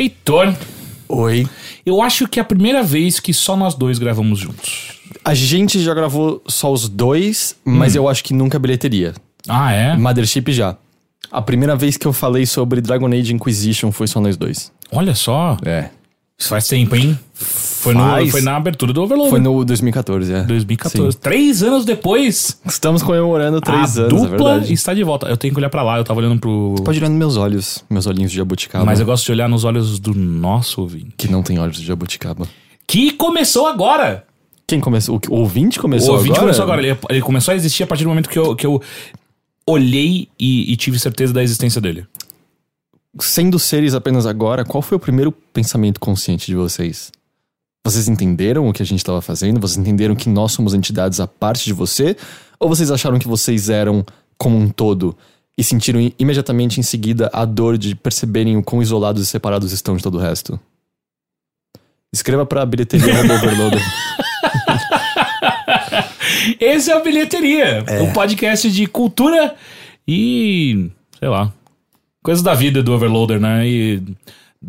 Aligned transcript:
Heitor, 0.00 0.54
Oi. 1.08 1.46
eu 1.84 2.00
acho 2.00 2.26
que 2.26 2.38
é 2.38 2.42
a 2.42 2.44
primeira 2.44 2.82
vez 2.82 3.20
que 3.20 3.34
só 3.34 3.56
nós 3.56 3.74
dois 3.74 3.98
gravamos 3.98 4.38
juntos. 4.38 5.00
A 5.24 5.34
gente 5.34 5.82
já 5.82 5.92
gravou 5.92 6.42
só 6.46 6.72
os 6.72 6.88
dois, 6.88 7.56
mas 7.64 7.94
eu 7.94 8.08
acho 8.08 8.24
que 8.24 8.32
nunca 8.32 8.58
bilheteria. 8.58 9.12
Ah, 9.50 9.72
é? 9.72 9.96
Mothership 9.96 10.52
já. 10.52 10.76
A 11.30 11.42
primeira 11.42 11.76
vez 11.76 11.96
que 11.96 12.06
eu 12.06 12.12
falei 12.12 12.46
sobre 12.46 12.80
Dragon 12.80 13.06
Age 13.08 13.34
Inquisition 13.34 13.92
foi 13.92 14.06
só 14.06 14.20
nós 14.20 14.36
dois. 14.36 14.72
Olha 14.90 15.14
só. 15.14 15.56
É. 15.64 15.90
Isso 16.38 16.48
faz 16.48 16.66
tempo, 16.66 16.96
hein? 16.96 17.18
Foi, 17.34 17.92
no, 17.92 18.26
foi 18.30 18.40
na 18.40 18.56
abertura 18.56 18.94
do 18.94 19.02
Overloader. 19.02 19.30
Foi 19.30 19.40
no 19.40 19.62
2014, 19.62 20.32
é. 20.32 20.42
2014. 20.44 21.12
Sim. 21.12 21.18
Três 21.20 21.62
anos 21.62 21.84
depois, 21.84 22.58
Estamos 22.64 23.02
comemorando 23.02 23.60
três 23.60 23.98
a 23.98 24.02
anos, 24.04 24.12
é 24.22 24.26
dupla 24.26 24.52
verdade. 24.54 24.72
está 24.72 24.94
de 24.94 25.04
volta. 25.04 25.26
Eu 25.26 25.36
tenho 25.36 25.52
que 25.52 25.60
olhar 25.60 25.68
pra 25.68 25.82
lá, 25.82 25.98
eu 25.98 26.04
tava 26.04 26.20
olhando 26.20 26.40
pro... 26.40 26.76
Pode 26.82 26.98
olhar 26.98 27.10
nos 27.10 27.18
meus 27.18 27.36
olhos, 27.36 27.84
meus 27.90 28.06
olhinhos 28.06 28.30
de 28.30 28.38
jabuticaba. 28.38 28.86
Mas 28.86 29.00
eu 29.00 29.04
gosto 29.06 29.26
de 29.26 29.32
olhar 29.32 29.48
nos 29.50 29.64
olhos 29.64 29.98
do 29.98 30.14
nosso 30.14 30.80
ouvinte. 30.80 31.12
Que 31.18 31.28
não 31.28 31.42
tem 31.42 31.58
olhos 31.58 31.76
de 31.76 31.84
jabuticaba. 31.86 32.48
Que 32.86 33.10
começou 33.12 33.66
agora! 33.66 34.24
Quem 34.66 34.80
começou? 34.80 35.20
O, 35.28 35.34
o 35.34 35.38
ouvinte 35.40 35.78
O 35.78 35.82
começou 35.82 36.12
ouvinte 36.14 36.30
agora? 36.30 36.42
começou 36.42 36.62
agora. 36.62 36.80
Ele, 36.86 36.98
ele 37.10 37.20
começou 37.20 37.52
a 37.52 37.54
existir 37.56 37.82
a 37.82 37.86
partir 37.86 38.04
do 38.04 38.08
momento 38.08 38.30
que 38.30 38.38
eu, 38.38 38.56
que 38.56 38.64
eu 38.66 38.80
olhei 39.70 40.28
e, 40.38 40.72
e 40.72 40.76
tive 40.76 40.98
certeza 40.98 41.32
da 41.32 41.42
existência 41.42 41.80
dele. 41.80 42.06
Sendo 43.18 43.58
seres 43.58 43.94
apenas 43.94 44.26
agora, 44.26 44.64
qual 44.64 44.82
foi 44.82 44.96
o 44.96 45.00
primeiro 45.00 45.32
pensamento 45.32 45.98
consciente 45.98 46.46
de 46.46 46.54
vocês? 46.54 47.10
Vocês 47.84 48.08
entenderam 48.08 48.68
o 48.68 48.72
que 48.72 48.82
a 48.82 48.86
gente 48.86 48.98
estava 48.98 49.20
fazendo? 49.20 49.60
Vocês 49.60 49.78
entenderam 49.78 50.14
que 50.14 50.28
nós 50.28 50.52
somos 50.52 50.74
entidades 50.74 51.18
à 51.18 51.26
parte 51.26 51.64
de 51.64 51.72
você? 51.72 52.16
Ou 52.58 52.68
vocês 52.68 52.90
acharam 52.90 53.18
que 53.18 53.26
vocês 53.26 53.68
eram 53.68 54.04
como 54.36 54.56
um 54.56 54.68
todo 54.68 55.16
e 55.56 55.64
sentiram 55.64 56.00
imediatamente 56.18 56.78
em 56.78 56.82
seguida 56.82 57.30
a 57.32 57.44
dor 57.44 57.76
de 57.76 57.94
perceberem 57.94 58.56
o 58.56 58.62
quão 58.62 58.82
isolados 58.82 59.22
e 59.22 59.26
separados 59.26 59.72
estão 59.72 59.96
de 59.96 60.02
todo 60.02 60.16
o 60.16 60.20
resto? 60.20 60.60
Escreva 62.12 62.44
pra 62.44 62.66
bilheteria 62.66 63.20
Overloader. 63.20 63.82
Esse 66.58 66.90
é 66.90 66.96
a 66.96 67.00
Bilheteria, 67.00 67.84
É. 67.86 68.00
um 68.02 68.12
podcast 68.12 68.70
de 68.70 68.86
cultura 68.86 69.54
e, 70.06 70.90
sei 71.18 71.28
lá, 71.28 71.52
coisas 72.22 72.42
da 72.42 72.54
vida 72.54 72.82
do 72.82 72.92
Overloader, 72.92 73.40
né? 73.40 73.66
E 73.66 74.02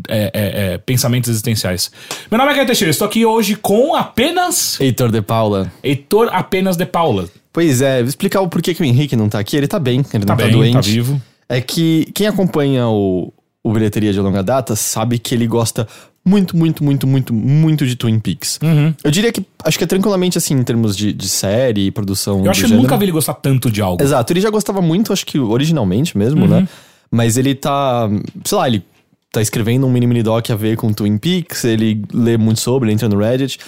é, 0.07 0.31
é, 0.33 0.73
é, 0.73 0.77
pensamentos 0.77 1.29
existenciais. 1.29 1.91
Meu 2.29 2.37
nome 2.37 2.51
é 2.51 2.55
Caio 2.55 2.65
Teixeira, 2.67 2.91
estou 2.91 3.07
aqui 3.07 3.25
hoje 3.25 3.55
com 3.55 3.95
apenas 3.95 4.79
Heitor 4.79 5.11
de 5.11 5.21
Paula. 5.21 5.71
Heitor 5.83 6.29
apenas 6.31 6.77
de 6.77 6.85
Paula. 6.85 7.27
Pois 7.51 7.81
é, 7.81 7.99
vou 7.99 8.07
explicar 8.07 8.39
o 8.41 8.47
porquê 8.47 8.73
que 8.73 8.81
o 8.81 8.85
Henrique 8.85 9.15
não 9.15 9.27
tá 9.27 9.39
aqui. 9.39 9.57
Ele 9.57 9.67
tá 9.67 9.77
bem, 9.79 9.97
ele 10.13 10.25
Tá 10.25 10.33
não 10.33 10.37
tá 10.37 10.43
bem, 10.45 10.51
doente. 10.51 10.73
tá 10.75 10.81
vivo. 10.81 11.21
É 11.49 11.59
que 11.59 12.09
quem 12.15 12.25
acompanha 12.27 12.87
o, 12.87 13.33
o 13.61 13.73
Bilheteria 13.73 14.13
de 14.13 14.19
longa 14.21 14.41
data 14.41 14.73
sabe 14.75 15.19
que 15.19 15.35
ele 15.35 15.45
gosta 15.47 15.85
muito, 16.23 16.55
muito, 16.55 16.83
muito, 16.83 17.07
muito, 17.07 17.33
muito 17.33 17.85
de 17.85 17.95
Twin 17.95 18.19
Peaks. 18.19 18.59
Uhum. 18.61 18.93
Eu 19.03 19.09
diria 19.11 19.31
que 19.31 19.43
acho 19.63 19.77
que 19.77 19.83
é 19.83 19.87
tranquilamente 19.87 20.37
assim 20.37 20.53
em 20.53 20.63
termos 20.63 20.95
de, 20.95 21.11
de 21.13 21.27
série 21.27 21.87
e 21.87 21.91
produção. 21.91 22.43
Eu 22.45 22.51
acho 22.51 22.61
que 22.61 22.67
gênero. 22.67 22.83
nunca 22.83 22.97
vi 22.97 23.05
ele 23.05 23.11
gostar 23.11 23.33
tanto 23.35 23.71
de 23.71 23.81
algo. 23.81 24.01
Exato, 24.03 24.31
ele 24.31 24.41
já 24.41 24.49
gostava 24.49 24.81
muito, 24.81 25.11
acho 25.11 25.25
que 25.25 25.39
originalmente 25.39 26.17
mesmo, 26.17 26.41
Uhum. 26.43 26.47
né? 26.61 26.67
Mas 27.09 27.37
ele 27.37 27.53
tá. 27.55 28.09
Sei 28.45 28.57
lá, 28.57 28.67
ele 28.67 28.83
tá 29.31 29.41
escrevendo 29.41 29.85
um 29.87 29.91
mini 29.91 30.05
mini 30.07 30.21
doc 30.23 30.49
a 30.49 30.55
ver 30.55 30.77
com 30.77 30.93
Twin 30.93 31.17
Peaks, 31.17 31.63
ele 31.65 32.03
lê 32.13 32.37
muito 32.37 32.59
sobre, 32.59 32.87
ele 32.87 32.93
entra 32.93 33.09
no 33.09 33.17
Reddit. 33.17 33.59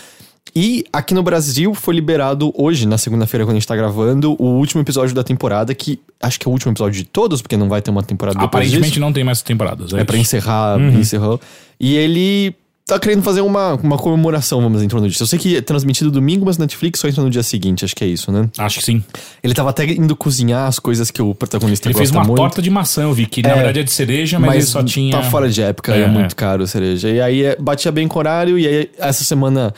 E 0.56 0.86
aqui 0.94 1.14
no 1.16 1.24
Brasil 1.24 1.74
foi 1.74 1.96
liberado 1.96 2.54
hoje, 2.56 2.88
na 2.88 2.98
segunda-feira, 2.98 3.44
quando 3.44 3.56
a 3.56 3.60
gente 3.60 3.68
tá 3.68 3.76
gravando, 3.76 4.36
o 4.40 4.46
último 4.58 4.82
episódio 4.82 5.16
da 5.16 5.24
temporada, 5.24 5.74
que 5.74 6.00
acho 6.22 6.40
que 6.40 6.48
é 6.48 6.50
o 6.50 6.52
último 6.52 6.72
episódio 6.72 6.94
de 7.04 7.06
todos, 7.06 7.42
porque 7.42 7.58
não 7.58 7.68
vai 7.68 7.82
ter 7.82 7.90
uma 7.90 8.04
temporada 8.04 8.40
Aparentemente 8.40 8.90
disso. 8.90 9.00
não 9.00 9.12
tem 9.12 9.24
mais 9.24 9.42
temporadas. 9.42 9.92
É 9.94 10.04
pra 10.04 10.16
isso. 10.16 10.22
encerrar, 10.36 10.78
Uhum. 10.78 11.00
encerrou. 11.00 11.42
E 11.80 11.96
ele 11.96 12.56
tá 12.86 13.00
querendo 13.00 13.24
fazer 13.24 13.42
uma, 13.42 13.74
uma 13.76 13.98
comemoração, 13.98 14.60
vamos 14.62 14.74
dizer, 14.74 14.86
em 14.86 14.90
torno 14.90 15.10
disso. 15.10 15.24
Eu 15.24 15.28
sei 15.28 15.40
que 15.40 15.58
é 15.58 15.62
transmitido 15.62 16.12
domingo, 16.12 16.46
mas 16.46 16.60
Netflix 16.60 17.00
só 17.00 17.08
entra 17.08 17.24
no 17.24 17.32
dia 17.32 17.42
seguinte, 17.42 17.84
acho 17.84 17.96
que 17.96 18.04
é 18.04 18.08
isso, 18.08 18.32
né? 18.32 18.48
Acho 18.60 18.78
que 18.78 18.86
sim. 18.86 19.04
Ele 19.42 19.56
tava 19.56 19.72
até 19.72 19.86
indo 19.86 20.16
cozinhar 20.16 20.68
as 20.68 20.78
coisas 20.78 21.10
que 21.10 21.20
o 21.22 21.34
protagonista 21.34 21.88
Ele 21.88 21.96
fez 21.96 22.12
gosta 22.12 22.20
uma 22.22 22.28
muito. 22.28 22.38
torta 22.38 22.62
de 22.62 22.70
maçã, 22.70 23.02
eu 23.04 23.14
vi, 23.14 23.26
que 23.26 23.42
na 23.42 23.50
É, 23.50 23.56
verdade 23.56 23.80
é 23.80 23.84
de 23.84 23.92
cereja, 23.92 24.40
mas, 24.40 24.54
ele 24.54 24.64
só 24.66 24.84
tinha. 24.84 25.14
Tá 25.14 25.24
fora 25.24 25.50
de 25.50 25.64
época, 25.64 25.96
é, 25.96 26.02
É, 26.04 26.08
muito 26.08 26.34
é. 26.34 26.36
caro 26.36 26.62
a 26.64 26.68
cereja. 26.68 27.10
E 27.10 27.20
aí 27.20 27.44
é, 27.44 27.56
batia 27.60 27.92
bem 27.92 28.08
com 28.08 28.18
o 28.18 28.20
horário, 28.20 28.60
e 28.60 28.68
aí 28.68 28.92
essa 29.00 29.24
semana 29.24 29.74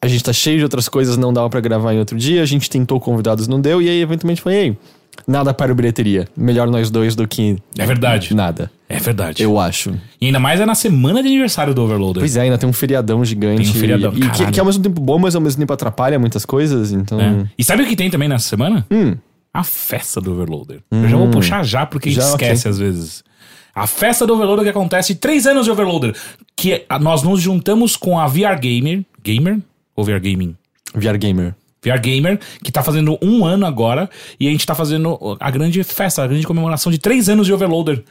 a 0.00 0.06
gente 0.08 0.22
tá 0.24 0.32
cheio 0.32 0.58
de 0.58 0.64
outras 0.64 0.88
coisas, 0.88 1.16
não 1.16 1.32
dava 1.32 1.48
pra 1.50 1.60
gravar 1.60 1.92
em 1.94 1.98
outro 1.98 2.16
dia, 2.16 2.42
a 2.42 2.46
gente 2.46 2.68
tentou 2.70 3.00
convidados, 3.00 3.48
não 3.48 3.60
deu, 3.60 3.80
e 3.82 3.88
aí 3.88 4.00
eventualmente 4.00 4.40
foi, 4.40 4.54
ei, 4.54 4.78
nada 5.26 5.52
para 5.52 5.72
o 5.72 5.74
bilheteria. 5.74 6.28
Melhor 6.36 6.68
nós 6.68 6.90
dois 6.90 7.14
do 7.16 7.26
que 7.26 7.56
É 7.76 7.84
verdade. 7.84 8.34
nada. 8.34 8.70
É 8.88 8.98
verdade. 8.98 9.42
Eu 9.42 9.58
acho. 9.58 9.92
E 10.20 10.26
ainda 10.26 10.38
mais 10.40 10.60
é 10.60 10.64
na 10.66 10.74
semana 10.74 11.20
de 11.22 11.28
aniversário 11.28 11.74
do 11.74 11.82
Overloader. 11.82 12.20
Pois 12.22 12.36
é, 12.36 12.42
ainda 12.42 12.56
tem 12.56 12.68
um 12.68 12.72
feriadão 12.72 13.22
gigante. 13.24 13.62
Tem 13.62 13.70
um 13.70 13.74
feriadão, 13.74 14.12
E, 14.14 14.20
e 14.22 14.30
que, 14.30 14.50
que 14.52 14.58
é 14.58 14.60
ao 14.60 14.66
mesmo 14.66 14.82
tempo 14.82 15.00
bom, 15.00 15.18
mas 15.18 15.34
ao 15.34 15.40
mesmo 15.42 15.60
tempo 15.60 15.72
atrapalha 15.72 16.18
muitas 16.18 16.46
coisas, 16.46 16.92
então. 16.92 17.20
É. 17.20 17.44
E 17.58 17.64
sabe 17.64 17.82
o 17.82 17.86
que 17.86 17.94
tem 17.96 18.08
também 18.08 18.28
nessa 18.28 18.48
semana? 18.48 18.86
Hum. 18.90 19.14
A 19.52 19.62
festa 19.64 20.20
do 20.20 20.32
Overloader. 20.32 20.80
Eu 20.90 21.08
já 21.08 21.16
vou 21.16 21.28
puxar 21.28 21.64
já, 21.64 21.84
porque 21.84 22.08
a 22.08 22.12
gente 22.12 22.22
esquece 22.24 22.68
às 22.68 22.78
vezes. 22.78 23.24
A 23.74 23.86
festa 23.86 24.26
do 24.26 24.34
Overloader 24.34 24.64
que 24.64 24.70
acontece 24.70 25.14
três 25.16 25.46
anos 25.46 25.64
de 25.64 25.70
Overloader. 25.70 26.14
Que 26.56 26.84
a- 26.88 26.98
nós 26.98 27.22
nos 27.22 27.40
juntamos 27.40 27.96
com 27.96 28.18
a 28.18 28.26
VR 28.26 28.58
Gamer. 28.60 29.04
Gamer? 29.22 29.58
Ou 29.98 30.04
VR 30.04 30.20
Gaming? 30.20 30.54
VR 30.94 31.18
Gamer. 31.18 31.56
VR 31.82 32.00
Gamer, 32.00 32.38
que 32.62 32.70
tá 32.70 32.84
fazendo 32.84 33.18
um 33.20 33.44
ano 33.44 33.66
agora. 33.66 34.08
E 34.38 34.46
a 34.46 34.50
gente 34.52 34.64
tá 34.64 34.72
fazendo 34.72 35.36
a 35.40 35.50
grande 35.50 35.82
festa, 35.82 36.22
a 36.22 36.26
grande 36.28 36.46
comemoração 36.46 36.92
de 36.92 36.98
três 36.98 37.28
anos 37.28 37.48
de 37.48 37.52
Overloader. 37.52 38.04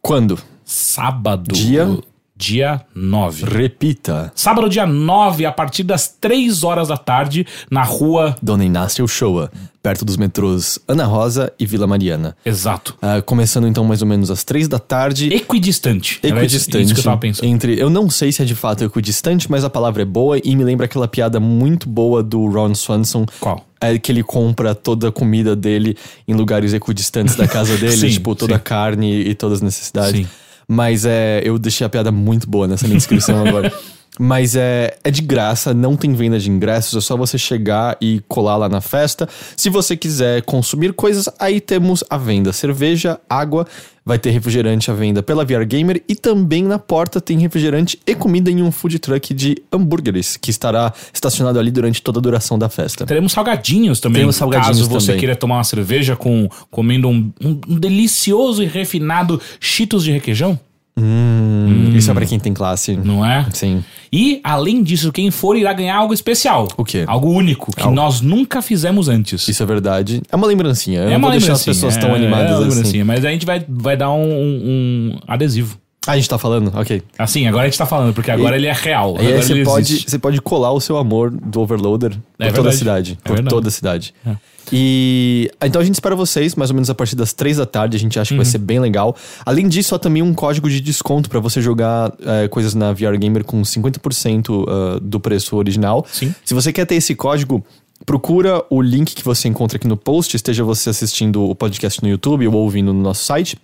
Quando? 0.00 0.38
Sábado. 0.64 1.52
Dia? 1.52 1.98
Dia 2.38 2.82
9. 2.94 3.46
Repita. 3.46 4.30
Sábado, 4.34 4.68
dia 4.68 4.86
9, 4.86 5.46
a 5.46 5.52
partir 5.52 5.82
das 5.82 6.06
3 6.06 6.64
horas 6.64 6.88
da 6.88 6.96
tarde, 6.98 7.46
na 7.70 7.82
rua. 7.82 8.36
Dona 8.42 8.62
Inácia 8.62 9.02
Uchoa, 9.02 9.50
perto 9.82 10.04
dos 10.04 10.18
metrôs 10.18 10.78
Ana 10.86 11.06
Rosa 11.06 11.50
e 11.58 11.64
Vila 11.64 11.86
Mariana. 11.86 12.36
Exato. 12.44 12.94
Ah, 13.00 13.22
começando 13.22 13.66
então 13.66 13.84
mais 13.84 14.02
ou 14.02 14.08
menos 14.08 14.30
às 14.30 14.44
três 14.44 14.68
da 14.68 14.78
tarde. 14.78 15.32
Equidistante. 15.32 16.20
Era 16.22 16.36
Equidistante. 16.40 16.84
Isso 16.84 16.94
que 16.94 17.00
eu 17.00 17.04
tava 17.04 17.16
pensando. 17.16 17.46
Entre, 17.48 17.80
eu 17.80 17.88
não 17.88 18.10
sei 18.10 18.30
se 18.30 18.42
é 18.42 18.44
de 18.44 18.54
fato 18.54 18.84
equidistante, 18.84 19.50
mas 19.50 19.64
a 19.64 19.70
palavra 19.70 20.02
é 20.02 20.04
boa 20.06 20.38
e 20.44 20.54
me 20.54 20.62
lembra 20.62 20.84
aquela 20.84 21.08
piada 21.08 21.40
muito 21.40 21.88
boa 21.88 22.22
do 22.22 22.46
Ron 22.48 22.74
Swanson. 22.74 23.24
Qual? 23.40 23.64
É 23.80 23.98
que 23.98 24.12
ele 24.12 24.22
compra 24.22 24.74
toda 24.74 25.08
a 25.08 25.12
comida 25.12 25.56
dele 25.56 25.96
em 26.28 26.34
lugares 26.34 26.74
equidistantes 26.74 27.34
da 27.34 27.48
casa 27.48 27.78
dele, 27.78 27.96
Sim, 27.96 28.08
tipo 28.10 28.34
toda 28.34 28.52
sim. 28.52 28.56
a 28.56 28.60
carne 28.60 29.20
e 29.22 29.34
todas 29.34 29.58
as 29.58 29.62
necessidades. 29.62 30.20
Sim. 30.20 30.26
Mas 30.68 31.04
é, 31.04 31.40
eu 31.44 31.58
deixei 31.58 31.86
a 31.86 31.90
piada 31.90 32.10
muito 32.10 32.48
boa 32.48 32.66
nessa 32.66 32.86
minha 32.86 32.98
descrição 32.98 33.38
agora. 33.46 33.72
Mas 34.18 34.56
é, 34.56 34.96
é 35.04 35.10
de 35.10 35.20
graça, 35.20 35.74
não 35.74 35.94
tem 35.94 36.14
venda 36.14 36.38
de 36.38 36.50
ingressos, 36.50 36.96
é 36.96 37.06
só 37.06 37.16
você 37.16 37.36
chegar 37.36 37.98
e 38.00 38.22
colar 38.26 38.56
lá 38.56 38.68
na 38.68 38.80
festa. 38.80 39.28
Se 39.54 39.68
você 39.68 39.94
quiser 39.94 40.42
consumir 40.42 40.94
coisas, 40.94 41.28
aí 41.38 41.60
temos 41.60 42.02
a 42.08 42.16
venda: 42.16 42.52
cerveja, 42.52 43.20
água, 43.28 43.66
vai 44.06 44.18
ter 44.20 44.30
refrigerante 44.30 44.88
à 44.88 44.94
venda 44.94 45.20
pela 45.20 45.44
VR 45.44 45.64
Gamer 45.66 46.00
e 46.08 46.14
também 46.14 46.62
na 46.62 46.78
porta 46.78 47.20
tem 47.20 47.38
refrigerante 47.40 47.98
e 48.06 48.14
comida 48.14 48.48
em 48.50 48.62
um 48.62 48.70
food 48.70 49.00
truck 49.00 49.34
de 49.34 49.56
hambúrgueres 49.72 50.36
que 50.36 50.48
estará 50.50 50.92
estacionado 51.12 51.58
ali 51.58 51.72
durante 51.72 52.00
toda 52.00 52.20
a 52.20 52.22
duração 52.22 52.56
da 52.56 52.68
festa. 52.68 53.04
Teremos 53.04 53.32
salgadinhos 53.32 53.98
também. 53.98 54.14
Teremos 54.20 54.36
salgadinhos 54.36 54.78
Caso 54.78 54.88
você 54.88 55.06
também. 55.08 55.20
queira 55.20 55.34
tomar 55.34 55.56
uma 55.56 55.64
cerveja 55.64 56.14
com 56.14 56.48
comendo 56.70 57.08
um, 57.08 57.32
um- 57.42 57.60
um 57.68 57.78
delicioso 57.80 58.62
e 58.62 58.66
refinado 58.66 59.40
Cheetos 59.58 60.04
de 60.04 60.12
requeijão, 60.12 60.58
Hum, 60.98 61.92
Isso 61.94 62.10
é 62.10 62.14
pra 62.14 62.24
quem 62.24 62.38
tem 62.38 62.54
classe. 62.54 62.96
não 62.96 63.24
é? 63.24 63.46
Sim. 63.52 63.84
E, 64.12 64.40
além 64.42 64.82
disso, 64.82 65.12
quem 65.12 65.30
for 65.30 65.56
irá 65.56 65.72
ganhar 65.72 65.96
algo 65.96 66.14
especial. 66.14 66.68
O 66.76 66.84
quê? 66.84 67.04
Algo 67.06 67.30
único, 67.30 67.70
que 67.74 67.86
nós 67.88 68.20
nunca 68.20 68.62
fizemos 68.62 69.08
antes. 69.08 69.46
Isso 69.48 69.62
é 69.62 69.66
verdade. 69.66 70.22
É 70.30 70.36
uma 70.36 70.46
lembrancinha. 70.46 71.00
Eu 71.00 71.08
é 71.08 71.10
não 71.12 71.18
uma 71.18 71.30
deixar 71.32 71.52
as 71.52 71.66
lembrancinha, 71.66 71.74
pessoas 71.90 71.96
tão 71.98 72.10
é- 72.10 72.16
animadas 72.18 72.50
é 72.50 72.54
uma 72.54 72.60
assim. 72.60 72.68
lembrancinha, 72.74 73.04
Mas 73.04 73.24
a 73.24 73.30
gente 73.30 73.44
vai, 73.44 73.64
vai 73.68 73.96
dar 73.96 74.10
um, 74.12 74.22
um- 74.22 75.18
adesivo. 75.26 75.78
Ah, 76.06 76.12
a 76.12 76.16
gente 76.16 76.28
tá 76.28 76.38
falando? 76.38 76.70
Ok. 76.74 77.02
Assim, 77.18 77.48
agora 77.48 77.64
a 77.64 77.66
gente 77.66 77.76
tá 77.78 77.84
falando, 77.84 78.14
porque 78.14 78.30
agora 78.30 78.56
ele 78.56 78.68
é 78.68 78.72
real. 78.72 79.16
E 79.20 79.42
você 79.42 79.64
pode, 79.64 80.04
você 80.08 80.18
pode 80.20 80.40
colar 80.40 80.70
o 80.70 80.80
seu 80.80 80.96
amor 80.98 81.30
do 81.32 81.60
Overloader 81.60 82.10
por 82.12 82.46
É 82.46 82.50
toda 82.52 82.68
a 82.68 82.70
verdade. 82.70 82.76
cidade. 82.78 83.18
É 83.24 83.28
por 83.28 83.34
verdade. 83.34 83.54
toda 83.54 83.68
a 83.68 83.70
cidade. 83.72 84.14
É. 84.24 84.36
E 84.72 85.50
então 85.62 85.80
a 85.80 85.84
gente 85.84 85.94
espera 85.94 86.14
vocês, 86.16 86.54
mais 86.54 86.70
ou 86.70 86.74
menos 86.74 86.90
a 86.90 86.94
partir 86.94 87.16
das 87.16 87.32
três 87.32 87.56
da 87.56 87.66
tarde. 87.66 87.96
A 87.96 88.00
gente 88.00 88.18
acha 88.18 88.28
que 88.28 88.34
Uhum. 88.34 88.42
vai 88.42 88.50
ser 88.50 88.58
bem 88.58 88.80
legal. 88.80 89.16
Além 89.44 89.68
disso, 89.68 89.94
há 89.94 89.98
também 89.98 90.22
um 90.22 90.34
código 90.34 90.68
de 90.68 90.80
desconto 90.80 91.28
pra 91.30 91.40
você 91.40 91.60
jogar 91.60 92.12
eh, 92.24 92.48
coisas 92.48 92.74
na 92.74 92.92
VR 92.92 93.16
Gamer 93.18 93.44
com 93.44 93.62
50% 93.62 94.64
ah, 94.68 94.98
do 95.00 95.20
preço 95.20 95.56
original. 95.56 96.04
Sim. 96.10 96.34
Se 96.44 96.54
você 96.54 96.72
quer 96.72 96.84
ter 96.86 96.96
esse 96.96 97.14
código, 97.14 97.64
procura 98.04 98.62
o 98.70 98.82
link 98.82 99.14
que 99.14 99.24
você 99.24 99.48
encontra 99.48 99.76
aqui 99.76 99.86
no 99.88 99.96
post, 99.96 100.34
esteja 100.36 100.62
você 100.64 100.90
assistindo 100.90 101.42
o 101.44 101.54
podcast 101.54 102.02
no 102.02 102.08
YouTube 102.08 102.46
ou 102.48 102.54
ouvindo 102.54 102.92
no 102.92 103.00
nosso 103.00 103.24
site, 103.24 103.56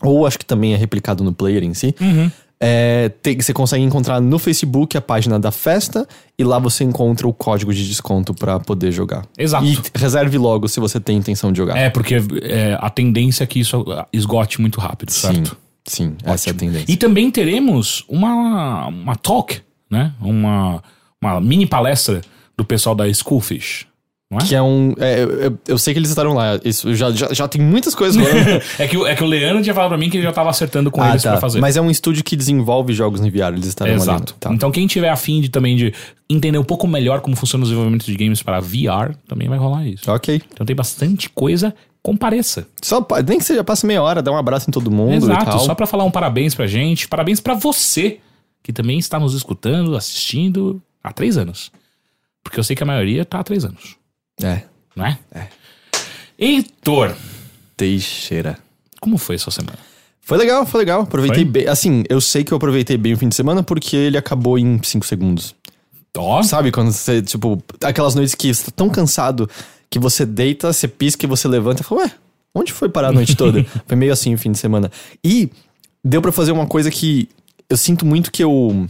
ou 0.00 0.26
acho 0.26 0.38
que 0.38 0.44
também 0.44 0.74
é 0.74 0.76
replicado 0.76 1.24
no 1.24 1.32
player 1.32 1.62
em 1.62 1.74
si. 1.74 1.94
É, 2.64 3.08
tem- 3.20 3.40
você 3.40 3.52
consegue 3.52 3.82
encontrar 3.82 4.20
no 4.20 4.38
Facebook 4.38 4.96
a 4.96 5.00
página 5.00 5.36
da 5.38 5.50
festa 5.50 6.06
e 6.38 6.44
lá 6.44 6.58
você 6.60 6.84
encontra 6.84 7.26
o 7.26 7.32
código 7.32 7.74
de 7.74 7.84
desconto 7.86 8.32
pra 8.32 8.60
poder 8.60 8.92
jogar. 8.92 9.26
Exato. 9.36 9.64
E 9.66 9.78
reserve 9.96 10.38
logo 10.38 10.68
se 10.68 10.78
você 10.78 11.00
tem 11.00 11.16
intenção 11.16 11.50
de 11.50 11.58
jogar. 11.58 11.76
É, 11.76 11.90
porque 11.90 12.16
é, 12.42 12.78
a 12.80 12.88
tendência 12.88 13.42
é 13.42 13.46
que 13.46 13.58
isso 13.58 13.84
esgote 14.12 14.60
muito 14.60 14.80
rápido, 14.80 15.10
certo? 15.10 15.56
Sim, 15.84 16.14
sim, 16.14 16.16
essa 16.24 16.50
é 16.50 16.52
a 16.52 16.54
tendência. 16.54 16.92
E 16.92 16.96
também 16.96 17.30
teremos 17.32 18.04
uma, 18.08 18.86
uma 18.86 19.16
talk, 19.16 19.60
né? 19.90 20.12
Uma, 20.20 20.80
uma 21.20 21.40
mini 21.40 21.66
palestra 21.66 22.20
do 22.56 22.64
pessoal 22.64 22.94
da 22.94 23.12
Schoolfish. 23.12 23.86
É? 24.40 24.44
Que 24.44 24.54
é 24.54 24.62
um. 24.62 24.94
é, 24.98 25.22
eu, 25.22 25.58
eu- 25.68 25.78
sei 25.78 25.92
que 25.92 25.98
eles 25.98 26.08
estarão 26.10 26.32
lá. 26.34 26.58
Isso 26.64 26.94
já, 26.94 27.10
já, 27.10 27.32
já 27.32 27.46
tem 27.48 27.60
muitas 27.60 27.94
coisas 27.94 28.16
rolando. 28.16 28.62
É 28.78 28.86
que, 28.88 28.96
o- 28.96 29.06
é 29.06 29.14
que 29.14 29.22
o 29.22 29.26
Leandro 29.26 29.62
tinha 29.62 29.74
falado 29.74 29.90
pra 29.90 29.98
mim 29.98 30.08
que 30.08 30.16
ele 30.16 30.24
já 30.24 30.32
tava 30.32 30.50
acertando 30.50 30.90
com 30.90 31.04
eles 31.04 31.22
pra 31.22 31.38
fazer. 31.40 31.58
Ah, 31.58 31.60
tá. 31.60 31.66
Mas 31.66 31.76
é 31.76 31.80
um 31.80 31.90
estúdio 31.90 32.22
que 32.24 32.34
desenvolve 32.36 32.92
jogos 32.92 33.20
no 33.20 33.30
VR, 33.30 33.52
eles 33.52 33.66
estarão. 33.66 33.92
Exato. 33.92 34.34
Tá. 34.40 34.52
Então 34.52 34.70
quem 34.70 34.86
tiver 34.86 35.08
afim 35.10 35.40
de 35.40 35.48
também 35.48 35.76
de 35.76 35.92
entender 36.30 36.58
um 36.58 36.64
pouco 36.64 36.86
melhor 36.88 37.20
como 37.20 37.36
funciona 37.36 37.62
o 37.62 37.66
desenvolvimento 37.66 38.04
de 38.06 38.14
games 38.16 38.42
para 38.42 38.58
VR, 38.60 39.14
também 39.28 39.48
vai 39.48 39.58
rolar 39.58 39.86
isso. 39.86 40.10
Ok. 40.10 40.40
Então 40.52 40.64
tem 40.66 40.74
bastante 40.74 41.28
coisa, 41.28 41.74
compareça. 42.02 42.66
Só, 42.80 43.06
nem 43.26 43.38
que 43.38 43.44
seja, 43.44 43.62
passe 43.62 43.84
meia 43.86 44.02
hora, 44.02 44.22
dá 44.22 44.32
um 44.32 44.36
abraço 44.36 44.68
em 44.68 44.72
todo 44.72 44.90
mundo 44.90 45.12
e 45.12 45.16
Exato, 45.16 45.58
só 45.60 45.74
pra 45.74 45.86
falar 45.86 46.04
um 46.04 46.10
parabéns 46.10 46.54
pra 46.54 46.66
gente, 46.66 47.06
parabéns 47.06 47.38
pra 47.40 47.54
você 47.54 48.18
que 48.62 48.72
também 48.72 48.98
está 48.98 49.18
nos 49.20 49.34
escutando, 49.34 49.94
assistindo 49.96 50.80
há 51.02 51.12
três 51.12 51.36
anos. 51.36 51.70
Porque 52.42 52.58
eu 52.58 52.64
sei 52.64 52.74
que 52.74 52.82
a 52.82 52.86
maioria 52.86 53.24
tá 53.24 53.38
há 53.40 53.42
três 53.44 53.64
anos, 53.64 53.96
É. 54.42 54.64
não 54.94 55.06
é? 55.06 55.18
É. 55.34 55.46
Heitor, 56.38 57.14
Teixeira. 57.76 58.58
como 59.00 59.18
foi 59.18 59.38
sua 59.38 59.52
semana? 59.52 59.78
Foi 60.20 60.38
legal, 60.38 60.64
foi 60.64 60.80
legal. 60.80 61.02
Aproveitei 61.02 61.44
Foi? 61.44 61.52
bem. 61.52 61.68
Assim, 61.68 62.04
eu 62.08 62.20
sei 62.20 62.44
que 62.44 62.52
eu 62.52 62.56
aproveitei 62.56 62.96
bem 62.96 63.12
o 63.12 63.16
fim 63.16 63.28
de 63.28 63.34
semana 63.34 63.62
porque 63.62 63.96
ele 63.96 64.16
acabou 64.16 64.56
em 64.56 64.80
5 64.82 65.04
segundos. 65.04 65.54
Ó, 66.16 66.42
Sabe 66.42 66.70
quando 66.70 66.92
você, 66.92 67.20
tipo, 67.20 67.62
aquelas 67.82 68.14
noites 68.14 68.34
que 68.34 68.52
você 68.52 68.64
tá 68.66 68.70
tão 68.74 68.88
cansado 68.88 69.48
que 69.90 69.98
você 69.98 70.24
deita, 70.24 70.72
você 70.72 70.86
pisca 70.86 71.26
e 71.26 71.28
você 71.28 71.48
levanta 71.48 71.82
e 71.82 71.84
fala, 71.84 72.02
ué, 72.02 72.12
onde 72.54 72.72
foi 72.72 72.88
parar 72.88 73.08
a 73.08 73.12
noite 73.12 73.34
toda? 73.34 73.64
foi 73.86 73.96
meio 73.96 74.12
assim 74.12 74.32
o 74.34 74.38
fim 74.38 74.52
de 74.52 74.58
semana. 74.58 74.90
E 75.24 75.50
deu 76.04 76.22
pra 76.22 76.32
fazer 76.32 76.52
uma 76.52 76.66
coisa 76.66 76.90
que 76.90 77.28
eu 77.68 77.76
sinto 77.76 78.06
muito 78.06 78.30
que 78.30 78.44
eu. 78.44 78.88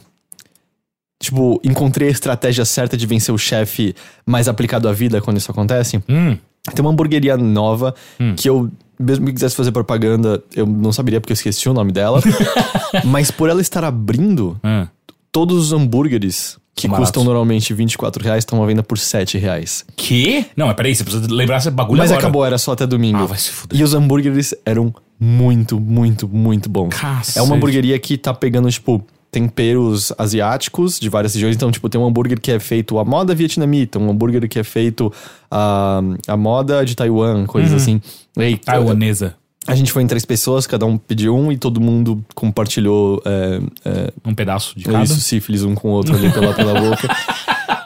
Tipo, 1.23 1.61
encontrei 1.63 2.09
a 2.09 2.11
estratégia 2.11 2.65
certa 2.65 2.97
de 2.97 3.07
vencer 3.07 3.33
o 3.33 3.39
chefe 3.39 3.95
mais 4.27 4.49
aplicado 4.49 4.89
à 4.89 4.93
vida 4.93 5.21
quando 5.21 5.37
isso 5.37 5.51
acontece. 5.53 5.99
hum, 6.09 6.37
Tem 6.75 6.85
uma 6.85 6.91
hamburgueria 6.91 7.37
nova 7.37 7.95
que 8.37 8.51
eu, 8.51 8.69
mesmo 8.99 9.27
que 9.27 9.33
quisesse 9.33 9.55
fazer 9.55 9.71
propaganda, 9.71 10.43
eu 10.57 10.67
não 10.67 10.91
saberia 10.91 11.21
porque 11.21 11.33
eu 11.33 11.35
esqueci 11.35 11.69
o 11.69 11.73
nome 11.73 11.93
dela. 11.93 12.21
mas 13.05 13.31
por 13.31 13.49
ela 13.49 13.61
estar 13.61 13.85
abrindo, 13.85 14.59
ah, 14.65 14.89
todos 15.31 15.57
os 15.67 15.73
hambúrgueres 15.73 16.59
que 16.75 16.89
custam 16.89 17.23
normalmente 17.23 17.73
24 17.73 18.25
reais 18.25 18.39
estão 18.41 18.61
à 18.61 18.67
venda 18.67 18.83
por 18.83 18.99
7 18.99 19.39
reais. 19.39 19.85
que? 19.95 20.45
Não, 20.57 20.67
mas 20.67 20.75
peraí, 20.75 20.93
você 20.97 21.05
precisa 21.05 21.33
lembrar 21.33 21.59
esse 21.59 21.71
bagulho 21.71 21.99
Mas 21.99 22.11
agora. 22.11 22.27
acabou, 22.27 22.45
era 22.45 22.59
só 22.59 22.73
até 22.73 22.85
domingo. 22.85 23.19
Ah, 23.19 23.27
vai 23.27 23.39
se 23.39 23.51
fuder. 23.51 23.79
E 23.79 23.85
os 23.85 23.95
hambúrgueres 23.95 24.55
eram 24.67 24.93
muito, 25.21 25.79
muito, 25.79 26.27
muito 26.27 26.69
bons. 26.69 26.89
Cacete. 26.89 27.39
É 27.39 27.43
uma 27.43 27.55
hamburgueria 27.55 27.97
que 28.01 28.19
tá 28.19 28.35
pegando, 28.35 28.69
tipo, 28.71 29.05
temperos 29.33 30.13
asiáticos 30.19 31.01
de 31.01 31.09
várias 31.09 31.33
regiões. 31.33 31.57
Então, 31.57 31.71
tipo, 31.73 31.89
tem 31.89 31.99
um 31.99 32.07
hambúrguer 32.07 32.39
que 32.39 32.53
é 32.53 32.61
feito 32.61 32.99
à 32.99 33.05
moda 33.05 33.35
vietnamita, 33.35 33.99
um 33.99 34.11
hambúrguer 34.11 34.47
que 34.47 34.59
é 34.59 34.63
feito 34.63 35.11
à, 35.51 36.03
à 36.29 36.37
moda 36.37 36.85
de 36.85 36.95
Taiwan, 36.95 37.47
coisas 37.47 37.73
assim. 37.73 38.01
E 38.37 38.43
aí, 38.43 38.57
Taiwanesa. 38.59 39.35
a 39.67 39.75
gente 39.75 39.91
foi 39.91 40.03
em 40.03 40.07
três 40.07 40.27
pessoas, 40.27 40.67
cada 40.67 40.85
um 40.85 40.99
pediu 40.99 41.35
um 41.35 41.51
e 41.51 41.57
todo 41.57 41.81
mundo 41.81 42.23
compartilhou 42.35 43.23
é, 43.25 43.61
é, 43.87 44.13
Um 44.23 44.35
pedaço 44.35 44.79
de 44.79 44.85
cada. 44.85 45.03
isso, 45.03 45.19
sífilis 45.19 45.65
um 45.65 45.75
com 45.75 45.89
o 45.89 45.93
outro 45.93 46.15
ali 46.15 46.31
pela, 46.31 46.53
pela 46.53 46.79
boca. 46.79 47.09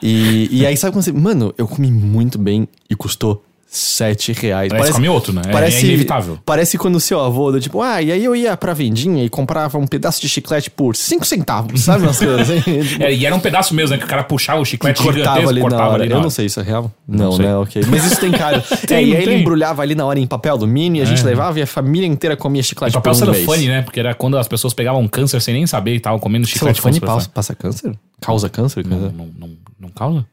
E, 0.02 0.48
e 0.50 0.66
aí, 0.66 0.76
sabe 0.76 0.92
quando 0.92 1.04
você. 1.04 1.12
Mano, 1.12 1.54
eu 1.56 1.66
comi 1.66 1.90
muito 1.90 2.38
bem 2.38 2.68
e 2.88 2.94
custou 2.94 3.42
7 3.68 4.32
reais. 4.32 4.68
Parece 4.70 4.92
come 4.92 5.08
outro, 5.08 5.32
né? 5.32 5.42
É- 5.46 5.52
Parece, 5.52 5.78
é 5.84 5.88
inevitável. 5.88 6.38
Parece 6.46 6.78
quando 6.78 6.96
o 6.96 7.00
seu 7.00 7.20
avô, 7.20 7.50
do 7.52 7.60
tipo, 7.60 7.82
ah, 7.82 8.00
e 8.00 8.10
aí 8.12 8.24
eu 8.24 8.34
ia 8.34 8.56
pra 8.56 8.72
vendinha 8.72 9.24
e 9.24 9.28
comprava 9.28 9.76
um 9.76 9.86
pedaço 9.86 10.20
de 10.20 10.28
chiclete 10.28 10.70
por 10.70 10.94
5 10.96 11.24
centavos, 11.26 11.80
sabe? 11.82 12.04
Umas 12.04 12.18
coisas 12.18 12.48
assim. 12.48 12.60
Tipo, 12.86 13.02
É, 13.02 13.12
e 13.12 13.26
era 13.26 13.34
um 13.34 13.40
pedaço 13.40 13.74
mesmo, 13.74 13.90
né? 13.94 13.98
Que 13.98 14.04
o 14.04 14.08
cara 14.08 14.22
puxava 14.24 14.60
o 14.60 14.64
chiclete 14.64 15.02
cortava 15.02 15.48
ali 15.48 15.60
na 15.60 15.60
cortava 15.60 15.90
hora. 15.92 16.02
ali 16.04 16.10
na 16.10 16.16
Eu 16.16 16.22
não 16.22 16.30
sei 16.30 16.48
se 16.48 16.58
é 16.60 16.62
real. 16.62 16.90
Não, 17.06 17.32
sei. 17.32 17.44
né? 17.46 17.56
Ok. 17.56 17.82
Mas 17.88 18.04
isso 18.04 18.20
tem 18.20 18.30
cara. 18.32 18.60
Tem, 18.86 18.98
é, 18.98 19.02
e 19.02 19.06
não 19.10 19.16
aí 19.16 19.22
ele 19.22 19.30
tem? 19.32 19.40
embrulhava 19.40 19.82
ali 19.82 19.94
na 19.94 20.06
hora 20.06 20.18
em 20.18 20.26
papel 20.26 20.52
alumínio 20.54 21.00
e 21.00 21.02
a 21.02 21.04
gente 21.04 21.22
levava 21.24 21.58
e 21.58 21.62
a 21.62 21.66
família 21.66 22.06
inteira 22.06 22.36
comia 22.36 22.62
chiclete 22.62 22.92
Papel 22.94 23.12
por 23.12 23.16
um 23.28 23.34
celofane, 23.34 23.68
né? 23.68 23.82
Porque 23.82 23.98
era 24.00 24.14
quando 24.14 24.38
as 24.38 24.46
pessoas 24.48 24.72
pegavam 24.72 25.06
câncer 25.08 25.40
sem 25.42 25.54
nem 25.54 25.66
saber 25.66 25.92
e 25.94 25.96
estavam 25.96 26.18
comendo 26.18 26.46
chiclete 26.46 26.76
Celofane 26.80 26.94
celofane. 26.94 27.18
passa, 27.18 27.30
passa 27.30 27.54
câncer? 27.54 27.92
Causa 28.20 28.48
câncer? 28.48 28.86
Não, 28.86 28.98
não, 28.98 29.28
não, 29.38 29.50
não 29.80 29.88
causa? 29.90 30.24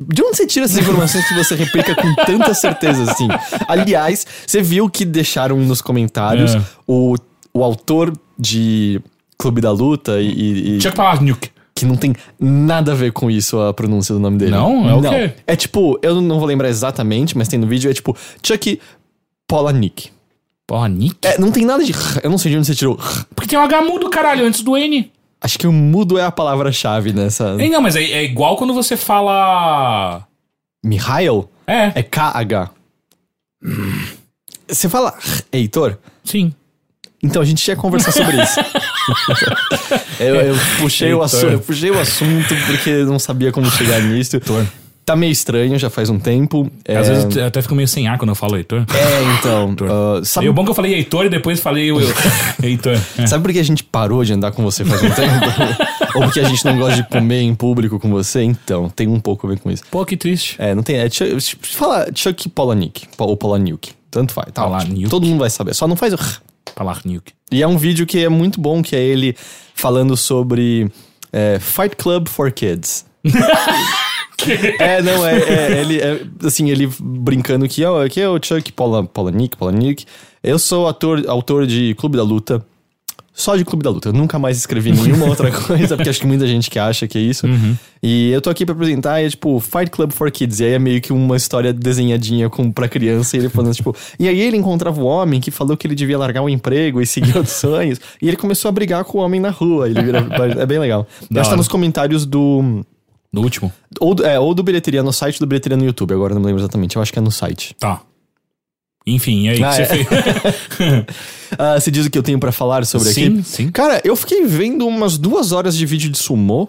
De 0.00 0.22
onde 0.22 0.36
você 0.36 0.46
tira 0.46 0.64
essas 0.64 0.78
informações 0.78 1.26
que 1.26 1.34
você 1.34 1.54
replica 1.54 1.94
com 1.94 2.14
tanta 2.24 2.54
certeza 2.54 3.10
assim? 3.10 3.26
Aliás, 3.66 4.26
você 4.46 4.62
viu 4.62 4.88
que 4.88 5.04
deixaram 5.04 5.56
nos 5.58 5.80
comentários 5.82 6.54
É. 6.54 6.62
o, 6.86 7.16
o 7.52 7.64
autor 7.64 8.12
de 8.38 9.00
Clube 9.36 9.60
da 9.60 9.70
Luta 9.72 10.20
e, 10.20 10.76
e- 10.76 10.80
Chuck 10.80 10.94
Palahniuk. 10.96 11.50
que 11.74 11.84
não 11.84 11.96
tem 11.96 12.14
nada 12.38 12.92
a 12.92 12.94
ver 12.94 13.12
com 13.12 13.28
isso 13.30 13.58
a 13.60 13.74
pronúncia 13.74 14.14
do 14.14 14.20
nome 14.20 14.38
dele. 14.38 14.52
Não? 14.52 14.88
É 14.88 14.94
o 14.94 15.00
quê? 15.02 15.32
É 15.46 15.56
tipo, 15.56 15.98
eu 16.02 16.20
não 16.20 16.38
vou 16.38 16.46
lembrar 16.46 16.68
exatamente, 16.68 17.36
mas 17.36 17.48
tem 17.48 17.58
no 17.58 17.66
vídeo, 17.66 17.90
é 17.90 17.94
tipo 17.94 18.16
Chuck 18.42 18.80
Palahniuk. 19.46 20.10
Palahniuk? 20.66 21.16
É, 21.22 21.38
não 21.40 21.50
tem 21.50 21.64
nada 21.64 21.82
de... 21.84 21.92
Eu 22.22 22.30
não 22.30 22.36
sei 22.38 22.52
de 22.52 22.58
onde 22.58 22.66
você 22.66 22.74
tirou. 22.74 22.98
Porque 23.34 23.48
tem 23.48 23.58
um 23.58 23.62
H 23.62 23.80
mudo, 23.82 24.10
caralho, 24.10 24.44
antes 24.46 24.60
do 24.60 24.76
N. 24.76 25.10
Acho 25.40 25.58
que 25.58 25.66
o 25.66 25.72
mudo 25.72 26.18
é 26.18 26.24
a 26.24 26.32
palavra-chave 26.32 27.12
nessa... 27.12 27.56
É, 27.60 27.68
não, 27.68 27.80
mas 27.80 27.94
é, 27.96 28.02
é 28.02 28.24
igual 28.24 28.56
quando 28.56 28.74
você 28.74 28.96
fala... 28.96 30.26
Mihail 30.84 31.48
É, 31.66 31.92
é 31.94 32.02
KH. 32.02 32.70
Você 34.68 34.88
fala 34.88 35.16
Heitor? 35.52 35.98
sim. 36.24 36.52
Então 37.20 37.42
a 37.42 37.44
gente 37.44 37.66
ia 37.66 37.74
conversar 37.74 38.12
sobre 38.12 38.40
isso. 38.40 38.60
eu, 40.20 40.36
eu 40.36 40.54
puxei 40.78 41.12
o 41.12 41.20
assunto, 41.20 41.52
eu 41.52 41.60
puxei 41.60 41.90
o 41.90 41.98
assunto 41.98 42.54
porque 42.66 43.02
não 43.04 43.18
sabia 43.18 43.50
como 43.50 43.68
chegar 43.70 44.00
nisso. 44.00 44.40
Tá 45.08 45.16
meio 45.16 45.32
estranho, 45.32 45.78
já 45.78 45.88
faz 45.88 46.10
um 46.10 46.18
tempo. 46.18 46.70
É, 46.84 46.98
Às 46.98 47.08
vezes 47.08 47.34
eu 47.34 47.46
até 47.46 47.62
fico 47.62 47.74
meio 47.74 47.88
sem 47.88 48.06
ar 48.06 48.18
quando 48.18 48.28
eu 48.28 48.34
falo 48.34 48.58
Heitor. 48.58 48.80
é, 48.80 49.38
então. 49.38 49.74
E 50.20 50.26
sabe, 50.26 50.50
o 50.50 50.52
bom 50.52 50.64
que 50.64 50.70
eu 50.70 50.74
falei 50.74 50.92
Heitor 50.92 51.24
e 51.24 51.28
depois 51.30 51.60
falei 51.60 51.90
o 51.90 51.98
eu. 51.98 52.08
Heitor. 52.62 52.92
É. 53.16 53.26
sabe 53.26 53.42
por 53.42 53.50
que 53.50 53.58
a 53.58 53.62
gente 53.62 53.82
parou 53.82 54.22
de 54.22 54.34
andar 54.34 54.52
com 54.52 54.62
você 54.62 54.84
faz 54.84 55.02
um 55.02 55.08
tempo? 55.08 55.46
Ou 56.14 56.24
porque 56.24 56.40
a 56.40 56.44
gente 56.44 56.62
não 56.62 56.76
gosta 56.76 56.96
de 57.02 57.08
comer 57.08 57.40
em 57.40 57.54
público 57.54 57.98
com 57.98 58.10
você? 58.10 58.42
Então, 58.42 58.90
tem 58.90 59.08
um 59.08 59.18
pouco 59.18 59.46
a 59.46 59.50
ver 59.50 59.58
com 59.60 59.70
isso. 59.70 59.82
Pô, 59.90 60.04
que 60.04 60.14
triste. 60.14 60.56
É, 60.58 60.74
não 60.74 60.82
tem. 60.82 60.96
É, 60.96 61.08
Chuck, 61.08 61.56
fala 61.62 62.06
Chuck 62.14 62.46
Palahniuk. 62.50 63.08
Ou 63.16 63.34
Palahniuk. 63.34 63.92
Tanto 64.10 64.34
faz. 64.34 64.48
Tá 64.52 64.62
Palahniuk. 64.62 65.08
Todo 65.08 65.26
mundo 65.26 65.38
vai 65.38 65.48
saber. 65.48 65.74
Só 65.74 65.88
não 65.88 65.96
faz 65.96 66.12
o. 66.12 66.18
Palahniuk. 66.74 67.32
E 67.50 67.62
é 67.62 67.66
um 67.66 67.78
vídeo 67.78 68.04
que 68.04 68.22
é 68.22 68.28
muito 68.28 68.60
bom, 68.60 68.82
que 68.82 68.94
é 68.94 69.02
ele 69.02 69.34
falando 69.74 70.18
sobre 70.18 70.86
é, 71.32 71.58
Fight 71.58 71.96
Club 71.96 72.28
for 72.28 72.52
Kids. 72.52 73.06
É, 74.78 75.02
não, 75.02 75.26
é, 75.26 75.38
é, 75.38 75.80
ele, 75.80 75.98
é, 75.98 76.20
assim, 76.44 76.70
ele 76.70 76.88
brincando 77.00 77.68
que, 77.68 77.84
ó, 77.84 78.04
aqui 78.04 78.20
é 78.20 78.28
o 78.28 78.38
Chuck 78.42 78.72
Pola, 78.72 79.04
Palahniuk, 79.04 79.56
Palahniuk. 79.56 80.04
Eu 80.42 80.58
sou 80.58 80.86
ator, 80.86 81.24
autor 81.26 81.66
de 81.66 81.94
Clube 81.94 82.16
da 82.16 82.22
Luta. 82.22 82.64
Só 83.38 83.54
de 83.54 83.64
Clube 83.64 83.84
da 83.84 83.90
Luta. 83.90 84.08
Eu 84.08 84.12
nunca 84.12 84.36
mais 84.36 84.56
escrevi 84.56 84.90
nenhuma 84.90 85.26
outra 85.30 85.52
coisa, 85.52 85.96
porque 85.96 86.10
acho 86.10 86.18
que 86.18 86.26
muita 86.26 86.44
gente 86.44 86.68
que 86.68 86.76
acha 86.76 87.06
que 87.06 87.16
é 87.16 87.20
isso. 87.20 87.46
E 88.02 88.32
eu 88.32 88.40
tô 88.40 88.50
aqui 88.50 88.66
pra 88.66 88.74
apresentar, 88.74 89.22
é 89.22 89.28
tipo, 89.28 89.60
Fight 89.60 89.92
Club 89.92 90.10
for 90.10 90.28
Kids. 90.28 90.58
E 90.58 90.64
aí 90.64 90.72
é 90.72 90.78
meio 90.78 91.00
que 91.00 91.12
uma 91.12 91.36
história 91.36 91.72
desenhadinha 91.72 92.50
com, 92.50 92.72
pra 92.72 92.88
criança. 92.88 93.36
E 93.36 93.38
ele 93.38 93.48
falando, 93.48 93.72
tipo... 93.72 93.94
E 94.18 94.28
aí 94.28 94.40
ele 94.40 94.56
encontrava 94.56 95.00
o 95.00 95.04
homem 95.04 95.40
que 95.40 95.52
falou 95.52 95.76
que 95.76 95.86
ele 95.86 95.94
devia 95.94 96.18
largar 96.18 96.42
o 96.42 96.48
emprego 96.48 97.00
e 97.00 97.06
seguir 97.06 97.36
outros 97.36 97.54
sonhos. 97.58 98.00
E 98.20 98.26
ele 98.26 98.36
começou 98.36 98.70
a 98.70 98.72
brigar 98.72 99.04
com 99.04 99.18
o 99.18 99.20
homem 99.20 99.40
na 99.40 99.50
rua. 99.50 99.88
Ele 99.88 100.02
vira, 100.02 100.26
é 100.58 100.66
bem 100.66 100.80
legal. 100.80 101.06
Acho 101.20 101.44
que 101.44 101.50
tá 101.50 101.56
nos 101.56 101.68
comentários 101.68 102.26
do... 102.26 102.84
No 103.38 103.44
último? 103.44 103.72
Ou, 104.00 104.14
do- 104.14 104.26
é, 104.26 104.38
ou 104.38 104.52
do 104.54 104.62
Bilheteria 104.62 105.02
no 105.02 105.12
site, 105.12 105.38
do 105.40 105.46
Bilheteria 105.46 105.76
no 105.76 105.84
YouTube. 105.84 106.12
Agora 106.12 106.34
não 106.34 106.40
me 106.40 106.46
lembro 106.48 106.60
exatamente. 106.62 106.96
Eu 106.96 107.02
acho 107.02 107.12
que 107.12 107.18
é 107.18 107.22
no 107.22 107.30
site. 107.30 107.74
Tá. 107.78 108.00
Enfim, 109.06 109.44
e 109.46 109.48
aí, 109.48 109.60
o 109.60 109.64
Ah, 109.64 109.70
que 109.70 109.76
você 109.76 109.82
é. 109.82 109.86
fez? 109.86 110.06
Ah, 111.58 111.80
você 111.80 111.90
diz 111.90 112.04
o 112.04 112.10
que 112.10 112.18
eu 112.18 112.22
tenho 112.22 112.38
pra 112.38 112.52
falar 112.52 112.84
sobre 112.84 113.08
Sim, 113.08 113.38
aqui? 113.38 113.42
sim. 113.44 113.70
Cara, 113.70 114.02
eu 114.04 114.14
fiquei 114.14 114.44
vendo 114.44 114.86
umas 114.86 115.16
duas 115.16 115.50
horas 115.50 115.74
de 115.76 115.86
vídeo 115.86 116.10
de 116.10 116.18
sumô. 116.18 116.68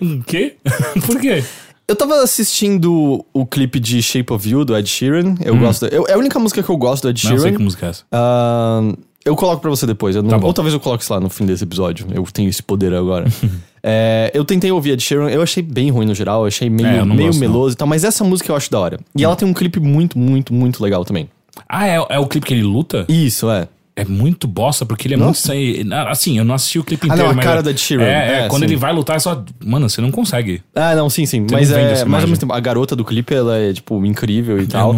O 0.00 0.22
quê? 0.24 0.56
Por 1.06 1.20
quê? 1.20 1.42
Eu 1.88 1.96
tava 1.96 2.22
assistindo 2.22 3.24
o 3.32 3.46
clipe 3.46 3.80
de 3.80 4.00
Shape 4.02 4.32
of 4.32 4.48
You, 4.48 4.64
do 4.64 4.76
Ed 4.76 4.88
Sheeran. 4.88 5.34
Eu 5.44 5.56
gosto. 5.58 5.86
eu- 5.86 6.06
é 6.06 6.12
a 6.14 6.18
única 6.18 6.38
música 6.38 6.62
que 6.62 6.68
eu 6.68 6.76
gosto 6.76 7.02
do 7.04 7.10
Ed 7.10 7.26
Hum. 7.26 7.30
Não 7.30 7.36
sei 7.38 7.44
Sheeran. 7.44 7.56
que 7.56 7.62
música 7.64 7.86
é 7.86 7.90
essa. 7.90 8.04
Ah, 8.12 8.92
eu 9.24 9.34
coloco 9.36 9.60
pra 9.60 9.70
você 9.70 9.86
depois. 9.86 10.16
não- 10.16 10.24
Tá 10.28 10.36
ou 10.46 10.52
talvez 10.52 10.72
eu 10.74 10.80
coloque 10.80 11.02
isso 11.02 11.12
lá 11.12 11.20
no 11.20 11.28
fim 11.28 11.44
desse 11.46 11.64
episódio. 11.64 12.06
Eu 12.12 12.24
tenho 12.32 12.48
esse 12.48 12.62
poder 12.62 12.94
agora. 12.94 13.26
É, 13.84 14.30
eu 14.32 14.44
tentei 14.44 14.70
ouvir 14.70 14.92
a 14.92 14.96
de 14.96 15.02
Sharon, 15.02 15.28
eu 15.28 15.42
achei 15.42 15.60
bem 15.60 15.90
ruim 15.90 16.06
no 16.06 16.14
geral, 16.14 16.42
eu 16.42 16.46
achei 16.46 16.70
meio, 16.70 16.86
É, 16.88 17.00
eu 17.00 17.04
meio 17.04 17.26
gosto, 17.26 17.40
não. 17.40 17.48
meloso 17.48 17.74
e 17.74 17.76
tal, 17.76 17.88
mas 17.88 18.04
essa 18.04 18.22
música 18.22 18.52
eu 18.52 18.54
acho 18.54 18.70
da 18.70 18.78
hora. 18.78 19.00
E 19.16 19.24
ela 19.24 19.34
tem 19.34 19.48
um 19.48 19.52
clipe 19.52 19.80
muito, 19.80 20.16
muito, 20.16 20.54
muito 20.54 20.80
legal 20.80 21.04
também. 21.04 21.28
Ah, 21.68 21.88
é, 21.88 21.96
é 22.10 22.18
o 22.20 22.28
clipe 22.28 22.46
que 22.46 22.54
ele 22.54 22.62
luta? 22.62 23.04
Isso, 23.08 23.50
é. 23.50 23.66
É 23.94 24.06
muito 24.06 24.48
bosta, 24.48 24.86
porque 24.86 25.06
ele 25.06 25.14
é 25.14 25.16
muito 25.18 25.36
sem. 25.36 25.84
Assim, 26.08 26.38
eu 26.38 26.44
não 26.46 26.54
assisti 26.54 26.78
o 26.78 26.84
clipe 26.84 27.06
Ah, 27.10 27.14
inteiro. 27.14 27.32
não, 27.34 27.38
a 27.38 27.42
cara 27.42 27.62
da 27.62 27.76
Sheeran. 27.76 28.04
É, 28.04 28.08
é, 28.08 28.44
É, 28.44 28.48
quando 28.48 28.60
sim. 28.62 28.68
ele 28.68 28.76
vai 28.76 28.90
lutar, 28.90 29.16
é 29.16 29.18
só. 29.18 29.44
Mano, 29.62 29.88
você 29.90 30.00
não 30.00 30.10
consegue. 30.10 30.62
Ah, 30.74 30.94
não, 30.94 31.10
sim, 31.10 31.26
sim. 31.26 31.46
Você 31.46 31.54
Mas, 31.54 31.70
é, 31.70 32.04
mas 32.06 32.22
ao 32.22 32.28
mesmo 32.28 32.38
tempo, 32.40 32.54
a 32.54 32.60
garota 32.60 32.96
do 32.96 33.04
clipe, 33.04 33.34
ela 33.34 33.58
é, 33.58 33.70
tipo, 33.74 34.02
incrível 34.06 34.58
e 34.62 34.66
tal. 34.66 34.96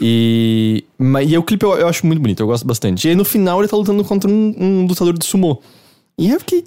E, 0.00 0.84
mas, 0.98 1.30
e 1.30 1.36
o 1.36 1.42
clipe 1.42 1.64
eu, 1.64 1.74
eu 1.74 1.88
acho 1.88 2.06
muito 2.06 2.20
bonito, 2.20 2.40
eu 2.40 2.46
gosto 2.46 2.66
bastante. 2.66 3.06
E 3.06 3.10
aí 3.10 3.14
no 3.14 3.24
final 3.26 3.60
ele 3.60 3.68
tá 3.68 3.76
lutando 3.76 4.02
contra 4.04 4.30
um, 4.30 4.54
um 4.58 4.86
lutador 4.86 5.16
de 5.18 5.24
sumô. 5.26 5.60
E 6.18 6.30
eu 6.30 6.38
fiquei. 6.40 6.64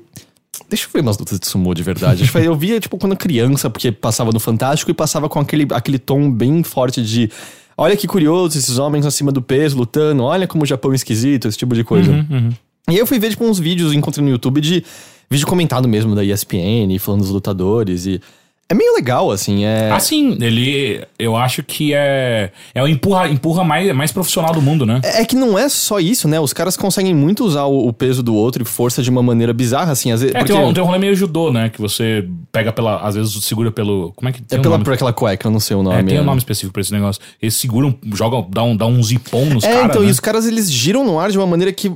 Deixa 0.70 0.86
eu 0.86 0.90
ver 0.94 1.02
umas 1.02 1.18
lutas 1.18 1.40
de 1.40 1.48
sumô 1.48 1.74
de 1.74 1.82
verdade. 1.82 2.30
Eu 2.36 2.56
via, 2.56 2.80
tipo, 2.80 2.98
quando 2.98 3.16
criança, 3.16 3.70
porque 3.70 3.92
passava 3.92 4.32
no 4.32 4.40
Fantástico 4.40 4.92
e 4.92 4.94
passava 4.94 5.28
com 5.28 5.40
aquele, 5.40 5.68
aquele 5.72 5.98
tom 5.98 6.30
bem 6.32 6.62
forte 6.64 7.02
de. 7.02 7.32
Olha 7.78 7.98
que 7.98 8.08
curioso, 8.08 8.58
esses 8.58 8.78
homens 8.78 9.06
acima 9.06 9.32
do 9.32 9.42
peso 9.42 9.78
lutando, 9.78 10.24
olha 10.24 10.48
como 10.48 10.64
o 10.64 10.66
Japão 10.68 10.92
é 10.92 10.96
esquisito, 10.96 11.48
esse 11.48 11.58
tipo 11.58 11.74
de 11.74 11.84
coisa. 11.84 12.12
Uhum, 12.12 12.50
E 12.90 12.92
aí 12.92 12.98
eu 12.98 13.08
fui 13.08 13.18
ver, 13.20 13.30
tipo, 13.30 13.44
uns 13.46 13.60
vídeos, 13.60 13.94
encontrei 13.94 14.24
no 14.24 14.32
YouTube 14.32 14.62
de 14.62 14.84
vídeo 15.30 15.48
comentado 15.48 15.88
mesmo 15.88 16.14
da 16.14 16.24
ESPN, 16.24 16.98
falando 17.00 17.22
dos 17.22 17.30
lutadores. 17.32 18.06
E 18.06 18.22
é 18.70 18.74
meio 18.74 18.96
legal, 18.96 19.30
assim. 19.30 19.66
É... 19.66 19.92
Assim, 19.92 20.38
ele. 20.42 21.06
Eu 21.20 21.36
acho 21.36 21.62
que 21.64 21.94
é. 21.94 22.52
É 22.74 22.82
o 22.82 22.88
empurra, 22.88 23.28
empurra 23.28 23.64
mais, 23.64 23.94
mais 23.94 24.12
profissional 24.12 24.54
do 24.54 24.62
mundo, 24.62 24.86
né? 24.86 25.02
É 25.04 25.24
que 25.26 25.36
não 25.36 25.58
é 25.60 25.68
só 25.70 26.00
isso, 26.00 26.28
né? 26.28 26.40
Os 26.40 26.54
caras 26.54 26.76
conseguem 26.78 27.14
muito 27.14 27.44
usar 27.44 27.66
o, 27.66 27.88
o 27.88 27.94
peso 27.94 28.24
do 28.24 28.34
outro 28.34 28.64
e 28.64 28.66
força 28.66 29.04
de 29.04 29.10
uma 29.10 29.22
maneira 29.22 29.54
bizarra, 29.54 29.92
assim. 29.92 30.12
Às 30.12 30.22
vezes, 30.22 30.34
É, 30.36 30.40
porque 30.40 30.54
tem, 30.54 30.62
um, 30.62 30.74
tem 30.74 30.82
um 30.84 30.88
rolê 30.88 30.98
meio 30.98 31.16
judô, 31.16 31.52
né? 31.52 31.70
Que 31.70 31.80
você 31.80 32.28
pega 32.52 32.72
pela. 32.72 32.98
Às 33.02 33.16
vezes 33.16 33.34
segura 33.44 33.72
pelo. 33.72 34.12
Como 34.16 34.30
é 34.30 34.32
que 34.32 34.40
é 34.40 34.44
tem 34.48 34.60
um 34.60 34.62
pela, 34.62 34.76
nome? 34.76 34.86
por 34.86 34.94
aquela 34.94 35.14
cueca, 35.14 35.48
eu 35.48 35.52
não 35.52 35.60
sei 35.60 35.76
o 35.76 35.84
nome. 35.84 36.00
É, 36.00 36.04
tem 36.04 36.18
é. 36.18 36.22
um 36.22 36.26
nome 36.26 36.40
específico 36.40 36.74
pra 36.74 36.82
esse 36.82 36.94
negócio. 36.94 37.22
Eles 37.42 37.56
seguram, 37.56 37.94
jogam, 38.14 38.48
dá 38.50 38.64
um, 38.64 38.76
dá 38.76 38.86
um 38.88 39.04
zipão 39.04 39.46
nos 39.46 39.64
É, 39.64 39.68
caras. 39.72 39.86
então, 39.90 40.02
né? 40.02 40.08
e 40.08 40.12
os 40.12 40.20
caras 40.20 40.48
eles 40.48 40.72
giram 40.72 41.04
no 41.04 41.20
ar 41.20 41.30
de 41.30 41.38
uma 41.38 41.46
maneira 41.48 41.72
que 41.72 41.92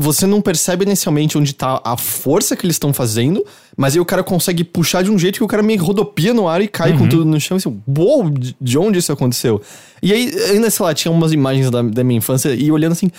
você 0.00 0.26
não 0.26 0.40
percebe 0.40 0.84
inicialmente 0.84 1.36
onde 1.36 1.52
tá 1.52 1.80
a 1.84 1.96
força 1.96 2.54
que 2.56 2.64
eles 2.64 2.76
estão 2.76 2.92
fazendo, 2.92 3.44
mas 3.76 3.94
aí 3.94 4.00
o 4.00 4.04
cara 4.04 4.22
consegue 4.22 4.62
puxar 4.62 5.02
de 5.02 5.10
um 5.10 5.18
jeito 5.18 5.38
que 5.38 5.42
o 5.44 5.48
cara 5.48 5.60
meio 5.62 5.82
rodopia 5.82 6.32
no 6.32 6.46
ar 6.46 6.62
e 6.62 6.68
cai 6.68 6.92
Uhum. 6.92 6.98
com 6.98 7.08
tudo 7.08 7.24
no 7.24 7.40
chão 7.40 7.56
e 7.56 7.58
assim, 7.58 7.80
uou, 7.98 8.30
de- 8.30 8.54
de 8.60 8.78
onde 8.78 9.00
isso 9.00 9.10
aconteceu? 9.10 9.60
E 10.00 10.12
aí, 10.12 10.32
ainda, 10.52 10.70
sei 10.70 10.86
lá, 10.86 10.94
tinha 10.94 11.10
umas 11.10 11.32
imagens 11.32 11.68
da, 11.68 11.82
da 11.82 12.04
minha 12.04 12.18
infância 12.18 12.54
e 12.54 12.70
olhando 12.70 12.92
assim, 12.92 13.10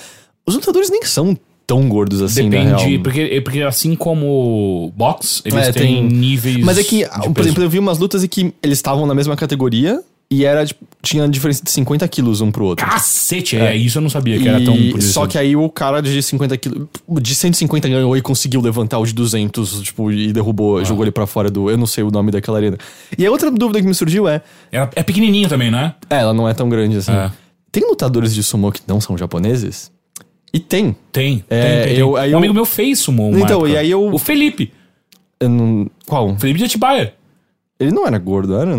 os 0.45 0.55
lutadores 0.55 0.89
nem 0.89 1.03
são 1.03 1.37
tão 1.67 1.87
gordos 1.89 2.21
assim, 2.21 2.49
Depende, 2.49 2.97
porque, 2.99 3.41
porque 3.41 3.61
assim 3.61 3.93
como 3.95 4.91
box, 4.95 5.41
eles 5.45 5.67
É, 5.67 5.71
têm 5.71 5.83
tem- 5.97 6.03
níveis. 6.09 6.63
Mas 6.63 6.77
é 6.77 6.83
que, 6.83 7.05
por 7.33 7.41
exemplo, 7.41 7.61
eu 7.63 7.69
vi 7.69 7.77
umas 7.77 7.99
lutas 7.99 8.23
em 8.23 8.27
que 8.27 8.53
eles 8.63 8.77
estavam 8.79 9.05
na 9.05 9.13
mesma 9.13 9.35
categoria 9.35 10.01
e 10.31 10.45
era, 10.45 10.65
tipo, 10.65 10.85
tinha 11.01 11.27
diferença 11.27 11.63
de 11.63 11.71
50 11.71 12.07
quilos 12.07 12.39
um 12.41 12.51
pro 12.51 12.65
outro. 12.65 12.85
Cacete, 12.85 13.55
é. 13.57 13.75
isso 13.75 13.97
eu 13.97 14.01
não 14.01 14.09
sabia 14.09 14.37
que 14.37 14.47
era 14.47 14.59
E- 14.59 14.65
tão. 14.65 15.01
Só 15.01 15.25
que 15.25 15.37
aí 15.37 15.55
o 15.55 15.67
cara 15.69 16.01
de 16.01 16.21
50 16.21 16.57
quilos. 16.57 16.87
De 17.21 17.33
150 17.33 17.87
ganhou 17.89 18.15
e 18.15 18.21
conseguiu 18.21 18.61
levantar 18.61 18.99
o 18.99 19.05
de 19.05 19.13
200, 19.13 19.81
tipo, 19.81 20.11
e 20.11 20.29
Ah. 20.29 20.33
derrubou, 20.33 20.83
jogou 20.85 21.03
ele 21.03 21.11
pra 21.11 21.25
fora 21.25 21.49
do. 21.49 21.69
Eu 21.69 21.77
não 21.77 21.87
sei 21.87 22.03
o 22.03 22.11
nome 22.11 22.31
daquela 22.31 22.57
arena. 22.57 22.77
E 23.17 23.25
a 23.25 23.31
outra 23.31 23.49
dúvida 23.49 23.81
que 23.81 23.87
me 23.87 23.95
surgiu 23.95 24.27
é. 24.27 24.41
Era- 24.71 24.89
é 24.95 25.01
pequenininho 25.03 25.49
também, 25.49 25.71
né? 25.71 25.95
É, 26.09 26.17
ela 26.17 26.33
não 26.33 26.47
é 26.47 26.53
tão 26.53 26.69
grande 26.69 26.97
assim. 26.97 27.11
É. 27.11 27.31
Tem 27.71 27.83
lutadores 27.87 28.33
de 28.35 28.43
sumô 28.43 28.71
que 28.71 28.81
não 28.87 28.99
são 29.01 29.17
japoneses? 29.17 29.91
E 30.53 30.59
tem. 30.59 30.95
Tem. 31.11 31.43
É, 31.49 31.61
tem, 31.61 31.71
tem, 31.83 31.87
tem. 31.93 31.97
eu- 31.99 32.17
aí 32.17 32.29
um 32.29 32.31
eu- 32.33 32.37
amigo 32.39 32.53
meu 32.53 32.65
fez 32.65 33.07
uma 33.07 33.29
Então, 33.39 33.59
época. 33.61 33.69
e 33.69 33.77
aí 33.77 33.89
eu- 33.91 34.13
O 34.13 34.17
Felipe. 34.17 34.73
Eu 35.39 35.47
não... 35.49 35.89
Qual? 36.07 36.35
Felipe 36.37 36.59
de 36.59 36.65
Atibaia. 36.65 37.13
Ele 37.79 37.91
não 37.91 38.05
era 38.05 38.17
gordo, 38.17 38.55
era? 38.55 38.75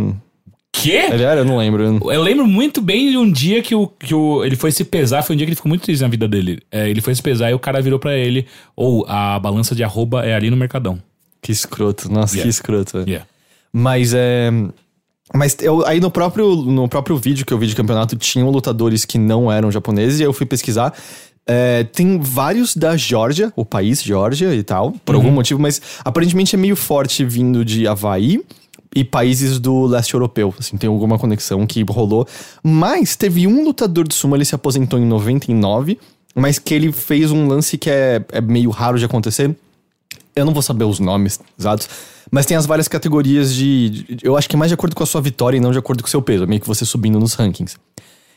Quê? 0.72 1.08
Ele 1.12 1.22
era? 1.22 1.40
Eu 1.40 1.44
não 1.44 1.58
lembro. 1.58 1.98
Eu 2.10 2.22
lembro 2.22 2.46
muito 2.46 2.80
bem 2.80 3.10
de 3.10 3.16
um 3.18 3.30
dia 3.30 3.60
que, 3.62 3.74
o, 3.74 3.86
que 3.86 4.14
o, 4.14 4.44
ele 4.44 4.56
foi 4.56 4.70
se 4.72 4.84
pesar. 4.84 5.22
Foi 5.22 5.34
um 5.34 5.36
dia 5.36 5.46
que 5.46 5.50
ele 5.50 5.56
ficou 5.56 5.68
muito 5.68 5.82
triste 5.82 6.00
na 6.00 6.08
vida 6.08 6.26
dele. 6.28 6.60
É, 6.70 6.88
ele 6.88 7.00
foi 7.00 7.14
se 7.14 7.22
pesar 7.22 7.50
e 7.50 7.54
o 7.54 7.58
cara 7.58 7.82
virou 7.82 7.98
pra 7.98 8.16
ele: 8.16 8.46
ou 8.74 9.04
a 9.08 9.38
balança 9.38 9.74
de 9.74 9.82
arroba 9.84 10.24
é 10.24 10.34
ali 10.34 10.48
no 10.50 10.56
Mercadão. 10.56 10.98
Que 11.42 11.52
escroto. 11.52 12.10
Nossa, 12.10 12.34
Yeah. 12.36 12.42
que 12.44 12.48
escroto. 12.48 12.98
velho. 12.98 13.08
Yeah. 13.08 13.26
Mas 13.72 14.12
é. 14.14 14.50
Mas 15.34 15.56
eu, 15.60 15.86
aí 15.86 16.00
no 16.00 16.10
próprio, 16.10 16.56
no 16.56 16.88
próprio 16.88 17.16
vídeo 17.16 17.46
que 17.46 17.52
eu 17.52 17.58
vi 17.58 17.66
de 17.66 17.76
campeonato, 17.76 18.16
tinham 18.16 18.50
lutadores 18.50 19.04
que 19.04 19.16
não 19.18 19.50
eram 19.50 19.70
japoneses, 19.70 20.18
e 20.18 20.22
eu 20.22 20.32
fui 20.32 20.44
pesquisar. 20.46 20.92
É, 21.46 21.84
tem 21.84 22.18
vários 22.18 22.76
da 22.76 22.96
Geórgia, 22.96 23.52
o 23.56 23.64
país 23.64 24.02
Geórgia 24.02 24.54
e 24.54 24.62
tal, 24.62 24.92
por 25.04 25.14
algum 25.14 25.30
motivo, 25.30 25.60
mas 25.60 25.80
aparentemente 26.04 26.54
é 26.54 26.58
meio 26.58 26.76
forte 26.76 27.24
vindo 27.24 27.64
de 27.64 27.86
Havaí 27.88 28.40
e 28.94 29.04
países 29.04 29.59
do 29.59 29.87
leste 29.87 30.14
europeu. 30.14 30.52
Assim, 30.59 30.76
tem 30.76 30.88
alguma 30.88 31.18
conexão 31.18 31.66
que 31.66 31.82
rolou. 31.88 32.26
Mas 32.62 33.14
teve 33.16 33.47
um 33.47 33.64
lutador 33.64 34.06
de 34.09 34.14
sumo, 34.14 34.35
ele 34.37 34.44
se 34.44 34.54
aposentou 34.54 34.99
em 34.99 35.04
99, 35.06 35.99
mas 36.35 36.59
que 36.59 36.75
ele 36.75 36.90
fez 36.92 37.30
um 37.30 37.47
lance 37.47 37.78
que 37.78 37.88
é, 37.90 38.25
é 38.32 38.40
meio 38.40 38.70
raro 38.70 38.99
de 38.99 39.04
acontecer. 39.04 39.54
Eu 40.35 40.44
não 40.44 40.52
vou 40.52 40.62
saber 40.62 40.85
os 40.85 40.99
nomes 41.00 41.40
exatos, 41.59 41.88
mas 42.30 42.47
tem 42.47 42.56
as 42.56 42.64
várias 42.66 42.87
categorias 42.88 43.54
de, 43.54 43.90
de- 43.90 44.18
Eu 44.23 44.37
acho 44.37 44.49
que 44.49 44.54
é 44.54 44.59
mais 44.59 44.70
de 44.70 44.75
acordo 44.75 44.94
com 44.94 45.02
a 45.02 45.06
sua 45.06 45.20
vitória 45.20 45.56
e 45.56 45.61
não 45.61 45.73
de 45.73 45.78
acordo 45.78 46.02
com 46.02 46.06
o 46.06 46.11
seu 46.11 46.23
peso. 46.23 46.47
Meio 46.47 46.61
que 46.61 46.66
você 46.68 46.85
subindo 46.85 47.18
nos 47.18 47.35
rankings. 47.35 47.76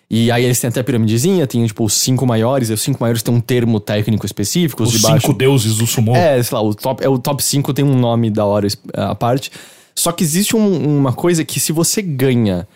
E 0.10 0.30
aí 0.32 0.44
eles 0.44 0.60
têm 0.60 0.68
até 0.68 0.80
a 0.82 0.84
piramidezinha, 0.84 1.48
tem 1.48 1.66
tipo 1.66 1.84
os 1.86 1.94
cinco 1.94 2.26
maiores, 2.28 2.70
e 2.70 2.74
os 2.74 2.82
cinco 2.82 3.00
maiores 3.02 3.24
têm 3.24 3.34
um 3.34 3.40
termo 3.40 3.80
técnico 3.80 4.26
específico, 4.26 4.84
os, 4.84 4.90
Os 4.90 4.96
de 4.96 5.02
baixo. 5.02 5.22
cinco 5.22 5.34
deuses 5.34 5.78
do 5.78 5.88
sumô. 5.88 6.16
É, 6.16 6.42
sei 6.44 6.56
lá, 6.56 6.62
o 6.64 6.76
top, 6.76 7.04
é, 7.04 7.10
o 7.10 7.18
top 7.18 7.44
5 7.44 7.74
tem 7.74 7.84
um 7.86 7.96
nome 7.98 8.30
da 8.30 8.46
hora 8.46 8.68
à 8.94 9.16
parte. 9.16 9.50
Só 9.96 10.12
que 10.12 10.24
existe 10.24 10.56
um- 10.56 10.98
uma 11.00 11.14
coisa 11.14 11.44
que 11.46 11.60
se 11.60 11.72
você 11.72 12.02
ganha, 12.02 12.68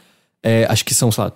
é, 0.43 0.65
acho 0.69 0.85
que 0.85 0.93
são, 0.93 1.11
sei 1.11 1.23
lá, 1.25 1.31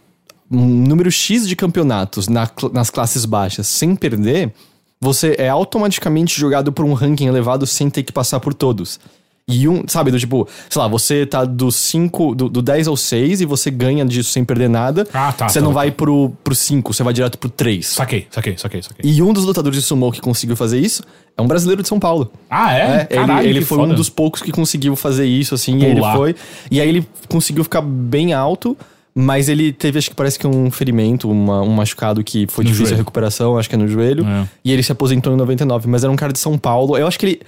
um 0.49 0.65
número 0.65 1.09
X 1.11 1.47
de 1.47 1.55
campeonatos 1.55 2.27
na 2.27 2.49
nas 2.73 2.89
classes 2.89 3.25
baixas 3.25 3.67
sem 3.67 3.95
perder, 3.95 4.53
você 4.99 5.35
é 5.39 5.49
automaticamente 5.49 6.39
jogado 6.39 6.71
por 6.71 6.85
um 6.85 6.93
ranking 6.93 7.25
elevado 7.27 7.65
sem 7.65 7.89
ter 7.89 8.03
que 8.03 8.11
passar 8.11 8.39
por 8.39 8.53
todos. 8.53 8.99
E 9.47 9.67
um, 9.67 9.83
sabe, 9.87 10.11
do 10.11 10.19
tipo, 10.19 10.47
sei 10.69 10.81
lá, 10.81 10.87
você 10.87 11.25
tá 11.25 11.43
do 11.43 11.71
5, 11.71 12.35
do, 12.35 12.47
do 12.47 12.61
10 12.61 12.87
ao 12.87 12.95
6 12.95 13.41
e 13.41 13.45
você 13.45 13.71
ganha 13.71 14.05
disso 14.05 14.29
sem 14.29 14.45
perder 14.45 14.69
nada. 14.69 15.05
Ah, 15.11 15.33
tá, 15.33 15.49
Você 15.49 15.59
tá, 15.59 15.65
não 15.65 15.71
tá. 15.71 15.79
vai 15.79 15.91
pro, 15.91 16.29
pro 16.43 16.53
5, 16.53 16.93
você 16.93 17.01
vai 17.03 17.11
direto 17.13 17.37
pro 17.39 17.49
3. 17.49 17.85
Saquei, 17.87 18.27
saquei, 18.29 18.55
saquei, 18.57 18.83
saquei. 18.83 19.11
E 19.11 19.21
um 19.21 19.33
dos 19.33 19.43
lutadores 19.43 19.79
de 19.79 19.83
sumo 19.85 20.11
que 20.11 20.21
conseguiu 20.21 20.55
fazer 20.55 20.79
isso 20.79 21.03
é 21.37 21.41
um 21.41 21.47
brasileiro 21.47 21.81
de 21.81 21.87
São 21.87 21.99
Paulo. 21.99 22.31
Ah, 22.49 22.73
é? 22.77 23.07
É, 23.09 23.15
Caralho, 23.15 23.47
ele, 23.47 23.57
ele 23.59 23.65
foi 23.65 23.77
foda. 23.77 23.93
um 23.93 23.95
dos 23.95 24.09
poucos 24.09 24.41
que 24.41 24.51
conseguiu 24.51 24.95
fazer 24.95 25.25
isso, 25.25 25.55
assim, 25.55 25.77
e 25.79 25.85
aí 25.85 25.91
ele 25.91 25.99
Pular. 25.99 26.15
foi. 26.15 26.35
E 26.69 26.79
aí 26.81 26.87
ele 26.89 27.07
conseguiu 27.27 27.63
ficar 27.63 27.81
bem 27.81 28.33
alto, 28.33 28.77
mas 29.15 29.49
ele 29.49 29.73
teve, 29.73 29.97
acho 29.99 30.09
que 30.09 30.15
parece 30.15 30.37
que 30.39 30.45
um 30.47 30.69
ferimento, 30.71 31.29
uma- 31.29 31.61
um 31.61 31.69
machucado 31.71 32.23
que 32.23 32.45
foi 32.47 32.63
No 32.63 32.69
difícil 32.69 32.87
joelho. 32.87 32.97
a 32.97 33.01
recuperação, 33.03 33.57
acho 33.57 33.67
que 33.69 33.75
é 33.75 33.77
no 33.77 33.87
joelho. 33.87 34.25
É. 34.25 34.47
E 34.63 34.71
ele 34.71 34.83
se 34.83 34.91
aposentou 34.91 35.33
em 35.33 35.35
99, 35.35 35.87
mas 35.87 36.03
era 36.03 36.11
um 36.11 36.15
cara 36.15 36.31
de 36.31 36.39
São 36.39 36.57
Paulo. 36.57 36.97
Eu 36.97 37.07
acho 37.07 37.17
que 37.19 37.25
ele. 37.25 37.41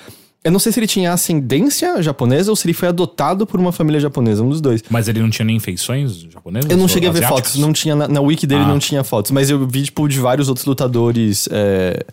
Eu 0.46 0.52
não 0.52 0.60
sei 0.60 0.74
se 0.74 0.80
ele 0.82 0.88
tinha 0.88 1.14
ascendência 1.14 2.02
japonesa 2.02 2.52
ou 2.52 2.56
se 2.58 2.66
ele 2.68 2.74
foi 2.74 2.90
adotado 2.90 3.48
por 3.48 3.58
uma 3.62 3.72
família 3.72 3.98
japonesa, 4.02 4.44
um 4.44 4.50
dos 4.50 4.60
dois. 4.60 4.84
Mas 4.90 5.08
ele 5.08 5.22
não 5.22 5.30
tinha 5.30 5.46
nem 5.46 5.58
feições 5.58 6.18
japonesas? 6.30 6.70
Eu 6.70 6.76
não 6.76 6.86
cheguei 6.90 7.08
a 7.08 7.14
ver 7.14 7.26
fotos, 7.26 7.56
não 7.56 7.72
tinha 7.72 7.96
na, 7.96 8.10
na 8.10 8.20
wiki 8.20 8.46
dele 8.46 8.64
Ah. 8.64 8.68
não 8.68 8.78
tinha 8.78 9.06
fotos, 9.06 9.32
mas 9.32 9.50
eu 9.50 9.66
vi 9.66 9.84
tipo 9.84 10.06
de 10.06 10.20
vários 10.20 10.50
outros 10.50 10.66
lutadores 10.66 11.48
é, 11.50 12.04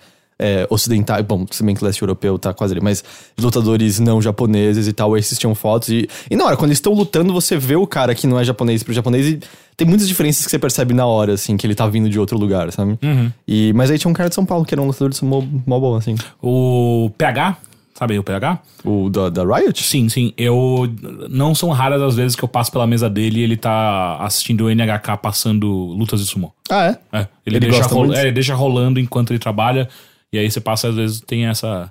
é, 0.41 0.67
ocidentais, 0.71 1.25
bom, 1.25 1.47
se 1.51 1.63
bem 1.63 1.75
que 1.75 1.85
leste 1.85 2.01
europeu 2.01 2.39
tá 2.39 2.55
quase 2.55 2.73
ali, 2.73 2.81
mas 2.81 3.05
lutadores 3.39 4.01
não 4.01 4.23
japoneses 4.23 4.89
e 4.89 4.93
tal, 4.93 5.17
esses 5.17 5.39
tinham 5.39 5.55
fotos 5.55 5.91
e, 5.91 6.09
e 6.31 6.35
na 6.35 6.47
hora, 6.47 6.57
quando 6.57 6.71
eles 6.71 6.79
estão 6.79 6.95
lutando, 6.95 7.31
você 7.33 7.59
vê 7.59 7.77
o 7.77 7.87
cara 7.87 8.15
que 8.15 8.27
não 8.27 8.41
é 8.41 8.45
japonês 8.45 8.83
pro 8.83 8.95
japonês 8.95 9.27
e 9.27 9.41
tem 9.77 9.87
muitas 9.87 10.09
diferenças 10.09 10.45
que 10.45 10.51
você 10.51 10.59
percebe 10.59 10.95
na 10.95 11.05
hora, 11.05 11.35
assim, 11.35 11.57
que 11.57 11.67
ele 11.67 11.75
tá 11.75 11.87
vindo 11.87 12.09
de 12.09 12.19
outro 12.19 12.39
lugar, 12.39 12.73
sabe? 12.73 12.99
Uhum. 13.03 13.31
E, 13.47 13.73
mas 13.75 13.91
aí 13.91 13.99
tinha 13.99 14.11
um 14.11 14.15
cara 14.15 14.31
de 14.31 14.35
São 14.35 14.47
Paulo 14.47 14.65
que 14.65 14.75
era 14.75 14.81
um 14.81 14.87
lutador 14.87 15.11
de 15.11 15.17
sumo 15.17 15.47
mó 15.67 15.79
bom, 15.79 15.97
assim. 15.97 16.15
O 16.43 17.11
PH, 17.19 17.57
sabe 17.95 18.15
aí 18.15 18.19
o 18.19 18.23
PH? 18.23 18.59
O 18.83 19.11
da, 19.11 19.29
da 19.29 19.43
Riot? 19.43 19.83
Sim, 19.83 20.09
sim. 20.09 20.33
Eu. 20.37 20.91
Não 21.29 21.55
são 21.55 21.71
raras 21.71 22.01
as 22.01 22.17
vezes 22.17 22.35
que 22.35 22.43
eu 22.43 22.49
passo 22.49 22.73
pela 22.73 22.87
mesa 22.87 23.11
dele 23.11 23.41
e 23.41 23.43
ele 23.43 23.57
tá 23.59 24.17
assistindo 24.21 24.65
o 24.65 24.71
NHK 24.71 25.19
passando 25.21 25.67
lutas 25.69 26.21
de 26.21 26.27
sumô. 26.27 26.53
Ah, 26.71 26.87
é? 26.87 26.99
É, 27.13 27.27
ele, 27.47 27.57
Ele 27.57 27.61
deixa 27.61 27.83
é, 28.15 28.21
ele 28.23 28.33
deixa 28.33 28.55
rolando 28.55 28.99
enquanto 28.99 29.33
ele 29.33 29.39
trabalha. 29.39 29.89
E 30.33 30.39
aí 30.39 30.51
você 30.51 30.61
passa, 30.61 30.89
às 30.89 30.95
vezes, 30.95 31.21
tem 31.27 31.47
essa. 31.47 31.91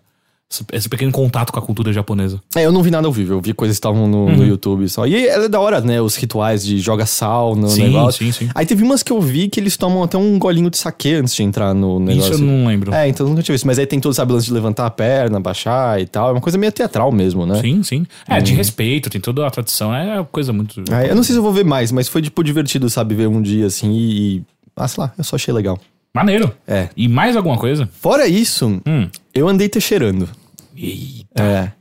esse- 0.74 0.90
pequeno 0.90 1.12
contato 1.12 1.52
com 1.54 1.60
a 1.60 1.62
cultura 1.62 1.94
japonesa. 1.94 2.42
É, 2.56 2.66
eu 2.66 2.72
não 2.72 2.82
vi 2.82 2.90
nada 2.90 3.06
ao 3.06 3.14
vivo, 3.14 3.34
eu 3.34 3.40
vi 3.42 3.54
coisas 3.54 3.76
que 3.78 3.80
estavam 3.80 4.08
no, 4.08 4.26
Uhum. 4.26 4.38
no 4.38 4.46
YouTube 4.48 4.90
só. 4.90 5.06
E 5.06 5.28
é 5.28 5.48
da 5.48 5.60
hora, 5.60 5.80
né? 5.80 6.02
Os 6.02 6.16
rituais 6.16 6.66
de 6.66 6.80
joga 6.80 7.06
sal 7.06 7.56
no 7.56 7.68
Sim, 7.68 7.84
negócio. 7.84 8.26
sim, 8.26 8.32
sim. 8.32 8.50
Aí 8.56 8.66
teve 8.66 8.82
umas 8.84 9.04
que 9.04 9.12
eu 9.12 9.22
vi 9.22 9.48
que 9.48 9.60
eles 9.60 9.78
tomam 9.78 10.02
até 10.02 10.18
um 10.18 10.40
golinho 10.40 10.72
de 10.72 10.78
saque 10.80 11.14
antes 11.14 11.36
de 11.36 11.44
entrar 11.44 11.76
no 11.76 12.00
negócio. 12.00 12.34
Isso 12.34 12.44
eu 12.44 12.48
não 12.48 12.66
lembro. 12.66 12.92
É, 12.92 13.08
então 13.08 13.28
eu 13.28 13.30
nunca 13.30 13.44
tive 13.44 13.58
isso. 13.58 13.68
Mas 13.68 13.78
aí 13.78 13.86
tem 13.86 14.00
todo 14.00 14.12
esse 14.12 14.24
lance 14.24 14.48
de 14.48 14.54
levantar 14.54 14.88
a 14.88 14.90
perna, 14.90 15.40
baixar 15.40 16.02
e 16.02 16.08
tal. 16.08 16.30
É 16.30 16.32
uma 16.32 16.42
coisa 16.42 16.58
meio 16.58 16.72
teatral 16.72 17.12
mesmo, 17.12 17.46
né? 17.46 17.62
Sim, 17.62 17.84
sim. 17.84 18.08
É, 18.28 18.42
de 18.42 18.54
respeito, 18.56 19.08
tem 19.08 19.22
toda 19.22 19.46
a 19.46 19.52
tradição. 19.52 19.94
É 19.94 20.16
uma 20.16 20.26
coisa 20.26 20.52
muito. 20.52 20.84
Aí, 20.92 21.10
eu 21.10 21.16
não 21.16 21.22
sei 21.22 21.34
se 21.34 21.40
eu 21.40 21.44
vou 21.44 21.54
ver 21.54 21.64
mais, 21.66 21.92
mas 21.92 22.08
foi, 22.08 22.24
tipo, 22.24 22.44
divertido, 22.44 22.90
sabe? 22.90 23.14
Ver 23.14 23.28
um 23.28 23.40
dia 23.40 23.68
assim 23.68 23.92
e- 23.94 24.42
Ah, 24.76 24.88
sei 24.88 25.04
lá, 25.04 25.14
eu 25.16 25.24
só 25.24 25.36
achei 25.36 25.54
legal. 25.54 25.78
Maneiro. 26.14 26.52
É. 26.68 26.90
E 26.98 27.08
mais 27.08 27.36
alguma 27.36 27.58
coisa? 27.58 27.88
Fora 28.02 28.28
isso, 28.28 28.82
Hum. 28.86 29.08
eu 29.34 29.48
andei 29.48 29.70
texeirando. 29.70 30.28
Eita. 30.76 31.44
É. 31.44 31.72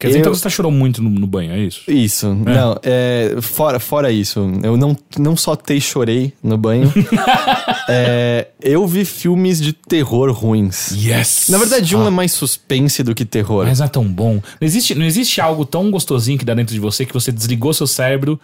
Quer 0.00 0.06
dizer, 0.08 0.18
Eu- 0.18 0.20
então 0.20 0.34
você 0.34 0.42
tá 0.44 0.48
chorou 0.48 0.70
muito 0.70 1.02
no, 1.02 1.10
no 1.10 1.26
banho, 1.26 1.50
é 1.52 1.58
isso? 1.58 1.80
Isso, 1.90 2.32
não, 2.32 2.78
é, 2.84 3.34
fora, 3.42 3.80
fora 3.80 4.12
isso, 4.12 4.38
eu 4.62 4.76
não, 4.76 4.96
não 5.18 5.36
só 5.36 5.56
te 5.56 5.80
chorei 5.80 6.32
no 6.40 6.56
banho, 6.56 6.92
é, 7.88 8.46
eu 8.62 8.86
vi 8.86 9.04
filmes 9.04 9.60
de 9.60 9.72
terror 9.72 10.30
ruins. 10.32 10.92
Yes! 10.92 11.46
Na 11.48 11.58
verdade, 11.58 11.96
um 11.96 12.04
Ah, 12.04 12.06
é 12.06 12.10
mais 12.10 12.30
suspense 12.30 13.02
do 13.02 13.12
que 13.12 13.24
terror. 13.24 13.66
Mas 13.66 13.80
não 13.80 13.86
é 13.86 13.88
tão 13.88 14.04
bom. 14.04 14.34
Não 14.34 14.42
existe, 14.68 14.94
não 14.94 15.04
existe 15.04 15.40
algo 15.40 15.64
tão 15.64 15.90
gostosinho 15.90 16.38
que 16.38 16.44
dá 16.44 16.54
dentro 16.54 16.72
de 16.74 16.80
você 16.80 17.04
que 17.04 17.12
você 17.12 17.32
desligou 17.32 17.72
seu 17.74 17.86
cérebro, 17.88 18.38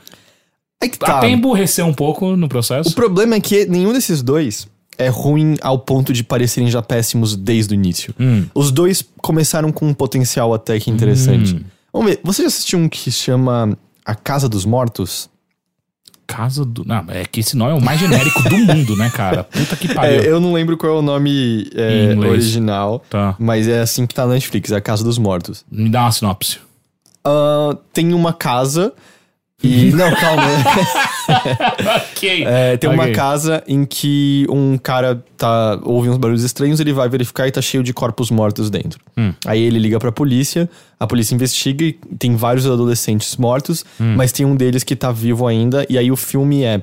É 0.82 0.88
que 0.88 0.98
tá. 0.98 1.18
até 1.18 1.28
emburreceu 1.30 1.86
um 1.86 1.94
pouco 1.94 2.34
no 2.36 2.48
processo. 2.48 2.90
O 2.90 2.94
problema 2.94 3.36
é 3.36 3.40
que 3.40 3.64
nenhum 3.66 3.92
desses 3.92 4.22
dois 4.22 4.66
é 4.98 5.08
ruim 5.08 5.56
ao 5.62 5.78
ponto 5.78 6.12
de 6.12 6.22
parecerem 6.24 6.70
já 6.70 6.80
péssimos 6.82 7.36
desde 7.36 7.74
o 7.74 7.76
início. 7.76 8.14
Hum. 8.18 8.46
Os 8.54 8.70
dois 8.70 9.04
começaram 9.18 9.70
com 9.72 9.86
um 9.88 9.94
potencial 9.94 10.52
até 10.54 10.78
que 10.78 10.90
interessante. 10.90 11.64
Vamos 11.92 12.10
ver, 12.10 12.20
você 12.24 12.42
já 12.42 12.48
assistiu 12.48 12.78
um 12.78 12.88
que 12.88 12.98
se 13.10 13.12
chama 13.12 13.76
A 14.04 14.14
Casa 14.14 14.48
dos 14.48 14.64
Mortos? 14.64 15.28
Casa 16.26 16.64
do. 16.64 16.84
Não, 16.86 17.04
é 17.08 17.24
que 17.26 17.40
esse 17.40 17.54
nome 17.54 17.72
é 17.72 17.74
o 17.74 17.82
mais 17.82 18.00
genérico 18.00 18.42
do 18.48 18.56
mundo, 18.64 18.96
né, 18.96 19.10
cara? 19.10 19.44
Puta 19.44 19.76
que 19.76 19.92
pariu. 19.92 20.20
É, 20.20 20.26
eu 20.26 20.40
não 20.40 20.54
lembro 20.54 20.76
qual 20.76 20.96
é 20.96 20.98
o 20.98 21.02
nome 21.02 21.68
é, 21.74 22.14
original, 22.18 23.04
Tá. 23.10 23.36
mas 23.38 23.68
é 23.68 23.80
assim 23.80 24.06
que 24.06 24.14
tá 24.14 24.26
na 24.26 24.32
Netflix, 24.32 24.72
é 24.72 24.76
A 24.76 24.80
Casa 24.80 25.04
dos 25.04 25.18
Mortos. 25.18 25.64
Me 25.70 25.90
dá 25.90 26.00
uma 26.02 26.12
sinopse. 26.12 26.58
Ah, 27.22 27.76
tem 27.92 28.14
uma 28.14 28.32
casa 28.32 28.92
e... 29.62 29.90
não, 29.96 30.14
calma. 30.16 30.42
Ok. 31.28 32.45
É, 32.47 32.76
tem 32.76 32.90
uma 32.90 33.04
Ok. 33.04 33.12
casa 33.14 33.62
em 33.66 33.85
que 33.85 34.47
um 34.50 34.76
cara 34.78 35.23
tá 35.37 35.78
ouve 35.83 36.09
uns 36.09 36.16
barulhos 36.16 36.43
estranhos, 36.45 36.81
ele 36.81 36.93
vai 36.93 37.09
verificar 37.09 37.47
e 37.49 37.50
tá 37.52 37.61
cheio 37.62 37.83
de 37.83 37.93
corpos 37.93 38.31
mortos 38.31 38.71
dentro. 38.71 39.00
Hum. 39.16 39.33
Aí 39.47 39.62
ele 39.62 39.78
liga 39.78 39.99
pra 39.99 40.12
polícia, 40.12 40.69
a 40.99 41.07
polícia 41.07 41.35
investiga 41.35 41.85
e 41.85 41.93
tem 42.19 42.37
vários 42.37 42.66
adolescentes 42.66 43.37
mortos, 43.37 43.85
Hum. 44.00 44.14
mas 44.16 44.33
tem 44.33 44.45
um 44.47 44.57
deles 44.57 44.85
que 44.85 44.95
tá 44.97 45.11
vivo 45.12 45.47
ainda, 45.47 45.87
e 45.88 45.97
aí 45.99 46.11
o 46.11 46.16
filme 46.16 46.62
é 46.62 46.83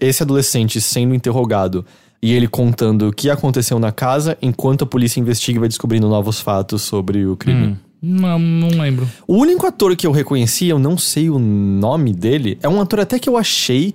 esse 0.00 0.22
adolescente 0.22 0.80
sendo 0.80 1.14
interrogado 1.14 1.84
e 2.22 2.32
ele 2.32 2.48
contando 2.48 3.08
o 3.08 3.12
que 3.12 3.30
aconteceu 3.30 3.78
na 3.78 3.92
casa, 3.92 4.36
enquanto 4.42 4.82
a 4.82 4.86
polícia 4.86 5.20
investiga 5.20 5.56
e 5.58 5.60
vai 5.60 5.68
descobrindo 5.68 6.08
novos 6.08 6.40
fatos 6.40 6.82
sobre 6.82 7.24
o 7.26 7.36
crime. 7.36 7.66
Hum. 7.68 7.76
Não, 8.00 8.38
não 8.38 8.68
lembro. 8.68 9.08
O 9.26 9.36
único 9.36 9.66
ator 9.66 9.94
que 9.96 10.06
eu 10.06 10.12
reconheci, 10.12 10.66
eu 10.68 10.78
não 10.78 10.96
sei 10.96 11.28
o 11.30 11.38
nome 11.38 12.12
dele, 12.12 12.58
é 12.62 12.68
um 12.68 12.80
ator 12.80 13.00
até 13.00 13.18
que 13.18 13.28
eu 13.28 13.36
achei 13.36 13.94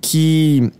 que 0.00 0.70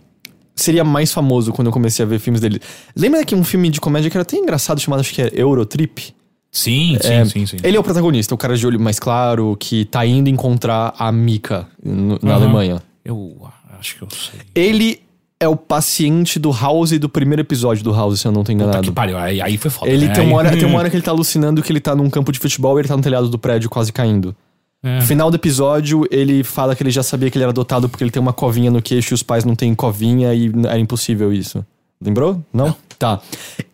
seria 0.54 0.84
mais 0.84 1.12
famoso 1.12 1.52
quando 1.52 1.68
eu 1.68 1.72
comecei 1.72 2.04
a 2.04 2.08
ver 2.08 2.18
filmes 2.18 2.40
dele. 2.40 2.60
Lembra 2.94 3.24
que 3.24 3.34
um 3.34 3.42
filme 3.44 3.70
de 3.70 3.80
comédia 3.80 4.10
que 4.10 4.16
era 4.16 4.22
até 4.22 4.36
engraçado 4.36 4.78
chamado, 4.80 5.00
acho 5.00 5.12
que 5.14 5.22
é 5.22 5.30
Eurotrip? 5.34 6.14
Sim, 6.52 6.98
sim, 7.00 7.08
É, 7.12 7.24
sim, 7.24 7.46
sim. 7.46 7.56
Ele 7.62 7.76
é 7.76 7.80
o 7.80 7.82
protagonista, 7.82 8.34
o 8.34 8.38
cara 8.38 8.56
de 8.56 8.66
olho 8.66 8.78
mais 8.80 8.98
claro, 8.98 9.56
que 9.58 9.84
tá 9.84 10.04
indo 10.04 10.28
encontrar 10.28 10.94
a 10.98 11.10
Mika 11.12 11.66
no- 11.82 12.18
na 12.22 12.34
Aham. 12.34 12.44
Alemanha. 12.44 12.82
Eu 13.04 13.48
acho 13.78 13.96
que 13.96 14.02
eu 14.02 14.08
sei. 14.10 14.40
Ele 14.54 15.00
é 15.40 15.48
o 15.48 15.56
paciente 15.56 16.38
do 16.38 16.52
House 16.52 16.90
do 16.98 17.08
primeiro 17.08 17.40
episódio 17.40 17.82
do 17.82 17.92
House, 17.92 18.20
se 18.20 18.28
eu 18.28 18.30
não 18.30 18.44
tô 18.44 18.52
Puta 18.52 18.52
enganado. 18.52 18.82
que 18.82 18.92
pariu. 18.92 19.16
Aí, 19.16 19.40
aí 19.40 19.56
foi 19.56 19.70
foda. 19.70 19.90
Ele 19.90 20.06
né? 20.06 20.12
tem 20.12 20.26
uma, 20.26 20.36
hora, 20.36 20.50
tem 20.50 20.66
uma 20.66 20.78
hora 20.78 20.90
que 20.90 20.94
ele 20.96 21.02
tá 21.02 21.10
alucinando 21.10 21.62
que 21.62 21.72
ele 21.72 21.80
tá 21.80 21.94
num 21.94 22.10
campo 22.10 22.30
de 22.30 22.38
futebol 22.38 22.76
e 22.78 22.82
ele 22.82 22.88
tá 22.88 22.96
no 22.96 23.02
telhado 23.02 23.28
do 23.28 23.38
prédio 23.38 23.70
quase 23.70 23.90
caindo. 23.90 24.36
É. 24.82 24.96
No 24.96 25.02
final 25.02 25.30
do 25.30 25.36
episódio, 25.36 26.06
ele 26.10 26.44
fala 26.44 26.76
que 26.76 26.82
ele 26.82 26.90
já 26.90 27.02
sabia 27.02 27.30
que 27.30 27.38
ele 27.38 27.44
era 27.44 27.52
adotado 27.52 27.88
porque 27.88 28.04
ele 28.04 28.10
tem 28.10 28.20
uma 28.20 28.34
covinha 28.34 28.70
no 28.70 28.82
queixo 28.82 29.12
e 29.12 29.14
os 29.14 29.22
pais 29.22 29.44
não 29.44 29.54
têm 29.54 29.74
covinha 29.74 30.34
e 30.34 30.52
era 30.66 30.78
impossível 30.78 31.32
isso. 31.32 31.64
Lembrou? 32.02 32.42
Não? 32.52 32.76
Tá. 32.98 33.20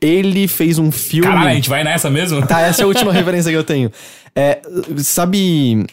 Ele 0.00 0.46
fez 0.46 0.78
um 0.78 0.92
filme. 0.92 1.26
Caralho, 1.26 1.49
a 1.49 1.54
gente 1.54 1.68
vai 1.68 1.82
nessa 1.82 2.08
mesmo? 2.08 2.46
Tá, 2.46 2.61
essa 2.61 2.82
é 2.82 2.85
a 2.85 2.87
última 2.87 3.11
referência 3.12 3.50
que 3.50 3.56
eu 3.56 3.64
tenho. 3.64 3.90
É, 4.35 4.61
sabe 4.99 5.85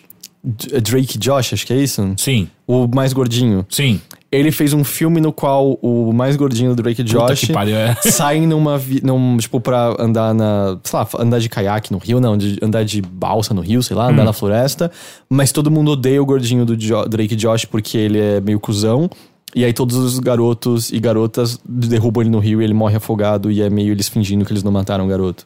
Drake 0.43 1.17
Josh, 1.17 1.53
acho 1.53 1.65
que 1.65 1.73
é 1.73 1.77
isso? 1.77 2.13
Sim, 2.17 2.49
O 2.67 2.87
mais 2.93 3.13
gordinho. 3.13 3.65
sim. 3.69 4.01
Ele 4.31 4.51
fez 4.51 4.73
um 4.73 4.83
filme 4.83 5.21
no 5.21 5.31
qual 5.31 5.73
o 5.79 6.11
mais 6.11 6.35
gordinho 6.35 6.73
do 6.75 6.81
Drake 6.81 7.03
Puta 7.03 7.35
Josh 7.35 7.45
pariu. 7.51 7.75
é. 7.75 7.95
sai 8.09 8.41
numa, 8.47 8.79
vi- 8.79 8.99
num, 9.03 9.37
tipo, 9.37 9.61
pra 9.61 9.95
andar 9.99 10.33
na, 10.33 10.75
sei 10.83 10.97
lá, 10.99 11.07
andar 11.19 11.37
de 11.39 11.47
caiaque 11.47 11.91
no 11.91 11.99
rio, 11.99 12.19
não, 12.19 12.35
de 12.35 12.57
andar 12.59 12.83
de 12.83 12.99
balsa 12.99 13.53
no 13.53 13.61
rio, 13.61 13.83
sei 13.83 13.95
lá, 13.95 14.09
andar 14.09 14.23
na 14.25 14.33
floresta, 14.33 14.91
mas 15.29 15.51
todo 15.51 15.69
mundo 15.69 15.91
odeia 15.91 16.19
o 16.21 16.25
gordinho 16.25 16.65
do 16.65 16.75
Jo- 16.75 17.05
Drake 17.07 17.35
Josh 17.35 17.65
porque 17.65 17.95
ele 17.95 18.19
é 18.19 18.41
meio 18.41 18.59
cuzão, 18.59 19.07
e 19.55 19.63
aí 19.63 19.71
todos 19.71 19.95
os 19.97 20.17
garotos 20.17 20.91
e 20.91 20.99
garotas 20.99 21.59
derrubam 21.63 22.23
ele 22.23 22.31
no 22.31 22.39
rio 22.39 22.59
e 22.59 22.63
ele 22.63 22.73
morre 22.73 22.95
afogado 22.95 23.51
e 23.51 23.61
é 23.61 23.69
meio 23.69 23.91
eles 23.91 24.09
fingindo 24.09 24.43
que 24.43 24.51
eles 24.51 24.63
não 24.63 24.71
mataram 24.71 25.05
o 25.05 25.07
garoto. 25.07 25.45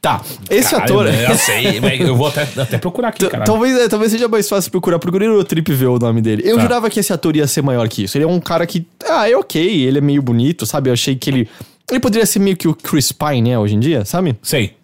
Tá, 0.00 0.22
esse 0.48 0.70
Caralho, 0.70 0.92
ator... 1.00 1.04
né? 1.06 1.30
Eu 1.32 1.36
sei, 1.36 1.80
mas 1.80 2.00
eu 2.00 2.14
vou 2.16 2.28
até, 2.28 2.42
até 2.56 2.78
procurar 2.78 3.08
aqui, 3.08 3.28
cara. 3.28 3.44
Talvez, 3.44 3.76
é, 3.76 3.88
talvez 3.88 4.12
seja 4.12 4.28
mais 4.28 4.48
fácil 4.48 4.70
procurar. 4.70 4.98
Procurei 5.00 5.26
no 5.28 5.42
Trip 5.42 5.72
ver 5.72 5.86
o 5.86 5.98
nome 5.98 6.22
dele. 6.22 6.42
Eu 6.44 6.54
Tá. 6.56 6.62
jurava 6.62 6.88
que 6.88 7.00
esse 7.00 7.12
ator 7.12 7.34
ia 7.36 7.46
ser 7.48 7.62
maior 7.62 7.88
que 7.88 8.04
isso. 8.04 8.16
Ele 8.16 8.24
é 8.24 8.28
um 8.28 8.38
cara 8.38 8.64
que. 8.64 8.86
Ah, 9.08 9.28
é 9.28 9.36
ok. 9.36 9.60
Ele 9.60 9.98
é 9.98 10.00
meio 10.00 10.22
bonito, 10.22 10.64
sabe? 10.66 10.88
Eu 10.88 10.92
achei 10.94 11.16
que 11.16 11.28
ele. 11.30 11.48
Ele 11.90 11.98
poderia 11.98 12.24
ser 12.26 12.38
meio 12.38 12.56
que 12.56 12.68
o 12.68 12.74
Chris 12.76 13.10
Pine 13.10 13.50
é 13.50 13.58
hoje 13.58 13.74
em 13.74 13.80
dia, 13.80 14.04
sabe? 14.04 14.36
Sei. 14.40 14.74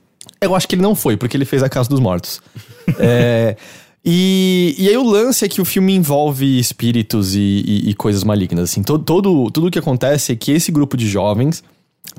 Eu 0.40 0.54
acho 0.54 0.66
que 0.66 0.74
ele 0.74 0.82
não 0.82 0.94
foi, 0.96 1.16
porque 1.16 1.36
ele 1.36 1.44
fez 1.44 1.62
A 1.62 1.68
Casa 1.68 1.88
dos 1.88 2.00
Mortos. 2.00 2.40
É, 2.98 3.56
e, 4.04 4.74
e 4.78 4.88
aí 4.88 4.96
o 4.98 5.02
lance 5.02 5.44
é 5.44 5.48
que 5.48 5.60
o 5.60 5.64
filme 5.64 5.94
envolve 5.94 6.58
espíritos 6.58 7.34
e, 7.34 7.38
e- 7.66 7.90
e 7.90 7.94
coisas 7.94 8.22
malignas. 8.24 8.70
Assim. 8.70 8.82
Todo, 8.82 9.02
todo, 9.04 9.50
tudo 9.50 9.68
o 9.68 9.70
que 9.70 9.78
acontece 9.78 10.32
é 10.32 10.36
que 10.36 10.52
esse 10.52 10.70
grupo 10.70 10.96
de 10.96 11.08
jovens 11.08 11.64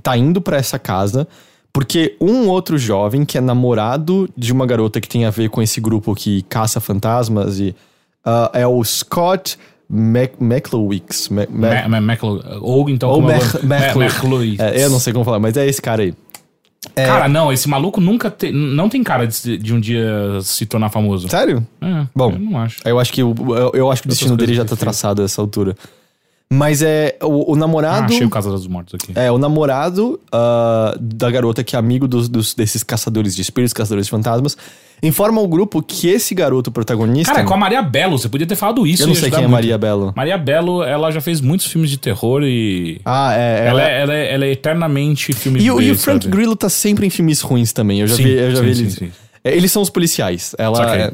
tá 0.02 0.18
indo 0.18 0.42
pra 0.42 0.58
essa 0.58 0.80
casa 0.80 1.28
porque 1.76 2.16
um 2.22 2.48
outro 2.48 2.78
jovem 2.78 3.26
que 3.26 3.38
é 3.38 3.42
namorado 3.42 4.30
de 4.38 4.54
uma 4.54 4.66
garota 4.66 5.02
que 5.02 5.10
tem 5.10 5.26
a 5.26 5.30
ver 5.30 5.50
com 5.50 5.62
esse 5.62 5.82
grupo 5.82 6.16
que 6.16 6.42
caça 6.44 6.80
fantasmas 6.80 7.60
e 7.60 7.76
ah, 8.24 8.50
é 8.54 8.66
o 8.66 8.82
Scott 8.82 9.58
McLowicks. 10.40 11.30
Ou 12.62 12.90
então 12.90 13.10
ou 13.10 13.16
como 13.16 13.30
é 13.30 13.36
Mac- 13.36 13.64
Maclow- 13.66 14.42
É, 14.58 14.86
eu 14.86 14.90
não 14.90 15.02
sei 15.02 15.12
como 15.12 15.26
falar, 15.26 15.38
mas 15.40 15.58
é 15.58 15.68
esse 15.68 15.82
cara 15.82 16.04
aí. 16.04 16.14
Cara, 16.96 17.28
não, 17.28 17.52
esse 17.52 17.68
maluco 17.68 18.00
nunca 18.00 18.32
te- 18.32 18.54
não 18.54 18.88
tem 18.88 19.04
cara 19.04 19.28
de, 19.28 19.58
de 19.58 19.74
um 19.74 19.80
dia 19.82 20.40
se 20.44 20.66
tornar 20.66 20.90
famoso. 20.90 21.28
Sério? 21.28 21.68
É, 21.82 22.06
Bom. 22.16 22.32
eu 22.32 22.40
não 22.40 22.58
acho. 22.58 22.78
Eu 22.86 22.98
acho 23.00 23.12
que 23.12 23.22
o, 23.22 23.36
eu, 23.54 23.72
eu 23.74 23.92
acho 23.92 24.02
que 24.02 24.08
o 24.08 24.12
destino 24.12 24.38
dele 24.38 24.54
já 24.54 24.64
tá 24.64 24.78
traçado 24.78 25.22
a 25.22 25.26
essa 25.26 25.42
altura. 25.42 25.76
Mas 26.48 26.82
é 26.84 27.18
o, 27.24 27.52
o 27.52 27.56
Ah, 27.56 27.58
namorado. 27.58 28.14
achei 28.14 28.26
o 28.26 28.30
Casa 28.30 28.50
dos 28.52 28.68
Mortos 28.68 28.94
aqui. 28.96 29.12
É, 29.16 29.32
o 29.32 29.38
namorado 29.38 30.20
ah, 30.32 30.96
da 31.02 31.30
garota 31.32 31.64
que 31.64 31.76
é 31.76 31.80
amigo 31.80 32.08
dos, 32.08 32.30
dos- 32.30 32.54
desses 32.54 32.84
caçadores 32.84 33.36
de 33.36 33.42
espíritos, 33.42 33.74
caçadores 33.74 34.06
de 34.06 34.12
fantasmas, 34.12 34.56
informa 35.02 35.42
ao 35.42 35.48
grupo 35.48 35.82
que 35.82 36.08
esse 36.08 36.36
garoto 36.36 36.72
protagonista. 36.72 37.32
Cara, 37.34 37.44
é 37.44 37.48
com 37.48 37.54
a 37.56 37.58
Maria 37.58 37.82
Bello, 37.82 38.18
você 38.20 38.30
podia 38.30 38.46
ter 38.46 38.56
falado 38.56 38.86
isso. 38.86 39.04
eu 39.04 39.08
não 39.08 39.16
sei 39.16 39.30
quem 39.32 39.40
é 39.40 39.42
muito. 39.42 39.52
Maria 39.54 39.78
Bello. 39.78 40.14
Maria 40.16 40.38
Bello, 40.38 40.84
ela 40.84 41.10
já 41.12 41.20
fez 41.20 41.42
muitos 41.42 41.66
filmes 41.66 41.90
de 41.90 41.98
terror 41.98 42.44
e. 42.44 43.02
Ah, 43.04 43.34
é. 43.36 43.68
ela, 43.68 43.82
Ela, 43.82 43.90
é, 43.90 44.02
ela, 44.02 44.14
é, 44.14 44.34
ela 44.36 44.46
é 44.46 44.52
eternamente 44.52 45.34
filme 45.34 45.60
E, 45.60 45.72
o- 45.72 45.78
B, 45.78 45.84
e 45.84 45.92
o 45.92 45.98
Frank 45.98 46.24
sabe? 46.26 46.36
Grillo 46.38 46.56
tá 46.56 46.70
sempre 46.70 47.08
em 47.08 47.10
filmes 47.10 47.42
ruins 47.42 47.74
também. 47.74 48.02
Eu 48.02 48.08
já 48.08 48.16
Sim, 48.16 48.24
vi, 48.24 48.32
eu 48.34 48.52
já 48.52 48.58
sim, 48.60 48.64
vi 48.66 48.76
sim, 48.76 48.82
eles. 48.84 48.94
sim. 48.94 49.12
É, 49.44 49.56
Eles 49.58 49.72
são 49.72 49.82
os 49.82 49.90
policiais. 49.90 50.54
Ela. 50.60 50.96
É- 50.96 51.14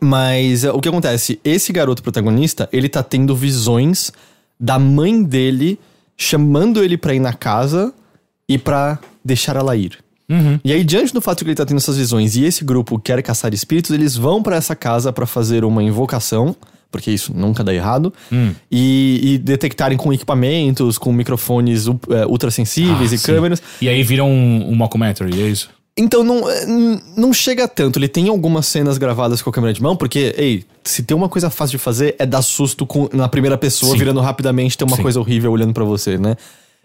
Mas 0.00 0.64
é, 0.64 0.70
o 0.72 0.80
que 0.80 0.88
acontece? 0.88 1.40
Esse 1.44 1.72
garoto 1.72 2.02
protagonista, 2.02 2.68
ele 2.72 2.88
tá 2.88 3.02
tendo 3.02 3.34
visões 3.36 4.10
da 4.60 4.78
mãe 4.78 5.22
dele 5.22 5.78
chamando 6.16 6.84
ele 6.84 6.96
pra 6.98 7.14
ir 7.14 7.20
na 7.20 7.32
casa 7.32 7.92
e 8.48 8.58
pra 8.58 8.98
deixar 9.24 9.56
ela 9.56 9.74
ir. 9.76 9.98
Uhum. 10.28 10.60
E 10.64 10.72
aí, 10.72 10.84
diante 10.84 11.12
do 11.12 11.20
fato 11.20 11.38
que 11.42 11.50
ele 11.50 11.56
tá 11.56 11.64
tendo 11.66 11.78
essas 11.78 11.96
visões 11.96 12.36
e 12.36 12.44
esse 12.44 12.64
grupo 12.64 12.98
quer 13.00 13.20
caçar 13.22 13.52
espíritos, 13.54 13.90
eles 13.90 14.14
vão 14.16 14.42
pra 14.42 14.56
essa 14.56 14.76
casa 14.76 15.12
pra 15.12 15.26
fazer 15.26 15.64
uma 15.64 15.82
invocação, 15.82 16.54
porque 16.90 17.10
isso 17.10 17.32
nunca 17.34 17.64
dá 17.64 17.72
errado, 17.74 18.12
Hum. 18.30 18.52
e, 18.70 19.20
e 19.22 19.38
detectarem 19.38 19.96
com 19.98 20.12
equipamentos, 20.12 20.98
com 20.98 21.12
microfones 21.12 21.86
u- 21.88 21.98
é, 22.10 22.26
ultrassensíveis 22.26 23.10
Ah, 23.12 23.14
e 23.14 23.18
sim. 23.18 23.26
câmeras. 23.32 23.62
E 23.80 23.88
aí 23.88 24.02
vira 24.02 24.22
um, 24.24 24.70
um 24.70 24.74
mockumentary, 24.76 25.40
é 25.42 25.48
isso? 25.48 25.70
Então 26.02 26.24
não, 26.24 26.48
é, 26.48 26.64
não 27.16 27.32
chega 27.32 27.68
tanto. 27.68 27.98
Ele 27.98 28.08
tem 28.08 28.28
algumas 28.28 28.66
cenas 28.66 28.96
gravadas 28.96 29.42
com 29.42 29.50
a 29.50 29.52
câmera 29.52 29.72
de 29.72 29.82
mão, 29.82 29.94
porque, 29.94 30.34
ei, 30.36 30.64
se 30.82 31.02
tem 31.02 31.16
uma 31.16 31.28
coisa 31.28 31.50
fácil 31.50 31.76
de 31.76 31.82
fazer 31.82 32.16
é 32.18 32.24
dar 32.24 32.42
susto 32.42 32.86
com, 32.86 33.08
na 33.12 33.28
primeira 33.28 33.58
pessoa, 33.58 33.92
Sim. 33.92 33.98
virando 33.98 34.20
rapidamente, 34.20 34.78
tem 34.78 34.86
uma 34.86 34.96
Sim. 34.96 35.02
coisa 35.02 35.20
horrível 35.20 35.52
olhando 35.52 35.74
pra 35.74 35.84
você, 35.84 36.16
né? 36.16 36.36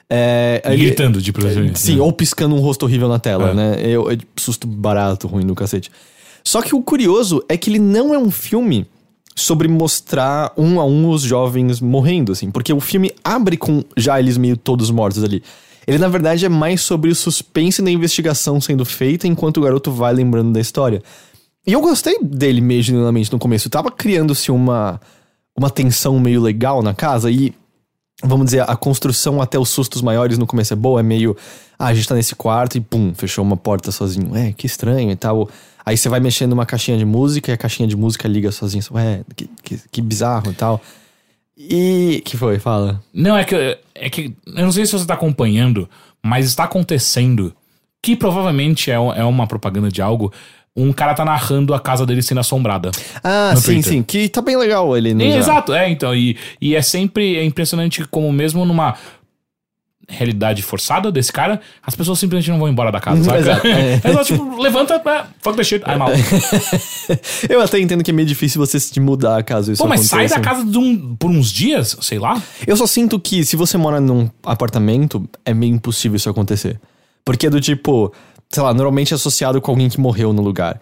É, 0.10 0.62
E 0.65 0.73
ele- 0.73 0.86
gritando 0.88 1.21
de 1.21 1.32
preferência. 1.32 1.75
Sim, 1.78 1.95
né? 1.95 2.01
ou 2.01 2.12
piscando 2.12 2.56
um 2.56 2.60
rosto 2.60 2.84
horrível 2.84 3.08
na 3.08 3.17
tela, 3.17 3.51
É. 3.51 3.54
né? 3.54 3.78
Eu, 3.82 4.12
é 4.12 4.17
susto 4.36 4.67
barato, 4.67 5.28
ruim 5.28 5.45
do 5.45 5.56
cacete. 5.56 5.89
Só 6.43 6.62
que 6.62 6.75
o 6.75 6.82
curioso 6.82 7.43
é 7.49 7.58
que 7.58 7.69
ele 7.69 7.80
não 7.80 8.13
é 8.13 8.19
um 8.19 8.30
filme 8.30 8.86
sobre 9.36 9.67
mostrar 9.67 10.54
um 10.58 10.80
a 10.80 10.86
um 10.86 11.10
os 11.10 11.21
jovens 11.23 11.80
morrendo, 11.82 12.32
assim. 12.32 12.51
Porque 12.51 12.71
o 12.71 12.80
filme 12.80 13.12
abre 13.23 13.58
com 13.58 13.84
já 13.97 14.19
eles 14.19 14.38
meio 14.38 14.56
todos 14.56 14.91
mortos 14.91 15.23
ali. 15.23 15.41
Ele, 15.88 15.98
na 15.98 16.08
verdade, 16.08 16.45
é 16.45 16.50
mais 16.50 16.82
sobre 16.82 17.12
o 17.12 17.15
suspense 17.15 17.82
da 17.82 17.91
investigação 17.91 18.60
sendo 18.60 18.84
feita 18.86 19.28
enquanto 19.28 19.58
o 19.58 19.62
garoto 19.62 19.91
vai 19.91 20.13
lembrando 20.13 20.52
da 20.52 20.60
história. 20.60 21.02
E 21.65 21.74
eu 21.74 21.82
gostei 21.82 22.19
dele 22.21 22.62
meio 22.62 22.82
genuinamente 22.82 23.32
no 23.32 23.39
começo. 23.39 23.69
Tava 23.69 23.91
criando-se 23.91 24.52
uma, 24.52 25.00
uma 25.58 25.69
tensão 25.69 26.19
meio 26.19 26.41
legal 26.41 26.82
na 26.82 26.93
casa 26.93 27.30
e 27.30 27.54
vamos 28.24 28.45
dizer, 28.45 28.69
a 28.69 28.76
construção 28.76 29.41
até 29.41 29.60
os 29.60 29.69
sustos 29.69 30.02
maiores 30.02 30.38
no 30.38 30.48
começo 30.48 30.74
é 30.74 30.76
boa, 30.76 31.00
é 31.00 31.04
meio. 31.04 31.36
Ah, 31.78 31.88
a 31.88 31.93
gente 31.93 32.08
tá 32.08 32.15
nesse 32.15 32.36
quarto 32.36 32.78
e 32.78 32.82
pum, 32.82 33.13
fechou 33.13 33.43
uma 33.43 33.58
porta 33.58 33.91
sozinho. 33.91 34.36
É, 34.36 34.54
que 34.54 34.65
estranho 34.65 35.12
e 35.12 35.15
tal. 35.15 35.50
Aí 35.86 35.98
você 35.98 36.10
vai 36.10 36.19
mexendo 36.19 36.52
numa 36.52 36.65
caixinha 36.65 36.98
de 36.98 37.06
música 37.06 37.52
e 37.52 37.54
a 37.54 37.58
caixinha 37.58 37.88
de 37.88 37.95
música 37.95 38.28
liga 38.28 38.52
sozinho. 38.52 38.84
Ué, 38.91 39.21
que, 39.36 39.50
que, 39.62 39.80
que 39.91 40.02
bizarro 40.02 40.52
e 40.52 40.56
tal. 40.56 40.82
E. 41.58 42.22
que 42.26 42.38
foi? 42.38 42.60
Fala. 42.60 43.02
Não, 43.13 43.38
é 43.38 43.44
que, 43.44 43.78
é 43.94 44.10
que. 44.10 44.36
Eu 44.46 44.65
não 44.65 44.72
sei 44.72 44.86
se 44.86 44.91
você 44.91 45.06
tá 45.06 45.13
acompanhando, 45.13 45.89
mas 46.24 46.46
está 46.46 46.65
acontecendo 46.65 47.54
que 48.02 48.15
provavelmente 48.15 48.91
é, 48.91 48.96
é 48.96 49.24
uma 49.24 49.48
propaganda 49.48 49.89
de 49.89 50.02
algo. 50.02 50.32
Um 50.78 50.91
cara 50.91 51.13
tá 51.13 51.24
narrando 51.24 51.74
a 51.74 51.80
casa 51.80 52.06
dele 52.06 52.22
sendo 52.22 52.41
assombrada. 52.41 52.91
Ah, 53.24 53.54
sim, 53.56 53.76
Twitter. 53.76 53.94
sim. 53.94 54.04
Que 54.04 54.28
tá 54.28 54.41
bem 54.41 54.58
legal 54.58 54.96
ele. 54.96 55.12
É, 55.12 55.18
geral. 55.18 55.38
exato, 55.38 55.74
é, 55.74 55.89
então. 55.89 56.13
E, 56.13 56.38
e 56.60 56.76
é 56.76 56.82
sempre 56.82 57.38
é 57.38 57.44
impressionante 57.46 58.04
como, 58.06 58.32
mesmo 58.32 58.65
numa 58.65 58.96
realidade 60.08 60.62
forçada 60.62 61.12
desse 61.12 61.32
cara, 61.34 61.60
as 61.86 61.96
pessoas 61.96 62.20
simplesmente 62.20 62.52
não 62.52 62.60
vão 62.60 62.70
embora 62.70 62.91
da 62.91 63.00
casa, 63.00 63.24
sabe? 63.24 63.38
Exato, 63.39 63.65
é. 63.68 64.02
É 64.04 64.13
só, 64.13 64.24
tipo, 64.24 64.62
levanta, 64.62 64.96
é, 64.96 65.24
fuck 65.41 65.58
the 65.58 65.63
shit, 65.63 65.84
I'm 65.88 66.02
out. 66.02 66.13
Eu 67.50 67.62
até 67.62 67.80
entendo 67.80 68.04
que 68.04 68.12
é 68.12 68.13
meio 68.13 68.28
difícil 68.28 68.60
você 68.63 68.80
se 68.80 69.00
mudar 69.00 69.44
caso 69.44 69.72
isso 69.72 69.82
Pô, 69.82 69.88
mas 69.89 70.02
sai 70.02 70.28
da 70.28 70.39
casa 70.39 70.63
de 70.65 70.78
um, 70.78 71.15
por 71.15 71.30
uns 71.30 71.52
dias, 71.52 71.98
sei 72.02 72.20
lá. 72.20 72.41
Eu 72.65 72.76
só 72.78 72.86
sinto 72.88 73.20
que 73.20 73.44
se 73.44 73.56
você 73.56 73.78
mora 73.78 74.00
num 74.00 74.30
apartamento, 74.44 75.28
é 75.44 75.54
meio 75.54 75.74
impossível 75.74 76.15
isso 76.15 76.30
acontecer. 76.30 76.80
Porque 77.24 77.48
é 77.48 77.50
do 77.50 77.60
tipo, 77.60 78.13
sei 78.50 78.62
lá, 78.63 78.74
normalmente 78.74 79.13
é 79.13 79.15
associado 79.15 79.60
com 79.62 79.72
alguém 79.72 79.89
que 79.89 80.00
morreu 80.00 80.32
no 80.34 80.41
lugar. 80.41 80.80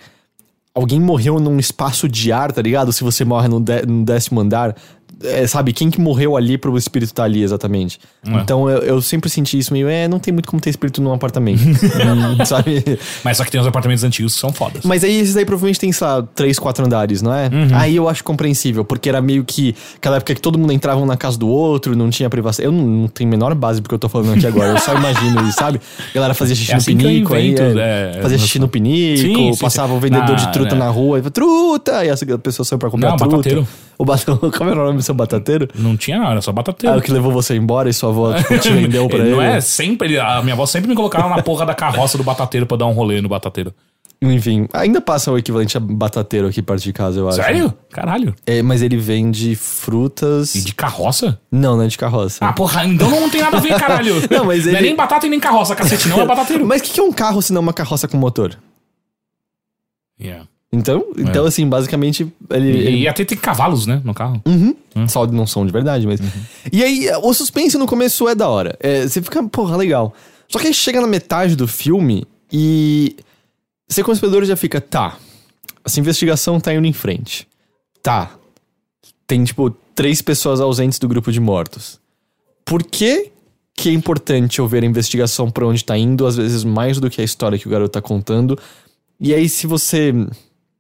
Alguém 0.76 1.00
morreu 1.00 1.40
num 1.40 1.60
espaço 1.60 2.10
de 2.10 2.32
ar, 2.32 2.52
tá 2.52 2.62
ligado? 2.62 2.92
Se 2.92 3.04
você 3.04 3.24
morre 3.24 3.48
no, 3.48 3.60
dé- 3.60 3.86
no 3.86 4.04
décimo 4.04 4.42
andar, 4.42 4.76
é, 5.24 5.46
sabe, 5.48 5.74
quem 5.74 5.90
que 5.90 6.00
morreu 6.00 6.36
ali 6.36 6.58
pro 6.58 6.78
espírito 6.78 7.10
estar 7.10 7.24
ali 7.24 7.44
exatamente. 7.44 8.00
É. 8.26 8.34
Então 8.38 8.70
eu, 8.70 8.80
eu 8.80 9.02
sempre 9.02 9.30
senti 9.30 9.58
isso 9.58 9.74
meio, 9.74 9.88
é, 9.88 10.08
não 10.08 10.20
tem 10.20 10.34
muito 10.34 10.50
como 10.50 10.62
ter 10.62 10.70
espírito 10.70 11.02
num 11.02 11.14
apartamento. 11.14 11.62
Sabe? 12.46 12.84
Mas 13.24 13.38
só 13.38 13.44
que 13.44 13.52
tem 13.52 13.60
os 13.60 13.68
apartamentos 13.68 14.04
antigos 14.04 14.34
que 14.34 14.40
são 14.40 14.52
fodas. 14.52 14.84
Mas 14.84 15.04
aí 15.04 15.20
esses 15.20 15.36
aí 15.36 15.46
provavelmente 15.46 15.80
tem, 15.80 15.92
sei 15.92 16.08
lá, 16.08 16.24
três, 16.36 16.58
quatro 16.60 16.86
andares, 16.86 17.22
não 17.22 17.34
é? 17.34 17.50
Aí 17.74 17.96
eu 17.96 18.08
acho 18.10 18.24
compreensível, 18.24 18.84
porque 18.84 19.10
era 19.10 19.22
meio 19.22 19.44
que 19.44 19.76
aquela 19.96 20.18
época 20.18 20.34
que 20.36 20.42
todo 20.42 20.58
mundo 20.58 20.72
entrava 20.74 21.00
um 21.00 21.06
na 21.06 21.18
casa 21.18 21.38
do 21.38 21.48
outro, 21.48 21.96
não 21.96 22.10
tinha 22.10 22.30
privacidade. 22.30 22.68
Eu 22.68 22.72
não, 22.72 22.86
não 22.86 23.08
tenho 23.08 23.30
a 23.30 23.32
menor 23.32 23.54
base 23.56 23.82
porque 23.82 23.96
eu 23.96 24.00
tô 24.00 24.10
falando 24.10 24.34
aqui 24.34 24.48
agora, 24.48 24.70
eu 24.70 24.80
só 24.80 24.96
imagino 24.96 25.48
isso, 25.48 25.58
sabe? 25.58 25.80
A 26.12 26.14
galera 26.14 26.34
fazia 26.34 26.56
xixi 26.56 26.72
É 26.72 26.76
no 26.76 26.82
assim 26.82 26.98
pinico, 26.98 27.34
aí, 27.34 27.56
é, 27.56 28.18
é, 28.18 28.22
fazia 28.22 28.38
xixi 28.38 28.60
no 28.60 28.68
pinico, 28.68 29.22
Sim, 29.22 29.54
sim, 29.54 29.58
passava 29.60 29.90
sim. 29.90 29.98
o 29.98 30.00
vendedor 30.00 30.36
de 30.36 30.52
truta 30.52 30.76
é. 30.76 30.78
na 30.78 30.90
rua, 30.90 31.20
e 31.20 31.22
falava, 31.22 31.32
truta! 31.32 32.06
E 32.06 32.10
a 32.10 32.38
pessoa 32.38 32.66
saiu 32.66 32.80
pra 32.80 32.90
comprar 32.90 33.12
Não, 33.12 33.18
truta. 33.18 33.38
batateiro. 33.38 33.68
O 33.98 34.06
bat... 34.06 34.26
Como 34.26 34.70
era 34.70 34.82
o 34.82 34.86
nome 34.86 34.98
do 34.98 35.04
seu 35.04 35.14
batateiro? 35.16 35.68
Não 35.76 35.96
tinha 35.98 36.18
nada, 36.20 36.32
era 36.32 36.42
só 36.42 36.52
Ah, 36.52 36.54
batateiro. 36.54 36.98
o 36.98 37.02
que 37.02 37.12
levou 37.12 37.32
você 37.32 37.56
embora 37.56 37.90
e 37.90 37.94
sua 37.94 38.10
avó 38.10 38.34
tipo, 38.34 38.58
te 38.60 38.70
vendeu 38.74 39.08
pra 39.08 39.20
ele. 39.20 39.32
Não 39.32 39.42
é 39.42 39.60
sempre. 39.62 40.08
ele- 40.10 40.20
A 40.20 40.42
minha 40.42 40.54
avó 40.54 40.66
sempre 40.66 40.90
me 40.90 40.96
colocava 40.96 41.30
na 41.30 41.42
porra 41.42 41.66
da 41.66 41.74
carroça 41.76 42.18
do 42.18 42.24
batateiro 42.24 42.66
pra 42.66 42.78
dar 42.78 42.86
um 42.88 42.92
rolê 42.94 43.22
no 43.22 43.30
batateiro. 43.30 43.74
Enfim, 44.26 44.70
ainda 44.72 45.02
passa 45.02 45.30
o 45.34 45.38
equivalente 45.38 45.76
a 45.76 45.82
batateiro 45.82 46.48
aqui 46.48 46.62
perto 46.62 46.82
de 46.82 46.94
casa, 46.94 47.20
eu 47.20 47.28
acho. 47.28 47.36
Sério? 47.36 47.74
Caralho. 47.92 48.34
É, 48.46 48.62
mas 48.62 48.82
ele 48.82 48.96
vende 48.96 49.54
frutas. 49.54 50.56
E 50.56 50.62
de 50.64 50.74
carroça? 50.74 51.38
Não, 51.52 51.76
não 51.76 51.84
é 51.84 51.88
de 51.88 51.98
carroça. 51.98 52.38
Ah, 52.40 52.54
porra, 52.54 52.86
então 52.86 53.10
não 53.10 53.30
tem 53.30 53.42
nada 53.42 53.58
a 53.58 53.60
ver, 53.60 53.78
caralho. 53.78 54.16
Não, 54.32 54.46
mas 54.46 54.66
Não 54.66 54.72
é 54.72 54.76
ele- 54.78 54.88
nem 54.88 54.96
batata 54.96 55.28
e 55.28 55.30
nem 55.30 55.42
carroça, 55.42 55.76
cacete, 55.76 56.08
não 56.08 56.22
é 56.22 56.26
batateiro. 56.26 56.66
Mas 56.66 56.80
o 56.80 56.86
que, 56.86 56.92
que 56.92 57.00
é 57.02 57.04
um 57.04 57.12
carro 57.12 57.42
se 57.42 57.52
não 57.52 57.60
uma 57.62 57.74
carroça 57.74 58.08
com 58.08 58.16
motor? 58.16 58.58
Yeah. 60.20 60.46
Então, 60.76 61.06
então 61.18 61.46
assim, 61.46 61.70
basicamente, 61.70 62.28
ele. 62.50 62.70
É. 62.70 62.74
E, 62.74 62.88
ele- 62.88 62.98
e 63.04 63.08
até 63.08 63.24
tem 63.24 63.38
cavalos, 63.38 63.86
né, 63.86 64.02
no 64.04 64.14
carro. 64.14 64.42
Uhum. 64.46 64.76
Só 65.08 65.26
não 65.28 65.46
são 65.46 65.66
de 65.66 65.72
verdade, 65.72 66.08
mas. 66.08 66.20
E 66.72 66.84
aí, 66.84 67.08
o 67.22 67.32
suspense 67.34 67.78
no 67.78 67.86
começo 67.86 68.28
é 68.28 68.34
da 68.34 68.50
hora. 68.50 68.76
É, 68.80 69.08
você 69.08 69.22
fica, 69.22 69.44
porra, 69.44 69.78
legal. 69.78 70.14
Só 70.50 70.58
que 70.60 70.68
aí 70.68 70.74
chega 70.74 71.00
na 71.00 71.08
metade 71.08 71.56
do 71.56 71.68
filme 71.68 72.26
e. 72.52 73.16
Você, 73.88 74.02
como 74.02 74.14
espectador, 74.16 74.44
já 74.46 74.56
fica, 74.56 74.82
tá. 74.82 75.18
Essa 75.86 76.00
investigação 76.00 76.60
tá 76.60 76.74
indo 76.74 76.88
em 76.88 76.94
frente. 76.94 77.48
Tá. 78.02 78.32
Tem, 79.28 79.44
tipo, 79.44 79.70
três 79.94 80.22
pessoas 80.22 80.60
ausentes 80.60 80.98
do 80.98 81.08
grupo 81.08 81.32
de 81.32 81.40
mortos. 81.40 82.00
Por 82.66 82.82
que, 82.84 83.30
que 83.76 83.90
é 83.90 83.92
importante 83.94 84.58
eu 84.60 84.68
ver 84.68 84.84
a 84.84 84.88
investigação 84.88 85.52
pra 85.52 85.68
onde 85.68 85.84
tá 85.84 85.96
indo, 85.98 86.26
às 86.26 86.36
vezes 86.38 86.64
mais 86.64 87.00
do 87.00 87.10
que 87.10 87.22
a 87.22 87.24
história 87.24 87.60
que 87.60 87.68
o 87.68 87.70
garoto 87.70 87.92
tá 87.92 88.02
contando? 88.02 88.58
E 89.20 89.34
aí, 89.34 89.48
se 89.48 89.68
você. 89.68 90.12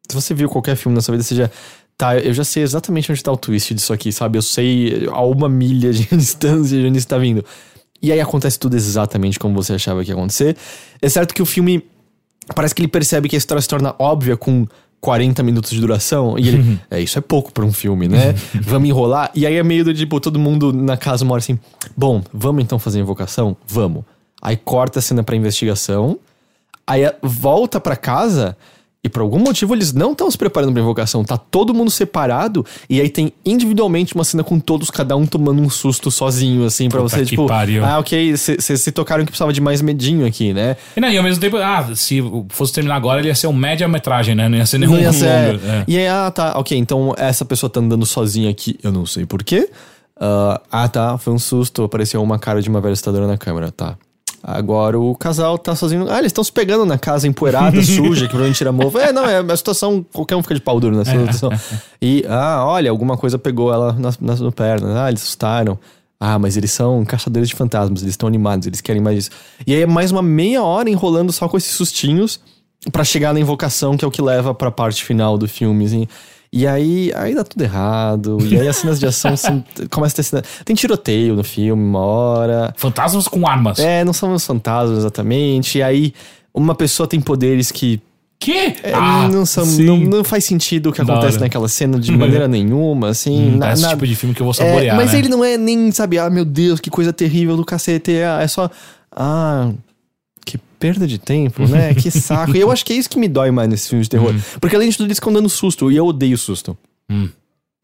Se 0.07 0.15
você 0.15 0.33
viu 0.33 0.49
qualquer 0.49 0.75
filme 0.75 0.95
na 0.95 1.01
sua 1.01 1.13
vida, 1.13 1.23
você 1.23 1.35
já. 1.35 1.49
Tá, 1.95 2.17
eu 2.17 2.33
já 2.33 2.43
sei 2.43 2.63
exatamente 2.63 3.11
onde 3.11 3.21
tá 3.21 3.31
o 3.31 3.37
twist 3.37 3.73
disso 3.73 3.93
aqui, 3.93 4.11
sabe? 4.11 4.37
Eu 4.37 4.41
sei 4.41 5.07
a 5.11 5.21
uma 5.21 5.47
milha 5.47 5.93
de 5.93 6.05
distância 6.15 6.79
de 6.79 6.87
onde 6.87 6.97
isso 6.97 7.07
tá 7.07 7.17
vindo. 7.17 7.45
E 8.01 8.11
aí 8.11 8.19
acontece 8.19 8.59
tudo 8.59 8.75
exatamente 8.75 9.39
como 9.39 9.53
você 9.53 9.73
achava 9.73 10.03
que 10.03 10.09
ia 10.09 10.15
acontecer. 10.15 10.57
É 11.01 11.07
certo 11.07 11.33
que 11.33 11.41
o 11.41 11.45
filme. 11.45 11.83
Parece 12.53 12.75
que 12.75 12.81
ele 12.81 12.89
percebe 12.89 13.29
que 13.29 13.35
a 13.35 13.37
história 13.37 13.61
se 13.61 13.67
torna 13.67 13.95
óbvia 13.97 14.35
com 14.35 14.67
40 14.99 15.43
minutos 15.43 15.71
de 15.71 15.79
duração. 15.79 16.37
E 16.37 16.47
ele. 16.47 16.79
é, 16.89 16.99
isso 16.99 17.17
é 17.17 17.21
pouco 17.21 17.53
pra 17.53 17.63
um 17.63 17.71
filme, 17.71 18.07
né? 18.07 18.33
vamos 18.61 18.89
enrolar. 18.89 19.31
E 19.33 19.45
aí 19.45 19.55
é 19.55 19.63
meio 19.63 19.85
do 19.85 19.93
tipo, 19.93 20.19
todo 20.19 20.37
mundo 20.37 20.73
na 20.73 20.97
casa 20.97 21.23
mora 21.23 21.39
assim. 21.39 21.57
Bom, 21.95 22.21
vamos 22.33 22.63
então 22.63 22.79
fazer 22.79 22.99
a 22.99 23.01
invocação? 23.01 23.55
Vamos. 23.67 24.03
Aí 24.41 24.57
corta 24.57 24.99
a 24.99 25.01
cena 25.01 25.23
pra 25.23 25.35
investigação. 25.35 26.19
Aí 26.85 27.01
volta 27.21 27.79
pra 27.79 27.95
casa 27.95 28.57
e 29.03 29.09
por 29.09 29.21
algum 29.21 29.37
motivo 29.39 29.75
eles 29.75 29.91
não 29.91 30.13
estão 30.13 30.31
se 30.31 30.37
preparando 30.37 30.71
pra 30.71 30.81
invocação. 30.81 31.23
Tá 31.25 31.37
todo 31.37 31.73
mundo 31.73 31.91
separado 31.91 32.65
e 32.89 33.01
aí 33.01 33.09
tem 33.09 33.33
individualmente 33.45 34.15
uma 34.15 34.23
cena 34.23 34.43
com 34.43 34.59
todos, 34.59 34.89
cada 34.89 35.15
um 35.17 35.25
tomando 35.25 35.61
um 35.61 35.69
susto 35.69 36.09
sozinho, 36.09 36.65
assim, 36.65 36.87
pra 36.89 37.01
Puta 37.01 37.17
você, 37.17 37.25
tipo. 37.25 37.45
pariu. 37.45 37.83
Ah, 37.83 37.99
ok, 37.99 38.35
vocês 38.37 38.81
se 38.81 38.91
tocaram 38.91 39.23
que 39.25 39.31
precisava 39.31 39.51
de 39.51 39.59
mais 39.59 39.81
medinho 39.81 40.25
aqui, 40.25 40.53
né? 40.53 40.77
E, 40.95 41.01
não, 41.01 41.09
e 41.09 41.17
ao 41.17 41.23
mesmo 41.23 41.41
tempo, 41.41 41.57
ah, 41.57 41.89
se 41.95 42.23
fosse 42.49 42.71
terminar 42.73 42.95
agora, 42.95 43.19
ele 43.19 43.27
ia 43.27 43.35
ser 43.35 43.47
um 43.47 43.53
média-metragem, 43.53 44.35
né? 44.35 44.47
Não 44.47 44.57
ia 44.57 44.65
ser 44.65 44.77
nenhum 44.77 44.97
ia 44.97 45.11
ser- 45.11 45.53
longo. 45.53 45.65
é. 45.67 45.83
E 45.87 45.97
aí, 45.97 46.07
ah, 46.07 46.31
tá, 46.31 46.57
ok, 46.57 46.77
então 46.77 47.13
essa 47.17 47.43
pessoa 47.43 47.69
tá 47.69 47.79
andando 47.81 48.05
sozinha 48.05 48.49
aqui, 48.49 48.79
eu 48.81 48.91
não 48.91 49.05
sei 49.05 49.25
porquê. 49.25 49.69
Ah, 50.19 50.61
ah, 50.71 50.87
tá, 50.87 51.17
foi 51.17 51.33
um 51.33 51.39
susto, 51.39 51.83
apareceu 51.83 52.21
uma 52.23 52.39
cara 52.39 52.61
de 52.61 52.69
uma 52.69 52.79
velha 52.79 52.93
assustadora 52.93 53.27
na 53.27 53.37
câmera, 53.37 53.71
tá. 53.71 53.97
Agora 54.45 54.99
o 54.99 55.15
casal 55.15 55.57
tá 55.57 55.73
sozinho. 55.73 56.05
Ah, 56.09 56.19
eles 56.19 56.27
estão 56.27 56.43
se 56.43 56.51
pegando 56.51 56.85
na 56.85 56.97
casa 56.97 57.25
empoeirada, 57.25 57.79
suja, 57.81 58.25
que 58.25 58.27
provavelmente 58.27 58.57
tira 58.57 58.73
mofo. 58.73 58.99
É, 58.99 59.13
não, 59.13 59.25
é 59.25 59.39
a 59.39 59.55
situação, 59.55 60.05
qualquer 60.11 60.35
um 60.35 60.41
fica 60.41 60.55
de 60.55 60.59
pau 60.59 60.81
duro 60.81 60.97
nessa 60.97 61.11
situação. 61.11 61.49
E, 62.01 62.25
ah, 62.27 62.65
olha, 62.65 62.91
alguma 62.91 63.15
coisa 63.15 63.39
pegou 63.39 63.73
ela 63.73 63.93
nas, 63.93 64.19
nas 64.19 64.41
pernas. 64.53 64.97
Ah, 64.97 65.07
eles 65.07 65.21
assustaram. 65.21 65.79
Ah, 66.19 66.37
mas 66.37 66.57
eles 66.57 66.71
são 66.71 67.05
caçadores 67.05 67.49
de 67.49 67.55
fantasmas, 67.55 68.01
eles 68.01 68.13
estão 68.13 68.27
animados, 68.27 68.67
eles 68.67 68.81
querem 68.81 69.01
mais 69.01 69.17
isso. 69.17 69.29
E 69.65 69.73
aí 69.73 69.81
é 69.81 69.85
mais 69.85 70.11
uma 70.11 70.21
meia 70.21 70.61
hora 70.61 70.89
enrolando 70.89 71.31
só 71.31 71.47
com 71.47 71.57
esses 71.57 71.71
sustinhos 71.71 72.39
pra 72.91 73.03
chegar 73.03 73.33
na 73.33 73.39
invocação, 73.39 73.95
que 73.95 74.03
é 74.03 74.07
o 74.07 74.11
que 74.11 74.21
leva 74.21 74.53
pra 74.53 74.69
parte 74.69 75.03
final 75.03 75.37
do 75.37 75.47
filme, 75.47 75.85
assim. 75.85 76.07
E 76.55 76.67
aí, 76.67 77.11
aí 77.15 77.33
dá 77.33 77.43
tudo 77.43 77.63
errado. 77.63 78.37
E 78.45 78.59
aí 78.59 78.67
as 78.67 78.75
cenas 78.77 78.99
de 78.99 79.07
ação 79.07 79.35
são, 79.35 79.63
começa 79.89 80.13
a 80.13 80.15
ter 80.17 80.23
cena, 80.23 80.43
Tem 80.63 80.75
tiroteio 80.75 81.35
no 81.35 81.43
filme, 81.43 81.81
uma 81.81 81.99
hora. 81.99 82.73
Fantasmas 82.77 83.27
com 83.27 83.47
armas. 83.47 83.79
É, 83.79 84.03
não 84.03 84.13
são 84.13 84.31
os 84.35 84.45
fantasmas 84.45 84.99
exatamente. 84.99 85.79
E 85.79 85.81
aí, 85.81 86.13
uma 86.53 86.75
pessoa 86.75 87.07
tem 87.07 87.19
poderes 87.19 87.71
que 87.71 87.99
Que? 88.39 88.51
é, 88.83 88.93
ah, 88.93 89.27
não, 89.31 89.47
são, 89.47 89.65
não, 89.65 89.97
não 89.97 90.23
faz 90.23 90.45
sentido 90.45 90.89
o 90.89 90.93
que 90.93 91.03
Da 91.03 91.11
acontece 91.13 91.37
hora. 91.37 91.45
naquela 91.45 91.67
cena 91.67 91.97
de 91.99 92.11
maneira 92.15 92.47
nenhuma, 92.47 93.09
assim. 93.09 93.53
Hum, 93.53 93.57
na- 93.57 93.73
esse 93.73 93.81
na- 93.81 93.89
tipo 93.89 94.05
de 94.05 94.15
filme 94.15 94.35
que 94.35 94.41
eu 94.41 94.45
vou 94.45 94.51
é, 94.51 94.55
saborear, 94.55 94.95
mas 94.95 95.11
né? 95.11 95.17
ele 95.19 95.29
não 95.29 95.43
é 95.43 95.57
nem, 95.57 95.91
sabe, 95.91 96.19
ah, 96.19 96.29
meu 96.29 96.45
Deus, 96.45 96.79
que 96.79 96.91
coisa 96.91 97.11
terrível 97.11 97.57
do 97.57 97.65
cacete. 97.65 98.11
É, 98.11 98.43
é 98.43 98.47
só, 98.47 98.69
ah, 99.11 99.71
perda 100.83 101.07
de 101.07 101.17
tempo, 101.17 101.65
né? 101.65 101.93
Que 101.95 102.11
saco. 102.11 102.53
e 102.57 102.59
eu 102.59 102.69
acho 102.69 102.83
que 102.83 102.91
é 102.91 102.97
isso 102.97 103.09
que 103.09 103.17
me 103.17 103.29
dói 103.29 103.51
mais 103.51 103.69
nesses 103.69 103.87
filmes 103.87 104.07
de 104.07 104.09
terror. 104.11 104.35
Porque 104.59 104.75
além 104.75 104.89
de 104.89 104.97
tudo, 104.97 105.07
eles 105.07 105.17
ficam 105.17 105.31
dando 105.31 105.47
susto. 105.47 105.89
E 105.89 105.95
eu 105.95 106.05
odeio 106.05 106.37
susto. 106.37 106.77
Hum. 107.09 107.29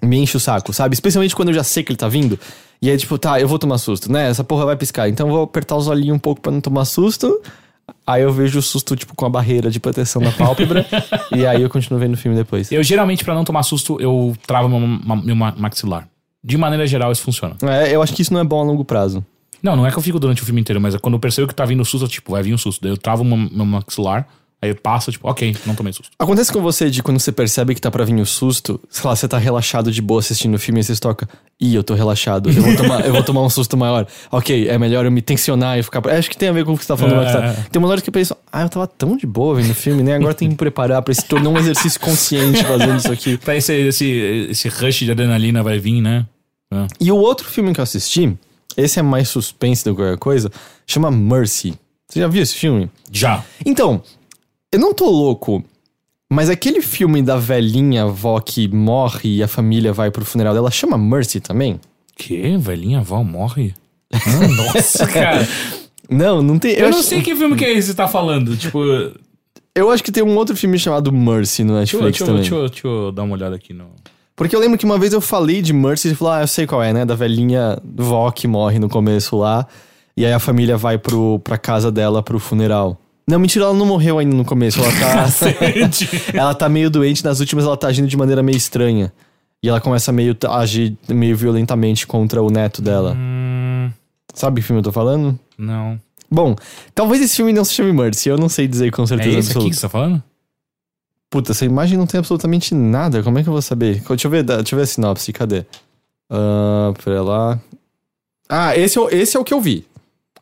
Me 0.04 0.18
enche 0.18 0.36
o 0.36 0.40
saco, 0.40 0.74
sabe? 0.74 0.94
Especialmente 0.94 1.34
quando 1.34 1.48
eu 1.50 1.54
já 1.56 1.64
sei 1.64 1.82
que 1.82 1.92
ele 1.94 1.98
tá 1.98 2.10
vindo. 2.10 2.38
E 2.82 2.90
aí, 2.90 2.98
tipo, 2.98 3.18
tá, 3.18 3.40
eu 3.40 3.48
vou 3.48 3.58
tomar 3.58 3.78
susto, 3.78 4.12
né? 4.12 4.30
Essa 4.30 4.44
porra 4.44 4.66
vai 4.66 4.76
piscar. 4.76 5.08
Então 5.08 5.28
eu 5.28 5.34
vou 5.34 5.44
apertar 5.44 5.78
os 5.78 5.88
olhinhos 5.88 6.16
um 6.16 6.20
pouco 6.20 6.42
pra 6.42 6.52
não 6.52 6.60
tomar 6.60 6.84
susto. 6.84 7.42
Aí 8.06 8.22
eu 8.22 8.34
vejo 8.34 8.60
o 8.60 8.62
susto, 8.62 8.96
tipo, 8.98 9.16
com 9.16 9.26
a 9.26 9.30
barreira 9.30 9.72
de 9.72 9.80
proteção 9.80 10.22
na 10.22 10.32
pálpebra. 10.32 10.86
e 11.36 11.46
aí 11.46 11.62
eu 11.62 11.70
continuo 11.70 12.00
vendo 12.00 12.16
o 12.16 12.18
filme 12.18 12.36
depois. 12.38 12.70
Eu 12.72 12.84
geralmente, 12.84 13.24
pra 13.24 13.34
não 13.34 13.46
tomar 13.46 13.64
susto, 13.64 13.98
eu 14.02 14.36
travo 14.46 14.68
meu, 14.68 15.18
meu 15.24 15.36
ma- 15.36 15.56
maxilar. 15.58 16.08
De 16.44 16.58
maneira 16.58 16.86
geral, 16.86 17.12
isso 17.14 17.22
funciona. 17.22 17.56
É, 17.62 17.96
eu 17.96 18.02
acho 18.02 18.14
que 18.14 18.22
isso 18.22 18.34
não 18.34 18.40
é 18.42 18.44
bom 18.44 18.60
a 18.60 18.64
longo 18.64 18.84
prazo. 18.86 19.24
Não, 19.62 19.76
não 19.76 19.86
é 19.86 19.92
que 19.92 19.98
eu 19.98 20.02
fico 20.02 20.20
durante 20.20 20.42
o 20.42 20.46
filme 20.46 20.62
inteiro, 20.62 20.80
mas 20.80 20.96
é 20.96 21.00
quando 21.00 21.16
eu 21.16 21.20
percebo 21.20 21.48
que 21.48 21.56
tá 21.56 21.66
vindo 21.66 21.84
susto, 21.84 22.06
eu, 22.06 22.10
tipo, 22.10 22.32
vai 22.32 22.44
vir 22.44 22.54
um 22.54 22.58
susto. 22.58 22.82
Daí 22.82 22.92
eu 22.92 22.98
travo 22.98 23.24
meu, 23.24 23.38
meu 23.38 23.66
maxilar, 23.66 24.28
aí 24.62 24.74
passa, 24.74 25.12
tipo, 25.12 25.28
ok, 25.28 25.56
não 25.66 25.74
tomei 25.74 25.94
susto. 25.94 26.12
Acontece 26.20 26.52
com 26.52 26.62
você 26.62 26.90
de 26.90 27.02
quando 27.02 27.20
você 27.20 27.32
percebe 27.32 27.74
que 27.74 27.82
tá 27.82 27.90
pra 27.90 28.04
vir 28.04 28.16
o 28.16 28.26
susto, 28.26 28.80
sei 28.90 29.08
lá, 29.08 29.16
você 29.16 29.28
tá 29.28 29.38
relaxado 29.38 29.92
de 29.92 30.02
boa 30.02 30.20
assistindo 30.20 30.56
o 30.56 30.60
filme 30.60 30.82
e 30.82 30.84
você 30.84 30.96
toca, 30.98 31.28
ih, 31.60 31.76
eu 31.76 31.84
tô 31.84 31.94
relaxado, 31.94 32.50
eu 32.50 32.62
vou 32.62 32.76
tomar, 32.76 33.06
eu 33.06 33.14
vou 33.14 33.24
tomar 33.24 33.42
um 33.42 33.50
susto 33.50 33.78
maior. 33.78 34.06
Ok, 34.32 34.68
é 34.68 34.78
melhor 34.78 35.06
eu 35.06 35.12
me 35.12 35.22
tensionar 35.22 35.80
e 35.80 35.84
ficar. 35.84 36.06
É, 36.08 36.18
acho 36.18 36.30
que 36.30 36.38
tem 36.38 36.50
a 36.50 36.52
ver 36.52 36.66
com 36.66 36.74
o 36.74 36.78
que 36.78 36.84
você 36.84 36.90
tá 36.90 36.98
falando. 36.98 37.24
É, 37.24 37.32
tá? 37.32 37.46
é. 37.46 37.54
Tem 37.72 37.82
uma 37.82 37.88
hora 37.88 38.02
que 38.02 38.10
eu 38.10 38.14
penso, 38.14 38.36
ah, 38.52 38.64
eu 38.64 38.70
tava 38.70 38.88
tão 38.88 39.16
de 39.16 39.26
boa 39.26 39.56
vendo 39.56 39.72
o 39.72 39.76
filme, 39.76 40.04
né? 40.04 40.16
Agora 40.16 40.34
tem 40.34 40.48
que 40.48 40.54
me 40.54 40.58
preparar 40.58 41.02
pra 41.02 41.14
se 41.14 41.24
tornar 41.24 41.50
um 41.50 41.58
exercício 41.58 42.00
consciente 42.00 42.64
fazendo 42.64 42.98
isso 42.98 43.12
aqui. 43.12 43.38
Pra 43.50 43.56
esse, 43.56 43.74
esse, 43.74 44.06
esse 44.50 44.68
rush 44.68 45.00
de 45.00 45.12
adrenalina 45.12 45.64
vai 45.64 45.80
vir, 45.80 46.02
né? 46.02 46.26
É. 46.72 46.88
E 47.00 47.12
o 47.12 47.18
outro 47.18 47.48
filme 47.48 47.74
que 47.74 47.80
eu 47.80 47.84
assisti, 47.84 48.38
Esse 48.78 49.00
é 49.00 49.02
mais 49.02 49.28
suspense 49.30 49.84
do 49.84 49.92
que 49.92 50.02
qualquer 50.02 50.18
coisa. 50.18 50.52
Chama 50.88 51.10
Mercy. 51.12 51.74
Você 52.08 52.20
já 52.20 52.28
viu 52.28 52.42
esse 52.42 52.56
filme? 52.56 52.90
Já. 53.12 53.44
Então, 53.66 54.02
eu 54.72 54.80
não 54.80 54.94
tô 54.94 55.10
louco, 55.10 55.64
mas 56.32 56.50
aquele 56.50 56.82
filme 56.82 57.22
da 57.22 57.38
velhinha 57.38 58.04
avó 58.04 58.40
que 58.40 58.68
morre 58.68 59.38
e 59.38 59.44
a 59.44 59.48
família 59.48 59.92
vai 59.94 60.10
pro 60.12 60.26
funeral 60.26 60.54
dela 60.54 60.72
chama 60.72 60.98
Mercy 60.98 61.40
também? 61.40 61.80
Que? 62.16 62.58
Velhinha 62.58 63.00
avó 63.00 63.24
morre? 63.24 63.74
Ah, 64.12 64.48
nossa, 64.74 65.06
cara. 65.06 65.48
Não, 66.10 66.42
não 66.42 66.58
tem. 66.58 66.74
Eu 66.74 66.90
não 66.90 66.98
acho- 67.00 67.08
sei 67.10 67.22
que 67.22 67.36
filme 67.36 67.56
que 67.56 67.64
é 67.64 67.72
esse 67.74 67.92
que 67.92 67.96
tá 67.98 68.08
falando. 68.08 68.58
Tipo, 68.58 68.80
Eu 69.76 69.92
acho 69.92 70.04
que 70.04 70.12
tem 70.12 70.24
um 70.24 70.36
outro 70.36 70.58
filme 70.58 70.80
chamado 70.80 71.12
Mercy 71.14 71.64
no 71.64 71.74
eu- 71.74 71.80
Netflix 71.80 72.04
deixa, 72.18 72.24
eu- 72.24 72.28
também. 72.28 72.42
deixa, 72.42 72.56
eu- 72.56 72.70
deixa 72.70 72.88
eu 72.88 73.12
dar 73.12 73.22
uma 73.24 73.36
olhada 73.36 73.56
aqui 73.56 73.72
no. 73.72 73.86
Porque 74.40 74.56
eu 74.56 74.60
lembro 74.60 74.78
que 74.78 74.86
uma 74.86 74.98
vez 74.98 75.12
eu 75.12 75.20
falei 75.20 75.62
de 75.62 75.74
Mercy 75.74 76.08
e 76.12 76.16
falou, 76.16 76.34
ah, 76.34 76.42
eu 76.42 76.48
sei 76.48 76.66
qual 76.66 76.82
é, 76.82 76.94
né? 76.94 77.04
Da 77.06 77.14
velhinha 77.14 77.78
vó 77.96 78.32
que 78.32 78.48
morre 78.48 78.80
no 78.80 78.88
começo 78.88 79.36
lá. 79.38 79.68
E 80.16 80.26
aí 80.26 80.32
a 80.32 80.40
família 80.40 80.78
vai 80.78 80.98
pro, 80.98 81.40
pra 81.44 81.58
casa 81.58 81.92
dela 81.92 82.24
pro 82.24 82.40
funeral. 82.40 82.98
Não, 83.28 83.38
mentira, 83.38 83.66
ela 83.66 83.74
não 83.74 83.86
morreu 83.86 84.18
ainda 84.18 84.34
no 84.36 84.46
começo. 84.46 84.80
Ela 84.82 84.92
tá. 84.94 85.28
Ela 86.34 86.56
tá 86.56 86.68
meio 86.70 86.90
doente, 86.90 87.24
nas 87.24 87.40
últimas 87.42 87.66
ela 87.66 87.76
tá 87.78 87.88
agindo 87.90 88.08
de 88.08 88.16
maneira 88.18 88.42
meio 88.42 88.56
estranha. 88.58 89.12
E 89.62 89.68
ela 89.68 89.82
começa 89.82 90.10
meio 90.12 90.36
a 90.48 90.58
agir 90.60 90.98
meio 91.10 91.36
violentamente 91.36 92.08
contra 92.08 92.42
o 92.42 92.50
neto 92.50 92.82
dela. 92.82 93.16
hum, 93.20 93.92
Sabe 94.34 94.62
que 94.62 94.68
filme 94.68 94.80
eu 94.80 94.84
tô 94.84 94.92
falando? 94.94 95.38
não. 95.58 96.00
Bom, 96.32 96.56
talvez 96.94 97.22
esse 97.24 97.36
filme 97.36 97.52
não 97.52 97.66
se 97.66 97.74
chame 97.74 97.92
Mercy, 97.92 98.30
eu 98.30 98.38
não 98.38 98.48
sei 98.48 98.68
dizer 98.68 98.92
com 98.92 99.02
É 99.02 99.08
certeza 99.08 99.30
esse 99.40 99.50
aqui 99.50 99.58
absoluta. 99.58 99.70
que 99.72 99.76
você 99.76 99.82
tá 99.82 99.90
falando? 99.90 100.24
Puta, 101.30 101.52
essa 101.52 101.64
imagem 101.66 101.98
não 101.98 102.08
tem 102.08 102.18
absolutamente 102.18 102.74
nada. 102.74 103.22
Como 103.22 103.38
é 103.38 103.44
que 103.44 103.50
eu 103.50 103.54
vou 103.54 103.62
saber? 103.62 104.02
Deixa 104.08 104.28
eu 104.28 104.32
ver, 104.32 104.44
deixa 104.44 104.74
eu 104.74 104.78
ver 104.78 104.84
a 104.84 104.88
sinopse, 104.88 105.32
cadê? 105.32 105.64
Ah, 106.30 106.92
pera 107.04 107.22
lá. 107.22 107.60
Ah, 108.50 108.76
esse 108.76 108.98
é, 108.98 109.02
o- 109.02 109.10
esse 109.10 109.38
é 109.38 109.40
o 109.40 109.44
que 109.44 109.54
eu 109.54 109.62
vi. 109.62 109.86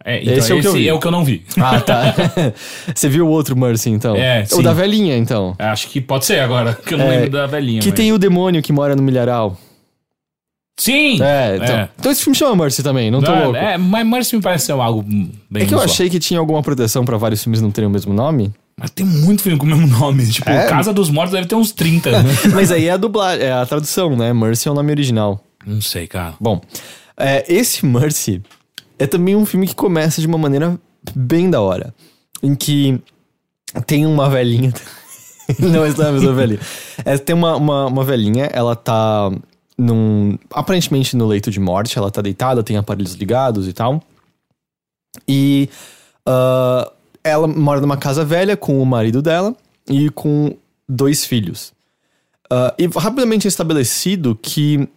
É, 0.05 0.21
então, 0.21 0.33
Esse 0.33 0.39
esse 0.39 0.51
é 0.53 0.55
o 0.55 0.61
que 0.61 0.67
eu 0.67 0.73
vi. 0.73 0.87
é 0.87 0.93
o 0.93 0.99
que 0.99 1.07
eu 1.07 1.11
não 1.11 1.25
vi. 1.25 1.43
Ah, 1.57 1.81
tá. 1.81 2.13
Você 2.95 3.09
viu 3.09 3.27
o 3.27 3.29
outro 3.29 3.57
Mercy, 3.57 3.89
então? 3.89 4.15
É, 4.15 4.43
O 4.43 4.55
sim. 4.57 4.61
da 4.63 4.71
velhinha, 4.71 5.17
então. 5.17 5.53
Acho 5.59 5.89
que 5.89 5.99
pode 5.99 6.23
ser 6.25 6.39
agora, 6.39 6.73
que 6.73 6.93
eu 6.93 6.97
não 6.97 7.05
É, 7.07 7.09
lembro 7.09 7.31
da 7.31 7.45
velhinha. 7.47 7.81
Que 7.81 7.89
mas- 7.89 7.97
tem 7.97 8.13
o 8.13 8.17
demônio 8.17 8.61
que 8.61 8.71
mora 8.71 8.95
no 8.95 9.03
milharal. 9.03 9.57
Sim! 10.79 11.21
É, 11.21 11.55
então, 11.57 11.75
É. 11.75 11.89
então 11.99 12.11
esse 12.11 12.23
filme 12.23 12.37
chama 12.37 12.55
Mercy 12.63 12.83
também, 12.83 13.09
não 13.09 13.21
tô 13.21 13.33
louco. 13.33 13.55
É, 13.57 13.77
mas 13.77 14.07
Mercy 14.07 14.35
me 14.37 14.41
parece 14.41 14.71
algo 14.71 15.01
bem 15.01 15.63
É 15.63 15.65
que 15.65 15.73
eu 15.73 15.77
usual. 15.79 15.83
achei 15.91 16.09
que 16.09 16.19
tinha 16.19 16.39
alguma 16.39 16.61
proteção 16.61 17.03
pra 17.03 17.17
vários 17.17 17.43
filmes 17.43 17.59
não 17.61 17.71
terem 17.71 17.87
o 17.89 17.91
mesmo 17.91 18.13
nome. 18.13 18.53
Mas 18.79 18.91
tem 18.91 19.05
muito 19.05 19.41
filme 19.41 19.57
com 19.57 19.65
o 19.65 19.69
mesmo 19.69 19.87
nome. 19.87 20.25
Tipo, 20.31 20.49
É? 20.49 20.67
Casa 20.67 20.93
dos 20.93 21.09
Mortos 21.09 21.33
deve 21.33 21.47
ter 21.47 21.55
uns 21.55 21.71
30. 21.71 22.11
né? 22.11 22.29
Mas 22.53 22.71
aí 22.71 22.85
é 22.85 22.91
a 22.91 22.97
dublagem, 22.97 23.45
é 23.45 23.51
a 23.51 23.65
tradução, 23.65 24.15
né? 24.15 24.31
Mercy 24.33 24.67
é 24.67 24.71
o 24.71 24.75
nome 24.75 24.91
original. 24.91 25.43
não 25.65 25.81
sei, 25.81 26.07
cara. 26.07 26.35
Bom, 26.39 26.61
é, 27.17 27.43
esse 27.51 27.85
Mercy 27.85 28.41
é 28.99 29.07
também 29.07 29.35
um 29.35 29.45
filme 29.45 29.67
que 29.67 29.75
começa 29.75 30.21
de 30.21 30.27
uma 30.27 30.37
maneira 30.37 30.79
bem 31.15 31.49
da 31.49 31.59
hora. 31.59 31.93
Em 32.43 32.53
que 32.53 33.01
tem 33.87 34.05
uma 34.05 34.29
velhinha. 34.29 34.71
não, 35.59 35.83
essa 35.83 35.97
não 35.97 36.05
é 36.05 36.09
a 36.09 36.13
mesma 36.13 36.33
velhinha. 36.33 36.59
É, 37.03 37.17
tem 37.17 37.35
uma, 37.35 37.55
uma, 37.55 37.85
uma 37.87 38.03
velhinha, 38.03 38.45
ela 38.45 38.75
tá 38.75 39.31
num. 39.75 40.37
Aparentemente 40.51 41.15
no 41.15 41.25
leito 41.25 41.49
de 41.49 41.59
morte, 41.59 41.97
ela 41.97 42.11
tá 42.11 42.21
deitada, 42.21 42.63
tem 42.63 42.77
aparelhos 42.77 43.13
ligados 43.13 43.67
e 43.67 43.73
tal. 43.73 44.03
E 45.27 45.67
ah, 46.27 46.91
ela 47.27 47.47
mora 47.47 47.81
numa 47.81 47.97
casa 47.97 48.23
velha 48.25 48.57
com 48.57 48.81
o 48.81 48.85
marido 48.85 49.21
dela 49.21 49.55
e 49.89 50.09
com 50.09 50.55
dois 50.87 51.25
filhos. 51.25 51.73
Ah, 52.49 52.73
e 52.77 52.87
rapidamente 52.87 53.47
é 53.47 53.49
estabelecido 53.49 54.37
que 54.41 54.87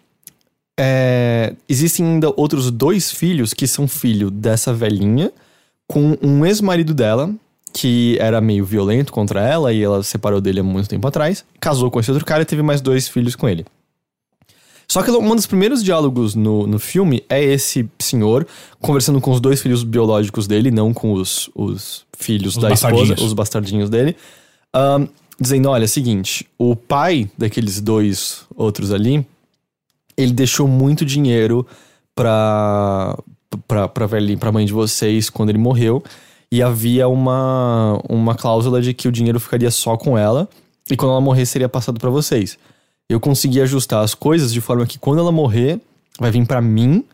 é, 0.78 1.54
existem 1.68 2.06
ainda 2.06 2.32
outros 2.36 2.70
dois 2.70 3.10
filhos 3.10 3.52
que 3.52 3.66
são 3.66 3.86
filho 3.86 4.30
dessa 4.30 4.72
velhinha 4.72 5.32
com 5.86 6.16
um 6.22 6.46
ex-marido 6.46 6.94
dela 6.94 7.34
que 7.72 8.16
era 8.20 8.40
meio 8.40 8.64
violento 8.64 9.12
contra 9.12 9.40
ela 9.42 9.72
e 9.72 9.82
ela 9.82 10.02
separou 10.02 10.40
dele 10.40 10.60
há 10.60 10.62
muito 10.62 10.88
tempo 10.88 11.06
atrás, 11.06 11.44
casou 11.60 11.90
com 11.90 12.00
esse 12.00 12.10
outro 12.10 12.26
cara 12.26 12.42
e 12.42 12.46
teve 12.46 12.62
mais 12.62 12.80
dois 12.80 13.08
filhos 13.08 13.36
com 13.36 13.48
ele. 13.48 13.64
Só 14.88 15.02
que 15.04 15.10
um 15.12 15.36
dos 15.36 15.46
primeiros 15.46 15.84
diálogos 15.84 16.34
no, 16.34 16.66
no 16.66 16.80
filme 16.80 17.22
é 17.28 17.40
esse 17.40 17.88
senhor 18.00 18.44
conversando 18.80 19.20
com 19.20 19.30
os 19.30 19.40
dois 19.40 19.62
filhos 19.62 19.84
biológicos 19.84 20.48
dele, 20.48 20.72
não 20.72 20.92
com 20.92 21.12
os, 21.12 21.48
os 21.54 22.04
filhos 22.20 22.56
Os 22.56 22.62
da 22.62 22.70
esposa, 22.70 23.14
os 23.14 23.32
bastardinhos 23.32 23.90
dele, 23.90 24.16
ahn, 24.74 25.06
dizendo: 25.40 25.68
olha, 25.70 25.84
é 25.84 25.86
o 25.86 25.88
seguinte, 25.88 26.46
o 26.58 26.76
pai 26.76 27.28
daqueles 27.36 27.80
dois 27.80 28.42
outros 28.54 28.92
ali, 28.92 29.26
ele 30.16 30.32
deixou 30.32 30.68
muito 30.68 31.04
dinheiro 31.04 31.66
pra, 32.14 33.18
pra, 33.66 33.88
pra, 33.88 34.06
velhinha, 34.06 34.38
pra 34.38 34.52
mãe 34.52 34.66
de 34.66 34.72
vocês 34.72 35.30
quando 35.30 35.48
ele 35.48 35.58
morreu. 35.58 36.02
E 36.52 36.62
havia 36.62 37.06
uma, 37.06 38.00
uma 38.08 38.34
cláusula 38.34 38.82
de 38.82 38.92
que 38.92 39.06
o 39.06 39.12
dinheiro 39.12 39.38
ficaria 39.38 39.70
só 39.70 39.96
com 39.96 40.18
ela. 40.18 40.48
E 40.90 40.96
quando 40.96 41.12
ela 41.12 41.20
morrer, 41.20 41.46
seria 41.46 41.68
passado 41.68 42.00
pra 42.00 42.10
vocês. 42.10 42.58
Eu 43.08 43.20
consegui 43.20 43.60
ajustar 43.60 44.02
as 44.02 44.14
coisas 44.14 44.52
de 44.52 44.60
forma 44.60 44.84
que 44.84 44.98
quando 44.98 45.20
ela 45.20 45.30
morrer, 45.30 45.80
vai 46.18 46.30
vir 46.30 46.44
pra 46.44 46.60
mim. 46.60 47.04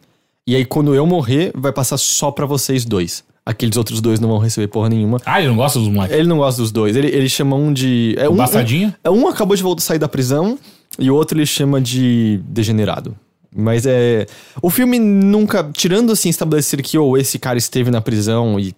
E 0.46 0.56
aí 0.56 0.64
quando 0.64 0.94
eu 0.94 1.06
morrer, 1.06 1.52
vai 1.54 1.72
passar 1.72 1.98
só 1.98 2.30
pra 2.30 2.46
vocês 2.46 2.84
dois. 2.86 3.22
Aqueles 3.46 3.76
outros 3.76 4.00
dois 4.00 4.18
não 4.18 4.28
vão 4.28 4.38
receber 4.38 4.66
porra 4.66 4.88
nenhuma. 4.88 5.20
Ah, 5.24 5.38
ele 5.38 5.48
não 5.48 5.56
gosta 5.56 5.78
dos 5.78 5.88
moleques. 5.88 6.16
Ele 6.16 6.26
não 6.26 6.38
gosta 6.38 6.60
dos 6.60 6.72
dois. 6.72 6.96
Ele, 6.96 7.06
ele 7.06 7.28
chama 7.28 7.54
um 7.54 7.72
de. 7.72 8.16
É 8.18 8.28
um, 8.28 8.34
Bastardinho? 8.34 8.92
um, 9.06 9.12
um 9.12 9.28
acabou 9.28 9.56
de 9.56 9.62
voltar 9.62 9.82
sair 9.82 10.00
da 10.00 10.08
prisão 10.08 10.58
e 10.98 11.08
o 11.12 11.14
outro 11.14 11.38
ele 11.38 11.46
chama 11.46 11.80
de 11.80 12.40
degenerado. 12.44 13.16
Mas 13.54 13.86
é. 13.86 14.26
O 14.60 14.68
filme 14.68 14.98
nunca. 14.98 15.70
Tirando 15.72 16.10
assim, 16.12 16.28
estabelecer 16.28 16.82
que 16.82 16.98
ou 16.98 17.16
esse 17.16 17.38
cara 17.38 17.56
esteve 17.56 17.88
na 17.88 18.00
prisão 18.00 18.58
e, 18.58 18.74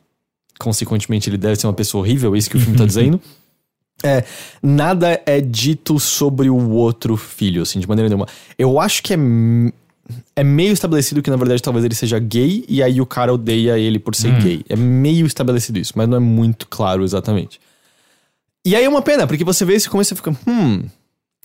consequentemente, 0.58 1.30
ele 1.30 1.38
deve 1.38 1.56
ser 1.56 1.66
uma 1.66 1.72
pessoa 1.72 2.02
horrível, 2.02 2.34
é 2.34 2.38
isso 2.38 2.50
que 2.50 2.58
o 2.58 2.60
filme 2.60 2.76
tá 2.76 2.84
dizendo. 2.86 3.18
É, 4.04 4.22
nada 4.62 5.20
é 5.26 5.40
dito 5.40 5.98
sobre 5.98 6.48
o 6.48 6.70
outro 6.70 7.16
filho, 7.16 7.62
assim, 7.62 7.80
de 7.80 7.88
maneira 7.88 8.08
nenhuma. 8.08 8.28
Eu 8.58 8.78
acho 8.78 9.02
que 9.02 9.14
é. 9.14 9.16
É 10.34 10.42
meio 10.42 10.72
estabelecido 10.72 11.22
que, 11.22 11.30
na 11.30 11.36
verdade, 11.36 11.62
talvez 11.62 11.84
ele 11.84 11.94
seja 11.94 12.18
gay 12.18 12.64
e 12.68 12.82
aí 12.82 13.00
o 13.00 13.06
cara 13.06 13.32
odeia 13.32 13.78
ele 13.78 13.98
por 13.98 14.14
ser 14.14 14.32
gay. 14.40 14.64
É 14.68 14.76
meio 14.76 15.26
estabelecido 15.26 15.78
isso, 15.78 15.92
mas 15.96 16.08
não 16.08 16.16
é 16.16 16.20
muito 16.20 16.66
claro 16.66 17.04
exatamente. 17.04 17.60
E 18.64 18.74
aí 18.74 18.84
é 18.84 18.88
uma 18.88 19.02
pena, 19.02 19.26
porque 19.26 19.44
você 19.44 19.64
vê 19.64 19.74
esse 19.74 19.88
começo 19.88 20.12
e 20.12 20.16
fica, 20.16 20.36
hum, 20.46 20.82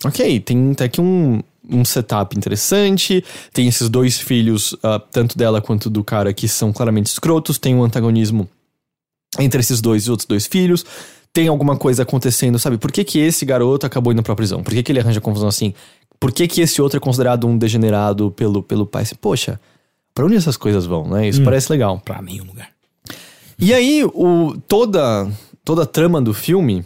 ok, 0.04 0.40
tem, 0.40 0.74
tem 0.74 0.86
aqui 0.86 1.00
um, 1.00 1.42
um 1.68 1.84
setup 1.84 2.36
interessante, 2.36 3.24
tem 3.52 3.66
esses 3.68 3.88
dois 3.88 4.18
filhos, 4.18 4.76
ah, 4.82 4.98
tanto 4.98 5.36
dela 5.36 5.60
quanto 5.60 5.88
do 5.88 6.04
cara, 6.04 6.32
que 6.32 6.48
são 6.48 6.72
claramente 6.72 7.06
escrotos, 7.06 7.58
tem 7.58 7.74
um 7.74 7.82
antagonismo 7.82 8.48
entre 9.38 9.60
esses 9.60 9.80
dois 9.80 10.06
e 10.06 10.10
outros 10.10 10.26
dois 10.26 10.46
filhos, 10.46 10.84
tem 11.34 11.48
alguma 11.48 11.76
coisa 11.76 12.04
acontecendo, 12.04 12.60
sabe? 12.60 12.78
Por 12.78 12.92
que, 12.92 13.02
que 13.02 13.18
esse 13.18 13.44
garoto 13.44 13.84
acabou 13.84 14.12
indo 14.12 14.22
pra 14.22 14.36
prisão? 14.36 14.62
Por 14.62 14.72
que, 14.72 14.84
que 14.84 14.92
ele 14.92 15.00
arranja 15.00 15.20
confusão 15.20 15.48
assim? 15.48 15.74
Por 16.20 16.32
que, 16.32 16.46
que 16.46 16.60
esse 16.60 16.80
outro 16.80 16.96
é 16.96 17.00
considerado 17.00 17.44
um 17.48 17.58
degenerado 17.58 18.30
pelo, 18.30 18.62
pelo 18.62 18.86
pai? 18.86 19.02
Assim, 19.02 19.16
Poxa, 19.16 19.60
pra 20.14 20.24
onde 20.24 20.36
essas 20.36 20.56
coisas 20.56 20.86
vão, 20.86 21.08
né? 21.08 21.28
Isso 21.28 21.42
parece 21.42 21.70
legal. 21.72 22.00
Pra 22.04 22.22
nenhum 22.22 22.44
lugar. 22.44 22.68
E 23.58 23.74
aí, 23.74 24.04
o, 24.04 24.56
toda, 24.68 25.28
toda 25.64 25.82
a 25.82 25.86
trama 25.86 26.22
do 26.22 26.32
filme 26.32 26.84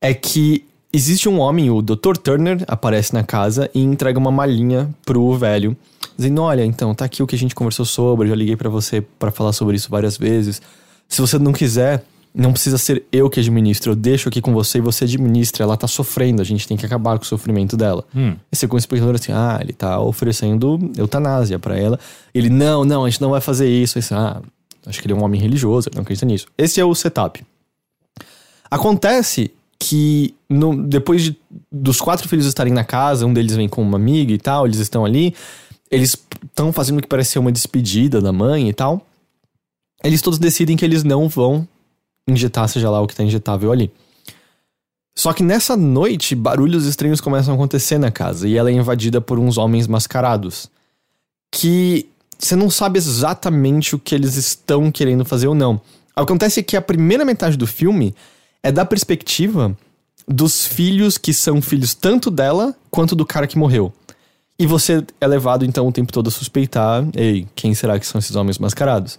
é 0.00 0.14
que 0.14 0.64
existe 0.90 1.28
um 1.28 1.38
homem, 1.38 1.70
o 1.70 1.82
Dr. 1.82 2.16
Turner, 2.16 2.64
aparece 2.66 3.12
na 3.12 3.22
casa 3.22 3.70
e 3.74 3.82
entrega 3.82 4.18
uma 4.18 4.30
malinha 4.30 4.88
pro 5.04 5.34
velho, 5.34 5.76
dizendo: 6.16 6.40
Olha, 6.40 6.64
então, 6.64 6.94
tá 6.94 7.04
aqui 7.04 7.22
o 7.22 7.26
que 7.26 7.36
a 7.36 7.38
gente 7.38 7.54
conversou 7.54 7.84
sobre, 7.84 8.24
eu 8.24 8.30
já 8.30 8.36
liguei 8.36 8.56
pra 8.56 8.70
você 8.70 9.02
pra 9.02 9.30
falar 9.30 9.52
sobre 9.52 9.76
isso 9.76 9.90
várias 9.90 10.16
vezes. 10.16 10.62
Se 11.06 11.20
você 11.20 11.38
não 11.38 11.52
quiser, 11.52 12.02
não 12.38 12.52
precisa 12.52 12.76
ser 12.76 13.04
eu 13.10 13.30
que 13.30 13.40
administro, 13.40 13.92
eu 13.92 13.96
deixo 13.96 14.28
aqui 14.28 14.42
com 14.42 14.52
você 14.52 14.76
e 14.76 14.80
você 14.82 15.04
administra. 15.04 15.64
Ela 15.64 15.76
tá 15.76 15.88
sofrendo, 15.88 16.42
a 16.42 16.44
gente 16.44 16.68
tem 16.68 16.76
que 16.76 16.84
acabar 16.84 17.16
com 17.18 17.24
o 17.24 17.26
sofrimento 17.26 17.76
dela. 17.78 18.04
Hum. 18.14 18.36
E 18.52 18.56
você 18.56 18.68
com 18.68 18.76
o 18.76 18.78
espectador 18.78 19.14
assim, 19.14 19.32
ah, 19.32 19.58
ele 19.62 19.72
tá 19.72 19.98
oferecendo 20.00 20.78
eutanásia 20.98 21.58
pra 21.58 21.78
ela. 21.78 21.98
Ele, 22.34 22.50
não, 22.50 22.84
não, 22.84 23.06
a 23.06 23.08
gente 23.10 23.22
não 23.22 23.30
vai 23.30 23.40
fazer 23.40 23.68
isso. 23.68 23.98
Aí 23.98 24.04
ah, 24.12 24.42
acho 24.86 25.00
que 25.00 25.06
ele 25.06 25.14
é 25.14 25.16
um 25.16 25.24
homem 25.24 25.40
religioso, 25.40 25.88
ele 25.88 25.96
não 25.96 26.02
acredita 26.02 26.26
nisso. 26.26 26.46
Esse 26.58 26.78
é 26.78 26.84
o 26.84 26.94
setup. 26.94 27.42
Acontece 28.70 29.50
que 29.78 30.34
no- 30.48 30.82
depois 30.82 31.22
de, 31.22 31.36
dos 31.70 32.00
quatro 32.00 32.28
filhos 32.28 32.46
estarem 32.46 32.72
na 32.72 32.84
casa, 32.84 33.26
um 33.26 33.32
deles 33.32 33.56
vem 33.56 33.68
com 33.68 33.82
uma 33.82 33.96
amiga 33.96 34.32
e 34.32 34.38
tal, 34.38 34.66
eles 34.66 34.78
estão 34.78 35.04
ali, 35.04 35.34
eles 35.90 36.16
estão 36.44 36.72
fazendo 36.72 36.98
o 36.98 37.02
que 37.02 37.08
parece 37.08 37.32
ser 37.32 37.38
uma 37.38 37.52
despedida 37.52 38.20
da 38.20 38.32
mãe 38.32 38.68
e 38.68 38.72
tal. 38.72 39.06
Eles 40.04 40.20
todos 40.20 40.38
decidem 40.38 40.76
que 40.76 40.84
eles 40.84 41.02
não 41.04 41.28
vão 41.28 41.66
injetar, 42.28 42.68
seja 42.68 42.90
lá 42.90 43.00
o 43.00 43.06
que 43.06 43.14
tá 43.14 43.22
injetável 43.22 43.72
ali. 43.72 43.90
Só 45.14 45.32
que 45.32 45.42
nessa 45.42 45.76
noite, 45.76 46.34
barulhos 46.34 46.84
estranhos 46.84 47.20
começam 47.20 47.54
a 47.54 47.56
acontecer 47.56 47.98
na 47.98 48.10
casa 48.10 48.46
e 48.46 48.56
ela 48.56 48.70
é 48.70 48.72
invadida 48.74 49.20
por 49.20 49.38
uns 49.38 49.56
homens 49.56 49.86
mascarados. 49.86 50.70
Que 51.50 52.06
você 52.38 52.54
não 52.54 52.68
sabe 52.68 52.98
exatamente 52.98 53.94
o 53.94 53.98
que 53.98 54.14
eles 54.14 54.36
estão 54.36 54.90
querendo 54.90 55.24
fazer 55.24 55.48
ou 55.48 55.54
não. 55.54 55.80
Acontece 56.14 56.62
que 56.62 56.76
a 56.76 56.82
primeira 56.82 57.24
metade 57.24 57.56
do 57.56 57.66
filme 57.66 58.14
é 58.62 58.70
da 58.70 58.84
perspectiva 58.84 59.76
dos 60.28 60.66
filhos 60.66 61.16
que 61.16 61.32
são 61.32 61.62
filhos 61.62 61.94
tanto 61.94 62.30
dela 62.30 62.74
quanto 62.90 63.14
do 63.14 63.24
cara 63.24 63.46
que 63.46 63.56
morreu. 63.56 63.92
E 64.58 64.66
você 64.66 65.04
é 65.20 65.26
levado, 65.26 65.64
então, 65.64 65.86
o 65.86 65.92
tempo 65.92 66.12
todo 66.12 66.28
a 66.28 66.30
suspeitar: 66.30 67.06
ei, 67.14 67.46
quem 67.54 67.74
será 67.74 67.98
que 67.98 68.06
são 68.06 68.18
esses 68.18 68.34
homens 68.34 68.58
mascarados? 68.58 69.18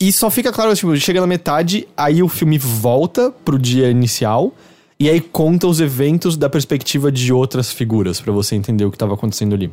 E 0.00 0.12
só 0.12 0.30
fica 0.30 0.52
claro, 0.52 0.74
tipo, 0.74 0.96
chega 0.96 1.20
na 1.20 1.26
metade, 1.26 1.88
aí 1.96 2.22
o 2.22 2.28
filme 2.28 2.56
volta 2.56 3.32
pro 3.44 3.58
dia 3.58 3.90
inicial. 3.90 4.54
E 5.00 5.08
aí 5.08 5.20
conta 5.20 5.66
os 5.66 5.80
eventos 5.80 6.36
da 6.36 6.48
perspectiva 6.48 7.10
de 7.10 7.32
outras 7.32 7.72
figuras, 7.72 8.20
para 8.20 8.32
você 8.32 8.56
entender 8.56 8.84
o 8.84 8.90
que 8.90 8.96
estava 8.96 9.14
acontecendo 9.14 9.54
ali. 9.54 9.70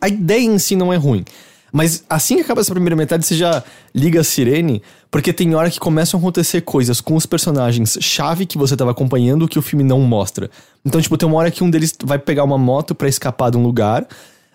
A 0.00 0.08
ideia 0.08 0.44
em 0.44 0.58
si 0.58 0.74
não 0.74 0.92
é 0.92 0.96
ruim. 0.96 1.24
Mas 1.72 2.04
assim 2.08 2.36
que 2.36 2.42
acaba 2.42 2.60
essa 2.60 2.72
primeira 2.72 2.96
metade, 2.96 3.26
você 3.26 3.36
já 3.36 3.62
liga 3.94 4.20
a 4.20 4.24
sirene, 4.24 4.82
porque 5.10 5.32
tem 5.32 5.54
hora 5.54 5.70
que 5.70 5.78
começam 5.78 6.18
a 6.18 6.20
acontecer 6.20 6.62
coisas 6.62 7.00
com 7.00 7.14
os 7.14 7.26
personagens 7.26 7.98
chave 8.00 8.46
que 8.46 8.56
você 8.56 8.76
tava 8.76 8.90
acompanhando 8.90 9.46
que 9.46 9.58
o 9.58 9.62
filme 9.62 9.84
não 9.84 10.00
mostra. 10.00 10.50
Então, 10.84 11.00
tipo, 11.00 11.16
tem 11.18 11.28
uma 11.28 11.38
hora 11.38 11.50
que 11.50 11.62
um 11.62 11.70
deles 11.70 11.94
vai 12.02 12.18
pegar 12.18 12.44
uma 12.44 12.56
moto 12.56 12.94
para 12.94 13.08
escapar 13.08 13.50
de 13.50 13.58
um 13.58 13.62
lugar, 13.62 14.06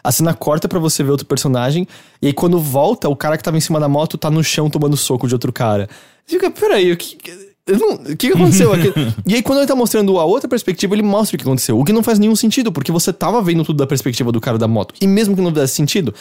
a 0.03 0.11
cena 0.11 0.33
corta 0.33 0.67
para 0.67 0.79
você 0.79 1.03
ver 1.03 1.11
outro 1.11 1.25
personagem, 1.25 1.87
e 2.21 2.27
aí 2.27 2.33
quando 2.33 2.59
volta, 2.59 3.07
o 3.07 3.15
cara 3.15 3.37
que 3.37 3.43
tava 3.43 3.57
em 3.57 3.61
cima 3.61 3.79
da 3.79 3.87
moto 3.87 4.17
tá 4.17 4.29
no 4.29 4.43
chão 4.43 4.69
tomando 4.69 4.97
soco 4.97 5.27
de 5.27 5.33
outro 5.33 5.53
cara. 5.53 5.87
Você 6.25 6.35
fica, 6.35 6.51
peraí, 6.51 6.91
o 6.91 6.97
que. 6.97 7.17
Não, 7.65 7.93
o 7.93 8.17
que 8.17 8.27
aconteceu 8.27 8.73
aqui? 8.73 8.91
e 9.25 9.35
aí, 9.35 9.41
quando 9.41 9.59
ele 9.59 9.67
tá 9.67 9.75
mostrando 9.75 10.19
a 10.19 10.25
outra 10.25 10.49
perspectiva, 10.49 10.93
ele 10.95 11.01
mostra 11.01 11.35
o 11.35 11.39
que 11.39 11.45
aconteceu. 11.45 11.79
O 11.79 11.85
que 11.85 11.93
não 11.93 12.03
faz 12.03 12.19
nenhum 12.19 12.35
sentido, 12.35 12.73
porque 12.73 12.91
você 12.91 13.13
tava 13.13 13.41
vendo 13.41 13.63
tudo 13.63 13.77
da 13.77 13.87
perspectiva 13.87 14.33
do 14.33 14.41
cara 14.41 14.57
da 14.57 14.67
moto. 14.67 14.93
E 14.99 15.07
mesmo 15.07 15.33
que 15.33 15.41
não 15.41 15.49
fizesse 15.49 15.75
sentido, 15.75 16.13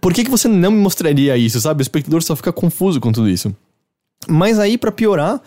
por 0.00 0.14
que, 0.14 0.24
que 0.24 0.30
você 0.30 0.48
não 0.48 0.70
me 0.70 0.78
mostraria 0.78 1.36
isso, 1.36 1.60
sabe? 1.60 1.80
O 1.80 1.82
espectador 1.82 2.22
só 2.22 2.34
fica 2.34 2.52
confuso 2.52 3.00
com 3.00 3.12
tudo 3.12 3.28
isso. 3.28 3.54
Mas 4.26 4.58
aí, 4.58 4.78
para 4.78 4.90
piorar, 4.90 5.42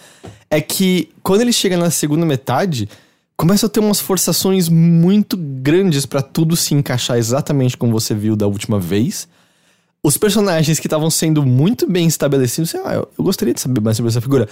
é 0.50 0.62
que 0.62 1.10
quando 1.24 1.42
ele 1.42 1.52
chega 1.52 1.78
na 1.78 1.90
segunda 1.90 2.26
metade, 2.26 2.88
começa 3.38 3.66
a 3.66 3.70
ter 3.70 3.80
umas 3.80 4.00
forçações 4.00 4.70
muito 4.70 5.38
grandes 5.38 6.06
para 6.06 6.22
tudo 6.22 6.56
se 6.56 6.74
encaixar 6.74 7.18
exatamente 7.18 7.78
como 7.78 7.92
você 7.92 8.14
viu 8.14 8.36
da 8.36 8.48
última 8.48 8.80
vez. 8.80 9.28
Os 10.04 10.18
personagens 10.18 10.80
que 10.80 10.88
estavam 10.88 11.10
sendo 11.10 11.44
muito 11.44 11.90
bem 11.90 12.08
estabelecidos, 12.08 12.70
sei 12.70 12.80
lá, 12.80 12.94
eu, 12.94 13.10
eu 13.18 13.24
gostaria 13.24 13.54
de 13.54 13.60
saber 13.60 13.82
mais 13.82 13.98
sobre 13.98 14.10
essa 14.12 14.22
figura 14.22 14.48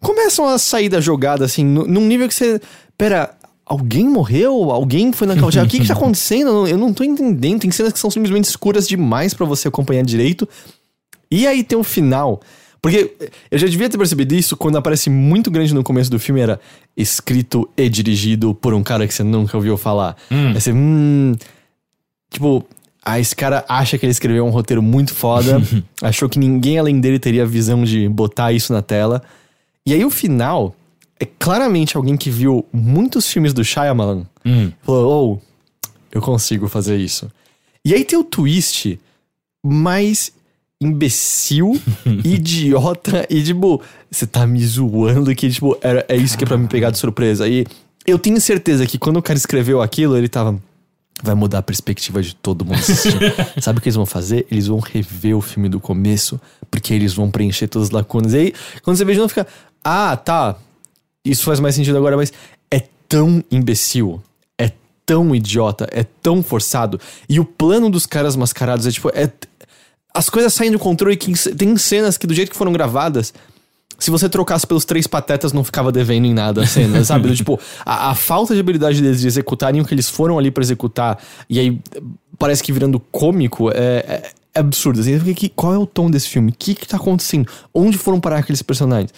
começam 0.00 0.48
a 0.48 0.58
sair 0.58 0.88
da 0.88 1.00
jogada, 1.00 1.44
assim, 1.44 1.64
num 1.64 2.06
nível 2.06 2.28
que 2.28 2.34
você. 2.34 2.60
Pera, 2.96 3.34
alguém 3.64 4.08
morreu? 4.08 4.70
Alguém 4.70 5.12
foi 5.12 5.26
na 5.26 5.34
nocauteado? 5.34 5.68
o 5.68 5.70
que, 5.70 5.80
que 5.80 5.86
tá 5.86 5.94
acontecendo? 5.94 6.66
Eu 6.66 6.78
não 6.78 6.92
tô 6.92 7.04
entendendo. 7.04 7.60
Tem 7.60 7.70
cenas 7.70 7.92
que 7.92 7.98
são 7.98 8.10
simplesmente 8.10 8.44
escuras 8.44 8.86
demais 8.86 9.34
para 9.34 9.46
você 9.46 9.68
acompanhar 9.68 10.02
direito. 10.02 10.48
E 11.30 11.46
aí 11.46 11.62
tem 11.62 11.76
o 11.76 11.82
um 11.82 11.84
final. 11.84 12.40
Porque 12.80 13.12
eu 13.50 13.58
já 13.58 13.66
devia 13.66 13.88
ter 13.88 13.98
percebido 13.98 14.34
isso 14.34 14.56
quando 14.56 14.78
aparece 14.78 15.10
muito 15.10 15.50
grande 15.50 15.74
no 15.74 15.82
começo 15.82 16.10
do 16.10 16.18
filme, 16.18 16.40
era 16.40 16.60
escrito 16.96 17.68
e 17.76 17.88
dirigido 17.88 18.54
por 18.54 18.72
um 18.72 18.82
cara 18.82 19.06
que 19.06 19.12
você 19.12 19.24
nunca 19.24 19.56
ouviu 19.56 19.76
falar. 19.76 20.16
Hum. 20.30 20.48
Aí 20.48 20.60
você, 20.60 20.72
hum. 20.72 21.34
Tipo, 22.30 22.64
ah, 23.04 23.18
esse 23.18 23.34
cara 23.34 23.64
acha 23.68 23.96
que 23.98 24.04
ele 24.04 24.12
escreveu 24.12 24.44
um 24.44 24.50
roteiro 24.50 24.82
muito 24.82 25.14
foda, 25.14 25.60
achou 26.02 26.28
que 26.28 26.38
ninguém 26.38 26.78
além 26.78 27.00
dele 27.00 27.18
teria 27.18 27.42
a 27.42 27.46
visão 27.46 27.84
de 27.84 28.08
botar 28.08 28.52
isso 28.52 28.72
na 28.72 28.82
tela. 28.82 29.22
E 29.84 29.92
aí 29.92 30.04
o 30.04 30.10
final 30.10 30.76
é 31.18 31.26
claramente 31.26 31.96
alguém 31.96 32.16
que 32.16 32.30
viu 32.30 32.66
muitos 32.72 33.30
filmes 33.30 33.52
do 33.52 33.64
Shyamalan. 33.64 34.24
Hum. 34.44 34.70
Falou, 34.82 35.40
oh, 35.42 35.88
eu 36.12 36.20
consigo 36.20 36.68
fazer 36.68 36.96
isso. 36.98 37.30
E 37.84 37.94
aí 37.94 38.04
tem 38.04 38.18
o 38.18 38.24
twist 38.24 39.00
mais 39.64 40.32
imbecil, 40.80 41.80
idiota 42.24 43.26
e 43.28 43.42
tipo, 43.42 43.82
você 44.10 44.26
tá 44.26 44.46
me 44.46 44.64
zoando 44.64 45.34
que 45.34 45.50
tipo, 45.50 45.76
era, 45.80 46.04
é 46.08 46.16
isso 46.16 46.36
que 46.38 46.44
é 46.44 46.46
pra 46.46 46.56
me 46.56 46.68
pegar 46.68 46.90
de 46.90 46.98
surpresa. 46.98 47.48
E 47.48 47.66
eu 48.06 48.18
tenho 48.18 48.40
certeza 48.40 48.86
que 48.86 48.98
quando 48.98 49.16
o 49.18 49.22
cara 49.22 49.36
escreveu 49.36 49.82
aquilo, 49.82 50.16
ele 50.16 50.28
tava 50.28 50.58
vai 51.22 51.34
mudar 51.34 51.58
a 51.58 51.62
perspectiva 51.62 52.22
de 52.22 52.34
todo 52.34 52.64
mundo 52.64 52.76
assistindo. 52.76 53.18
Sabe 53.60 53.78
o 53.78 53.82
que 53.82 53.88
eles 53.88 53.96
vão 53.96 54.06
fazer? 54.06 54.46
Eles 54.50 54.66
vão 54.66 54.78
rever 54.78 55.36
o 55.36 55.40
filme 55.40 55.68
do 55.68 55.80
começo, 55.80 56.40
porque 56.70 56.94
eles 56.94 57.12
vão 57.12 57.30
preencher 57.30 57.68
todas 57.68 57.88
as 57.88 57.92
lacunas. 57.92 58.32
E 58.34 58.38
aí, 58.38 58.54
quando 58.82 58.96
você 58.96 59.04
vê 59.04 59.12
de 59.12 59.18
novo, 59.18 59.28
fica, 59.28 59.46
ah, 59.84 60.16
tá. 60.16 60.56
Isso 61.24 61.44
faz 61.44 61.60
mais 61.60 61.74
sentido 61.74 61.98
agora, 61.98 62.16
mas 62.16 62.32
é 62.70 62.82
tão 63.08 63.42
imbecil. 63.50 64.22
É 64.56 64.70
tão 65.04 65.34
idiota. 65.34 65.88
É 65.90 66.04
tão 66.22 66.42
forçado. 66.42 67.00
E 67.28 67.40
o 67.40 67.44
plano 67.44 67.90
dos 67.90 68.06
caras 68.06 68.36
mascarados 68.36 68.86
é 68.86 68.90
tipo. 68.90 69.08
É, 69.10 69.30
as 70.14 70.28
coisas 70.28 70.52
saem 70.54 70.70
do 70.70 70.78
controle. 70.78 71.16
Que 71.16 71.32
tem 71.54 71.76
cenas 71.76 72.16
que, 72.18 72.26
do 72.26 72.34
jeito 72.34 72.50
que 72.50 72.56
foram 72.56 72.72
gravadas, 72.72 73.32
se 73.98 74.10
você 74.10 74.28
trocasse 74.28 74.66
pelos 74.66 74.84
três 74.84 75.06
patetas, 75.06 75.52
não 75.52 75.64
ficava 75.64 75.90
devendo 75.90 76.26
em 76.26 76.34
nada 76.34 76.62
a 76.62 76.66
cena, 76.66 77.02
sabe? 77.04 77.34
tipo, 77.34 77.58
a, 77.84 78.10
a, 78.10 78.14
falta 78.14 78.54
de 78.54 78.60
habilidade 78.60 79.02
deles 79.02 79.20
de 79.20 79.26
executarem 79.26 79.80
o 79.80 79.84
que 79.84 79.92
eles 79.92 80.08
foram 80.08 80.38
ali 80.38 80.50
para 80.50 80.62
executar, 80.62 81.18
e 81.50 81.58
aí 81.58 81.80
parece 82.38 82.62
que 82.62 82.72
virando 82.72 83.00
cômico, 83.00 83.70
é, 83.70 83.74
é, 83.74 84.32
é 84.54 84.60
absurdo. 84.60 85.00
Assim, 85.00 85.18
qual 85.54 85.74
é 85.74 85.78
o 85.78 85.86
tom 85.86 86.10
desse 86.10 86.28
filme? 86.28 86.50
O 86.50 86.54
que, 86.56 86.74
que 86.74 86.86
tá 86.86 86.96
acontecendo? 86.96 87.48
Onde 87.74 87.98
foram 87.98 88.20
parar 88.20 88.38
aqueles 88.38 88.62
personagens? 88.62 89.12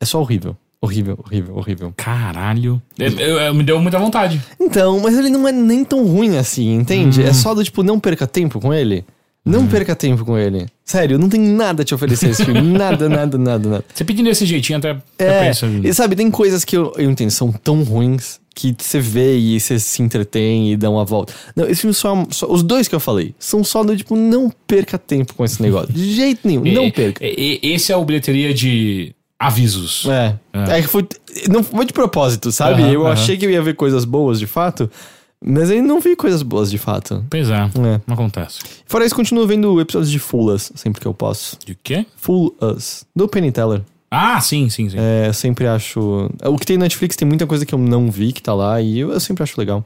É 0.00 0.04
só 0.04 0.20
horrível. 0.20 0.54
Horrível, 0.80 1.18
horrível, 1.24 1.56
horrível. 1.56 1.94
Caralho. 1.96 2.80
Eu, 2.96 3.10
eu, 3.18 3.38
eu, 3.40 3.54
me 3.54 3.64
deu 3.64 3.80
muita 3.80 3.98
vontade. 3.98 4.40
Então, 4.60 5.00
mas 5.00 5.18
ele 5.18 5.28
não 5.28 5.48
é 5.48 5.50
nem 5.50 5.84
tão 5.84 6.06
ruim 6.06 6.36
assim, 6.36 6.72
entende? 6.74 7.20
Hum. 7.22 7.26
É 7.26 7.32
só 7.32 7.52
do 7.52 7.64
tipo, 7.64 7.82
não 7.82 7.98
perca 7.98 8.28
tempo 8.28 8.60
com 8.60 8.72
ele. 8.72 9.04
Não 9.48 9.60
hum. 9.60 9.66
perca 9.68 9.96
tempo 9.96 10.24
com 10.24 10.36
ele. 10.38 10.66
Sério, 10.84 11.18
não 11.18 11.28
tem 11.28 11.40
nada 11.40 11.82
a 11.82 11.84
te 11.84 11.94
oferecer 11.94 12.30
esse 12.30 12.44
filme. 12.44 12.60
nada, 12.76 13.08
nada, 13.08 13.36
nada, 13.38 13.68
nada. 13.68 13.84
Você 13.92 14.04
pedindo 14.04 14.26
desse 14.26 14.46
jeitinho 14.46 14.78
até, 14.78 14.96
é, 15.18 15.46
pensa. 15.46 15.66
E 15.66 15.92
sabe, 15.92 16.16
tem 16.16 16.30
coisas 16.30 16.64
que 16.64 16.76
eu, 16.76 16.92
eu 16.96 17.10
entendo, 17.10 17.30
são 17.30 17.52
tão 17.52 17.82
ruins 17.82 18.40
que 18.54 18.74
você 18.76 18.98
vê 18.98 19.36
e 19.36 19.60
você 19.60 19.78
se 19.78 20.02
entretém 20.02 20.72
e 20.72 20.76
dá 20.76 20.90
uma 20.90 21.04
volta. 21.04 21.32
Não, 21.54 21.66
esse 21.66 21.82
filme 21.82 21.94
só, 21.94 22.26
só, 22.30 22.50
Os 22.50 22.62
dois 22.62 22.88
que 22.88 22.94
eu 22.94 23.00
falei 23.00 23.34
são 23.38 23.62
só 23.62 23.84
do 23.84 23.96
tipo, 23.96 24.16
não 24.16 24.50
perca 24.66 24.98
tempo 24.98 25.34
com 25.34 25.44
esse 25.44 25.62
negócio. 25.62 25.92
De 25.92 26.12
jeito 26.12 26.40
nenhum, 26.46 26.64
não 26.72 26.90
perca. 26.90 27.20
esse 27.22 27.92
é 27.92 27.96
o 27.96 28.04
bilheteria 28.04 28.52
de 28.52 29.14
avisos. 29.38 30.06
É. 30.08 30.34
É, 30.52 30.78
é 30.78 30.82
que 30.82 30.88
foi. 30.88 31.06
Não 31.48 31.62
foi 31.62 31.86
de 31.86 31.92
propósito, 31.92 32.50
sabe? 32.50 32.82
eu 32.92 33.06
achei 33.06 33.36
que 33.36 33.46
eu 33.46 33.50
ia 33.50 33.62
ver 33.62 33.74
coisas 33.74 34.04
boas 34.04 34.38
de 34.38 34.46
fato. 34.46 34.90
Mas 35.44 35.70
aí 35.70 35.80
não 35.80 36.00
vi 36.00 36.16
coisas 36.16 36.42
boas 36.42 36.70
de 36.70 36.78
fato. 36.78 37.24
Pois 37.30 37.48
é, 37.48 37.54
é. 37.54 38.00
não 38.06 38.14
acontece. 38.14 38.60
Fora 38.86 39.04
isso, 39.04 39.14
continuo 39.14 39.46
vendo 39.46 39.80
episódios 39.80 40.10
de 40.10 40.18
Full 40.18 40.52
Us, 40.52 40.72
sempre 40.74 41.00
que 41.00 41.06
eu 41.06 41.14
posso. 41.14 41.56
De 41.64 41.76
quê? 41.76 42.06
Full 42.16 42.54
Us, 42.60 43.04
do 43.14 43.28
Penny 43.28 43.52
Teller. 43.52 43.82
Ah, 44.10 44.40
sim, 44.40 44.68
sim, 44.68 44.88
sim. 44.88 44.96
É, 44.98 45.32
sempre 45.32 45.66
acho... 45.66 46.30
O 46.44 46.58
que 46.58 46.66
tem 46.66 46.78
na 46.78 46.84
Netflix 46.84 47.14
tem 47.14 47.28
muita 47.28 47.46
coisa 47.46 47.66
que 47.66 47.74
eu 47.74 47.78
não 47.78 48.10
vi 48.10 48.32
que 48.32 48.42
tá 48.42 48.54
lá 48.54 48.80
e 48.80 48.98
eu, 48.98 49.12
eu 49.12 49.20
sempre 49.20 49.42
acho 49.42 49.58
legal. 49.60 49.84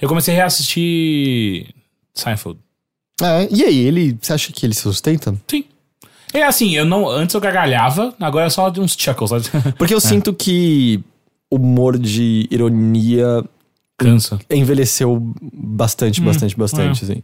Eu 0.00 0.08
comecei 0.08 0.34
a 0.34 0.38
reassistir 0.38 1.68
Seinfeld. 2.12 2.58
É, 3.22 3.48
e 3.50 3.64
aí, 3.64 3.78
ele... 3.78 4.18
Você 4.20 4.32
acha 4.32 4.52
que 4.52 4.66
ele 4.66 4.74
se 4.74 4.82
sustenta? 4.82 5.34
Sim. 5.48 5.64
É 6.32 6.44
assim, 6.44 6.76
eu 6.76 6.84
não. 6.84 7.08
Antes 7.08 7.34
eu 7.34 7.40
gargalhava, 7.40 8.14
agora 8.20 8.46
é 8.46 8.50
só 8.50 8.68
de 8.68 8.80
uns 8.80 8.94
chuckles. 8.96 9.30
Porque 9.76 9.92
eu 9.92 9.98
é. 9.98 10.00
sinto 10.00 10.32
que 10.32 11.00
humor 11.50 11.98
de 11.98 12.46
ironia. 12.50 13.44
Cansa. 14.04 14.38
Envelheceu 14.50 15.32
bastante, 15.52 16.20
hum, 16.20 16.24
bastante, 16.24 16.56
bastante, 16.56 17.02
é. 17.02 17.04
assim. 17.04 17.22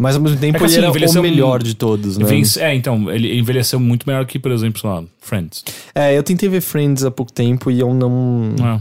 Mas 0.00 0.14
ao 0.14 0.22
mesmo 0.22 0.38
tempo 0.38 0.56
é 0.56 0.60
que, 0.60 0.64
assim, 0.64 0.76
ele 0.76 0.86
era 0.86 1.20
o 1.20 1.22
melhor 1.22 1.60
de 1.60 1.74
todos, 1.74 2.16
né? 2.16 2.26
É, 2.60 2.72
então, 2.72 3.10
ele 3.10 3.36
envelheceu 3.36 3.80
muito 3.80 4.06
melhor 4.06 4.24
que, 4.26 4.38
por 4.38 4.52
exemplo, 4.52 4.80
sei 4.80 4.88
lá, 4.88 5.02
Friends. 5.20 5.64
É, 5.92 6.16
eu 6.16 6.22
tentei 6.22 6.48
ver 6.48 6.60
Friends 6.60 7.04
há 7.04 7.10
pouco 7.10 7.32
tempo 7.32 7.68
e 7.68 7.80
eu 7.80 7.92
não. 7.92 8.54
É. 8.62 8.80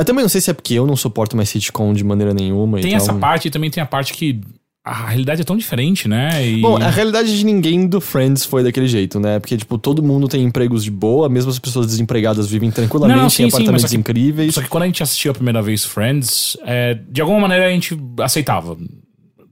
Eu 0.00 0.04
também 0.04 0.22
não 0.22 0.28
sei 0.28 0.40
se 0.40 0.50
é 0.50 0.52
porque 0.52 0.74
eu 0.74 0.84
não 0.84 0.96
suporto 0.96 1.36
mais 1.36 1.48
sitcom 1.48 1.92
de 1.92 2.02
maneira 2.02 2.34
nenhuma. 2.34 2.80
Tem 2.80 2.92
então... 2.92 2.96
essa 2.96 3.14
parte 3.14 3.46
e 3.46 3.50
também 3.50 3.70
tem 3.70 3.80
a 3.80 3.86
parte 3.86 4.12
que 4.12 4.40
a 4.86 5.08
realidade 5.08 5.40
é 5.40 5.44
tão 5.44 5.56
diferente, 5.56 6.06
né? 6.06 6.46
E... 6.46 6.60
Bom, 6.60 6.76
a 6.76 6.88
realidade 6.88 7.36
de 7.36 7.44
ninguém 7.44 7.88
do 7.88 8.00
Friends 8.00 8.44
foi 8.44 8.62
daquele 8.62 8.86
jeito, 8.86 9.18
né? 9.18 9.40
Porque, 9.40 9.56
tipo, 9.56 9.76
todo 9.76 10.00
mundo 10.00 10.28
tem 10.28 10.44
empregos 10.44 10.84
de 10.84 10.92
boa, 10.92 11.28
mesmo 11.28 11.50
as 11.50 11.58
pessoas 11.58 11.88
desempregadas 11.88 12.48
vivem 12.48 12.70
tranquilamente 12.70 13.20
não, 13.20 13.28
sim, 13.28 13.42
em 13.42 13.48
apartamentos 13.48 13.90
sim, 13.90 13.96
incríveis. 13.96 14.54
Só 14.54 14.62
que 14.62 14.68
quando 14.68 14.84
a 14.84 14.86
gente 14.86 15.02
assistiu 15.02 15.32
a 15.32 15.34
primeira 15.34 15.60
vez 15.60 15.84
Friends, 15.84 16.56
é, 16.64 16.96
de 17.10 17.20
alguma 17.20 17.40
maneira 17.40 17.66
a 17.66 17.70
gente 17.70 17.98
aceitava 18.20 18.78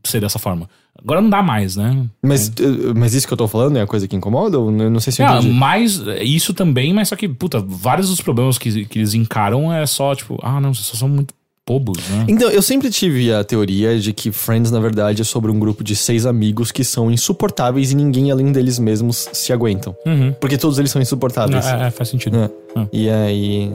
ser 0.05 0.20
dessa 0.20 0.38
forma. 0.38 0.68
Agora 0.97 1.20
não 1.20 1.29
dá 1.29 1.42
mais, 1.42 1.75
né? 1.75 2.07
Mas, 2.23 2.49
é. 2.49 2.94
mas 2.94 3.12
isso 3.12 3.27
que 3.27 3.33
eu 3.33 3.37
tô 3.37 3.49
falando 3.49 3.77
é 3.77 3.83
a 3.83 3.87
coisa 3.88 4.07
que 4.07 4.14
incomoda? 4.14 4.57
Ou 4.57 4.70
eu 4.70 4.88
não 4.88 5.01
sei 5.01 5.12
se 5.12 5.20
eu 5.20 5.27
é, 5.27 5.38
entendi. 5.38 5.53
Mas 5.53 6.01
isso 6.20 6.55
também, 6.55 6.94
mas 6.94 7.09
só 7.09 7.16
que, 7.16 7.29
puta, 7.29 7.59
vários 7.61 8.09
dos 8.09 8.20
problemas 8.20 8.57
que, 8.57 8.85
que 8.85 9.01
eles 9.01 9.14
encaram 9.14 9.73
é 9.73 9.85
só, 9.85 10.14
tipo, 10.14 10.38
ah, 10.44 10.61
não, 10.61 10.73
vocês 10.73 10.87
só 10.87 10.97
são 10.97 11.09
muito 11.09 11.35
bobos, 11.66 11.98
né? 12.09 12.27
Então, 12.29 12.50
eu 12.50 12.61
sempre 12.61 12.90
tive 12.90 13.33
a 13.33 13.42
teoria 13.42 13.98
de 13.98 14.12
que 14.12 14.31
Friends, 14.31 14.71
na 14.71 14.81
verdade, 14.81 15.23
é 15.23 15.25
sobre 15.25 15.50
um 15.50 15.58
grupo 15.58 15.83
de 15.83 15.96
seis 15.96 16.27
amigos 16.27 16.71
que 16.71 16.85
são 16.85 17.10
insuportáveis 17.10 17.92
e 17.92 17.94
ninguém 17.94 18.31
além 18.31 18.52
deles 18.52 18.79
mesmos 18.79 19.29
se 19.33 19.52
aguentam. 19.52 19.96
Uhum. 20.04 20.35
Porque 20.38 20.58
todos 20.58 20.79
eles 20.79 20.90
são 20.90 21.00
insuportáveis. 21.00 21.67
É, 21.67 21.87
é 21.87 21.90
faz 21.90 22.10
sentido. 22.10 22.37
É. 22.37 22.81
É. 22.81 22.87
E 22.92 23.10
aí. 23.10 23.73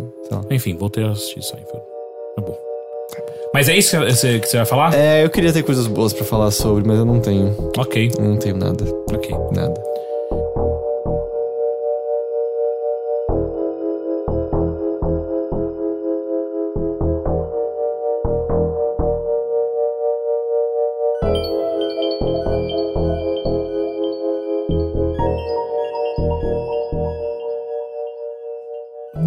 Enfim, 0.52 0.76
voltei 0.76 1.04
a 1.04 1.12
assistir 1.12 1.42
Seinfeld. 1.42 1.82
É 2.38 2.42
bom. 2.42 2.58
Mas 3.54 3.68
é 3.68 3.76
isso 3.76 3.98
que 3.98 4.12
você, 4.12 4.40
que 4.40 4.48
você 4.48 4.58
vai 4.58 4.66
falar? 4.66 4.94
É, 4.94 5.26
eu 5.26 5.30
queria 5.30 5.52
ter 5.52 5.64
coisas 5.64 5.88
boas 5.88 6.14
para 6.14 6.24
falar 6.24 6.52
sobre, 6.52 6.88
mas 6.88 7.00
eu 7.00 7.06
não 7.06 7.20
tenho. 7.20 7.72
Ok. 7.76 8.12
Eu 8.18 8.24
não 8.24 8.38
tenho 8.38 8.58
nada. 8.58 8.86
Ok. 9.12 9.36
Nada. 9.52 9.89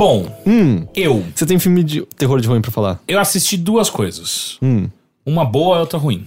Bom, 0.03 0.27
Hum, 0.45 0.85
eu. 0.97 1.25
você 1.33 1.47
tem 1.47 1.61
filme 1.61 1.85
de 1.85 2.03
terror 2.17 2.41
de 2.41 2.49
ruim 2.49 2.61
pra 2.61 2.73
falar? 2.73 3.01
Eu 3.07 3.21
assisti 3.21 3.57
duas 3.57 3.89
coisas. 3.89 4.59
Hum. 4.61 4.89
Uma 5.25 5.45
boa 5.45 5.77
e 5.77 5.81
outra 5.81 5.97
ruim. 5.97 6.27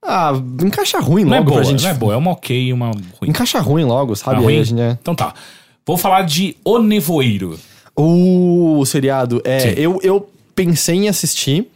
Ah, 0.00 0.30
encaixa 0.62 1.00
ruim 1.00 1.24
Não 1.24 1.30
logo 1.32 1.42
é 1.42 1.44
boa, 1.44 1.56
pra 1.56 1.64
gente. 1.68 1.82
não 1.82 1.90
é 1.90 1.94
boa. 1.94 2.14
É 2.14 2.16
uma 2.16 2.30
ok 2.30 2.66
e 2.68 2.72
uma 2.72 2.86
ruim. 2.92 3.02
Encaixa 3.30 3.58
ruim 3.58 3.82
logo, 3.82 4.14
sabe? 4.14 4.36
Uma 4.36 4.44
ruim? 4.44 4.62
Gente 4.62 4.80
é... 4.80 4.96
Então 5.02 5.16
tá. 5.16 5.34
Vou 5.84 5.96
falar 5.96 6.22
de 6.22 6.56
O 6.64 6.78
Nevoeiro. 6.78 7.58
Uh, 7.98 8.78
o 8.78 8.86
seriado. 8.86 9.42
É, 9.44 9.58
Sim. 9.58 9.68
eu, 9.76 9.98
eu 10.04 10.30
pensei 10.54 10.94
em 10.94 11.08
assistir, 11.08 11.68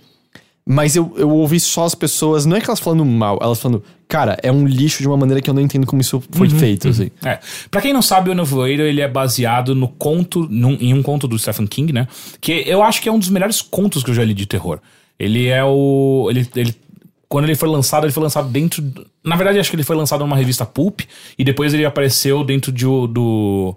mas 0.67 0.95
eu, 0.97 1.13
eu 1.17 1.29
ouvi 1.31 1.59
só 1.59 1.85
as 1.85 1.95
pessoas, 1.95 2.47
não 2.47 2.57
é 2.57 2.61
que 2.61 2.67
elas 2.69 2.79
falando 2.81 3.05
mal, 3.05 3.39
elas 3.43 3.61
falando, 3.61 3.83
cara, 4.07 4.39
é 4.43 4.53
um 4.53 4.65
lixo 4.67 5.01
de 5.03 5.09
uma 5.09 5.17
maneira 5.17 5.41
que 5.43 5.51
eu 5.51 5.55
não 5.55 5.61
entendo 5.63 5.87
como 5.87 6.01
isso 6.01 6.23
foi 6.31 6.49
feito, 6.49 6.89
assim. 6.89 7.11
É. 7.25 7.39
Pra 7.71 7.81
quem 7.81 7.93
não 7.93 8.03
sabe, 8.03 8.31
o 8.31 8.35
Nevoeiro 8.35 8.83
ele 8.83 9.01
é 9.01 9.09
baseado 9.09 9.75
no 9.75 9.89
conto, 9.89 10.47
num- 10.49 10.79
em 10.81 10.95
um 10.95 11.03
conto 11.03 11.27
do 11.27 11.39
Stephen 11.39 11.67
King, 11.67 11.93
né? 11.93 12.07
Que 12.41 12.63
eu 12.67 12.83
acho 12.83 13.03
que 13.03 13.09
é 13.09 13.13
um 13.13 13.19
dos 13.19 13.29
melhores 13.29 13.61
contos 13.61 14.03
que 14.05 14.11
eu 14.11 14.15
já 14.15 14.25
li 14.25 14.35
de 14.35 14.47
terror. 14.47 14.79
Ele 15.19 15.49
é 15.49 15.65
o. 15.65 16.27
Ele, 16.31 16.49
ele, 16.57 16.75
quando 17.29 17.45
ele 17.47 17.55
foi 17.55 17.69
lançado, 17.69 18.05
ele 18.05 18.13
foi 18.13 18.23
lançado 18.23 18.49
dentro. 18.49 18.83
Na 19.25 19.37
verdade, 19.37 19.59
acho 19.59 19.71
que 19.71 19.77
ele 19.77 19.83
foi 19.85 19.97
lançado 19.97 20.21
numa 20.21 20.37
revista 20.37 20.65
Pulp 20.67 21.01
e 21.39 21.45
depois 21.45 21.73
ele 21.75 21.85
apareceu 21.85 22.45
dentro 22.45 22.71
de, 22.73 22.85
do. 22.85 23.75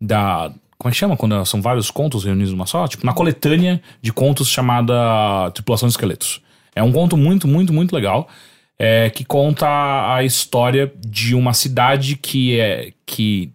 Da. 0.00 0.52
Como 0.82 0.90
é 0.90 0.92
que 0.92 0.98
chama? 0.98 1.16
Quando 1.16 1.46
são 1.46 1.62
vários 1.62 1.92
contos 1.92 2.24
reunidos 2.24 2.50
numa 2.50 2.66
só? 2.66 2.88
Tipo, 2.88 3.06
na 3.06 3.12
coletânea 3.12 3.80
de 4.00 4.12
contos 4.12 4.48
chamada 4.48 5.48
Tripulação 5.54 5.86
de 5.86 5.92
Esqueletos. 5.92 6.42
É 6.74 6.82
um 6.82 6.90
conto 6.90 7.16
muito, 7.16 7.46
muito, 7.46 7.72
muito 7.72 7.94
legal. 7.94 8.28
é, 8.76 9.10
que 9.10 9.24
conta 9.24 10.12
a 10.12 10.24
história 10.24 10.92
de 10.98 11.36
uma 11.36 11.54
cidade 11.54 12.16
que 12.16 12.58
é. 12.58 12.92
que 13.06 13.52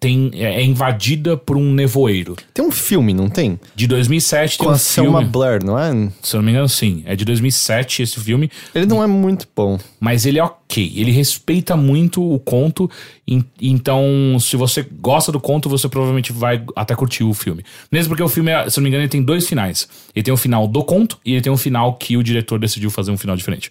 tem, 0.00 0.30
é, 0.32 0.54
é 0.60 0.64
invadida 0.64 1.36
por 1.36 1.58
um 1.58 1.72
nevoeiro. 1.74 2.34
Tem 2.54 2.64
um 2.64 2.70
filme, 2.70 3.12
não 3.12 3.28
tem? 3.28 3.60
De 3.76 3.86
2007 3.86 4.56
tem 4.56 4.64
Com 4.66 4.72
um 4.72 4.74
a 4.74 4.78
Selma 4.78 5.18
filme. 5.18 5.30
Blair, 5.30 5.62
não 5.62 5.78
é? 5.78 5.90
Se 6.22 6.34
eu 6.34 6.38
não 6.38 6.46
me 6.46 6.52
engano, 6.52 6.68
sim. 6.70 7.02
É 7.04 7.14
de 7.14 7.24
2007 7.26 8.02
esse 8.02 8.18
filme. 8.18 8.50
Ele 8.74 8.86
não 8.86 9.02
é 9.02 9.06
muito 9.06 9.46
bom. 9.54 9.78
Mas 10.00 10.24
ele 10.24 10.38
é 10.38 10.42
ok. 10.42 10.92
Ele 10.96 11.10
respeita 11.10 11.76
muito 11.76 12.22
o 12.26 12.38
conto. 12.40 12.90
en- 13.28 13.44
Então, 13.60 14.02
se 14.40 14.56
você 14.56 14.82
gosta 15.00 15.30
do 15.30 15.38
conto, 15.38 15.68
você 15.68 15.86
provavelmente 15.88 16.32
vai 16.32 16.64
até 16.74 16.94
curtir 16.94 17.22
o 17.24 17.34
filme. 17.34 17.62
Mesmo 17.92 18.08
porque 18.08 18.22
o 18.22 18.28
filme, 18.28 18.50
se 18.70 18.78
eu 18.78 18.80
não 18.80 18.84
me 18.84 18.88
engano, 18.88 19.02
ele 19.02 19.10
tem 19.10 19.22
dois 19.22 19.46
finais. 19.46 19.86
Ele 20.16 20.22
tem 20.22 20.32
o 20.32 20.36
final 20.38 20.66
do 20.66 20.82
conto 20.82 21.18
e 21.24 21.32
ele 21.34 21.42
tem 21.42 21.52
um 21.52 21.56
final 21.58 21.94
que 21.94 22.16
o 22.16 22.22
diretor 22.22 22.58
decidiu 22.58 22.90
fazer 22.90 23.10
um 23.10 23.18
final 23.18 23.36
diferente. 23.36 23.70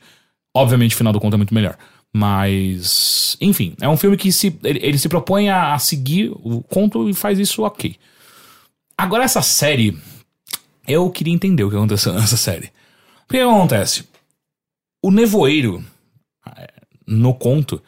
Obviamente, 0.56 0.94
o 0.94 0.98
final 0.98 1.12
do 1.14 1.20
conto 1.20 1.34
é 1.34 1.38
muito 1.38 1.54
melhor. 1.54 1.76
Mas, 2.14 3.38
enfim, 3.39 3.76
é 3.80 3.88
um 3.88 3.97
filme 3.97 4.18
que 4.18 4.32
se, 4.32 4.57
ele, 4.64 4.80
ele 4.82 4.97
se 4.97 5.07
propõe 5.07 5.49
a, 5.49 5.74
a 5.74 5.80
seguir 5.80 6.32
o 6.32 6.62
conto 6.64 7.07
e 7.07 7.14
faz 7.14 7.38
isso 7.38 7.64
ok. 7.64 7.95
Agora, 8.97 9.24
essa 9.24 9.41
série, 9.41 9.97
eu 10.88 11.10
queria 11.10 11.34
entender 11.34 11.64
o 11.64 11.70
que 11.70 11.76
aconteceu 11.76 12.14
nessa 12.16 12.38
série. 12.38 12.72
O 13.26 13.32
que 13.32 13.39
acontece? 13.39 14.05
O 15.03 15.12
nevoeiro, 15.12 15.84
eh, 16.57 16.74
no 17.07 17.34
conto, 17.34 17.82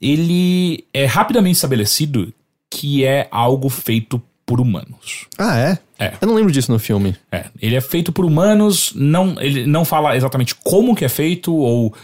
ele 0.00 0.84
é 0.92 1.06
rapidamente 1.06 1.56
estabelecido 1.56 2.32
que 2.70 3.04
é 3.04 3.28
algo 3.30 3.68
feito 3.68 4.20
por 4.44 4.60
humanos. 4.60 5.26
Ah, 5.38 5.56
é? 5.56 5.78
É. 5.98 6.14
Eu 6.20 6.28
não 6.28 6.34
lembro 6.34 6.52
disso 6.52 6.72
no 6.72 6.78
filme. 6.78 7.16
É, 7.30 7.46
ele 7.60 7.76
é 7.76 7.80
feito 7.80 8.12
por 8.12 8.24
humanos, 8.24 8.92
não, 8.94 9.40
ele 9.40 9.66
não 9.66 9.84
fala 9.84 10.16
exatamente 10.16 10.54
como 10.54 10.94
que 10.94 11.04
é 11.04 11.08
feito 11.08 11.54
ou 11.54 11.94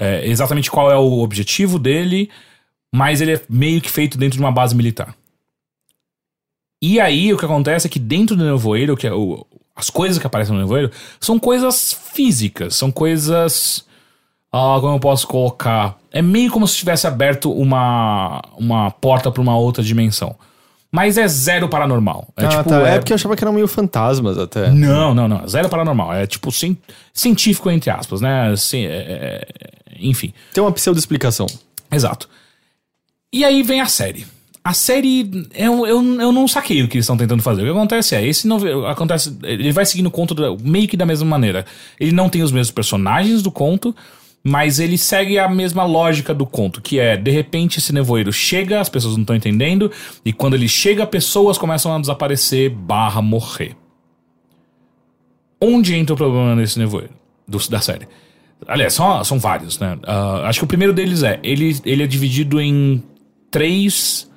é, 0.00 0.26
exatamente 0.26 0.70
qual 0.70 0.90
é 0.90 0.96
o 0.96 1.20
objetivo 1.20 1.78
dele, 1.78 2.30
mas 2.90 3.20
ele 3.20 3.34
é 3.34 3.40
meio 3.50 3.82
que 3.82 3.90
feito 3.90 4.16
dentro 4.16 4.38
de 4.38 4.42
uma 4.42 4.50
base 4.50 4.74
militar. 4.74 5.14
E 6.82 6.98
aí 6.98 7.32
o 7.34 7.36
que 7.36 7.44
acontece 7.44 7.86
é 7.86 7.90
que 7.90 7.98
dentro 7.98 8.34
do 8.34 8.42
nevoeiro, 8.42 8.96
que 8.96 9.06
é 9.06 9.12
o, 9.12 9.46
as 9.76 9.90
coisas 9.90 10.18
que 10.18 10.26
aparecem 10.26 10.54
no 10.54 10.60
nevoeiro, 10.60 10.90
são 11.20 11.38
coisas 11.38 11.92
físicas, 11.92 12.74
são 12.74 12.90
coisas. 12.90 13.84
Ah, 14.50 14.78
como 14.80 14.96
eu 14.96 15.00
posso 15.00 15.26
colocar? 15.26 15.98
É 16.10 16.22
meio 16.22 16.50
como 16.50 16.66
se 16.66 16.78
tivesse 16.78 17.06
aberto 17.06 17.52
uma, 17.52 18.42
uma 18.56 18.90
porta 18.90 19.30
para 19.30 19.42
uma 19.42 19.56
outra 19.56 19.82
dimensão. 19.82 20.34
Mas 20.92 21.16
é 21.16 21.28
zero 21.28 21.68
paranormal. 21.68 22.28
É 22.36 22.44
ah, 22.44 22.48
tipo. 22.48 22.64
tá. 22.68 22.88
É... 22.88 22.94
é- 22.94 22.98
porque 22.98 23.12
eu 23.12 23.14
achava 23.14 23.36
que 23.36 23.44
eram 23.44 23.52
meio 23.52 23.68
fantasmas 23.68 24.36
até. 24.38 24.70
não, 24.70 25.14
não, 25.14 25.28
não. 25.28 25.46
Zero 25.48 25.68
paranormal. 25.68 26.12
É 26.12 26.26
tipo 26.26 26.50
cien- 26.50 26.76
científico, 27.12 27.70
entre 27.70 27.90
aspas, 27.90 28.20
né? 28.20 28.54
Ci- 28.56 28.86
é- 28.86 29.46
enfim. 30.00 30.32
Tem 30.52 30.62
uma 30.62 30.72
pseudo-explicação. 30.72 31.46
Exato. 31.92 32.28
E 33.32 33.44
aí 33.44 33.62
vem 33.62 33.80
a 33.80 33.86
série. 33.86 34.26
A 34.62 34.74
série, 34.74 35.48
eu, 35.54 35.86
eu, 35.86 36.20
eu 36.20 36.32
não 36.32 36.46
saquei 36.46 36.82
o 36.82 36.88
que 36.88 36.96
eles 36.96 37.04
estão 37.04 37.16
tentando 37.16 37.42
fazer. 37.42 37.62
O 37.62 37.64
que 37.64 37.70
acontece 37.70 38.14
é, 38.14 38.26
esse 38.26 38.46
não 38.46 38.86
acontece, 38.86 39.34
ele 39.42 39.72
vai 39.72 39.86
seguindo 39.86 40.06
o 40.08 40.10
conto 40.10 40.34
da- 40.34 40.54
meio 40.62 40.86
que 40.88 40.96
da 40.96 41.06
mesma 41.06 41.26
maneira. 41.26 41.64
Ele 41.98 42.12
não 42.12 42.28
tem 42.28 42.42
os 42.42 42.52
mesmos 42.52 42.70
personagens 42.70 43.42
do 43.42 43.50
conto, 43.50 43.94
mas 44.42 44.80
ele 44.80 44.96
segue 44.96 45.38
a 45.38 45.48
mesma 45.48 45.84
lógica 45.84 46.32
do 46.32 46.46
conto, 46.46 46.80
que 46.80 46.98
é, 46.98 47.16
de 47.16 47.30
repente 47.30 47.78
esse 47.78 47.92
nevoeiro 47.92 48.32
chega, 48.32 48.80
as 48.80 48.88
pessoas 48.88 49.14
não 49.14 49.22
estão 49.22 49.36
entendendo, 49.36 49.90
e 50.24 50.32
quando 50.32 50.54
ele 50.54 50.68
chega, 50.68 51.06
pessoas 51.06 51.58
começam 51.58 51.94
a 51.94 51.98
desaparecer, 52.00 52.70
barra 52.70 53.20
morrer. 53.20 53.76
Onde 55.60 55.94
entra 55.94 56.14
o 56.14 56.16
problema 56.16 56.54
nesse 56.56 56.78
nevoeiro 56.78 57.12
do- 57.46 57.68
da 57.68 57.80
série? 57.80 58.08
Aliás, 58.66 58.92
são, 58.94 59.22
são 59.24 59.38
vários, 59.38 59.78
né? 59.78 59.98
Ah, 60.04 60.42
acho 60.48 60.60
que 60.60 60.64
o 60.64 60.68
primeiro 60.68 60.92
deles 60.92 61.22
é: 61.22 61.38
ele, 61.42 61.78
ele 61.84 62.02
é 62.02 62.06
dividido 62.06 62.60
em 62.60 63.02
três 63.50 64.30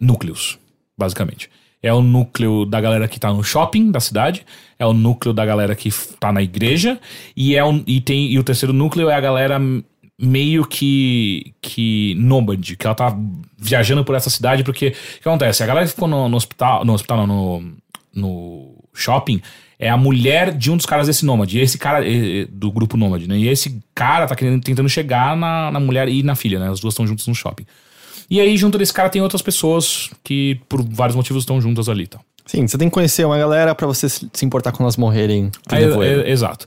núcleos, 0.00 0.58
basicamente. 0.96 1.50
É 1.82 1.92
o 1.92 2.02
núcleo 2.02 2.64
da 2.64 2.80
galera 2.80 3.06
que 3.06 3.20
tá 3.20 3.32
no 3.32 3.42
shopping 3.44 3.90
da 3.90 4.00
cidade, 4.00 4.44
é 4.78 4.84
o 4.84 4.92
núcleo 4.92 5.32
da 5.32 5.46
galera 5.46 5.74
que 5.76 5.90
tá 6.18 6.32
na 6.32 6.42
igreja, 6.42 6.98
e, 7.36 7.54
é 7.54 7.64
o, 7.64 7.82
e, 7.86 8.00
tem, 8.00 8.32
e 8.32 8.38
o 8.38 8.44
terceiro 8.44 8.72
núcleo 8.72 9.08
é 9.08 9.14
a 9.14 9.20
galera 9.20 9.60
meio 10.20 10.66
que, 10.66 11.54
que 11.62 12.16
nômade, 12.18 12.76
que 12.76 12.84
ela 12.84 12.94
tá 12.94 13.16
viajando 13.56 14.04
por 14.04 14.16
essa 14.16 14.28
cidade, 14.28 14.64
porque 14.64 14.88
o 14.88 15.22
que 15.22 15.28
acontece? 15.28 15.62
A 15.62 15.66
galera 15.66 15.86
que 15.86 15.92
ficou 15.92 16.08
no, 16.08 16.28
no 16.28 16.36
hospital, 16.36 16.84
no 16.84 16.92
hospital, 16.92 17.26
não, 17.26 17.26
no, 17.26 17.72
no 18.12 18.74
shopping, 18.92 19.40
é 19.78 19.88
a 19.88 19.96
mulher 19.96 20.52
de 20.52 20.72
um 20.72 20.76
dos 20.76 20.86
caras 20.86 21.06
desse 21.06 21.24
nômade, 21.24 21.60
esse 21.60 21.78
cara 21.78 22.04
do 22.50 22.72
grupo 22.72 22.96
nômade, 22.96 23.28
né? 23.28 23.38
E 23.38 23.46
esse 23.46 23.80
cara 23.94 24.26
tá 24.26 24.34
querendo, 24.34 24.60
tentando 24.60 24.88
chegar 24.88 25.36
na, 25.36 25.70
na 25.70 25.78
mulher 25.78 26.08
e 26.08 26.22
na 26.24 26.34
filha, 26.34 26.58
né? 26.58 26.68
As 26.68 26.80
duas 26.80 26.94
estão 26.94 27.06
juntas 27.06 27.28
no 27.28 27.34
shopping. 27.34 27.64
E 28.30 28.40
aí, 28.40 28.56
junto 28.56 28.76
desse 28.78 28.92
cara, 28.92 29.08
tem 29.08 29.22
outras 29.22 29.40
pessoas 29.42 30.10
que, 30.22 30.60
por 30.68 30.82
vários 30.82 31.16
motivos, 31.16 31.42
estão 31.42 31.60
juntas 31.60 31.88
ali 31.88 32.06
tal. 32.06 32.22
Sim, 32.44 32.66
você 32.66 32.76
tem 32.78 32.88
que 32.88 32.94
conhecer 32.94 33.24
uma 33.26 33.38
galera 33.38 33.74
pra 33.74 33.86
você 33.86 34.08
se 34.08 34.28
importar 34.42 34.72
quando 34.72 34.82
elas 34.82 34.96
morrerem. 34.96 35.50
do 35.68 35.74
nevoeiro. 35.76 36.22
é, 36.22 36.30
exato. 36.30 36.66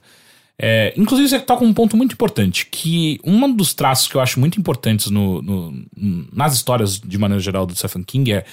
É, 0.63 0.93
inclusive, 0.95 1.27
você 1.27 1.39
toca 1.39 1.63
um 1.63 1.73
ponto 1.73 1.97
muito 1.97 2.13
importante, 2.13 2.67
que 2.69 3.19
um 3.23 3.51
dos 3.51 3.73
traços 3.73 4.07
que 4.07 4.13
eu 4.15 4.21
acho 4.21 4.39
muito 4.39 4.59
importantes 4.59 5.09
no, 5.09 5.41
no- 5.41 5.85
nas 6.31 6.53
histórias, 6.53 6.99
de 6.99 7.17
maneira 7.17 7.41
geral, 7.41 7.65
do 7.65 7.75
Stephen 7.75 8.03
King 8.03 8.31
é 8.33 8.45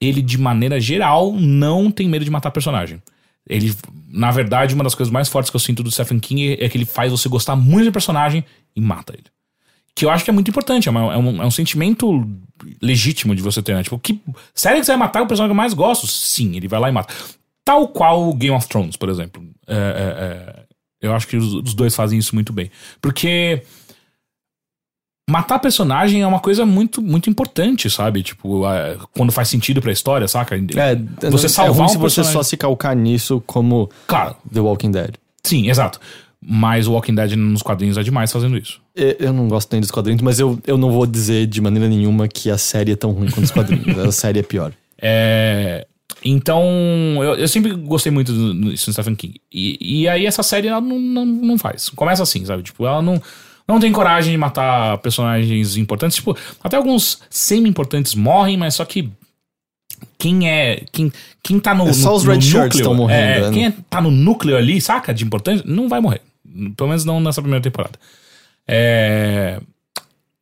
ele, 0.00 0.22
de 0.22 0.38
maneira 0.38 0.80
geral, 0.80 1.32
não 1.32 1.90
tem 1.90 2.08
medo 2.08 2.24
de 2.24 2.30
matar 2.30 2.50
personagem. 2.52 3.02
Ele, 3.48 3.74
na 4.08 4.30
verdade, 4.30 4.74
uma 4.74 4.84
das 4.84 4.94
coisas 4.94 5.12
mais 5.12 5.28
fortes 5.28 5.50
que 5.50 5.56
eu 5.56 5.60
sinto 5.60 5.82
do 5.82 5.90
Stephen 5.90 6.20
King 6.20 6.56
é 6.60 6.68
que 6.68 6.78
ele 6.78 6.84
faz 6.84 7.10
você 7.10 7.28
gostar 7.28 7.56
muito 7.56 7.84
de 7.84 7.90
personagem 7.90 8.44
e 8.76 8.80
mata 8.80 9.12
ele. 9.12 9.24
Que 9.94 10.04
eu 10.04 10.10
acho 10.10 10.24
que 10.24 10.30
é 10.30 10.32
muito 10.32 10.48
importante, 10.48 10.88
é, 10.88 10.90
uma- 10.90 11.12
é 11.12 11.16
um, 11.18 11.42
é 11.42 11.46
um 11.46 11.50
sentimento 11.50 12.26
legítimo 12.80 13.34
de 13.34 13.42
você 13.42 13.62
ter, 13.62 13.74
né? 13.74 13.82
Tipo, 13.82 13.98
que, 13.98 14.20
sério 14.54 14.78
que 14.80 14.84
você 14.86 14.92
vai 14.92 14.98
matar 14.98 15.22
o 15.22 15.26
personagem 15.26 15.48
que 15.48 15.52
eu 15.52 15.62
mais 15.62 15.74
gosto? 15.74 16.06
Sim, 16.06 16.56
ele 16.56 16.68
vai 16.68 16.78
lá 16.80 16.88
e 16.88 16.92
mata. 16.92 17.12
Tal 17.64 17.88
qual 17.88 18.28
o 18.28 18.34
Game 18.34 18.54
of 18.56 18.66
Thrones, 18.68 18.96
por 18.96 19.08
exemplo. 19.08 19.42
É, 19.66 19.74
é, 19.74 19.78
é, 19.80 20.62
eu 21.02 21.14
acho 21.14 21.26
que 21.26 21.36
os, 21.36 21.54
os 21.54 21.74
dois 21.74 21.94
fazem 21.94 22.18
isso 22.18 22.34
muito 22.34 22.52
bem. 22.52 22.70
Porque 23.00 23.62
matar 25.28 25.58
personagem 25.58 26.22
é 26.22 26.26
uma 26.26 26.40
coisa 26.40 26.66
muito, 26.66 27.00
muito 27.00 27.30
importante, 27.30 27.88
sabe? 27.88 28.22
Tipo, 28.22 28.66
é, 28.68 28.96
quando 29.16 29.30
faz 29.32 29.48
sentido 29.48 29.80
pra 29.80 29.92
história, 29.92 30.26
saca? 30.26 30.56
É, 30.56 30.96
você 31.30 31.46
é 31.46 31.48
salvar 31.48 31.74
ruim 31.74 31.84
um 31.84 31.88
se 31.88 31.98
você 31.98 32.24
só 32.24 32.42
se 32.42 32.56
calcar 32.56 32.96
nisso 32.96 33.42
como 33.46 33.88
Claro, 34.06 34.36
The 34.52 34.60
Walking 34.60 34.90
Dead. 34.90 35.14
sim, 35.44 35.68
exato. 35.68 36.00
Mas 36.42 36.86
o 36.86 36.92
Walking 36.92 37.14
Dead 37.14 37.32
nos 37.36 37.62
quadrinhos 37.62 37.98
é 37.98 38.02
demais 38.02 38.32
fazendo 38.32 38.56
isso. 38.56 38.80
Eu 39.02 39.16
eu 39.28 39.32
não 39.32 39.48
gosto 39.48 39.70
nem 39.72 39.80
dos 39.80 39.90
quadrinhos, 39.90 40.22
mas 40.22 40.38
eu, 40.40 40.58
eu 40.66 40.76
não 40.78 40.90
vou 40.90 41.06
dizer 41.06 41.46
de 41.46 41.60
maneira 41.60 41.88
nenhuma 41.88 42.28
que 42.28 42.50
a 42.50 42.58
série 42.58 42.92
é 42.92 42.96
tão 42.96 43.12
ruim 43.12 43.30
quanto 43.30 43.44
os 43.44 43.50
quadrinhos. 43.50 43.98
a 43.98 44.12
série 44.12 44.40
é 44.40 44.42
pior. 44.42 44.72
É, 45.02 45.86
então, 46.22 46.62
eu, 47.22 47.34
eu 47.36 47.48
sempre 47.48 47.72
gostei 47.72 48.12
muito 48.12 48.30
do, 48.34 48.52
do 48.52 48.76
Stephen 48.76 49.14
King. 49.14 49.40
E, 49.50 50.00
e 50.02 50.08
aí 50.08 50.26
essa 50.26 50.42
série 50.42 50.68
ela 50.68 50.78
não, 50.80 50.98
não, 50.98 51.24
não 51.24 51.58
faz. 51.58 51.88
Começa 51.88 52.22
assim, 52.22 52.44
sabe? 52.44 52.62
Tipo, 52.62 52.84
ela 52.86 53.00
não, 53.00 53.18
não 53.66 53.80
tem 53.80 53.90
coragem 53.92 54.30
de 54.32 54.36
matar 54.36 54.98
personagens 54.98 55.78
importantes. 55.78 56.16
Tipo, 56.16 56.36
até 56.62 56.76
alguns 56.76 57.20
semi-importantes 57.30 58.14
morrem, 58.14 58.58
mas 58.58 58.74
só 58.74 58.84
que 58.84 59.08
quem 60.18 60.50
é. 60.50 60.82
Quem, 60.92 61.10
quem 61.42 61.58
tá 61.58 61.74
no. 61.74 61.88
É 61.88 61.92
só 61.94 62.10
no- 62.10 62.16
os 62.16 62.24
red 62.24 62.36
núcleo, 62.38 62.84
tão 62.84 62.94
morrendo, 62.94 63.22
É, 63.22 63.40
né? 63.40 63.50
quem 63.52 63.66
é- 63.66 63.74
tá 63.88 64.00
no 64.02 64.10
núcleo 64.10 64.56
ali, 64.56 64.80
saca? 64.82 65.14
De 65.14 65.24
importante, 65.24 65.62
não 65.66 65.88
vai 65.88 66.00
morrer. 66.00 66.20
Pelo 66.76 66.88
menos 66.90 67.04
não 67.06 67.20
nessa 67.20 67.40
primeira 67.40 67.62
temporada. 67.62 67.98
É. 68.68 69.60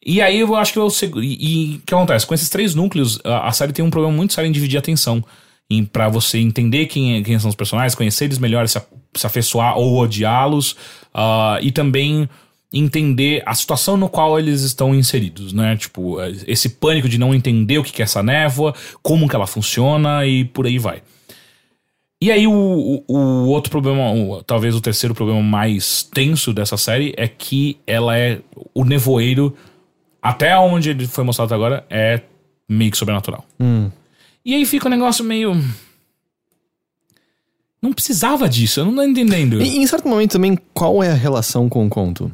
E 0.04 0.20
aí 0.22 0.40
eu 0.40 0.54
acho 0.56 0.72
que 0.72 0.78
eu. 0.78 0.88
seg- 0.90 1.16
E 1.16 1.76
o 1.82 1.86
que 1.86 1.94
acontece? 1.94 2.26
Com 2.26 2.34
esses 2.34 2.48
três 2.48 2.74
núcleos, 2.74 3.18
a, 3.24 3.48
a 3.48 3.52
série 3.52 3.72
tem 3.72 3.84
um 3.84 3.90
problema 3.90 4.16
muito 4.16 4.32
sério 4.32 4.48
em 4.48 4.52
dividir 4.52 4.76
a 4.76 4.80
atenção. 4.80 5.22
para 5.92 6.08
você 6.08 6.38
entender 6.38 6.86
quem, 6.86 7.22
quem 7.22 7.38
são 7.38 7.50
os 7.50 7.54
personagens, 7.54 7.94
conhecer 7.94 8.24
eles 8.24 8.38
melhor, 8.38 8.66
se, 8.68 8.78
a- 8.78 8.84
se 9.14 9.26
afeiçoar 9.26 9.76
ou 9.76 9.98
odiá-los, 9.98 10.74
ah, 11.12 11.58
e 11.60 11.70
também 11.70 12.26
entender 12.72 13.42
a 13.44 13.54
situação 13.54 13.96
no 13.96 14.08
qual 14.08 14.38
eles 14.38 14.62
estão 14.62 14.94
inseridos, 14.94 15.52
né? 15.52 15.76
Tipo, 15.76 16.16
esse 16.46 16.70
pânico 16.70 17.06
de 17.08 17.18
não 17.18 17.34
entender 17.34 17.78
o 17.78 17.82
que 17.84 17.92
que 17.92 18.00
é 18.02 18.04
essa 18.04 18.22
névoa, 18.22 18.74
como 19.02 19.28
que 19.28 19.34
ela 19.36 19.46
funciona 19.46 20.26
e 20.26 20.44
por 20.44 20.66
aí 20.66 20.78
vai. 20.78 21.02
E 22.20 22.32
aí, 22.32 22.46
o, 22.48 22.52
o, 22.52 23.04
o 23.16 23.46
outro 23.48 23.70
problema, 23.70 24.10
o- 24.12 24.42
talvez 24.42 24.74
o 24.74 24.80
terceiro 24.80 25.14
problema 25.14 25.40
mais 25.42 26.02
tenso 26.02 26.52
dessa 26.52 26.76
série 26.76 27.14
é 27.16 27.28
que 27.28 27.78
ela 27.86 28.18
é. 28.18 28.40
O 28.74 28.84
nevoeiro, 28.84 29.56
até 30.20 30.56
onde 30.58 30.90
ele 30.90 31.06
foi 31.06 31.22
mostrado 31.22 31.46
até 31.46 31.54
agora, 31.54 31.86
é 31.88 32.22
meio 32.68 32.90
que 32.90 32.96
sobrenatural. 32.98 33.44
E 34.44 34.54
aí 34.54 34.64
fica 34.66 34.88
um 34.88 34.90
negócio 34.90 35.24
meio. 35.24 35.52
Não 37.80 37.92
precisava 37.92 38.48
disso, 38.48 38.80
eu 38.80 38.86
não 38.86 38.94
tô 38.96 39.02
entendendo. 39.04 39.62
E, 39.62 39.76
em 39.78 39.86
certo 39.86 40.08
momento 40.08 40.32
também, 40.32 40.58
qual 40.74 41.02
é 41.02 41.10
a 41.10 41.14
relação 41.14 41.68
com 41.68 41.86
o 41.86 41.88
conto? 41.88 42.32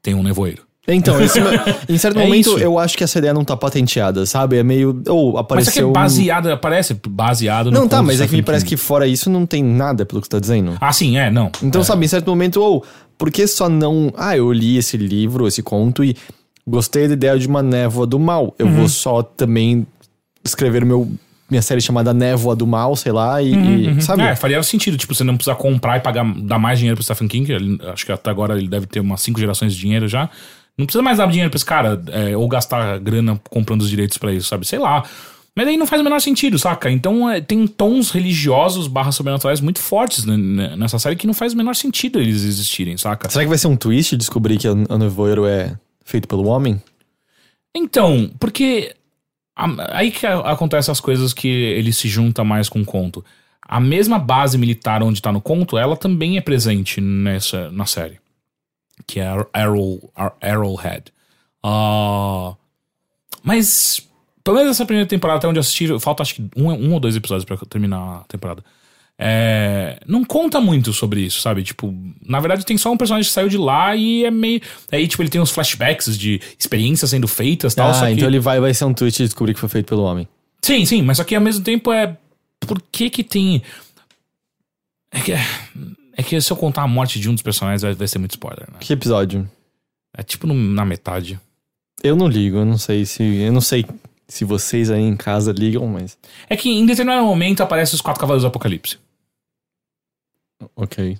Tem 0.00 0.14
um 0.14 0.22
nevoeiro. 0.22 0.66
Então, 0.88 1.20
esse- 1.22 1.38
em 1.88 1.98
certo 1.98 2.18
É 2.18 2.24
momento 2.24 2.48
isso. 2.50 2.58
eu 2.58 2.78
acho 2.78 2.96
que 2.96 3.04
essa 3.04 3.18
ideia 3.18 3.34
não 3.34 3.44
tá 3.44 3.56
patenteada, 3.56 4.24
sabe? 4.24 4.56
É 4.56 4.62
meio. 4.62 5.02
Ou 5.08 5.32
Mas 5.34 5.40
apareceu. 5.40 5.70
aqui 5.70 5.80
é 5.80 5.86
um- 5.86 5.92
baseado, 5.92 6.50
aparece 6.50 6.98
baseado 7.08 7.66
no. 7.70 7.72
Não, 7.80 7.88
tá, 7.88 8.02
mas 8.02 8.20
é 8.20 8.26
que 8.26 8.34
me 8.34 8.42
parece 8.42 8.64
que 8.64 8.76
fora 8.76 9.06
isso 9.06 9.28
não 9.28 9.44
tem 9.44 9.62
nada 9.62 10.06
pelo 10.06 10.20
que 10.20 10.26
você 10.26 10.30
tá 10.30 10.38
dizendo. 10.40 10.76
Ah, 10.80 10.92
sim, 10.92 11.18
é, 11.18 11.30
não. 11.30 11.50
Então, 11.62 11.82
É. 11.82 11.84
sabe, 11.84 12.04
em 12.04 12.08
certo 12.08 12.26
momento, 12.28 12.60
ou 12.60 12.84
por 13.18 13.30
que 13.30 13.46
só 13.46 13.68
não. 13.68 14.12
Ah, 14.16 14.36
eu 14.36 14.50
li 14.52 14.78
esse 14.78 14.96
livro, 14.96 15.46
esse 15.46 15.62
conto 15.62 16.02
e 16.02 16.16
gostei 16.66 17.06
da 17.06 17.14
ideia 17.14 17.38
de 17.38 17.46
uma 17.46 17.62
névoa 17.62 18.06
do 18.06 18.18
mal. 18.18 18.54
Eu 18.58 18.66
Uhum. 18.66 18.74
vou 18.76 18.88
só 18.88 19.22
também 19.22 19.86
escrever 20.44 20.84
meu, 20.84 21.10
minha 21.50 21.62
série 21.62 21.80
chamada 21.80 22.12
Névoa 22.14 22.54
do 22.56 22.66
Mal, 22.66 22.94
sei 22.96 23.12
lá, 23.12 23.42
e. 23.42 23.52
e- 23.98 24.02
sabe? 24.02 24.22
É, 24.22 24.34
faria 24.36 24.62
sentido, 24.62 24.96
tipo, 24.96 25.14
você 25.14 25.24
não 25.24 25.34
precisa 25.36 25.54
comprar 25.56 25.96
e 25.96 26.00
pagar, 26.00 26.24
dar 26.42 26.58
mais 26.58 26.78
dinheiro 26.78 26.96
pro 26.96 27.04
Stephen 27.04 27.26
King, 27.28 27.50
ele- 27.52 27.78
acho 27.92 28.04
que 28.06 28.12
até 28.12 28.30
agora 28.30 28.56
ele 28.58 28.68
deve 28.68 28.86
ter 28.86 29.00
umas 29.00 29.20
cinco 29.20 29.38
gerações 29.40 29.74
de 29.74 29.80
dinheiro 29.80 30.06
já. 30.08 30.28
Não 30.78 30.86
precisa 30.86 31.02
mais 31.02 31.18
dar 31.18 31.26
dinheiro 31.28 31.50
pra 31.50 31.56
esse 31.56 31.64
cara, 31.66 32.00
é, 32.12 32.36
ou 32.36 32.46
gastar 32.48 32.98
grana 33.00 33.38
comprando 33.50 33.82
os 33.82 33.90
direitos 33.90 34.16
pra 34.16 34.32
isso, 34.32 34.48
sabe? 34.48 34.64
Sei 34.66 34.78
lá. 34.78 35.02
Mas 35.56 35.66
aí 35.66 35.76
não 35.76 35.88
faz 35.88 36.00
o 36.00 36.04
menor 36.04 36.20
sentido, 36.20 36.56
saca? 36.56 36.88
Então 36.88 37.28
é, 37.28 37.40
tem 37.40 37.66
tons 37.66 38.12
religiosos 38.12 38.86
barra 38.86 39.10
sobrenaturais 39.10 39.60
muito 39.60 39.80
fortes 39.80 40.24
nessa 40.24 41.00
série 41.00 41.16
que 41.16 41.26
não 41.26 41.34
faz 41.34 41.52
o 41.52 41.56
menor 41.56 41.74
sentido 41.74 42.20
eles 42.20 42.44
existirem, 42.44 42.96
saca? 42.96 43.28
Será 43.28 43.42
que 43.44 43.48
vai 43.48 43.58
ser 43.58 43.66
um 43.66 43.76
twist 43.76 44.16
descobrir 44.16 44.56
que 44.56 44.68
o 44.68 44.98
nevoeiro 44.98 45.46
é 45.46 45.76
feito 46.04 46.28
pelo 46.28 46.46
homem? 46.46 46.80
Então, 47.76 48.30
porque 48.38 48.94
a- 49.56 49.98
aí 49.98 50.12
que 50.12 50.26
acontecem 50.26 50.92
as 50.92 51.00
coisas 51.00 51.32
que 51.34 51.48
ele 51.48 51.92
se 51.92 52.08
junta 52.08 52.44
mais 52.44 52.68
com 52.68 52.80
o 52.80 52.84
conto. 52.84 53.24
A 53.62 53.80
mesma 53.80 54.18
base 54.18 54.56
militar 54.56 55.02
onde 55.02 55.20
tá 55.20 55.32
no 55.32 55.40
conto, 55.40 55.76
ela 55.76 55.96
também 55.96 56.36
é 56.38 56.40
presente 56.40 57.00
nessa 57.00 57.68
na 57.72 57.84
série. 57.84 58.18
Que 59.06 59.20
é 59.20 59.26
Arrow, 59.52 60.10
Ar- 60.14 60.36
Arrowhead. 60.40 61.12
Ah, 61.62 62.54
mas, 63.42 64.06
pelo 64.44 64.56
menos 64.56 64.72
essa 64.72 64.84
primeira 64.86 65.08
temporada, 65.08 65.38
até 65.38 65.48
onde 65.48 65.58
eu 65.58 65.62
assisti, 65.62 65.98
falta 66.00 66.22
acho 66.22 66.34
que 66.34 66.44
um, 66.56 66.70
um 66.70 66.92
ou 66.92 67.00
dois 67.00 67.16
episódios 67.16 67.44
pra 67.44 67.56
terminar 67.68 68.18
a 68.18 68.24
temporada. 68.28 68.62
É, 69.20 69.98
não 70.06 70.24
conta 70.24 70.60
muito 70.60 70.92
sobre 70.92 71.22
isso, 71.22 71.40
sabe? 71.40 71.64
Tipo, 71.64 71.92
na 72.24 72.38
verdade 72.38 72.64
tem 72.64 72.78
só 72.78 72.92
um 72.92 72.96
personagem 72.96 73.26
que 73.28 73.34
saiu 73.34 73.48
de 73.48 73.58
lá 73.58 73.96
e 73.96 74.24
é 74.24 74.30
meio. 74.30 74.60
Aí, 74.92 75.08
tipo, 75.08 75.20
ele 75.22 75.28
tem 75.30 75.40
uns 75.40 75.50
flashbacks 75.50 76.16
de 76.16 76.40
experiências 76.56 77.10
sendo 77.10 77.26
feitas 77.26 77.72
e 77.72 77.76
tal. 77.76 77.90
ah, 77.90 78.06
que... 78.06 78.12
então 78.12 78.28
ele 78.28 78.38
vai, 78.38 78.60
vai 78.60 78.72
ser 78.72 78.84
um 78.84 78.94
twist 78.94 79.20
e 79.20 79.24
descobrir 79.26 79.54
que 79.54 79.60
foi 79.60 79.68
feito 79.68 79.86
pelo 79.86 80.04
homem. 80.04 80.28
Sim, 80.62 80.84
sim, 80.84 81.02
mas 81.02 81.16
só 81.16 81.24
que 81.24 81.34
ao 81.34 81.40
mesmo 81.40 81.64
tempo 81.64 81.92
é. 81.92 82.16
Por 82.60 82.80
que 82.92 83.10
que 83.10 83.24
tem. 83.24 83.62
É 85.10 85.20
que, 85.20 85.32
é 85.32 85.40
que 86.22 86.40
se 86.40 86.50
eu 86.52 86.56
contar 86.56 86.82
a 86.82 86.88
morte 86.88 87.20
de 87.20 87.28
um 87.28 87.34
dos 87.34 87.42
personagens 87.42 87.82
vai, 87.82 87.94
vai 87.94 88.08
ser 88.08 88.18
muito 88.18 88.32
spoiler, 88.32 88.68
né? 88.70 88.76
Que 88.80 88.92
episódio? 88.92 89.48
É 90.16 90.22
tipo 90.22 90.46
no- 90.46 90.54
na 90.54 90.84
metade. 90.84 91.38
Eu 92.02 92.14
não 92.16 92.28
ligo, 92.28 92.58
eu 92.58 92.64
não 92.64 92.78
sei 92.78 93.04
se. 93.04 93.22
Eu 93.22 93.52
não 93.52 93.60
sei 93.60 93.84
se 94.26 94.44
vocês 94.44 94.90
aí 94.90 95.02
em 95.02 95.16
casa 95.16 95.52
ligam, 95.52 95.86
mas. 95.86 96.16
É 96.48 96.56
que 96.56 96.68
em 96.70 96.84
determinado 96.86 97.24
momento 97.26 97.62
aparecem 97.62 97.94
os 97.94 98.00
quatro 98.00 98.20
cavaleiros 98.20 98.42
do 98.44 98.48
apocalipse. 98.48 98.98
Ok. 100.76 101.18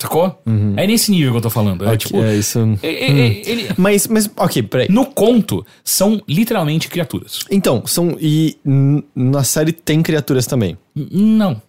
Sacou? 0.00 0.40
Uhum. 0.46 0.74
É 0.76 0.86
nesse 0.86 1.10
nível 1.10 1.32
que 1.32 1.38
eu 1.38 1.42
tô 1.42 1.50
falando. 1.50 1.84
É 1.84 1.88
Ok, 1.88 1.98
tipo. 1.98 2.18
é 2.22 2.36
isso. 2.36 2.58
é- 2.82 2.86
é- 2.88 3.10
é- 3.10 3.50
ele- 3.50 3.68
Mas, 3.76 4.06
mas, 4.06 4.30
ok, 4.36 4.62
peraí. 4.62 4.86
no 4.88 5.04
conto, 5.06 5.66
são 5.82 6.22
literalmente 6.28 6.88
criaturas. 6.88 7.40
Então, 7.50 7.84
são. 7.84 8.16
E 8.20 8.56
n- 8.64 9.02
na 9.14 9.42
série 9.42 9.72
tem 9.72 10.00
criaturas 10.00 10.46
também. 10.46 10.78
N- 10.94 11.08
Não. 11.10 11.60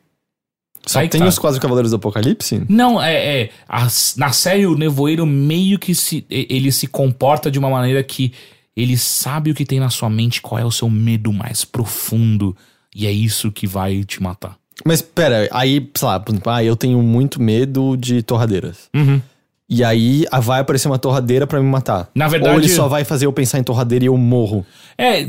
Só 0.90 1.00
Aí 1.00 1.08
tem 1.08 1.22
tá. 1.22 1.28
os 1.28 1.38
quatro 1.38 1.62
cavaleiros 1.62 1.92
do 1.92 1.98
apocalipse? 1.98 2.64
Não, 2.68 3.00
é. 3.00 3.42
é 3.42 3.50
as- 3.68 4.16
na 4.18 4.32
série, 4.32 4.66
o 4.66 4.76
nevoeiro 4.76 5.24
meio 5.26 5.78
que 5.78 5.94
se. 5.94 6.26
Ele 6.30 6.72
se 6.72 6.88
comporta 6.88 7.52
de 7.52 7.60
uma 7.60 7.70
maneira 7.70 8.02
que 8.02 8.34
ele 8.76 8.98
sabe 8.98 9.52
o 9.52 9.54
que 9.54 9.66
tem 9.66 9.80
na 9.80 9.92
sua 9.92 10.10
mente, 10.10 10.42
qual 10.42 10.58
é 10.60 10.66
o 10.66 10.72
seu 10.72 10.90
medo 10.90 11.32
mais 11.32 11.64
profundo. 11.64 12.58
E 12.96 13.06
é 13.06 13.12
isso 13.12 13.52
que 13.52 13.68
vai 13.68 14.04
te 14.04 14.20
matar. 14.22 14.58
Mas 14.84 15.00
pera, 15.02 15.48
aí, 15.52 15.88
sei 15.96 16.08
lá, 16.08 16.20
por 16.20 16.32
exemplo, 16.32 16.52
ah, 16.52 16.64
eu 16.64 16.76
tenho 16.76 17.00
muito 17.04 17.40
medo 17.40 17.96
de 17.96 18.24
torradeiras. 18.24 18.90
Uhum. 18.96 19.22
E 19.70 19.84
aí 19.84 20.26
ah, 20.32 20.40
vai 20.40 20.62
aparecer 20.62 20.88
uma 20.88 20.98
torradeira 20.98 21.46
pra 21.46 21.60
me 21.62 21.70
matar. 21.70 22.10
Na 22.16 22.28
verdade- 22.28 22.56
Ou 22.56 22.60
ele 22.60 22.70
só 22.70 22.88
vai 22.88 23.04
fazer 23.06 23.28
eu 23.28 23.34
pensar 23.34 23.60
em 23.60 23.64
torradeira 23.64 24.04
e 24.06 24.08
eu 24.08 24.18
morro. 24.18 24.66
É, 24.98 25.22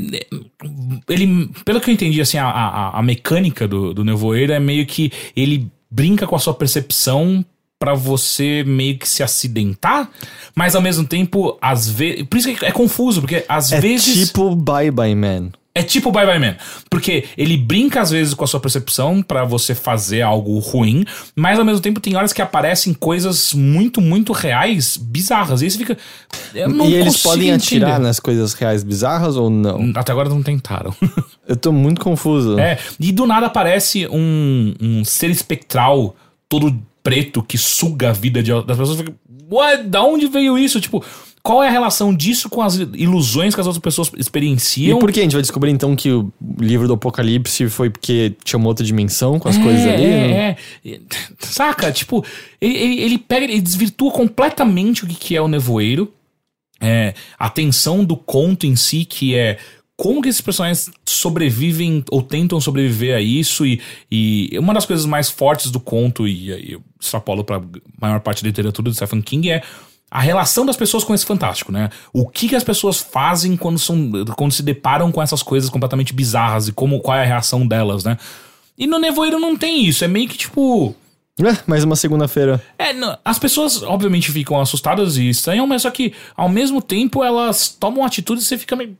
ele, 1.07 1.49
pelo 1.65 1.79
que 1.79 1.89
eu 1.89 1.93
entendi, 1.93 2.19
assim, 2.21 2.37
a, 2.37 2.47
a, 2.47 2.99
a 2.99 3.03
mecânica 3.03 3.67
do, 3.67 3.93
do 3.93 4.03
nevoeiro 4.03 4.51
é 4.51 4.59
meio 4.59 4.85
que 4.85 5.11
ele 5.35 5.69
brinca 5.89 6.25
com 6.25 6.35
a 6.35 6.39
sua 6.39 6.53
percepção 6.53 7.45
pra 7.79 7.93
você 7.93 8.63
meio 8.65 8.97
que 8.97 9.07
se 9.09 9.23
acidentar, 9.23 10.09
mas 10.55 10.75
ao 10.75 10.81
mesmo 10.81 11.03
tempo, 11.05 11.57
às 11.61 11.87
vezes. 11.89 12.23
Por 12.23 12.37
isso 12.37 12.53
que 12.55 12.65
é 12.65 12.71
confuso, 12.71 13.21
porque 13.21 13.43
às 13.49 13.71
É 13.71 13.79
vezes. 13.81 14.27
tipo 14.27 14.55
Bye 14.55 14.91
Bye 14.91 15.15
Man. 15.15 15.49
É 15.73 15.81
tipo 15.81 16.11
Bye 16.11 16.25
Bye 16.25 16.39
Man. 16.39 16.55
Porque 16.89 17.25
ele 17.37 17.55
brinca 17.55 18.01
às 18.01 18.11
vezes 18.11 18.33
com 18.33 18.43
a 18.43 18.47
sua 18.47 18.59
percepção 18.59 19.23
pra 19.23 19.45
você 19.45 19.73
fazer 19.73 20.21
algo 20.21 20.59
ruim, 20.59 21.05
mas 21.35 21.57
ao 21.57 21.63
mesmo 21.63 21.79
tempo 21.79 22.01
tem 22.01 22.15
horas 22.15 22.33
que 22.33 22.41
aparecem 22.41 22.93
coisas 22.93 23.53
muito, 23.53 24.01
muito 24.01 24.33
reais, 24.33 24.97
bizarras. 24.97 25.61
E 25.61 25.65
aí 25.65 25.71
você 25.71 25.77
fica. 25.77 25.97
Eu 26.53 26.67
não 26.67 26.89
e 26.89 26.95
eles 26.95 27.23
podem 27.23 27.51
atirar 27.51 27.91
entender. 27.91 28.03
nas 28.03 28.19
coisas 28.19 28.53
reais 28.53 28.83
bizarras 28.83 29.37
ou 29.37 29.49
não? 29.49 29.93
Até 29.95 30.11
agora 30.11 30.27
não 30.27 30.43
tentaram. 30.43 30.93
Eu 31.47 31.55
tô 31.55 31.71
muito 31.71 32.01
confuso. 32.01 32.59
é, 32.59 32.77
e 32.99 33.11
do 33.11 33.25
nada 33.25 33.47
aparece 33.47 34.07
um, 34.07 34.73
um 34.81 35.05
ser 35.05 35.29
espectral 35.29 36.15
todo 36.47 36.77
preto 37.01 37.41
que 37.41 37.57
suga 37.57 38.09
a 38.09 38.13
vida 38.13 38.43
de, 38.43 38.51
das 38.63 38.77
pessoas. 38.77 38.97
Fica, 38.97 39.13
What? 39.49 39.83
Da 39.83 40.01
onde 40.01 40.27
veio 40.27 40.57
isso? 40.57 40.79
Tipo, 40.79 41.03
qual 41.43 41.63
é 41.63 41.67
a 41.67 41.71
relação 41.71 42.13
disso 42.13 42.49
com 42.49 42.61
as 42.61 42.75
ilusões 42.75 43.55
que 43.55 43.61
as 43.61 43.67
outras 43.67 43.81
pessoas 43.81 44.11
E 44.15 44.19
experienciam? 44.19 44.99
por 44.99 45.11
que 45.11 45.19
a 45.19 45.23
gente 45.23 45.33
vai 45.33 45.41
descobrir 45.41 45.71
então 45.71 45.95
que 45.95 46.11
o 46.11 46.31
livro 46.59 46.87
do 46.87 46.93
Apocalipse 46.93 47.67
foi 47.69 47.89
porque 47.89 48.35
tinha 48.43 48.59
uma 48.59 48.67
outra 48.67 48.85
dimensão 48.85 49.39
com 49.39 49.47
as 49.49 49.57
coisas 49.57 49.85
ali? 49.85 50.03
né? 50.03 50.31
É, 50.31 50.57
é. 50.85 50.99
Saca? 51.39 51.91
Tipo, 51.91 52.23
ele, 52.59 53.01
ele, 53.01 53.17
pega, 53.17 53.45
ele 53.45 53.59
desvirtua 53.59 54.11
completamente 54.11 55.03
o 55.03 55.07
que, 55.07 55.35
é 55.35 55.41
o 55.41 55.47
nevoeiro. 55.47 56.11
É, 56.79 57.13
a 57.37 57.49
tensão 57.49 58.03
do 58.03 58.15
conto 58.17 58.65
em 58.65 58.75
si, 58.75 59.05
que 59.05 59.35
é 59.35 59.57
como 59.95 60.19
que 60.21 60.29
esses 60.29 60.41
personagens 60.41 60.89
sobrevivem 61.05 62.03
ou 62.09 62.23
tentam 62.23 62.59
sobreviver 62.59 63.15
a 63.15 63.21
isso. 63.21 63.65
E, 63.65 63.79
e 64.11 64.57
uma 64.57 64.73
das 64.73 64.85
coisas 64.85 65.05
mais 65.05 65.29
fortes 65.29 65.69
do 65.69 65.79
conto, 65.79 66.27
e 66.27 66.51
aí 66.51 66.71
eu 66.71 66.81
extrapolo 66.99 67.43
pra 67.43 67.61
maior 67.99 68.19
parte 68.19 68.41
da 68.43 68.47
literatura 68.49 68.89
do 68.89 68.95
Stephen 68.95 69.21
King, 69.21 69.51
é 69.51 69.61
a 70.11 70.19
relação 70.19 70.65
das 70.65 70.75
pessoas 70.75 71.05
com 71.05 71.13
esse 71.13 71.25
fantástico, 71.25 71.71
né? 71.71 71.89
O 72.11 72.27
que, 72.27 72.49
que 72.49 72.55
as 72.55 72.65
pessoas 72.65 72.99
fazem 72.99 73.55
quando, 73.55 73.79
são, 73.79 74.11
quando 74.35 74.51
se 74.51 74.61
deparam 74.61 75.09
com 75.09 75.21
essas 75.21 75.41
coisas 75.41 75.69
completamente 75.69 76.13
bizarras 76.13 76.67
e 76.67 76.73
como, 76.73 76.99
qual 76.99 77.17
é 77.17 77.21
a 77.21 77.25
reação 77.25 77.65
delas, 77.65 78.03
né? 78.03 78.17
E 78.77 78.85
no 78.85 78.99
Nevoeiro 78.99 79.39
não 79.39 79.55
tem 79.55 79.85
isso. 79.85 80.03
É 80.03 80.09
meio 80.09 80.27
que 80.27 80.37
tipo. 80.37 80.93
É, 81.39 81.57
mais 81.65 81.85
uma 81.85 81.95
segunda-feira. 81.95 82.61
É, 82.77 82.91
não, 82.91 83.17
as 83.23 83.39
pessoas 83.39 83.81
obviamente 83.83 84.31
ficam 84.31 84.59
assustadas 84.59 85.15
e 85.15 85.29
estranham, 85.29 85.65
mas 85.65 85.83
só 85.83 85.89
que 85.89 86.13
ao 86.35 86.49
mesmo 86.49 86.81
tempo 86.81 87.23
elas 87.23 87.69
tomam 87.69 88.03
atitudes 88.03 88.43
e 88.43 88.47
você 88.47 88.57
fica 88.57 88.75
meio. 88.75 88.97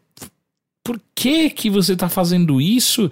Por 0.82 1.00
que 1.14 1.50
que 1.50 1.70
você 1.70 1.94
tá 1.94 2.08
fazendo 2.08 2.62
isso? 2.62 3.12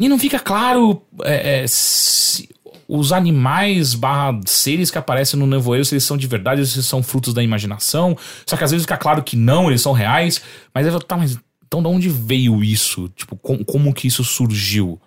E 0.00 0.08
não 0.08 0.18
fica 0.18 0.38
claro 0.38 1.00
é, 1.22 1.62
é, 1.62 1.66
se 1.66 2.48
os 2.88 3.12
animais 3.12 3.94
barra 3.94 4.40
seres 4.46 4.90
que 4.90 4.96
aparecem 4.96 5.38
no 5.38 5.46
nevoeiro, 5.46 5.84
se 5.84 5.94
eles 5.94 6.04
são 6.04 6.16
de 6.16 6.26
verdade, 6.26 6.66
se 6.66 6.76
eles 6.76 6.86
são 6.86 7.02
frutos 7.02 7.34
da 7.34 7.42
imaginação. 7.42 8.16
Só 8.46 8.56
que 8.56 8.64
às 8.64 8.70
vezes 8.70 8.84
fica 8.84 8.96
claro 8.96 9.22
que 9.22 9.36
não, 9.36 9.68
eles 9.68 9.82
são 9.82 9.92
reais. 9.92 10.40
Mas 10.74 10.86
eu 10.86 10.98
tá, 10.98 11.16
mas 11.16 11.38
então 11.66 11.82
de 11.82 11.88
onde 11.88 12.08
veio 12.08 12.64
isso? 12.64 13.10
Tipo, 13.10 13.36
com- 13.36 13.62
como 13.62 13.92
que 13.92 14.08
isso 14.08 14.24
surgiu? 14.24 14.98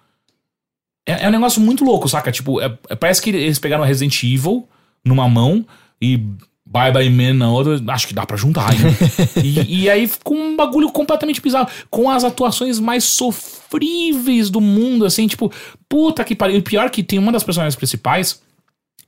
É, 1.08 1.24
é 1.24 1.28
um 1.28 1.32
negócio 1.32 1.60
muito 1.60 1.84
louco, 1.84 2.08
saca? 2.08 2.32
Tipo, 2.32 2.62
é- 2.62 2.78
é- 2.88 2.96
parece 2.96 3.20
que 3.22 3.32
eles 3.32 3.58
pegaram 3.58 3.84
Resident 3.84 4.22
Evil 4.24 4.70
numa 5.04 5.28
mão 5.28 5.66
e 6.00 6.24
Bye 6.72 6.94
Bye 6.94 7.10
Man 7.10 7.34
na 7.34 7.52
outra, 7.52 7.82
acho 7.94 8.08
que 8.08 8.14
dá 8.14 8.26
pra 8.26 8.38
juntar, 8.38 8.74
hein? 8.74 8.80
e, 9.44 9.84
e 9.84 9.90
aí 9.90 10.08
ficou 10.08 10.38
um 10.38 10.56
bagulho 10.56 10.90
completamente 10.90 11.42
bizarro. 11.42 11.68
Com 11.90 12.10
as 12.10 12.24
atuações 12.24 12.80
mais 12.80 13.04
sofríveis 13.04 14.50
do 14.50 14.62
mundo, 14.62 15.06
assim, 15.06 15.28
tipo, 15.28 15.52
puta 15.90 16.24
que 16.24 16.34
pariu. 16.34 16.58
E 16.58 16.62
pior 16.62 16.90
que 16.90 17.04
tem 17.04 17.20
uma 17.20 17.32
das 17.32 17.44
personagens 17.44 17.76
principais, 17.76 18.42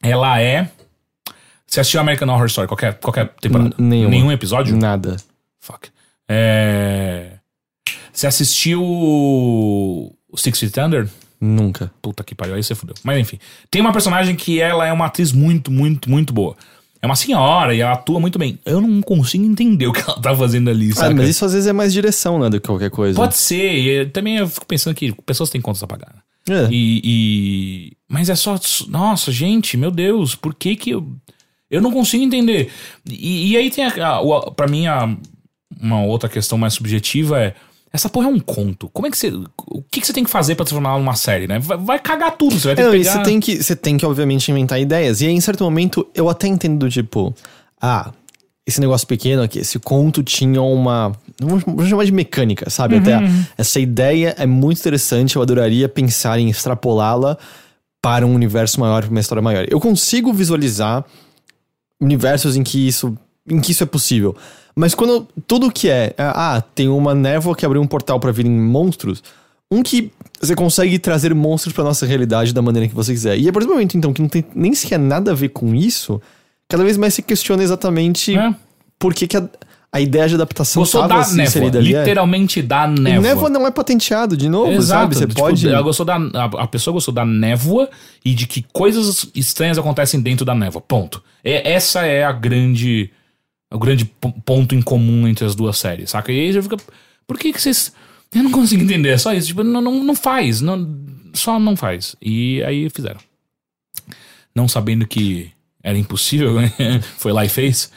ela 0.01 0.41
é. 0.41 0.69
Você 1.65 1.79
assistiu 1.79 2.01
American 2.01 2.27
Horror 2.27 2.47
Story, 2.47 2.67
qualquer, 2.67 2.95
qualquer 2.99 3.29
temporada? 3.39 3.73
N- 3.79 3.87
nenhuma. 3.89 4.09
Nenhum 4.09 4.31
episódio? 4.31 4.75
Nada. 4.75 5.15
Fuck. 5.61 5.87
É. 6.27 7.37
Você 8.11 8.27
assistiu 8.27 8.83
o 8.83 10.13
Six 10.35 10.59
Feet 10.59 10.77
Under? 10.77 11.07
Nunca. 11.39 11.91
Puta 12.01 12.23
que 12.23 12.35
pariu, 12.35 12.55
aí 12.55 12.63
você 12.63 12.75
fudeu. 12.75 12.95
Mas 13.03 13.19
enfim. 13.19 13.39
Tem 13.71 13.81
uma 13.81 13.91
personagem 13.93 14.35
que 14.35 14.59
ela 14.61 14.85
é 14.85 14.91
uma 14.93 15.05
atriz 15.05 15.31
muito, 15.31 15.71
muito, 15.71 16.09
muito 16.09 16.33
boa. 16.33 16.55
É 17.03 17.05
uma 17.05 17.17
senhora 17.17 17.75
e 17.75 17.81
ela 17.81 17.91
atua 17.93 18.17
muito 18.17 18.39
bem. 18.39 18.57
Eu 18.65 18.79
não 18.79 19.01
consigo 19.01 19.43
entender 19.43 19.87
o 19.87 19.91
que 19.91 19.99
ela 19.99 20.21
tá 20.21 20.33
fazendo 20.33 20.69
ali, 20.69 20.91
Ah, 20.91 20.95
sabe? 20.95 21.15
mas 21.15 21.27
isso 21.27 21.43
às 21.43 21.51
vezes 21.51 21.67
é 21.67 21.73
mais 21.73 21.91
direção, 21.91 22.39
né, 22.39 22.49
do 22.49 22.61
que 22.61 22.65
qualquer 22.67 22.89
coisa. 22.89 23.19
Pode 23.19 23.35
ser. 23.35 23.73
e 23.73 24.05
também 24.05 24.37
eu 24.37 24.47
fico 24.47 24.65
pensando 24.65 24.95
que 24.95 25.11
pessoas 25.25 25.49
têm 25.49 25.59
contas 25.59 25.83
a 25.83 25.87
pagar. 25.87 26.15
né? 26.47 26.63
É. 26.65 26.67
E, 26.71 27.01
e- 27.03 27.91
Mas 28.09 28.29
é 28.29 28.35
só. 28.35 28.57
Nossa, 28.87 29.31
gente, 29.33 29.75
meu 29.75 29.91
Deus, 29.91 30.33
por 30.33 30.53
que 30.55 30.75
que 30.77 30.91
eu. 30.91 31.05
Eu 31.69 31.81
não 31.81 31.91
consigo 31.91 32.23
entender. 32.23 32.69
E, 33.09 33.51
e 33.51 33.57
aí 33.57 33.69
tem 33.69 33.83
a, 33.85 34.07
a, 34.07 34.21
o- 34.21 34.51
pra 34.51 34.67
mim 34.67 34.87
a, 34.87 35.13
uma 35.81 36.03
outra 36.03 36.29
questão 36.29 36.57
mais 36.57 36.73
subjetiva 36.73 37.39
é. 37.41 37.55
Essa 37.93 38.09
porra 38.09 38.25
é 38.27 38.29
um 38.31 38.39
conto. 38.39 38.89
Como 38.89 39.07
é 39.07 39.11
que 39.11 39.17
você. 39.17 39.29
O 39.67 39.83
que, 39.91 40.01
que 40.01 40.07
você 40.07 40.13
tem 40.13 40.23
que 40.23 40.29
fazer 40.29 40.55
pra 40.55 40.65
transformar 40.65 40.97
numa 40.97 41.15
série, 41.15 41.45
né? 41.47 41.59
Vai, 41.59 41.77
vai 41.77 41.99
cagar 41.99 42.35
tudo. 42.35 42.57
Você 42.59 42.69
vai 42.69 42.75
ter 42.75 42.81
É, 42.81 42.85
que 42.85 42.97
pegar. 42.97 43.11
você 43.11 43.23
tem 43.23 43.39
que, 43.39 43.63
você 43.63 43.75
tem 43.75 43.97
que, 43.97 44.05
obviamente, 44.05 44.49
inventar 44.49 44.79
ideias. 44.81 45.21
E 45.21 45.27
aí, 45.27 45.33
em 45.33 45.39
certo 45.39 45.63
momento, 45.63 46.07
eu 46.15 46.27
até 46.27 46.47
entendo 46.47 46.79
do 46.79 46.89
tipo, 46.89 47.33
ah, 47.79 48.11
esse 48.65 48.81
negócio 48.81 49.05
pequeno 49.05 49.43
aqui, 49.43 49.59
esse 49.59 49.77
conto 49.77 50.23
tinha 50.23 50.59
uma. 50.61 51.11
Vamos 51.39 51.63
vamos 51.63 51.87
chamar 51.87 52.05
de 52.05 52.11
mecânica, 52.11 52.67
sabe? 52.69 52.95
Até 52.97 53.19
essa 53.57 53.79
ideia 53.79 54.33
é 54.39 54.45
muito 54.47 54.79
interessante. 54.79 55.35
Eu 55.35 55.41
adoraria 55.43 55.87
pensar 55.87 56.39
em 56.39 56.49
extrapolá-la 56.49 57.37
para 58.01 58.25
um 58.25 58.33
universo 58.33 58.79
maior, 58.79 59.03
para 59.03 59.11
uma 59.11 59.19
história 59.19 59.41
maior. 59.41 59.65
Eu 59.69 59.79
consigo 59.79 60.33
visualizar 60.33 61.05
universos 62.01 62.55
em 62.55 62.63
que 62.63 62.87
isso, 62.87 63.15
em 63.49 63.59
que 63.59 63.71
isso 63.71 63.83
é 63.83 63.85
possível. 63.85 64.35
Mas 64.75 64.95
quando 64.95 65.27
tudo 65.47 65.71
que 65.71 65.89
é, 65.89 66.13
ah, 66.17 66.61
tem 66.73 66.87
uma 66.87 67.13
névoa 67.13 67.55
que 67.55 67.65
abriu 67.65 67.81
um 67.81 67.87
portal 67.87 68.19
para 68.19 68.31
virem 68.31 68.51
monstros, 68.51 69.23
um 69.71 69.83
que 69.83 70.11
você 70.41 70.55
consegue 70.55 70.97
trazer 70.99 71.33
monstros 71.33 71.73
pra 71.73 71.83
nossa 71.83 72.05
realidade 72.05 72.53
da 72.53 72.61
maneira 72.61 72.87
que 72.87 72.95
você 72.95 73.11
quiser. 73.11 73.37
E 73.37 73.47
a 73.47 73.53
partir 73.53 73.67
do 73.67 73.73
momento, 73.73 73.97
então, 73.97 74.11
que 74.13 74.21
não 74.21 74.29
tem 74.29 74.43
nem 74.55 74.73
sequer 74.73 74.97
nada 74.99 75.31
a 75.31 75.35
ver 75.35 75.49
com 75.49 75.73
isso, 75.75 76.21
cada 76.67 76.83
vez 76.83 76.97
mais 76.97 77.13
se 77.13 77.21
questiona 77.21 77.61
exatamente 77.63 78.35
É. 78.37 78.53
por 78.97 79.13
que, 79.13 79.27
que 79.27 79.37
a, 79.37 79.47
a 79.91 80.01
ideia 80.01 80.27
de 80.27 80.33
adaptação 80.35 80.81
Gostou 80.81 81.07
da 81.07 81.17
névoa. 81.27 81.43
inserida 81.43 81.77
ali. 81.77 81.93
é. 81.95 81.99
Literalmente 81.99 82.61
da 82.61 82.87
E 82.87 82.99
névoa. 82.99 83.21
névoa 83.21 83.49
não 83.49 83.67
é 83.67 83.71
patenteado, 83.71 84.35
de 84.35 84.49
novo, 84.49 84.71
Exato. 84.71 85.01
sabe? 85.01 85.15
Você 85.15 85.27
tipo, 85.27 85.39
pode. 85.39 85.67
Ela 85.67 85.81
gostou 85.83 86.05
da, 86.05 86.15
a, 86.15 86.45
a 86.63 86.67
pessoa 86.67 86.93
gostou 86.93 87.13
da 87.13 87.23
névoa 87.25 87.89
e 88.25 88.33
de 88.33 88.47
que 88.47 88.65
coisas 88.73 89.27
estranhas 89.35 89.77
acontecem 89.77 90.19
dentro 90.19 90.43
da 90.45 90.55
névoa. 90.55 90.81
Ponto. 90.81 91.23
É, 91.43 91.73
essa 91.73 92.01
é 92.07 92.23
a 92.23 92.31
grande. 92.31 93.11
O 93.73 93.79
grande 93.79 94.05
ponto 94.45 94.75
em 94.75 94.81
comum 94.81 95.27
entre 95.27 95.45
as 95.45 95.55
duas 95.55 95.77
séries, 95.77 96.11
saca? 96.11 96.31
E 96.31 96.39
aí 96.39 96.53
você 96.53 96.61
fica. 96.61 96.77
Por 97.27 97.37
que, 97.37 97.51
que 97.51 97.61
vocês. 97.61 97.91
Eu 98.33 98.43
não 98.43 98.51
consigo 98.51 98.83
entender, 98.83 99.09
é 99.09 99.17
só 99.17 99.33
isso. 99.33 99.47
Tipo, 99.47 99.63
não, 99.63 99.81
não, 99.81 100.03
não 100.03 100.15
faz. 100.15 100.61
Não, 100.61 100.97
só 101.33 101.59
não 101.59 101.75
faz. 101.75 102.15
E 102.21 102.63
aí 102.63 102.89
fizeram. 102.89 103.19
Não 104.55 104.67
sabendo 104.67 105.07
que 105.07 105.51
era 105.83 105.97
impossível, 105.97 106.55
foi 107.17 107.31
lá 107.33 107.43
e 107.45 107.49
fez. 107.49 107.91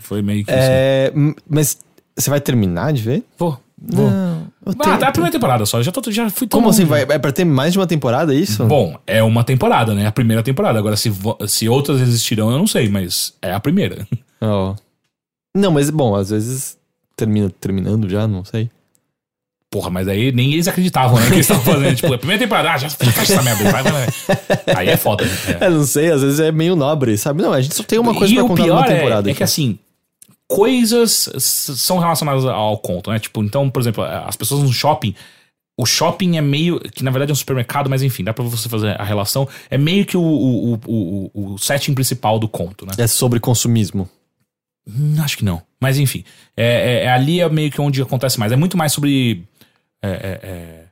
Foi 0.00 0.22
meio 0.22 0.44
que. 0.44 0.50
É, 0.52 1.12
mas 1.48 1.78
você 2.16 2.30
vai 2.30 2.40
terminar 2.40 2.92
de 2.92 3.02
ver? 3.02 3.24
Vou. 3.38 3.60
Vou. 3.78 4.10
Não. 4.10 4.46
Ah, 4.64 4.72
tenho- 4.84 4.98
tá 4.98 5.08
a 5.08 5.12
primeira 5.12 5.32
temporada 5.32 5.66
só. 5.66 5.82
Já, 5.82 5.92
tô, 5.92 6.10
já 6.10 6.30
fui 6.30 6.48
Como 6.48 6.68
assim? 6.70 6.84
Vai, 6.84 7.02
é 7.02 7.18
pra 7.18 7.30
ter 7.30 7.44
mais 7.44 7.72
de 7.72 7.78
uma 7.78 7.86
temporada 7.86 8.34
é 8.34 8.38
isso? 8.38 8.64
Bom, 8.64 8.98
é 9.06 9.22
uma 9.22 9.44
temporada, 9.44 9.94
né? 9.94 10.06
A 10.06 10.12
primeira 10.12 10.42
temporada. 10.42 10.78
Agora, 10.78 10.96
se, 10.96 11.12
se 11.46 11.68
outras 11.68 12.00
existirão, 12.00 12.50
eu 12.50 12.58
não 12.58 12.66
sei, 12.66 12.88
mas 12.88 13.34
é 13.42 13.52
a 13.52 13.60
primeira. 13.60 14.08
Ó. 14.40 14.74
Não, 15.56 15.70
mas 15.70 15.90
bom, 15.90 16.14
às 16.14 16.30
vezes 16.30 16.76
termina 17.16 17.50
terminando 17.50 18.08
já, 18.08 18.26
não 18.26 18.44
sei. 18.44 18.70
Porra, 19.70 19.90
mas 19.90 20.06
aí 20.06 20.30
nem 20.30 20.52
eles 20.52 20.68
acreditavam, 20.68 21.18
né? 21.18 21.26
Que 21.26 21.34
eles 21.34 21.50
estavam 21.50 21.64
fazendo. 21.74 21.96
tipo, 21.96 22.12
a 22.14 22.18
primeira 22.18 22.42
temporada, 22.42 22.72
ah, 22.72 22.78
já 22.78 22.88
fecha 22.88 23.32
essa 23.32 23.42
merda. 23.42 23.70
Vai, 23.70 23.82
vai, 23.82 23.92
vai. 23.92 24.06
Aí 24.76 24.88
é 24.88 24.96
foda. 24.96 25.24
né? 25.24 25.30
É. 25.60 25.64
É, 25.66 25.70
não 25.70 25.84
sei, 25.84 26.10
às 26.10 26.22
vezes 26.22 26.38
é 26.40 26.52
meio 26.52 26.76
nobre, 26.76 27.16
sabe? 27.18 27.42
Não, 27.42 27.52
a 27.52 27.60
gente 27.60 27.74
só 27.74 27.82
tem 27.82 27.98
uma 27.98 28.14
coisa 28.14 28.32
e 28.32 28.36
pra 28.36 28.44
contar 28.44 28.62
pior 28.62 28.74
numa 28.76 28.86
é- 28.86 28.94
temporada. 28.96 29.28
é, 29.28 29.30
aqui. 29.32 29.38
que 29.38 29.44
assim, 29.44 29.78
coisas 30.46 31.28
são 31.38 31.98
relacionadas 31.98 32.44
ao 32.44 32.78
conto, 32.78 33.10
né? 33.10 33.18
Tipo, 33.18 33.42
então, 33.42 33.68
por 33.68 33.80
exemplo, 33.80 34.04
as 34.04 34.36
pessoas 34.36 34.62
no 34.62 34.72
shopping. 34.72 35.14
O 35.78 35.84
shopping 35.84 36.36
é 36.38 36.40
meio. 36.40 36.80
Que 36.80 37.04
na 37.04 37.10
verdade 37.10 37.30
é 37.30 37.34
um 37.34 37.36
supermercado, 37.36 37.90
mas 37.90 38.02
enfim, 38.02 38.24
dá 38.24 38.32
pra 38.32 38.44
você 38.44 38.68
fazer 38.68 38.98
a 38.98 39.04
relação. 39.04 39.46
É 39.68 39.76
meio 39.76 40.06
que 40.06 40.16
o, 40.16 40.22
o, 40.22 40.74
o, 40.74 41.30
o, 41.34 41.54
o 41.54 41.58
setting 41.58 41.92
principal 41.92 42.38
do 42.38 42.48
conto, 42.48 42.86
né? 42.86 42.92
É 42.96 43.06
sobre 43.06 43.40
consumismo. 43.40 44.08
Hum, 44.88 45.16
acho 45.20 45.36
que 45.38 45.44
não. 45.44 45.62
Mas 45.80 45.98
enfim. 45.98 46.24
É, 46.56 46.64
é- 46.64 47.04
é 47.04 47.08
ali 47.10 47.40
é 47.40 47.48
meio 47.48 47.70
que 47.70 47.80
onde 47.80 48.00
acontece 48.00 48.38
mais. 48.38 48.52
É 48.52 48.56
muito 48.56 48.76
mais 48.76 48.92
sobre. 48.92 49.44
é, 50.02 50.08
é, 50.08 50.40
é, 50.42 50.86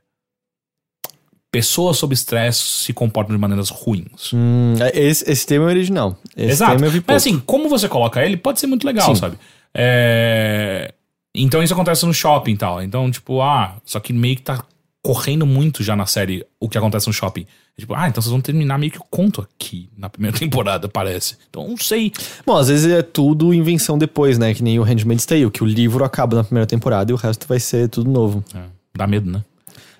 pessoas 1.51 1.95
sob 1.97 2.13
estresse 2.13 2.59
se 2.65 2.93
comportam 2.93 3.33
de 3.33 3.39
maneiras 3.41 3.69
ruins. 3.69 4.33
Hum, 4.33 4.73
esse, 4.93 5.29
esse 5.31 5.47
tema 5.47 5.65
é 5.65 5.67
original. 5.69 6.17
Esse 6.35 6.51
Exato. 6.51 6.73
tema 6.73 6.87
eu 6.87 6.91
vi 6.91 6.99
pouco. 6.99 7.13
Mas 7.13 7.23
assim, 7.23 7.39
como 7.39 7.69
você 7.69 7.87
coloca 7.87 8.23
ele, 8.25 8.35
pode 8.35 8.59
ser 8.59 8.67
muito 8.67 8.85
legal, 8.85 9.15
Sim. 9.15 9.21
sabe? 9.21 9.37
É, 9.73 10.93
Então 11.33 11.63
isso 11.63 11.73
acontece 11.73 12.05
no 12.05 12.13
shopping 12.13 12.53
e 12.53 12.57
tal. 12.57 12.83
Então, 12.83 13.09
tipo, 13.09 13.41
ah, 13.41 13.77
só 13.85 13.99
que 14.01 14.11
meio 14.11 14.35
que 14.35 14.41
tá 14.41 14.65
correndo 15.05 15.45
muito 15.45 15.83
já 15.83 15.95
na 15.95 16.07
série 16.07 16.43
o 16.59 16.67
que 16.67 16.79
acontece 16.79 17.05
no 17.05 17.13
shopping. 17.13 17.45
Tipo, 17.77 17.93
ah, 17.93 18.09
então 18.09 18.23
vocês 18.23 18.31
vão 18.31 18.41
terminar 18.41 18.79
meio 18.79 18.91
que 18.91 18.97
o 18.97 19.03
conto 19.07 19.39
aqui 19.39 19.87
na 19.95 20.09
primeira 20.09 20.35
temporada, 20.39 20.89
parece. 20.89 21.37
Então, 21.47 21.67
não 21.67 21.77
sei. 21.77 22.11
Bom, 22.43 22.57
às 22.57 22.69
vezes 22.69 22.91
é 22.91 23.03
tudo 23.03 23.53
invenção 23.53 23.99
depois, 23.99 24.39
né? 24.39 24.51
Que 24.55 24.63
nem 24.63 24.79
o 24.79 24.83
Handmaid's 24.83 25.23
Tale, 25.27 25.51
que 25.51 25.63
o 25.63 25.67
livro 25.67 26.03
acaba 26.03 26.35
na 26.35 26.43
primeira 26.43 26.65
temporada 26.65 27.11
e 27.11 27.13
o 27.13 27.17
resto 27.17 27.47
vai 27.47 27.59
ser 27.59 27.87
tudo 27.87 28.09
novo. 28.09 28.43
É, 28.55 28.63
dá 28.97 29.05
medo, 29.05 29.29
né? 29.29 29.43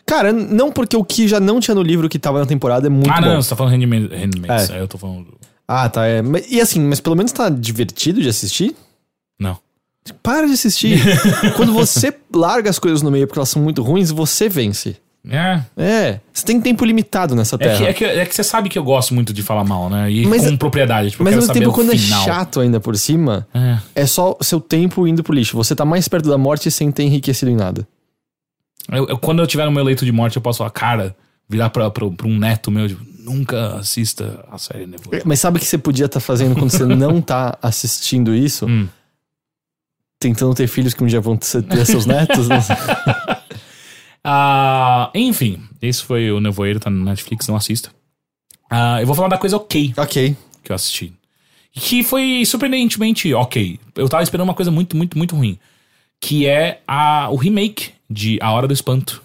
Cara, 0.08 0.34
não 0.34 0.72
porque 0.72 0.98
o 0.98 1.04
que 1.06 1.28
já 1.28 1.40
não 1.40 1.60
tinha 1.60 1.76
no 1.76 1.84
livro 1.84 2.10
que 2.10 2.18
tava 2.18 2.40
na 2.40 2.48
temporada 2.48 2.88
é 2.88 2.90
muito 2.90 3.12
ah, 3.12 3.22
bom. 3.22 3.28
não, 3.28 3.44
você 3.44 3.50
tá 3.52 3.56
falando 3.56 3.74
Handmaid- 3.74 4.12
Handmaids. 4.12 4.70
É. 4.72 4.74
Aí 4.74 4.80
eu 4.80 4.88
tô 4.88 4.98
falando. 4.98 5.28
Ah, 5.68 5.88
tá. 5.88 6.08
É. 6.08 6.24
E 6.50 6.60
assim, 6.60 6.80
mas 6.80 7.00
pelo 7.00 7.16
menos 7.16 7.32
tá 7.32 7.48
divertido 7.48 8.24
de 8.24 8.30
assistir? 8.30 8.76
Não. 9.40 9.56
Para 10.22 10.46
de 10.48 10.54
assistir. 10.54 11.00
Quando 11.56 11.74
você 11.74 12.14
larga 12.34 12.70
as 12.70 12.78
coisas 12.80 13.02
no 13.02 13.10
meio 13.12 13.26
porque 13.28 13.40
elas 13.40 13.50
são 13.50 13.62
muito 13.62 13.82
ruins, 13.82 14.12
você 14.12 14.48
vence. 14.48 14.98
É. 15.28 15.62
É. 15.76 16.20
Você 16.32 16.46
tem 16.46 16.62
tempo 16.62 16.86
limitado 16.86 17.36
nessa 17.36 17.56
É 17.56 17.60
terra. 17.60 17.78
que, 17.78 17.86
é, 17.86 17.94
que, 17.94 18.06
é 18.06 18.26
que 18.28 18.36
você 18.36 18.44
sabe 18.44 18.70
que 18.70 18.78
eu 18.78 18.84
gosto 18.84 19.16
muito 19.16 19.34
de 19.34 19.42
falar 19.42 19.64
mal, 19.64 19.90
né? 19.90 20.12
E 20.12 20.28
Mas- 20.28 20.48
com 20.48 20.56
propriedade. 20.56 21.10
Tipo, 21.12 21.24
Mas 21.24 21.34
ao 21.34 21.40
mesmo 21.42 21.54
tempo, 21.54 21.72
quando 21.74 21.90
final. 21.98 22.22
é 22.22 22.26
chato 22.26 22.60
ainda 22.60 22.80
por 22.80 22.96
cima, 22.96 23.48
É. 23.52 23.80
é 23.96 24.06
só 24.06 24.38
seu 24.42 24.60
tempo 24.62 25.08
indo 25.08 25.24
pro 25.24 25.34
lixo. 25.34 25.58
Você 25.58 25.76
tá 25.76 25.84
mais 25.84 26.08
perto 26.08 26.30
da 26.30 26.38
morte 26.38 26.70
sem 26.70 26.92
ter 26.92 27.02
enriquecido 27.04 27.50
em 27.50 27.56
nada. 27.56 27.88
Eu- 28.92 29.08
eu- 29.08 29.18
quando 29.18 29.40
eu 29.42 29.48
tiver 29.48 29.66
no 29.66 29.72
meu 29.72 29.84
leito 29.84 30.06
de 30.06 30.12
morte, 30.12 30.36
eu 30.36 30.42
posso 30.44 30.60
falar, 30.60 30.70
cara, 30.70 31.16
virar 31.50 31.72
pra, 31.72 31.90
pra, 31.90 32.08
pra 32.12 32.28
um 32.28 32.38
neto 32.38 32.70
meu, 32.70 32.88
tipo, 32.88 33.04
nunca 33.24 33.78
assista 33.78 34.46
a 34.52 34.60
série 34.60 34.86
Nevoeiro. 34.86 35.26
Mas 35.28 35.40
sabe 35.40 35.58
o 35.58 35.60
que 35.60 35.66
você 35.66 35.80
podia 35.80 36.06
estar 36.06 36.20
fazendo 36.20 36.54
quando 36.54 36.70
você 36.70 36.86
não 36.86 37.20
tá 37.20 37.58
assistindo 37.64 38.36
isso? 38.36 38.68
Hum. 38.68 38.88
Tentando 40.20 40.56
ter 40.56 40.68
filhos 40.68 40.94
que 40.94 41.04
um 41.04 41.08
dia 41.08 41.22
vão 41.22 41.38
ter 41.38 41.86
seus 41.86 42.06
netos? 42.06 42.48
Sei. 42.48 42.76
Ah, 44.28 45.12
enfim, 45.14 45.62
esse 45.80 46.04
foi 46.04 46.32
o 46.32 46.42
Nevoeiro, 46.42 46.80
tá 46.80 46.90
no 46.90 47.06
Netflix, 47.06 47.48
não 47.48 47.56
assista. 47.56 47.92
Ah, 48.68 49.00
eu 49.00 49.06
vou 49.06 49.16
falar 49.16 49.28
da 49.28 49.38
coisa 49.38 49.56
ok 49.56 49.94
ok. 49.96 50.36
que 50.64 50.72
eu 50.72 50.76
assisti. 50.76 51.14
Que 51.72 52.04
foi 52.04 52.44
surpreendentemente 52.44 53.32
ok. 53.36 53.80
Eu 53.94 54.10
tava 54.10 54.24
esperando 54.24 54.48
uma 54.48 54.56
coisa 54.56 54.72
muito, 54.72 54.98
muito, 54.98 55.16
muito 55.16 55.36
ruim. 55.36 55.60
Que 56.20 56.48
é 56.48 56.82
a, 56.88 57.30
o 57.30 57.36
remake 57.36 57.92
de 58.10 58.40
A 58.42 58.52
Hora 58.52 58.68
do 58.68 58.74
Espanto. 58.74 59.22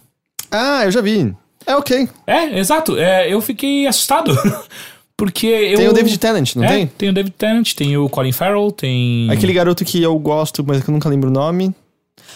Ah, 0.50 0.84
eu 0.84 0.90
já 0.90 1.00
vi. 1.00 1.34
É 1.64 1.74
ok. 1.76 2.06
É, 2.26 2.58
exato. 2.58 2.98
É, 2.98 3.32
eu 3.32 3.40
fiquei 3.40 3.86
assustado. 3.86 4.36
Porque 5.20 5.46
eu. 5.46 5.76
Tem 5.76 5.88
o 5.88 5.92
David 5.92 6.18
Tennant, 6.18 6.56
não 6.56 6.64
é, 6.64 6.68
tem? 6.68 6.86
Tem 6.86 7.08
o 7.10 7.12
David 7.12 7.34
Tennant, 7.36 7.74
tem 7.74 7.94
o 7.98 8.08
Colin 8.08 8.32
Farrell, 8.32 8.72
tem. 8.72 9.30
Aquele 9.30 9.52
garoto 9.52 9.84
que 9.84 10.02
eu 10.02 10.18
gosto, 10.18 10.64
mas 10.66 10.82
que 10.82 10.88
eu 10.88 10.94
nunca 10.94 11.08
lembro 11.10 11.28
o 11.28 11.32
nome. 11.32 11.74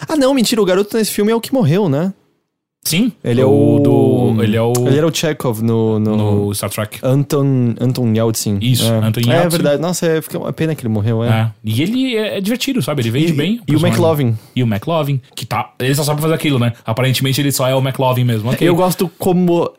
Ah, 0.06 0.16
não, 0.16 0.34
mentira. 0.34 0.60
O 0.60 0.64
garoto 0.66 0.94
nesse 0.96 1.10
filme 1.10 1.32
é 1.32 1.34
o 1.34 1.40
que 1.40 1.52
morreu, 1.52 1.88
né? 1.88 2.12
Sim. 2.86 3.12
Ele 3.24 3.40
é 3.40 3.46
o. 3.46 3.78
do. 3.78 4.42
Ele 4.42 4.56
é 4.58 4.60
o. 4.60 4.72
Ele 4.86 4.98
era 4.98 5.06
o 5.06 5.14
Chekhov 5.14 5.62
no. 5.62 5.98
no... 5.98 6.16
No 6.48 6.54
Star 6.54 6.68
Trek. 6.68 6.98
Anton, 7.02 7.74
Anton 7.80 8.12
Yeltsin. 8.12 8.58
Isso, 8.60 8.84
é. 8.84 8.98
Anton 8.98 9.20
É 9.20 9.32
Yeltsin. 9.32 9.48
verdade. 9.48 9.80
Nossa, 9.80 10.04
é, 10.06 10.20
fica 10.20 10.38
uma 10.38 10.52
pena 10.52 10.74
que 10.74 10.82
ele 10.82 10.92
morreu, 10.92 11.24
é. 11.24 11.28
É. 11.28 11.50
E 11.64 11.80
ele 11.82 12.14
é, 12.14 12.36
é 12.36 12.40
divertido, 12.42 12.82
sabe? 12.82 13.00
Ele 13.00 13.10
vende 13.10 13.32
E, 13.32 13.32
bem. 13.32 13.60
e 13.66 13.74
o. 13.74 13.78
McLovin. 13.80 14.36
E 14.54 14.62
o 14.62 14.66
McLovin, 14.66 15.18
que 15.34 15.46
tá. 15.46 15.72
Ele 15.80 15.94
só 15.94 16.02
sabe 16.04 16.20
fazer 16.20 16.34
aquilo, 16.34 16.58
né? 16.58 16.74
Aparentemente 16.84 17.40
ele 17.40 17.50
só 17.52 17.66
é 17.66 17.74
o 17.74 17.78
McLovin 17.78 18.24
mesmo. 18.24 18.50
ok. 18.50 18.68
Eu 18.68 18.76
gosto 18.76 19.10
como 19.18 19.70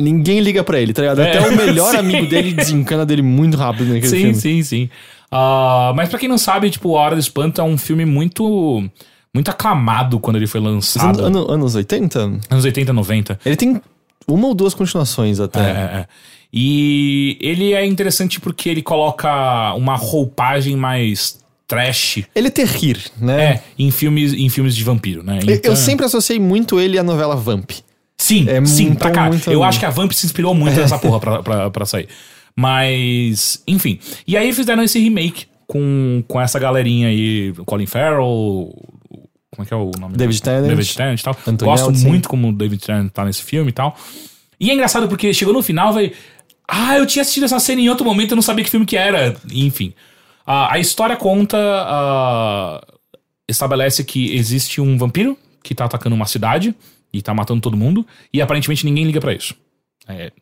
ninguém 0.00 0.40
liga 0.40 0.64
pra 0.64 0.80
ele, 0.80 0.92
tá 0.92 1.02
ligado? 1.02 1.20
É, 1.20 1.36
Até 1.36 1.48
o 1.48 1.56
melhor 1.56 1.90
sim. 1.92 1.96
amigo 1.98 2.26
dele 2.26 2.52
desencana 2.52 3.04
dele 3.06 3.22
muito 3.22 3.56
rápido 3.56 3.86
naquele 3.92 4.08
Sim, 4.08 4.16
filme. 4.18 4.34
sim, 4.34 4.62
sim. 4.62 4.90
Ah, 5.30 5.92
mas 5.94 6.08
pra 6.08 6.18
quem 6.18 6.28
não 6.28 6.38
sabe, 6.38 6.70
tipo, 6.70 6.96
A 6.96 7.00
Hora 7.02 7.14
do 7.14 7.20
Espanto 7.20 7.60
é 7.60 7.64
um 7.64 7.78
filme 7.78 8.04
muito. 8.04 8.82
Muito 9.32 9.48
aclamado 9.48 10.18
quando 10.18 10.36
ele 10.36 10.48
foi 10.48 10.60
lançado. 10.60 11.24
Ano- 11.24 11.48
anos 11.48 11.76
80? 11.76 12.18
Anos 12.50 12.64
80, 12.64 12.92
90. 12.92 13.38
Ele 13.46 13.54
tem 13.54 13.80
uma 14.26 14.48
ou 14.48 14.54
duas 14.54 14.74
continuações 14.74 15.38
até. 15.38 15.60
É, 15.60 15.62
é, 15.62 15.66
é. 16.00 16.06
E 16.52 17.38
ele 17.40 17.72
é 17.72 17.86
interessante 17.86 18.40
porque 18.40 18.68
ele 18.68 18.82
coloca 18.82 19.72
uma 19.74 19.94
roupagem 19.94 20.74
mais 20.74 21.38
trash. 21.68 22.24
Ele 22.34 22.48
é 22.48 22.50
terrir, 22.50 22.98
né? 23.20 23.42
É, 23.44 23.62
em 23.78 23.92
filmes, 23.92 24.32
em 24.32 24.48
filmes 24.48 24.74
de 24.74 24.82
vampiro, 24.82 25.22
né? 25.22 25.38
Então- 25.44 25.70
Eu 25.70 25.76
sempre 25.76 26.04
associei 26.06 26.40
muito 26.40 26.80
ele 26.80 26.98
à 26.98 27.04
novela 27.04 27.36
Vamp. 27.36 27.70
Sim, 28.30 28.48
É 28.48 28.64
sim, 28.64 28.94
pra 28.94 29.10
cá. 29.10 29.30
Eu 29.46 29.64
acho 29.64 29.78
que 29.80 29.86
a 29.86 29.90
Vamp 29.90 30.12
se 30.12 30.24
inspirou 30.24 30.54
muito 30.54 30.78
nessa 30.78 30.98
porra 30.98 31.18
pra, 31.18 31.42
pra, 31.42 31.70
pra 31.70 31.84
sair. 31.86 32.08
Mas, 32.56 33.62
enfim. 33.66 33.98
E 34.26 34.36
aí 34.36 34.52
fizeram 34.52 34.82
esse 34.82 34.98
remake 34.98 35.46
com, 35.66 36.22
com 36.28 36.40
essa 36.40 36.58
galerinha 36.58 37.08
aí, 37.08 37.52
Colin 37.66 37.86
Farrell. 37.86 38.72
Como 39.50 39.62
é 39.62 39.64
que 39.64 39.74
é 39.74 39.76
o 39.76 39.90
nome? 39.98 40.16
David 40.16 40.42
Tennant. 40.42 40.68
David 40.68 40.96
Tennant 40.96 41.20
e 41.20 41.22
tal. 41.24 41.36
Anthony 41.46 41.70
Gosto 41.70 41.90
Yelchin. 41.90 42.06
muito 42.06 42.28
como 42.28 42.48
o 42.48 42.52
David 42.52 42.84
Tennant 42.84 43.10
tá 43.10 43.24
nesse 43.24 43.42
filme 43.42 43.70
e 43.70 43.72
tal. 43.72 43.96
E 44.60 44.70
é 44.70 44.74
engraçado 44.74 45.08
porque 45.08 45.34
chegou 45.34 45.52
no 45.52 45.62
final, 45.62 45.92
velho. 45.92 46.12
Ah, 46.68 46.96
eu 46.96 47.06
tinha 47.06 47.22
assistido 47.22 47.44
essa 47.44 47.58
cena 47.58 47.80
em 47.80 47.88
outro 47.88 48.04
momento, 48.04 48.30
eu 48.32 48.36
não 48.36 48.42
sabia 48.42 48.64
que 48.64 48.70
filme 48.70 48.86
que 48.86 48.96
era. 48.96 49.34
Enfim. 49.52 49.92
A, 50.46 50.74
a 50.74 50.78
história 50.78 51.16
conta. 51.16 51.56
ah, 51.58 52.80
estabelece 53.48 54.04
que 54.04 54.36
existe 54.36 54.80
um 54.80 54.96
vampiro 54.96 55.36
que 55.62 55.74
tá 55.74 55.84
atacando 55.84 56.14
uma 56.14 56.26
cidade 56.26 56.74
e 57.12 57.22
tá 57.22 57.34
matando 57.34 57.60
todo 57.60 57.76
mundo. 57.76 58.06
E 58.32 58.40
aparentemente 58.40 58.84
ninguém 58.84 59.04
liga 59.04 59.20
pra 59.20 59.32
isso. 59.32 59.54
É, 60.08 60.24
é 60.24 60.32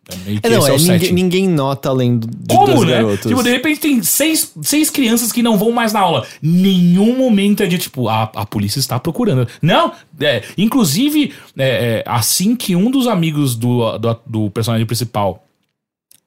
É, 0.42 0.48
não, 0.50 0.66
é, 0.66 0.74
é 0.74 0.78
ninguém, 0.78 1.12
ninguém 1.12 1.48
nota 1.48 1.88
além 1.88 2.18
do, 2.18 2.28
Como, 2.48 2.84
né? 2.84 2.92
garotos. 2.92 3.26
Tipo, 3.26 3.42
de 3.42 3.50
repente 3.50 3.80
tem 3.80 4.02
seis, 4.02 4.54
seis 4.62 4.88
crianças 4.88 5.32
que 5.32 5.42
não 5.42 5.58
vão 5.58 5.72
mais 5.72 5.92
na 5.92 6.00
aula. 6.00 6.26
Nenhum 6.40 7.16
momento 7.16 7.62
é 7.62 7.66
de 7.66 7.78
tipo, 7.78 8.08
a, 8.08 8.24
a 8.34 8.46
polícia 8.46 8.78
está 8.78 8.98
procurando. 8.98 9.46
Não, 9.60 9.92
é, 10.20 10.42
inclusive, 10.56 11.34
é, 11.56 12.02
assim 12.06 12.56
que 12.56 12.74
um 12.74 12.90
dos 12.90 13.06
amigos 13.06 13.54
do, 13.54 13.98
do, 13.98 14.20
do 14.26 14.50
personagem 14.50 14.86
principal 14.86 15.44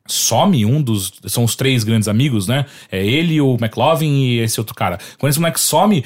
some, 0.07 0.65
um 0.65 0.81
dos. 0.81 1.13
São 1.27 1.43
os 1.43 1.55
três 1.55 1.83
grandes 1.83 2.07
amigos, 2.07 2.47
né? 2.47 2.65
É 2.91 3.05
ele, 3.05 3.39
o 3.39 3.55
McLovin 3.55 4.25
e 4.25 4.39
esse 4.39 4.59
outro 4.59 4.75
cara. 4.75 4.99
Quando 5.17 5.31
esse 5.31 5.39
moleque 5.39 5.59
some, 5.59 6.03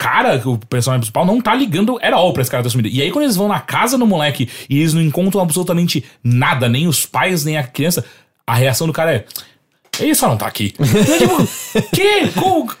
cara, 0.00 0.40
o 0.48 0.56
personagem 0.56 1.00
principal, 1.02 1.26
não 1.26 1.42
tá 1.42 1.54
ligando 1.54 1.98
at 2.02 2.10
all 2.14 2.32
pra 2.32 2.40
esse 2.40 2.50
cara 2.50 2.62
ter 2.62 2.70
sumido. 2.70 2.88
E 2.88 3.02
aí, 3.02 3.10
quando 3.10 3.24
eles 3.24 3.36
vão 3.36 3.46
na 3.46 3.60
casa 3.60 3.98
do 3.98 4.06
moleque 4.06 4.48
e 4.68 4.78
eles 4.78 4.94
não 4.94 5.02
encontram 5.02 5.42
absolutamente 5.42 6.02
nada, 6.24 6.70
nem 6.70 6.88
os 6.88 7.04
pais, 7.04 7.44
nem 7.44 7.58
a 7.58 7.62
criança, 7.62 8.02
a 8.46 8.54
reação 8.54 8.86
do 8.86 8.94
cara 8.94 9.14
é. 9.14 9.24
Ele 10.00 10.14
só 10.14 10.26
não 10.28 10.38
tá 10.38 10.46
aqui. 10.46 10.72
Eu, 10.80 11.46
tipo, 11.46 11.90
que? 11.94 12.28
Como? 12.28 12.72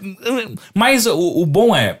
Mas 0.74 1.04
o, 1.04 1.42
o 1.42 1.44
bom 1.44 1.76
é. 1.76 1.98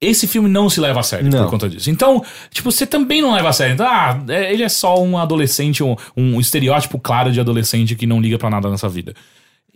Esse 0.00 0.28
filme 0.28 0.48
não 0.48 0.70
se 0.70 0.80
leva 0.80 1.00
a 1.00 1.02
sério 1.02 1.28
Não. 1.28 1.42
por 1.44 1.50
conta 1.50 1.68
disso. 1.68 1.90
Então, 1.90 2.24
tipo, 2.50 2.70
você 2.70 2.86
também 2.86 3.20
não 3.20 3.34
leva 3.34 3.48
a 3.48 3.52
sério. 3.52 3.74
Então, 3.74 3.86
ah, 3.86 4.18
é- 4.28 4.52
ele 4.52 4.62
é 4.62 4.68
só 4.68 5.02
um 5.02 5.18
adolescente, 5.18 5.82
um, 5.82 5.96
um 6.16 6.38
estereótipo 6.40 7.00
claro 7.00 7.32
de 7.32 7.40
adolescente 7.40 7.96
que 7.96 8.06
não 8.06 8.20
liga 8.20 8.38
pra 8.38 8.48
nada 8.48 8.70
nessa 8.70 8.88
vida. 8.88 9.12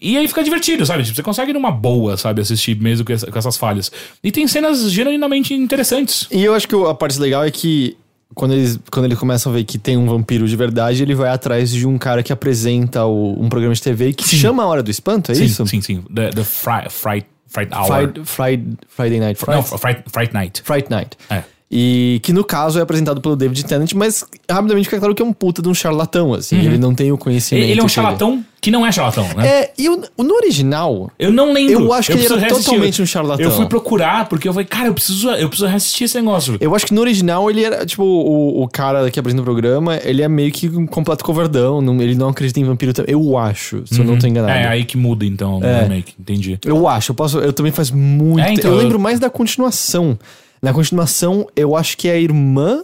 E 0.00 0.16
aí 0.16 0.26
fica 0.28 0.42
divertido, 0.44 0.84
sabe? 0.84 1.02
Tipo, 1.04 1.16
você 1.16 1.22
consegue 1.22 1.52
numa 1.52 1.70
boa, 1.70 2.16
sabe, 2.16 2.40
assistir 2.40 2.78
mesmo 2.80 3.04
com, 3.04 3.12
essa- 3.12 3.30
com 3.30 3.38
essas 3.38 3.56
falhas. 3.56 3.90
E 4.22 4.30
tem 4.30 4.46
cenas 4.46 4.90
genuinamente 4.90 5.54
interessantes. 5.54 6.26
E 6.30 6.44
eu 6.44 6.54
acho 6.54 6.68
que 6.68 6.74
a 6.74 6.94
parte 6.94 7.18
legal 7.18 7.44
é 7.44 7.50
que 7.50 7.96
quando 8.34 8.52
eles, 8.52 8.78
quando 8.90 9.06
eles 9.06 9.18
começam 9.18 9.52
a 9.52 9.54
ver 9.54 9.64
que 9.64 9.78
tem 9.78 9.96
um 9.96 10.06
vampiro 10.06 10.46
de 10.48 10.56
verdade, 10.56 11.02
ele 11.02 11.14
vai 11.14 11.30
atrás 11.30 11.70
de 11.70 11.86
um 11.86 11.96
cara 11.96 12.22
que 12.22 12.32
apresenta 12.32 13.04
o- 13.04 13.40
um 13.40 13.48
programa 13.48 13.74
de 13.74 13.80
TV 13.80 14.12
que 14.12 14.26
se 14.26 14.36
chama 14.36 14.62
A 14.62 14.66
Hora 14.66 14.82
do 14.82 14.90
Espanto, 14.90 15.30
é 15.32 15.34
sim, 15.36 15.44
isso? 15.44 15.66
sim, 15.66 15.80
sim. 15.80 16.02
The, 16.12 16.30
the 16.30 16.44
Fright, 16.44 16.90
Fright, 16.90 17.26
Fright 17.46 17.72
Hour. 17.72 17.86
Friday, 17.86 18.24
Friday, 18.24 18.66
Friday 18.88 19.20
Night 19.20 19.40
Não, 19.46 19.62
Fright, 19.62 19.80
Fright, 19.80 20.02
Fright 20.12 20.34
Night. 20.34 20.62
Fright 20.64 20.90
Night. 20.90 21.16
É. 21.30 21.44
E 21.76 22.20
que 22.22 22.32
no 22.32 22.44
caso 22.44 22.78
é 22.78 22.82
apresentado 22.82 23.20
pelo 23.20 23.34
David 23.34 23.64
Tennant, 23.64 23.92
mas 23.94 24.24
rapidamente 24.48 24.84
fica 24.84 25.00
claro 25.00 25.12
que 25.12 25.20
é 25.20 25.24
um 25.24 25.32
puta 25.32 25.60
de 25.60 25.68
um 25.68 25.74
charlatão, 25.74 26.32
assim. 26.32 26.56
Ele 26.56 26.78
não 26.78 26.94
tem 26.94 27.10
o 27.10 27.18
conhecimento. 27.18 27.64
Ele, 27.64 27.72
ele 27.72 27.80
é 27.80 27.84
um 27.84 27.88
charlatão 27.88 28.44
que 28.60 28.70
não 28.70 28.86
é 28.86 28.92
charlatão, 28.92 29.26
né? 29.36 29.46
É, 29.46 29.72
e 29.76 29.88
o, 29.88 30.00
no 30.16 30.34
original, 30.36 31.10
Eu 31.18 31.32
não 31.32 31.52
lembro. 31.52 31.72
Eu 31.72 31.92
acho 31.92 32.06
que 32.06 32.12
ele 32.12 32.18
preciso 32.20 32.34
era 32.38 32.46
reassistir. 32.46 32.70
totalmente 32.72 33.02
um 33.02 33.06
charlatão. 33.06 33.44
Eu 33.44 33.50
fui 33.50 33.66
procurar, 33.66 34.28
porque 34.28 34.46
eu 34.48 34.52
falei, 34.52 34.66
cara, 34.66 34.86
eu 34.86 34.94
preciso, 34.94 35.28
eu 35.30 35.48
preciso 35.48 35.68
reassistir 35.68 36.04
esse 36.04 36.16
negócio. 36.16 36.56
Eu 36.60 36.74
acho 36.76 36.86
que 36.86 36.94
no 36.94 37.00
original 37.00 37.50
ele 37.50 37.64
era, 37.64 37.84
tipo, 37.84 38.04
o, 38.04 38.62
o 38.62 38.68
cara 38.68 39.10
que 39.10 39.18
apresenta 39.18 39.42
o 39.42 39.44
programa, 39.44 39.98
ele 40.04 40.22
é 40.22 40.28
meio 40.28 40.52
que 40.52 40.68
um 40.68 40.86
completo 40.86 41.24
covardão, 41.24 41.82
não- 41.82 42.00
ele 42.00 42.14
não 42.14 42.28
acredita 42.28 42.60
em 42.60 42.64
vampiro 42.64 42.92
também. 42.92 43.12
Eu 43.12 43.36
acho, 43.36 43.82
se 43.84 43.98
eu 43.98 44.04
não 44.04 44.16
tô 44.16 44.28
enganado. 44.28 44.52
É 44.56 44.68
aí 44.68 44.84
que 44.84 44.96
muda, 44.96 45.26
então, 45.26 45.60
É. 45.62 45.82
remake. 45.82 46.14
Entendi. 46.18 46.56
Eu 46.64 46.86
acho, 46.86 47.10
eu 47.10 47.16
posso. 47.16 47.38
Eu 47.40 47.52
também 47.52 47.72
faz 47.72 47.90
muito. 47.90 48.38
É, 48.46 48.52
então, 48.52 48.70
eu 48.70 48.76
eu- 48.76 48.82
lembro 48.84 49.00
mais 49.00 49.18
da 49.18 49.28
continuação. 49.28 50.16
Na 50.64 50.72
continuação, 50.72 51.46
eu 51.54 51.76
acho 51.76 51.96
que 51.96 52.08
é 52.08 52.12
a 52.12 52.18
irmã 52.18 52.82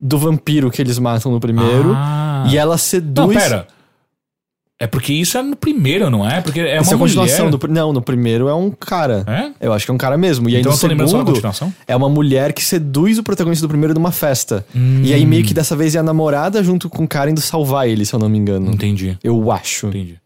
do 0.00 0.18
vampiro 0.18 0.70
que 0.70 0.82
eles 0.82 0.98
matam 0.98 1.30
no 1.32 1.38
primeiro. 1.40 1.92
Ah. 1.94 2.44
E 2.50 2.58
ela 2.58 2.72
Não, 2.72 2.78
seduz. 2.78 3.36
pera. 3.36 3.66
É 4.80 4.88
porque 4.88 5.12
isso 5.12 5.38
é 5.38 5.42
no 5.42 5.54
primeiro, 5.54 6.10
não 6.10 6.28
é? 6.28 6.40
Porque 6.40 6.58
é 6.60 6.74
Essa 6.76 6.90
é 6.90 6.96
uma 6.96 7.04
a 7.04 7.06
continuação 7.08 7.46
mulher. 7.46 7.58
do. 7.58 7.68
Não, 7.68 7.92
no 7.92 8.02
primeiro 8.02 8.48
é 8.48 8.54
um 8.54 8.70
cara. 8.72 9.24
É? 9.60 9.66
Eu 9.66 9.72
acho 9.72 9.84
que 9.86 9.90
é 9.92 9.94
um 9.94 9.98
cara 9.98 10.18
mesmo. 10.18 10.50
E 10.50 10.56
aí 10.56 10.60
Então 10.60 10.72
no 10.72 10.76
segundo, 10.78 11.24
continuação? 11.24 11.72
é 11.86 11.94
uma 11.94 12.08
mulher 12.08 12.52
que 12.52 12.62
seduz 12.62 13.16
o 13.16 13.22
protagonista 13.22 13.64
do 13.64 13.68
primeiro 13.70 13.94
numa 13.94 14.10
festa. 14.10 14.66
Hum. 14.74 15.00
E 15.04 15.14
aí 15.14 15.24
meio 15.24 15.44
que 15.44 15.54
dessa 15.54 15.76
vez 15.76 15.94
é 15.94 16.00
a 16.00 16.02
namorada 16.02 16.62
junto 16.64 16.90
com 16.90 17.04
o 17.04 17.08
cara 17.08 17.30
indo 17.30 17.40
salvar 17.40 17.88
ele, 17.88 18.04
se 18.04 18.12
eu 18.12 18.18
não 18.18 18.28
me 18.28 18.36
engano. 18.36 18.72
Entendi. 18.72 19.16
Eu 19.22 19.52
acho. 19.52 19.86
Entendi. 19.86 20.18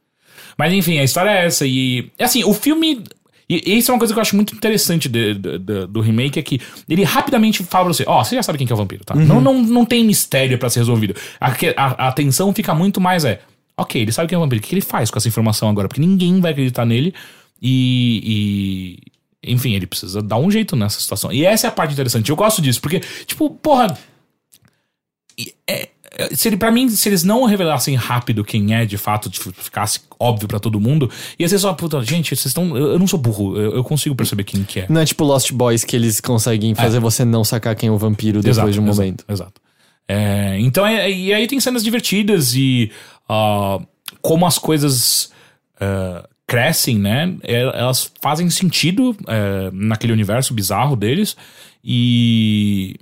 Mas 0.56 0.72
enfim, 0.72 0.98
a 0.98 1.04
história 1.04 1.30
é 1.30 1.44
essa. 1.46 1.66
E 1.66 2.10
assim, 2.18 2.42
o 2.42 2.54
filme. 2.54 3.04
E 3.48 3.78
isso 3.78 3.90
é 3.90 3.94
uma 3.94 3.98
coisa 3.98 4.12
que 4.12 4.18
eu 4.18 4.22
acho 4.22 4.36
muito 4.36 4.54
interessante 4.54 5.08
de- 5.08 5.34
de- 5.34 5.58
de- 5.58 5.86
do 5.86 6.00
remake: 6.00 6.38
é 6.38 6.42
que 6.42 6.60
ele 6.88 7.02
rapidamente 7.02 7.62
fala 7.64 7.86
pra 7.86 7.94
você: 7.94 8.04
Ó, 8.06 8.22
você 8.22 8.34
já 8.36 8.42
sabe 8.42 8.58
quem 8.58 8.66
que 8.66 8.72
é 8.72 8.76
o 8.76 8.78
vampiro, 8.78 9.04
tá? 9.04 9.14
Não, 9.14 9.40
não, 9.40 9.62
não 9.62 9.84
tem 9.86 10.04
mistério 10.04 10.58
pra 10.58 10.68
ser 10.68 10.80
resolvido. 10.80 11.14
A, 11.40 11.48
a, 11.48 12.04
a 12.04 12.08
atenção 12.08 12.52
fica 12.52 12.74
muito 12.74 13.00
mais 13.00 13.24
é. 13.24 13.40
Ok, 13.76 14.02
ele 14.02 14.12
sabe 14.12 14.28
quem 14.28 14.34
é 14.36 14.38
o 14.38 14.42
vampiro. 14.42 14.60
O 14.60 14.64
que 14.64 14.74
ele 14.74 14.80
faz 14.82 15.10
com 15.10 15.18
essa 15.18 15.28
informação 15.28 15.68
agora? 15.68 15.88
Porque 15.88 16.00
ninguém 16.00 16.40
vai 16.40 16.50
acreditar 16.52 16.84
nele. 16.84 17.14
E. 17.62 18.98
e- 19.44 19.52
enfim, 19.52 19.72
ele 19.72 19.86
precisa 19.86 20.20
dar 20.20 20.36
um 20.36 20.50
jeito 20.50 20.74
nessa 20.76 21.00
situação. 21.00 21.32
E 21.32 21.44
essa 21.46 21.66
é 21.66 21.68
a 21.68 21.72
parte 21.72 21.92
interessante. 21.92 22.28
Eu 22.28 22.36
gosto 22.36 22.60
disso, 22.60 22.80
porque, 22.82 23.00
tipo, 23.24 23.48
porra. 23.50 23.96
e- 25.38 25.54
é- 25.66 25.88
se 26.32 26.48
ele, 26.48 26.56
pra 26.56 26.70
mim, 26.70 26.88
se 26.88 27.08
eles 27.08 27.22
não 27.22 27.44
revelassem 27.44 27.94
rápido 27.94 28.44
quem 28.44 28.74
é, 28.74 28.84
de 28.84 28.98
fato, 28.98 29.30
tipo, 29.30 29.52
ficasse 29.52 30.00
óbvio 30.18 30.48
pra 30.48 30.58
todo 30.58 30.80
mundo, 30.80 31.10
ia 31.38 31.48
ser 31.48 31.58
só, 31.58 31.72
puta, 31.72 32.02
gente, 32.02 32.28
vocês 32.28 32.46
estão. 32.46 32.76
Eu, 32.76 32.92
eu 32.92 32.98
não 32.98 33.06
sou 33.06 33.18
burro, 33.18 33.56
eu, 33.56 33.76
eu 33.76 33.84
consigo 33.84 34.14
perceber 34.14 34.44
quem 34.44 34.64
que 34.64 34.80
é. 34.80 34.86
Não 34.88 35.00
é 35.00 35.04
tipo 35.04 35.24
Lost 35.24 35.52
Boys 35.52 35.84
que 35.84 35.94
eles 35.94 36.20
conseguem 36.20 36.74
fazer 36.74 37.00
você 37.00 37.24
não 37.24 37.44
sacar 37.44 37.74
quem 37.76 37.88
é 37.88 37.92
o 37.92 37.98
vampiro 37.98 38.40
depois 38.42 38.74
de 38.74 38.80
um 38.80 38.84
exato, 38.84 38.96
momento. 38.96 39.24
Exato. 39.28 39.60
É, 40.08 40.58
então, 40.60 40.86
é, 40.86 41.10
e 41.10 41.32
aí 41.32 41.46
tem 41.46 41.60
cenas 41.60 41.84
divertidas 41.84 42.54
e 42.54 42.90
ah, 43.28 43.78
como 44.22 44.46
as 44.46 44.58
coisas 44.58 45.30
ah, 45.80 46.26
crescem, 46.48 46.98
né? 46.98 47.36
é- 47.42 47.60
Elas 47.60 48.10
fazem 48.20 48.48
sentido 48.48 49.14
é, 49.28 49.70
naquele 49.72 50.12
universo 50.14 50.54
bizarro 50.54 50.96
deles 50.96 51.36
e 51.84 52.96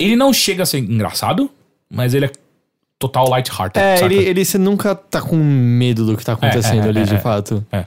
ele 0.00 0.16
não 0.16 0.32
chega 0.32 0.62
a 0.62 0.66
ser 0.66 0.78
engraçado, 0.78 1.50
mas 1.88 2.14
ele 2.14 2.26
é 2.26 2.32
total 2.98 3.28
light-hearted. 3.28 3.78
É, 3.82 3.96
saca? 3.96 4.12
ele, 4.12 4.24
ele 4.24 4.44
você 4.44 4.58
nunca 4.58 4.94
tá 4.94 5.20
com 5.20 5.36
medo 5.36 6.04
do 6.04 6.16
que 6.16 6.24
tá 6.24 6.32
acontecendo 6.34 6.84
É, 6.84 6.86
é, 6.86 6.88
ali, 6.88 7.00
é, 7.00 7.04
de 7.04 7.14
é. 7.14 7.18
fato. 7.18 7.64
É. 7.70 7.86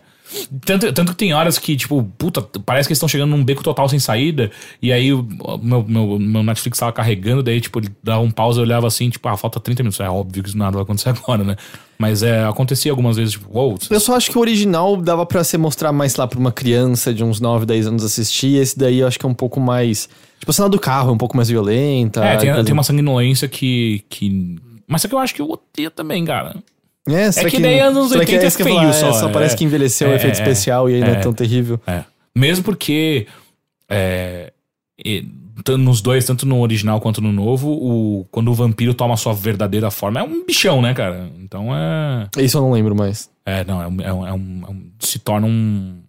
Tanto, 0.65 0.91
tanto 0.91 1.11
que 1.11 1.17
tem 1.17 1.33
horas 1.33 1.59
que, 1.59 1.75
tipo, 1.75 2.03
puta, 2.17 2.41
parece 2.65 2.87
que 2.87 2.91
eles 2.91 2.97
estão 2.97 3.07
chegando 3.07 3.29
num 3.29 3.43
beco 3.43 3.63
total 3.63 3.87
sem 3.87 3.99
saída. 3.99 4.49
E 4.81 4.91
aí 4.91 5.13
o 5.13 5.23
meu, 5.61 5.83
meu, 5.83 6.19
meu 6.19 6.43
Netflix 6.43 6.79
tava 6.79 6.91
carregando, 6.91 7.43
daí, 7.43 7.61
tipo, 7.61 7.79
ele 7.79 7.89
dava 8.01 8.21
um 8.21 8.31
pausa 8.31 8.59
e 8.59 8.63
olhava 8.63 8.87
assim, 8.87 9.09
tipo, 9.09 9.27
ah, 9.27 9.37
falta 9.37 9.59
30 9.59 9.83
minutos. 9.83 9.99
É 9.99 10.09
óbvio 10.09 10.41
que 10.41 10.49
isso 10.49 10.57
nada 10.57 10.71
vai 10.71 10.81
acontecer 10.81 11.09
agora, 11.13 11.43
né? 11.43 11.55
Mas 11.99 12.23
é, 12.23 12.43
acontecia 12.45 12.91
algumas 12.91 13.15
vezes, 13.17 13.33
tipo, 13.33 13.47
uou, 13.51 13.77
Eu 13.89 13.99
só 13.99 14.15
acho 14.15 14.31
que 14.31 14.37
o 14.37 14.41
original 14.41 14.97
dava 14.97 15.25
pra 15.25 15.43
você 15.43 15.57
mostrar 15.57 15.91
mais 15.91 16.15
lá 16.15 16.27
pra 16.27 16.39
uma 16.39 16.51
criança 16.51 17.13
de 17.13 17.23
uns 17.23 17.39
9, 17.39 17.65
10 17.65 17.87
anos 17.87 18.03
assistir. 18.03 18.59
Esse 18.59 18.77
daí 18.77 18.99
eu 18.99 19.07
acho 19.07 19.19
que 19.19 19.25
é 19.25 19.29
um 19.29 19.35
pouco 19.35 19.59
mais. 19.59 20.09
Tipo, 20.43 20.51
a 20.51 20.53
cena 20.53 20.67
do 20.67 20.77
carro 20.77 21.09
é 21.09 21.13
um 21.13 21.17
pouco 21.17 21.37
mais 21.37 21.47
violenta. 21.47 22.21
É, 22.21 22.35
tem, 22.35 22.49
coisa- 22.49 22.65
tem 22.65 22.73
uma 22.73 22.83
sanguinolência 22.83 23.47
que, 23.47 24.03
que. 24.09 24.57
Mas 24.85 25.01
só 25.01 25.07
que 25.07 25.15
eu 25.15 25.19
acho 25.19 25.33
que 25.33 25.41
eu 25.41 25.49
odeio 25.49 25.89
também, 25.89 26.25
cara. 26.25 26.57
É, 27.07 27.27
É 27.27 27.49
que 27.49 27.61
daí 27.61 27.79
anos 27.79 28.09
será 28.09 28.25
que 28.25 28.33
80 28.35 28.45
é 28.45 28.51
que 28.57 28.63
feio 28.63 28.75
falar? 28.75 28.89
É, 28.89 28.93
só, 28.93 29.13
só 29.13 29.29
é. 29.29 29.31
parece 29.31 29.55
que 29.55 29.63
envelheceu 29.63 30.09
o 30.09 30.11
É, 30.11 30.15
efeito 30.17 30.37
é, 30.37 30.41
especial 30.41 30.89
e 30.89 30.95
aí 30.95 30.99
não 30.99 31.07
é 31.07 31.11
é. 31.11 31.15
tão 31.21 31.31
terrível. 31.31 31.79
É. 31.87 32.03
Mesmo 32.35 32.61
porque. 32.65 33.25
É, 33.89 34.51
e- 35.03 35.25
nos 35.79 36.01
dois, 36.01 36.25
tanto 36.25 36.45
no 36.45 36.59
original 36.61 36.99
quanto 36.99 37.21
no 37.21 37.31
novo, 37.31 37.69
o, 37.69 38.25
quando 38.31 38.49
o 38.49 38.53
vampiro 38.53 38.93
toma 38.93 39.15
sua 39.15 39.33
verdadeira 39.33 39.89
forma, 39.91 40.19
é 40.19 40.23
um 40.23 40.43
bichão, 40.45 40.81
né, 40.81 40.93
cara? 40.93 41.29
Então 41.41 41.67
é. 41.73 42.27
Isso 42.43 42.57
eu 42.57 42.61
não 42.63 42.71
lembro 42.71 42.93
mais. 42.95 43.29
É, 43.45 43.63
não, 43.63 43.81
é 43.81 43.87
um, 43.87 44.01
é 44.01 44.13
um- 44.13 44.27
é 44.27 44.33
um- 44.33 44.63
é 44.67 44.69
um- 44.71 44.85
se 44.99 45.19
torna 45.19 45.47
um, 45.47 45.99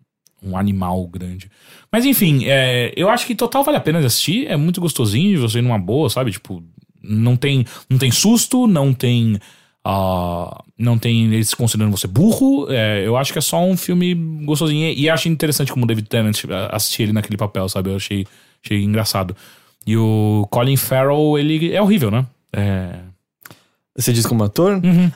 um 0.44 0.56
animal 0.56 1.06
grande. 1.06 1.50
Mas 1.90 2.04
enfim, 2.04 2.44
é, 2.44 2.92
eu 2.96 3.08
acho 3.08 3.26
que 3.26 3.34
total 3.34 3.64
vale 3.64 3.76
a 3.76 3.80
pena 3.80 4.00
de 4.00 4.06
assistir. 4.06 4.46
É 4.46 4.56
muito 4.56 4.80
gostosinho 4.80 5.36
de 5.36 5.40
você 5.40 5.58
ir 5.58 5.62
numa 5.62 5.78
boa, 5.78 6.10
sabe? 6.10 6.30
Tipo, 6.30 6.62
não 7.02 7.36
tem, 7.36 7.64
não 7.88 7.98
tem 7.98 8.10
susto, 8.10 8.66
não 8.66 8.92
tem 8.92 9.38
ah, 9.86 10.64
não 10.78 10.98
tem 10.98 11.26
eles 11.32 11.52
considerando 11.52 11.96
você 11.96 12.06
burro. 12.06 12.66
É, 12.70 13.06
eu 13.06 13.16
acho 13.16 13.32
que 13.32 13.38
é 13.38 13.42
só 13.42 13.62
um 13.62 13.76
filme 13.76 14.14
gostosinho. 14.44 14.92
E 14.92 15.10
acho 15.10 15.28
interessante 15.28 15.70
como 15.70 15.84
o 15.84 15.86
David 15.86 16.08
Tennant 16.08 16.44
ah, 16.48 16.74
assistir 16.74 17.02
ele 17.02 17.12
naquele 17.12 17.36
papel, 17.36 17.68
sabe? 17.68 17.90
Eu 17.90 17.96
achei, 17.96 18.26
achei 18.64 18.82
engraçado. 18.82 19.36
E 19.86 19.96
o 19.96 20.48
Colin 20.50 20.76
Farrell, 20.76 21.38
ele 21.38 21.74
é 21.74 21.82
horrível, 21.82 22.10
né? 22.10 22.24
É. 22.50 23.00
Você 23.94 24.12
diz 24.12 24.24
como 24.24 24.42
ator? 24.42 24.80
Uhum. 24.82 25.12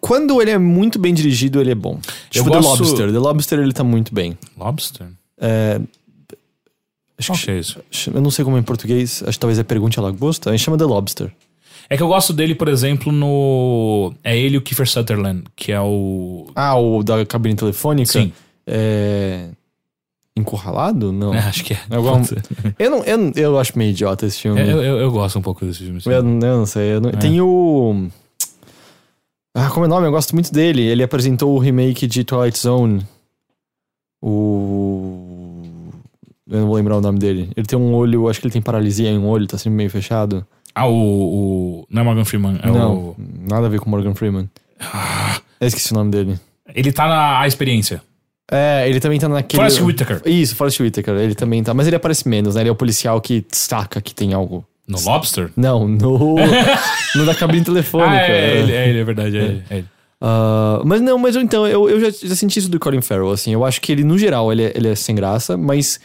Quando 0.00 0.40
ele 0.42 0.50
é 0.50 0.58
muito 0.58 0.98
bem 0.98 1.14
dirigido, 1.14 1.60
ele 1.60 1.70
é 1.70 1.74
bom. 1.74 1.98
Tipo, 2.30 2.50
The 2.50 2.56
gosto- 2.56 2.82
Lobster. 2.84 3.12
The 3.12 3.18
Lobster, 3.18 3.58
ele 3.60 3.72
tá 3.72 3.84
muito 3.84 4.12
bem. 4.14 4.36
Lobster? 4.56 5.06
É, 5.40 5.80
acho 7.18 7.32
que 7.32 7.38
que 7.44 7.50
é 7.50 7.58
isso? 7.58 7.78
Eu 8.12 8.20
não 8.20 8.30
sei 8.30 8.44
como 8.44 8.56
é 8.56 8.60
em 8.60 8.64
português, 8.64 9.22
acho 9.26 9.32
que 9.32 9.40
talvez 9.40 9.58
é 9.58 9.62
Pergunte 9.62 9.98
a 9.98 10.02
Lagosta. 10.02 10.50
A 10.50 10.56
gente 10.56 10.64
chama 10.64 10.76
The 10.76 10.84
Lobster. 10.84 11.32
É 11.90 11.96
que 11.96 12.02
eu 12.02 12.08
gosto 12.08 12.32
dele, 12.34 12.54
por 12.54 12.68
exemplo, 12.68 13.10
no. 13.12 14.12
É 14.22 14.36
ele 14.36 14.56
e 14.56 14.58
o 14.58 14.62
Kiefer 14.62 14.86
Sutherland, 14.88 15.44
que 15.56 15.72
é 15.72 15.80
o. 15.80 16.46
Ah, 16.54 16.76
o 16.78 17.02
da 17.02 17.24
cabine 17.24 17.54
telefônica? 17.54 18.12
Sim. 18.12 18.30
É. 18.66 19.48
Encurralado? 20.36 21.10
Não. 21.12 21.32
É, 21.34 21.38
acho 21.38 21.64
que 21.64 21.72
é. 21.72 21.80
Ser. 22.24 22.42
Eu, 22.78 22.90
não, 22.90 23.02
eu, 23.04 23.32
eu 23.34 23.58
acho 23.58 23.76
meio 23.78 23.90
idiota 23.90 24.26
esse 24.26 24.38
filme. 24.40 24.60
É, 24.60 24.70
eu, 24.70 24.82
eu, 24.82 24.98
eu 24.98 25.10
gosto 25.10 25.38
um 25.38 25.42
pouco 25.42 25.64
desse 25.64 25.78
filme. 25.84 26.00
Eu, 26.04 26.12
eu 26.12 26.22
não 26.22 26.66
sei. 26.66 26.94
eu 26.94 27.00
não- 27.00 27.10
Tem 27.12 27.40
o. 27.40 28.06
Ah, 29.58 29.70
como 29.70 29.84
é 29.84 29.88
o 29.88 29.90
nome? 29.90 30.06
Eu 30.06 30.12
gosto 30.12 30.34
muito 30.34 30.52
dele. 30.52 30.82
Ele 30.82 31.02
apresentou 31.02 31.52
o 31.52 31.58
remake 31.58 32.06
de 32.06 32.22
Twilight 32.22 32.56
Zone. 32.56 33.04
O. 34.22 35.62
Eu 36.48 36.60
não 36.60 36.66
vou 36.68 36.76
lembrar 36.76 36.96
o 36.96 37.00
nome 37.00 37.18
dele. 37.18 37.50
Ele 37.56 37.66
tem 37.66 37.76
um 37.78 37.92
olho, 37.92 38.28
acho 38.28 38.40
que 38.40 38.46
ele 38.46 38.52
tem 38.52 38.62
paralisia 38.62 39.10
em 39.10 39.18
um 39.18 39.26
olho, 39.26 39.48
tá 39.48 39.58
sempre 39.58 39.76
meio 39.76 39.90
fechado. 39.90 40.46
Ah, 40.72 40.86
o, 40.86 40.94
o. 40.94 41.86
Não 41.90 42.02
é 42.02 42.04
Morgan 42.04 42.24
Freeman, 42.24 42.60
é 42.62 42.70
não, 42.70 42.96
o. 42.96 43.16
nada 43.18 43.66
a 43.66 43.68
ver 43.68 43.80
com 43.80 43.90
Morgan 43.90 44.14
Freeman. 44.14 44.48
Eu 45.60 45.66
esqueci 45.66 45.92
o 45.92 45.96
nome 45.96 46.12
dele. 46.12 46.38
Ele 46.72 46.92
tá 46.92 47.08
na 47.08 47.40
a 47.40 47.48
experiência. 47.48 48.00
É, 48.50 48.88
ele 48.88 49.00
também 49.00 49.18
tá 49.18 49.28
naquele. 49.28 49.60
Forrest 49.60 49.80
Whitaker. 49.80 50.22
Isso, 50.24 50.54
Forrest 50.54 50.78
Whitaker. 50.80 51.14
Ele 51.16 51.34
também 51.34 51.62
tá. 51.64 51.74
Mas 51.74 51.88
ele 51.88 51.96
aparece 51.96 52.28
menos, 52.28 52.54
né? 52.54 52.62
Ele 52.62 52.68
é 52.68 52.72
o 52.72 52.76
policial 52.76 53.20
que 53.20 53.44
saca 53.50 54.00
que 54.00 54.14
tem 54.14 54.32
algo. 54.32 54.64
No 54.88 54.98
Lobster? 55.00 55.50
Não, 55.54 55.86
no. 55.86 56.36
no 57.14 57.26
da 57.26 57.34
cabine 57.34 57.64
telefônica. 57.64 58.08
Ah, 58.18 58.26
é, 58.26 58.58
ele, 58.58 58.72
é 58.72 58.88
ele, 58.88 58.98
é 59.00 59.04
verdade. 59.04 59.36
É, 59.36 59.42
ele, 59.42 59.64
é 59.68 59.76
ele. 59.76 59.86
Ah, 60.20 60.80
mas 60.84 61.00
não, 61.00 61.18
mas 61.18 61.36
eu, 61.36 61.42
então, 61.42 61.66
eu, 61.66 61.88
eu 61.88 62.00
já, 62.00 62.28
já 62.28 62.34
senti 62.34 62.58
isso 62.58 62.70
do 62.70 62.80
Colin 62.80 63.00
Farrell, 63.00 63.30
assim. 63.30 63.52
Eu 63.52 63.64
acho 63.64 63.80
que 63.80 63.92
ele, 63.92 64.02
no 64.02 64.18
geral, 64.18 64.50
ele 64.50 64.64
é, 64.64 64.72
ele 64.74 64.88
é 64.88 64.94
sem 64.94 65.14
graça, 65.14 65.56
mas 65.56 66.00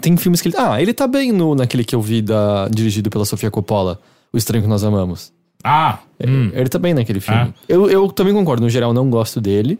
tem 0.00 0.16
filmes 0.16 0.40
que 0.40 0.48
ele. 0.48 0.56
Ah, 0.58 0.80
ele 0.80 0.92
tá 0.92 1.06
bem 1.06 1.32
no, 1.32 1.54
naquele 1.54 1.84
que 1.84 1.94
eu 1.94 2.00
vi 2.00 2.22
da, 2.22 2.68
dirigido 2.68 3.10
pela 3.10 3.24
Sofia 3.24 3.50
Coppola, 3.50 3.98
O 4.32 4.36
Estranho 4.36 4.62
que 4.62 4.68
Nós 4.68 4.84
Amamos. 4.84 5.32
Ah, 5.64 5.98
hum. 6.24 6.50
Ele 6.52 6.68
tá 6.68 6.78
bem 6.78 6.94
naquele 6.94 7.18
filme. 7.18 7.40
Ah. 7.40 7.54
Eu, 7.68 7.90
eu 7.90 8.08
também 8.12 8.32
concordo, 8.32 8.62
no 8.62 8.70
geral, 8.70 8.92
não 8.92 9.10
gosto 9.10 9.40
dele. 9.40 9.78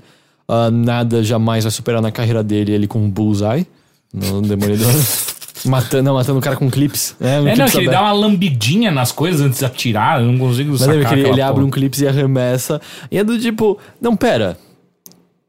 Ah, 0.49 0.71
nada 0.71 1.23
jamais 1.23 1.65
vai 1.65 1.71
superar 1.71 2.01
na 2.01 2.11
carreira 2.11 2.43
dele 2.43 2.73
ele 2.73 2.87
com 2.87 2.99
um 2.99 3.11
bullseye 3.11 3.67
no 4.13 4.43
Demolidor. 4.43 4.93
matando, 5.69 6.03
não, 6.05 6.15
matando 6.15 6.39
o 6.39 6.43
cara 6.43 6.57
com 6.57 6.71
clips. 6.71 7.15
É, 7.21 7.41
um 7.41 7.49
É, 7.49 7.51
não, 7.51 7.55
clips 7.55 7.73
que 7.73 7.79
ele 7.79 7.89
aberto. 7.89 8.03
dá 8.03 8.07
uma 8.07 8.13
lambidinha 8.13 8.91
nas 8.91 9.13
coisas 9.13 9.41
antes 9.41 9.59
de 9.59 9.65
atirar, 9.65 10.21
eu 10.21 10.27
não 10.27 10.39
consigo 10.39 10.71
Mas 10.71 10.81
sacar 10.81 11.09
que 11.09 11.15
ele, 11.21 11.29
ele 11.29 11.43
abre 11.43 11.63
um 11.65 11.71
clipe 11.71 12.01
e 12.03 12.07
arremessa. 12.09 12.81
E 13.11 13.19
é 13.19 13.25
do 13.25 13.39
tipo, 13.39 13.79
não, 14.01 14.17
pera. 14.17 14.57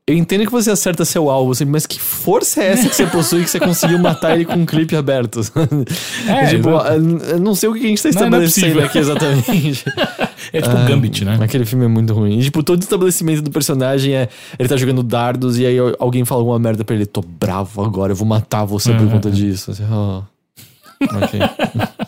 Eu 0.10 0.16
entendo 0.16 0.46
que 0.46 0.52
você 0.52 0.72
acerta 0.72 1.04
seu 1.04 1.30
alvo, 1.30 1.52
assim, 1.52 1.66
mas 1.66 1.86
que 1.86 2.00
força 2.00 2.64
é 2.64 2.68
essa 2.68 2.88
que 2.88 2.96
você 2.96 3.06
possui 3.08 3.44
que 3.44 3.50
você 3.50 3.60
conseguiu 3.60 4.00
matar 4.00 4.36
ele 4.36 4.46
com 4.46 4.54
um 4.54 4.66
clipe 4.66 4.96
aberto? 4.96 5.42
É, 6.28 6.46
tipo, 6.48 6.70
exato. 6.70 6.92
eu 6.94 7.40
não 7.42 7.54
sei 7.54 7.68
o 7.68 7.74
que 7.74 7.86
a 7.86 7.90
gente 7.90 8.02
tá 8.02 8.10
Não, 8.12 8.30
não 8.30 8.40
é 8.40 8.46
estabelecendo 8.46 8.66
possível. 8.68 8.86
aqui 8.86 8.98
exatamente. 9.00 9.84
É 10.54 10.62
tipo 10.62 10.78
um 10.78 10.86
Gambit, 10.86 11.26
né? 11.26 11.38
Aquele 11.42 11.66
filme 11.66 11.84
é 11.84 11.88
muito 11.90 12.14
ruim. 12.14 12.40
E, 12.40 12.44
tipo, 12.44 12.64
todo 12.64 12.82
estabelecimento 12.82 13.42
do 13.42 13.52
personagem 13.52 14.14
é. 14.14 14.30
Ele 14.58 14.70
tá 14.70 14.78
jogando 14.78 15.04
dardos 15.04 15.60
e 15.60 15.66
aí 15.66 15.76
alguém 16.00 16.24
fala 16.24 16.40
alguma 16.40 16.58
merda 16.58 16.86
pra 16.86 16.96
ele. 16.96 17.06
Tô 17.06 17.22
bravo 17.22 17.84
agora, 17.84 18.14
eu 18.14 18.16
vou 18.16 18.26
matar 18.26 18.64
você 18.64 18.94
por 18.94 19.02
Uhum. 19.02 19.10
conta 19.10 19.30
disso. 19.30 19.72
Assim, 19.72 19.84
oh. 19.92 20.24
Ok. 21.04 21.38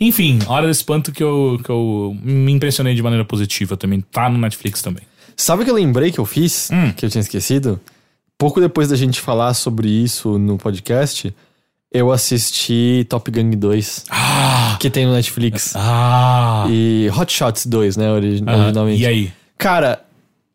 Enfim, 0.00 0.40
Hora 0.48 0.66
do 0.66 0.70
Espanto 0.72 1.12
que 1.12 1.22
eu, 1.22 1.60
que 1.62 1.70
eu 1.70 2.16
me 2.24 2.50
impressionei 2.50 2.94
de 2.94 3.02
maneira 3.02 3.24
positiva 3.24 3.76
também. 3.76 4.00
Tá 4.00 4.28
no 4.28 4.38
Netflix 4.38 4.82
também. 4.82 5.04
Sabe 5.36 5.62
o 5.62 5.64
que 5.64 5.70
eu 5.70 5.74
lembrei 5.74 6.10
que 6.12 6.18
eu 6.20 6.24
fiz? 6.26 6.68
Hum. 6.72 6.92
Que 6.92 7.04
eu 7.06 7.10
tinha 7.10 7.20
esquecido? 7.22 7.80
Pouco 8.38 8.60
depois 8.60 8.88
da 8.88 8.96
gente 8.96 9.20
falar 9.20 9.52
sobre 9.54 9.88
isso 9.88 10.38
no 10.38 10.56
podcast, 10.56 11.34
eu 11.92 12.10
assisti 12.12 13.04
Top 13.08 13.30
Gun 13.30 13.50
2, 13.50 14.04
Ah! 14.10 14.76
que 14.80 14.88
tem 14.88 15.04
no 15.06 15.12
Netflix. 15.12 15.74
Ah! 15.76 16.66
E 16.70 17.10
Hot 17.16 17.32
Shots 17.32 17.66
2, 17.66 17.96
né? 17.96 18.10
origi- 18.10 18.42
Ah, 18.46 18.56
originalmente. 18.56 19.02
e 19.02 19.06
aí? 19.06 19.32
Cara, 19.58 20.02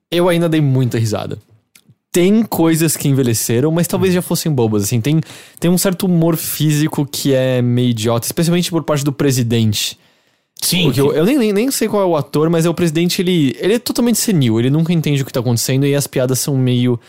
eu 0.10 0.28
ainda 0.30 0.48
dei 0.50 0.62
muita 0.62 0.98
risada. 0.98 1.38
Tem 2.12 2.44
coisas 2.44 2.96
que 2.96 3.10
envelheceram, 3.10 3.70
mas 3.72 3.88
talvez 3.88 4.14
já 4.14 4.22
fossem 4.22 4.50
bobas, 4.52 4.84
assim. 4.86 5.02
Tem, 5.02 5.20
tem 5.60 5.70
um 5.70 5.78
certo 5.78 6.06
humor 6.06 6.38
físico 6.38 7.06
que 7.06 7.34
é 7.34 7.62
meio 7.62 7.90
idiota, 7.90 8.26
especialmente 8.26 8.72
por 8.72 8.84
parte 8.84 9.04
do 9.04 9.12
presidente. 9.12 10.00
Sim. 10.62 10.86
Porque 10.86 11.02
eu, 11.02 11.14
eu 11.14 11.26
nem, 11.26 11.38
nem, 11.38 11.54
nem 11.54 11.72
sei 11.72 11.88
qual 11.88 12.02
é 12.02 12.06
o 12.06 12.16
ator, 12.16 12.50
mas 12.50 12.66
é 12.66 12.70
o 12.70 12.74
presidente, 12.74 13.22
ele, 13.22 13.56
ele 13.60 13.74
é 13.74 13.80
totalmente 13.80 14.18
senil, 14.18 14.60
ele 14.60 14.70
nunca 14.70 14.92
entende 14.94 15.22
o 15.22 15.26
que 15.26 15.32
tá 15.32 15.40
acontecendo 15.40 15.86
e 15.86 15.94
as 15.94 16.08
piadas 16.08 16.40
são 16.40 16.58
meio 16.58 17.00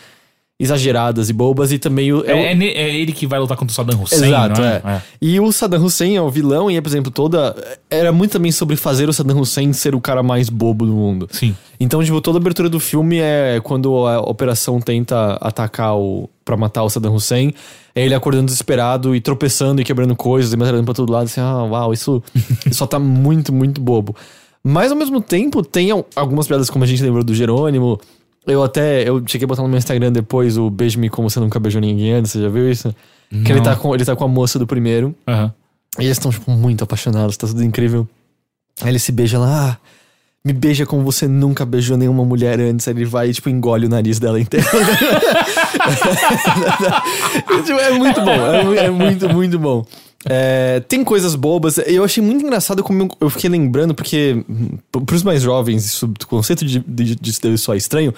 exageradas 0.59 1.29
e 1.29 1.33
bobas 1.33 1.71
e 1.71 1.77
também... 1.77 2.11
o- 2.11 2.23
é 2.25 2.33
o- 2.33 2.37
é, 2.37 2.51
é 2.51 2.55
ne- 2.55 2.71
é 2.71 2.95
ele 2.95 3.11
que 3.11 3.27
vai 3.27 3.39
lutar 3.39 3.55
contra 3.55 3.71
o 3.71 3.75
Saddam 3.75 4.01
Hussein, 4.01 4.25
Exato, 4.27 4.59
não 4.61 4.67
é. 4.67 4.81
é? 4.85 5.01
E 5.21 5.39
o 5.39 5.51
Saddam 5.51 5.83
Hussein 5.83 6.15
é 6.15 6.21
o 6.21 6.29
vilão, 6.29 6.69
e, 6.71 6.81
por 6.81 6.89
exemplo, 6.89 7.11
toda. 7.11 7.55
Era 7.89 8.11
muito 8.11 8.31
também 8.31 8.51
sobre 8.51 8.75
fazer 8.75 9.07
o 9.07 9.13
Saddam 9.13 9.39
Hussein 9.39 9.71
ser 9.73 9.93
o 9.93 10.01
cara 10.01 10.23
mais 10.23 10.49
bobo 10.49 10.85
do 10.85 10.93
mundo. 10.93 11.27
Sim. 11.31 11.55
Então, 11.79 12.03
tipo, 12.03 12.19
toda 12.21 12.39
a 12.39 12.41
abertura 12.41 12.69
do 12.69 12.79
filme 12.79 13.19
é 13.19 13.59
quando 13.63 14.07
a 14.07 14.19
operação 14.21 14.79
tenta 14.81 15.33
atacar 15.41 15.95
o. 15.95 16.27
pra 16.43 16.57
matar 16.57 16.83
o 16.83 16.89
Saddam 16.89 17.13
Hussein. 17.13 17.53
É 17.93 18.03
ele 18.05 18.13
acordando 18.15 18.45
desesperado 18.45 19.15
e 19.15 19.21
tropeçando 19.21 19.81
e 19.81 19.83
quebrando 19.83 20.15
coisas 20.15 20.53
e 20.53 20.57
metralhando 20.57 20.85
pra 20.85 20.93
todo 20.93 21.11
lado. 21.11 21.25
Assim, 21.25 21.41
ah, 21.41 21.63
uau, 21.63 21.93
isso 21.93 22.21
só 22.71 22.85
tá 22.87 22.97
muito, 22.99 23.53
muito 23.53 23.79
bobo. 23.81 24.15
Mas 24.63 24.91
ao 24.91 24.97
mesmo 24.97 25.21
tempo, 25.21 25.63
tem 25.63 25.91
al- 25.91 26.05
algumas 26.15 26.45
piadas, 26.47 26.69
como 26.69 26.83
a 26.83 26.87
gente 26.87 27.01
lembrou 27.03 27.23
do 27.23 27.33
Jerônimo. 27.33 27.99
Eu 28.47 28.63
até. 28.63 29.07
Eu 29.07 29.21
cheguei 29.27 29.45
a 29.45 29.47
botar 29.47 29.61
no 29.61 29.67
meu 29.67 29.77
Instagram 29.77 30.11
depois 30.11 30.57
o 30.57 30.69
Beijo-me 30.69 31.09
como 31.09 31.29
você 31.29 31.39
nunca 31.39 31.59
beijou 31.59 31.81
ninguém 31.81 32.13
antes. 32.13 32.31
Você 32.31 32.41
já 32.41 32.49
viu 32.49 32.71
isso? 32.71 32.95
Que 33.29 33.51
ele 33.51 33.55
Não. 33.55 33.63
tá, 33.63 33.75
com, 33.75 33.93
ele 33.93 34.05
tá 34.05 34.15
com 34.15 34.23
a 34.23 34.27
moça 34.27 34.57
do 34.57 34.65
primeiro. 34.65 35.13
Aham. 35.27 35.53
E 35.99 36.03
eles 36.03 36.17
estão, 36.17 36.31
tipo, 36.31 36.49
muito 36.51 36.83
apaixonados, 36.83 37.35
tá 37.35 37.45
tudo 37.47 37.63
incrível. 37.63 38.07
Aí 38.81 38.89
ele 38.89 38.99
se 38.99 39.11
beija 39.11 39.39
lá, 39.39 39.71
ah, 39.71 39.77
me 40.45 40.53
beija 40.53 40.85
como 40.85 41.01
você 41.03 41.27
nunca 41.27 41.65
beijou 41.65 41.97
nenhuma 41.97 42.23
mulher 42.23 42.59
antes. 42.59 42.87
Aí 42.87 42.93
ele 42.93 43.03
vai 43.03 43.29
e, 43.29 43.33
tipo, 43.33 43.49
engole 43.49 43.87
o 43.87 43.89
nariz 43.89 44.19
dela 44.19 44.39
inteiro. 44.39 44.65
É 47.79 47.91
muito 47.91 48.21
bom, 48.21 48.31
é, 48.75 48.85
é 48.85 48.89
muito, 48.89 49.29
muito 49.29 49.59
bom. 49.59 49.85
É, 50.25 50.79
tem 50.87 51.03
coisas 51.03 51.35
bobas. 51.35 51.77
Eu 51.77 52.03
achei 52.03 52.21
muito 52.23 52.43
engraçado 52.43 52.83
como 52.83 53.09
eu- 53.21 53.29
fiquei 53.29 53.49
lembrando, 53.49 53.93
porque 53.93 54.43
hum, 54.49 54.77
pros 55.05 55.23
mais 55.23 55.41
jovens, 55.41 55.85
isso, 55.85 56.05
o 56.05 56.27
conceito 56.27 56.65
de, 56.65 56.79
de, 56.79 57.15
disso 57.15 57.41
deve 57.41 57.57
soar 57.57 57.77
estranho. 57.77 58.13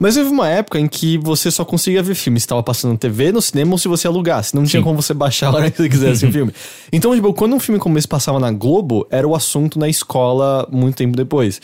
Mas 0.00 0.16
houve 0.16 0.30
uma 0.30 0.48
época 0.48 0.80
em 0.80 0.88
que 0.88 1.18
você 1.18 1.50
só 1.50 1.64
conseguia 1.64 2.02
ver 2.02 2.14
filme 2.14 2.40
se 2.40 2.44
estava 2.44 2.62
passando 2.62 2.92
na 2.92 2.98
TV, 2.98 3.30
no 3.32 3.42
cinema 3.42 3.72
ou 3.72 3.78
se 3.78 3.86
você 3.86 4.06
alugasse. 4.06 4.54
Não 4.56 4.64
tinha 4.64 4.80
Sim. 4.80 4.84
como 4.84 5.00
você 5.00 5.12
baixar 5.12 5.48
a 5.48 5.56
hora 5.56 5.70
que 5.70 5.76
você 5.76 5.88
quisesse 5.88 6.26
o 6.26 6.32
filme. 6.32 6.52
Então, 6.90 7.14
tipo, 7.14 7.32
quando 7.34 7.54
um 7.54 7.60
filme 7.60 7.78
como 7.78 7.98
esse 7.98 8.08
passava 8.08 8.40
na 8.40 8.50
Globo, 8.50 9.06
era 9.10 9.28
o 9.28 9.34
assunto 9.34 9.78
na 9.78 9.88
escola 9.88 10.66
muito 10.72 10.96
tempo 10.96 11.14
depois. 11.16 11.60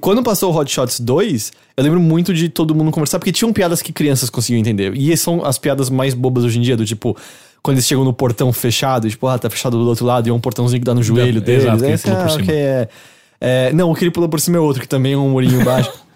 Quando 0.00 0.22
passou 0.22 0.52
o 0.52 0.56
Hot 0.56 0.70
Shots 0.70 1.00
2, 1.00 1.52
eu 1.76 1.84
lembro 1.84 1.98
muito 2.00 2.34
de 2.34 2.48
todo 2.48 2.74
mundo 2.74 2.90
conversar, 2.90 3.18
porque 3.18 3.32
tinham 3.32 3.52
piadas 3.52 3.80
que 3.80 3.92
crianças 3.92 4.28
conseguiam 4.28 4.60
entender. 4.60 4.94
E 4.94 5.16
são 5.16 5.42
as 5.44 5.56
piadas 5.56 5.88
mais 5.88 6.12
bobas 6.14 6.44
hoje 6.44 6.58
em 6.58 6.62
dia, 6.62 6.76
do 6.76 6.84
tipo, 6.84 7.16
quando 7.62 7.76
eles 7.76 7.86
chegam 7.86 8.04
no 8.04 8.12
portão 8.12 8.52
fechado, 8.52 9.08
tipo, 9.08 9.26
ah, 9.26 9.38
tá 9.38 9.48
fechado 9.50 9.76
do 9.76 9.88
outro 9.88 10.04
lado, 10.06 10.26
e 10.26 10.30
é 10.30 10.32
um 10.32 10.40
portãozinho 10.40 10.80
que 10.80 10.86
dá 10.86 10.94
no 10.94 11.02
joelho 11.02 11.40
deles. 11.40 11.64
exato, 11.64 11.78
que 11.78 11.84
Aí 11.84 11.90
ele 11.90 11.98
você, 11.98 12.08
pula 12.10 12.22
por 12.22 12.30
cima. 12.30 12.52
é. 12.52 12.88
É, 13.40 13.72
Não, 13.72 13.90
o 13.90 13.94
que 13.94 14.04
ele 14.04 14.10
pula 14.10 14.28
por 14.28 14.40
cima 14.40 14.56
é 14.56 14.60
outro, 14.60 14.82
que 14.82 14.88
também 14.88 15.12
é 15.12 15.16
um 15.16 15.26
humorinho 15.26 15.64
baixo. 15.64 15.92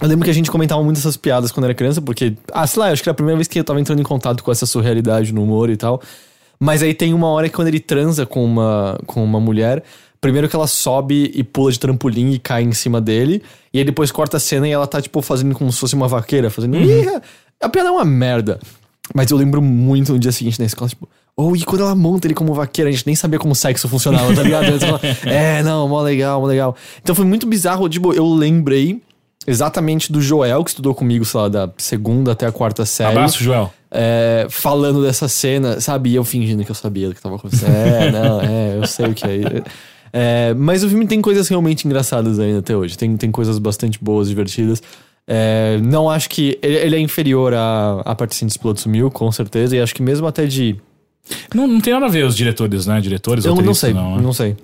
Eu 0.00 0.08
lembro 0.08 0.24
que 0.24 0.30
a 0.30 0.34
gente 0.34 0.50
comentava 0.50 0.82
muito 0.82 0.96
essas 0.98 1.16
piadas 1.16 1.52
quando 1.52 1.64
era 1.64 1.74
criança, 1.74 2.00
porque, 2.00 2.34
ah, 2.52 2.66
sei 2.66 2.80
lá, 2.80 2.88
eu 2.88 2.92
acho 2.94 3.02
que 3.02 3.08
era 3.08 3.12
a 3.12 3.14
primeira 3.14 3.36
vez 3.36 3.46
que 3.46 3.56
eu 3.60 3.62
tava 3.62 3.80
entrando 3.80 4.00
em 4.00 4.02
contato 4.04 4.42
com 4.42 4.50
essa 4.50 4.66
surrealidade 4.66 5.32
no 5.32 5.44
humor 5.44 5.70
e 5.70 5.76
tal. 5.76 6.02
Mas 6.58 6.82
aí 6.82 6.92
tem 6.92 7.14
uma 7.14 7.28
hora 7.28 7.48
que 7.48 7.54
quando 7.54 7.68
ele 7.68 7.78
transa 7.78 8.26
com 8.26 8.44
uma, 8.44 8.98
com 9.06 9.22
uma 9.22 9.38
mulher, 9.38 9.84
primeiro 10.20 10.48
que 10.48 10.56
ela 10.56 10.66
sobe 10.66 11.30
e 11.34 11.44
pula 11.44 11.70
de 11.70 11.78
trampolim 11.78 12.32
e 12.32 12.38
cai 12.40 12.62
em 12.64 12.72
cima 12.72 13.00
dele, 13.00 13.42
e 13.72 13.78
aí 13.78 13.84
depois 13.84 14.10
corta 14.10 14.38
a 14.38 14.40
cena 14.40 14.66
e 14.66 14.72
ela 14.72 14.86
tá, 14.88 15.00
tipo, 15.00 15.22
fazendo 15.22 15.54
como 15.54 15.70
se 15.70 15.78
fosse 15.78 15.94
uma 15.94 16.08
vaqueira, 16.08 16.50
fazendo. 16.50 16.76
"Ih, 16.78 17.06
A 17.60 17.68
piada 17.68 17.88
é 17.90 17.92
uma 17.92 18.04
merda. 18.04 18.58
Mas 19.14 19.30
eu 19.30 19.36
lembro 19.36 19.60
muito 19.60 20.12
no 20.12 20.18
dia 20.18 20.32
seguinte 20.32 20.58
na 20.58 20.66
escola, 20.66 20.88
tipo, 20.88 21.08
ou 21.36 21.56
e 21.56 21.64
quando 21.64 21.82
ela 21.82 21.94
monta 21.94 22.26
ele 22.26 22.34
como 22.34 22.54
vaqueira, 22.54 22.88
a 22.88 22.92
gente 22.92 23.06
nem 23.06 23.16
sabia 23.16 23.38
como 23.38 23.54
sexo 23.54 23.88
funcionava, 23.88 24.34
tá 24.34 24.42
ligado? 24.42 24.78
Fala, 24.78 25.00
é, 25.24 25.62
não, 25.62 25.88
mó 25.88 26.00
legal, 26.02 26.40
mó 26.40 26.46
legal. 26.46 26.76
Então 27.02 27.14
foi 27.14 27.24
muito 27.24 27.46
bizarro, 27.46 27.88
tipo, 27.88 28.12
eu 28.12 28.26
lembrei 28.32 29.02
exatamente 29.46 30.12
do 30.12 30.20
Joel, 30.20 30.62
que 30.62 30.70
estudou 30.70 30.94
comigo, 30.94 31.24
sei 31.24 31.40
lá, 31.40 31.48
da 31.48 31.70
segunda 31.76 32.32
até 32.32 32.46
a 32.46 32.52
quarta 32.52 32.84
série. 32.84 33.10
Abraço, 33.10 33.42
Joel. 33.42 33.72
é, 33.90 34.46
falando 34.48 35.02
dessa 35.02 35.26
cena, 35.26 35.80
sabe? 35.80 36.10
E 36.10 36.14
eu 36.14 36.24
fingindo 36.24 36.64
que 36.64 36.70
eu 36.70 36.74
sabia 36.74 37.08
do 37.08 37.14
que 37.14 37.20
tava 37.20 37.36
acontecendo. 37.36 37.72
É, 37.74 38.10
não, 38.12 38.40
é, 38.40 38.76
eu 38.76 38.86
sei 38.86 39.06
o 39.06 39.14
que 39.14 39.24
é. 39.26 39.62
É, 40.12 40.54
mas 40.54 40.84
o 40.84 40.88
filme 40.88 41.06
tem 41.06 41.22
coisas 41.22 41.48
realmente 41.48 41.86
engraçadas 41.86 42.38
ainda 42.38 42.58
até 42.58 42.76
hoje. 42.76 42.96
Tem, 42.96 43.16
tem 43.16 43.30
coisas 43.30 43.58
bastante 43.58 43.98
boas, 44.00 44.28
divertidas. 44.28 44.82
É, 45.26 45.78
não 45.82 46.10
acho 46.10 46.28
que. 46.28 46.58
Ele, 46.62 46.76
ele 46.76 46.96
é 46.96 46.98
inferior 46.98 47.54
à, 47.54 48.00
à 48.04 48.14
Patricinha 48.14 48.48
Explode 48.48 48.80
Sumiu, 48.80 49.10
com 49.10 49.30
certeza. 49.30 49.76
E 49.76 49.80
acho 49.80 49.94
que 49.94 50.02
mesmo 50.02 50.26
até 50.26 50.46
de. 50.46 50.76
Não, 51.54 51.66
não 51.66 51.80
tem 51.80 51.92
nada 51.92 52.06
a 52.06 52.08
ver 52.08 52.24
os 52.24 52.36
diretores, 52.36 52.86
né? 52.86 53.00
Diretores, 53.00 53.44
Eu 53.44 53.54
não 53.54 53.74
sei, 53.74 53.92
não, 53.94 54.16
não, 54.16 54.28
né? 54.28 54.32
sei. 54.32 54.56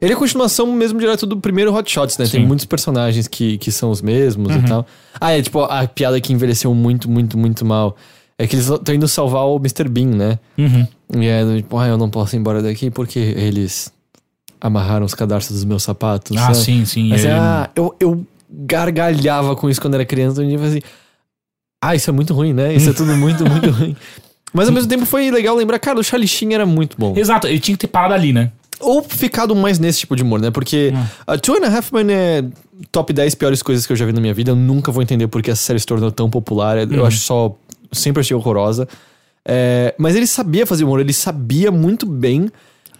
Ele 0.00 0.12
é 0.12 0.16
continuação 0.16 0.70
mesmo 0.72 0.98
direto 1.00 1.26
do 1.26 1.38
primeiro 1.38 1.74
Hot 1.74 1.90
Shots, 1.90 2.18
né? 2.18 2.26
Tem 2.26 2.40
Sim. 2.42 2.46
muitos 2.46 2.66
personagens 2.66 3.26
que, 3.26 3.56
que 3.58 3.72
são 3.72 3.90
os 3.90 4.00
mesmos 4.02 4.54
Uhum. 4.54 4.60
e 4.60 4.68
tal. 4.68 4.86
Ah, 5.20 5.32
é 5.32 5.40
tipo 5.42 5.60
a 5.60 5.86
piada 5.88 6.20
que 6.20 6.32
envelheceu 6.32 6.74
muito, 6.74 7.10
muito, 7.10 7.38
muito 7.38 7.64
mal. 7.64 7.96
É 8.38 8.46
que 8.46 8.54
eles 8.56 8.68
estão 8.68 8.94
indo 8.94 9.08
salvar 9.08 9.44
o 9.46 9.56
Mr. 9.56 9.88
Bean, 9.88 10.06
né? 10.08 10.38
Uhum. 10.58 10.86
E 11.20 11.26
é 11.26 11.56
tipo, 11.56 11.78
ah, 11.78 11.86
eu 11.88 11.96
não 11.96 12.10
posso 12.10 12.36
ir 12.36 12.38
embora 12.38 12.60
daqui 12.62 12.90
porque 12.90 13.18
eles 13.18 13.92
amarraram 14.60 15.04
os 15.06 15.14
cadarços 15.14 15.52
dos 15.52 15.64
meus 15.64 15.82
sapatos. 15.82 16.36
Ah, 16.36 16.40
sabe? 16.52 16.56
sim, 16.58 16.84
sim. 16.84 17.08
Mas 17.08 17.24
é, 17.24 17.28
ele- 17.30 17.38
ah, 17.38 17.70
eu, 17.74 17.94
eu 17.98 18.26
gargalhava 18.66 19.56
com 19.56 19.68
isso 19.68 19.80
quando 19.80 19.94
era 19.94 20.04
criança. 20.04 20.42
E 20.44 20.54
eu 20.54 20.62
assim, 20.62 20.80
ah, 21.82 21.94
isso 21.94 22.08
é 22.08 22.12
muito 22.12 22.32
ruim, 22.32 22.52
né? 22.52 22.74
Isso 22.74 22.90
é 22.90 22.92
tudo 22.92 23.16
muito, 23.16 23.44
muito 23.48 23.70
ruim. 23.70 23.96
Mas 24.52 24.68
ao 24.68 24.74
mesmo 24.74 24.88
tempo 24.88 25.04
foi 25.04 25.30
legal 25.30 25.56
lembrar, 25.56 25.78
cara, 25.78 25.98
o 25.98 26.04
Charlie 26.04 26.28
Sheen 26.28 26.54
era 26.54 26.64
muito 26.64 26.96
bom. 26.96 27.14
Exato, 27.16 27.46
ele 27.46 27.58
tinha 27.58 27.76
que 27.76 27.86
ter 27.86 27.88
parado 27.88 28.14
ali, 28.14 28.32
né? 28.32 28.52
Ou 28.80 29.02
ficado 29.02 29.54
mais 29.54 29.78
nesse 29.78 30.00
tipo 30.00 30.14
de 30.14 30.22
humor, 30.22 30.40
né? 30.40 30.50
Porque 30.50 30.92
a 31.26 31.36
Two 31.38 31.56
and 31.56 31.66
a 31.66 31.76
Half 31.76 31.92
Men 31.92 32.12
é 32.12 32.44
top 32.90 33.12
10 33.12 33.34
piores 33.34 33.62
coisas 33.62 33.86
que 33.86 33.92
eu 33.92 33.96
já 33.96 34.04
vi 34.04 34.12
na 34.12 34.20
minha 34.20 34.34
vida. 34.34 34.50
Eu 34.50 34.56
nunca 34.56 34.92
vou 34.92 35.02
entender 35.02 35.26
porque 35.28 35.50
essa 35.50 35.62
série 35.62 35.78
se 35.78 35.86
tornou 35.86 36.10
tão 36.10 36.28
popular. 36.28 36.76
Eu 36.90 37.06
acho 37.06 37.18
só. 37.18 37.56
Sempre 37.92 38.20
achei 38.20 38.36
horrorosa. 38.36 38.88
É, 39.46 39.94
mas 39.98 40.16
ele 40.16 40.26
sabia 40.26 40.66
fazer 40.66 40.84
humor, 40.84 41.00
ele 41.00 41.12
sabia 41.12 41.70
muito 41.70 42.06
bem 42.06 42.50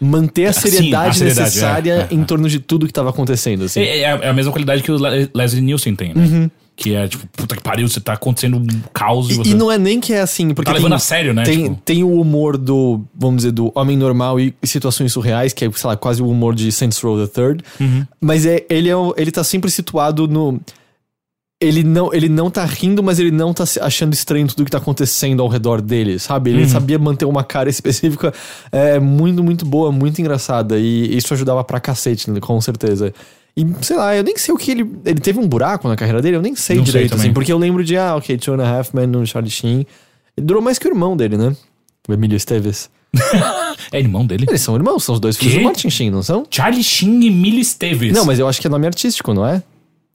manter 0.04 0.46
a 0.46 0.52
Sim, 0.52 0.58
a 0.58 0.62
seriedade, 0.70 1.18
seriedade, 1.18 1.44
necessária 1.46 1.92
é, 2.10 2.14
é, 2.14 2.14
em 2.14 2.22
torno 2.24 2.48
de 2.48 2.60
tudo 2.60 2.86
que 2.86 2.92
tava 2.92 3.10
acontecendo. 3.10 3.64
Assim. 3.64 3.80
É, 3.80 4.00
é 4.00 4.12
a- 4.12 4.18
é 4.22 4.28
a 4.28 4.32
mesma 4.32 4.52
qualidade 4.52 4.82
que 4.82 4.92
o 4.92 4.96
Le- 4.96 5.28
Leslie 5.34 5.62
Nielsen 5.62 5.94
tem, 5.96 6.14
né? 6.14 6.24
Uhum. 6.24 6.50
Que 6.76 6.92
é 6.94 7.06
tipo, 7.06 7.24
puta 7.36 7.54
que 7.54 7.62
pariu, 7.62 7.86
você 7.88 8.00
tá 8.00 8.14
acontecendo 8.14 8.56
um 8.58 8.66
caos 8.92 9.28
e, 9.30 9.32
E, 9.32 9.36
você 9.36 9.50
e 9.50 9.54
não 9.54 9.70
é 9.70 9.78
nem 9.78 10.00
que 10.00 10.12
é 10.12 10.20
assim, 10.20 10.48
porque 10.52 10.64
tá 10.66 10.72
tem, 10.72 10.82
levando 10.82 10.94
a 10.96 10.98
sério, 10.98 11.32
né? 11.32 11.44
tem, 11.44 11.62
Tipo, 11.64 11.80
tem 11.84 12.02
o 12.02 12.20
humor 12.20 12.56
do, 12.58 13.00
vamos 13.16 13.36
dizer, 13.38 13.52
do 13.52 13.70
homem 13.76 13.96
normal 13.96 14.40
e 14.40 14.52
situações 14.64 15.12
surreais, 15.12 15.52
que 15.52 15.64
é, 15.64 15.70
sei 15.72 15.88
lá, 15.88 15.96
quase 15.96 16.20
o 16.20 16.28
humor 16.28 16.52
de 16.52 16.72
Saints 16.72 16.98
Row 16.98 17.16
the 17.24 17.28
Third. 17.32 17.62
Uhum. 17.80 18.04
Mas 18.20 18.44
é, 18.44 18.64
ele, 18.68 18.90
é, 18.90 18.94
ele 19.16 19.30
tá 19.30 19.44
sempre 19.44 19.70
situado 19.70 20.26
no. 20.26 20.60
Ele 21.64 21.82
não, 21.82 22.12
ele 22.12 22.28
não 22.28 22.50
tá 22.50 22.64
rindo, 22.64 23.02
mas 23.02 23.18
ele 23.18 23.30
não 23.30 23.52
tá 23.52 23.64
se 23.64 23.80
achando 23.80 24.12
estranho 24.12 24.46
tudo 24.46 24.64
que 24.64 24.70
tá 24.70 24.78
acontecendo 24.78 25.42
ao 25.42 25.48
redor 25.48 25.80
dele, 25.80 26.18
sabe? 26.18 26.50
Uhum. 26.50 26.58
Ele 26.58 26.68
sabia 26.68 26.98
manter 26.98 27.24
uma 27.24 27.42
cara 27.42 27.68
específica 27.70 28.32
é, 28.70 28.98
muito, 28.98 29.42
muito 29.42 29.64
boa, 29.64 29.90
muito 29.90 30.20
engraçada. 30.20 30.78
E 30.78 31.16
isso 31.16 31.32
ajudava 31.34 31.64
pra 31.64 31.80
cacete, 31.80 32.30
né, 32.30 32.40
com 32.40 32.60
certeza. 32.60 33.12
E, 33.56 33.64
sei 33.82 33.96
lá, 33.96 34.16
eu 34.16 34.24
nem 34.24 34.36
sei 34.36 34.52
o 34.52 34.58
que 34.58 34.70
ele. 34.70 34.90
Ele 35.04 35.20
teve 35.20 35.38
um 35.38 35.46
buraco 35.46 35.88
na 35.88 35.96
carreira 35.96 36.20
dele, 36.20 36.36
eu 36.36 36.42
nem 36.42 36.56
sei 36.56 36.76
Não 36.76 36.84
sei 36.84 36.92
direito, 36.92 37.10
também. 37.10 37.26
assim, 37.26 37.32
porque 37.32 37.52
eu 37.52 37.58
lembro 37.58 37.84
de, 37.84 37.96
ah, 37.96 38.16
ok, 38.16 38.36
Two 38.36 38.54
and 38.54 38.62
a 38.62 38.78
Half 38.78 38.94
Men 38.94 39.06
no 39.06 39.24
Charlie 39.26 39.50
Sheen. 39.50 39.86
Ele 40.36 40.46
durou 40.46 40.60
mais 40.60 40.78
que 40.78 40.88
o 40.88 40.90
irmão 40.90 41.16
dele, 41.16 41.36
né? 41.36 41.54
O 42.08 42.12
Emílio 42.12 42.36
Esteves. 42.36 42.90
é 43.92 44.00
irmão 44.00 44.26
dele. 44.26 44.46
Eles 44.48 44.60
são 44.60 44.74
irmãos, 44.74 45.04
são 45.04 45.14
os 45.14 45.20
dois 45.20 45.36
filhos 45.36 45.54
do 45.54 45.62
Martin 45.62 45.88
Sheen, 45.88 46.10
não 46.10 46.22
são? 46.22 46.44
Charlie 46.50 46.82
Sheen 46.82 47.24
e 47.24 47.30
Millie 47.30 47.60
Esteves. 47.60 48.12
Não, 48.12 48.24
mas 48.24 48.40
eu 48.40 48.48
acho 48.48 48.60
que 48.60 48.66
é 48.66 48.70
nome 48.70 48.86
artístico, 48.86 49.32
não 49.32 49.46
é? 49.46 49.62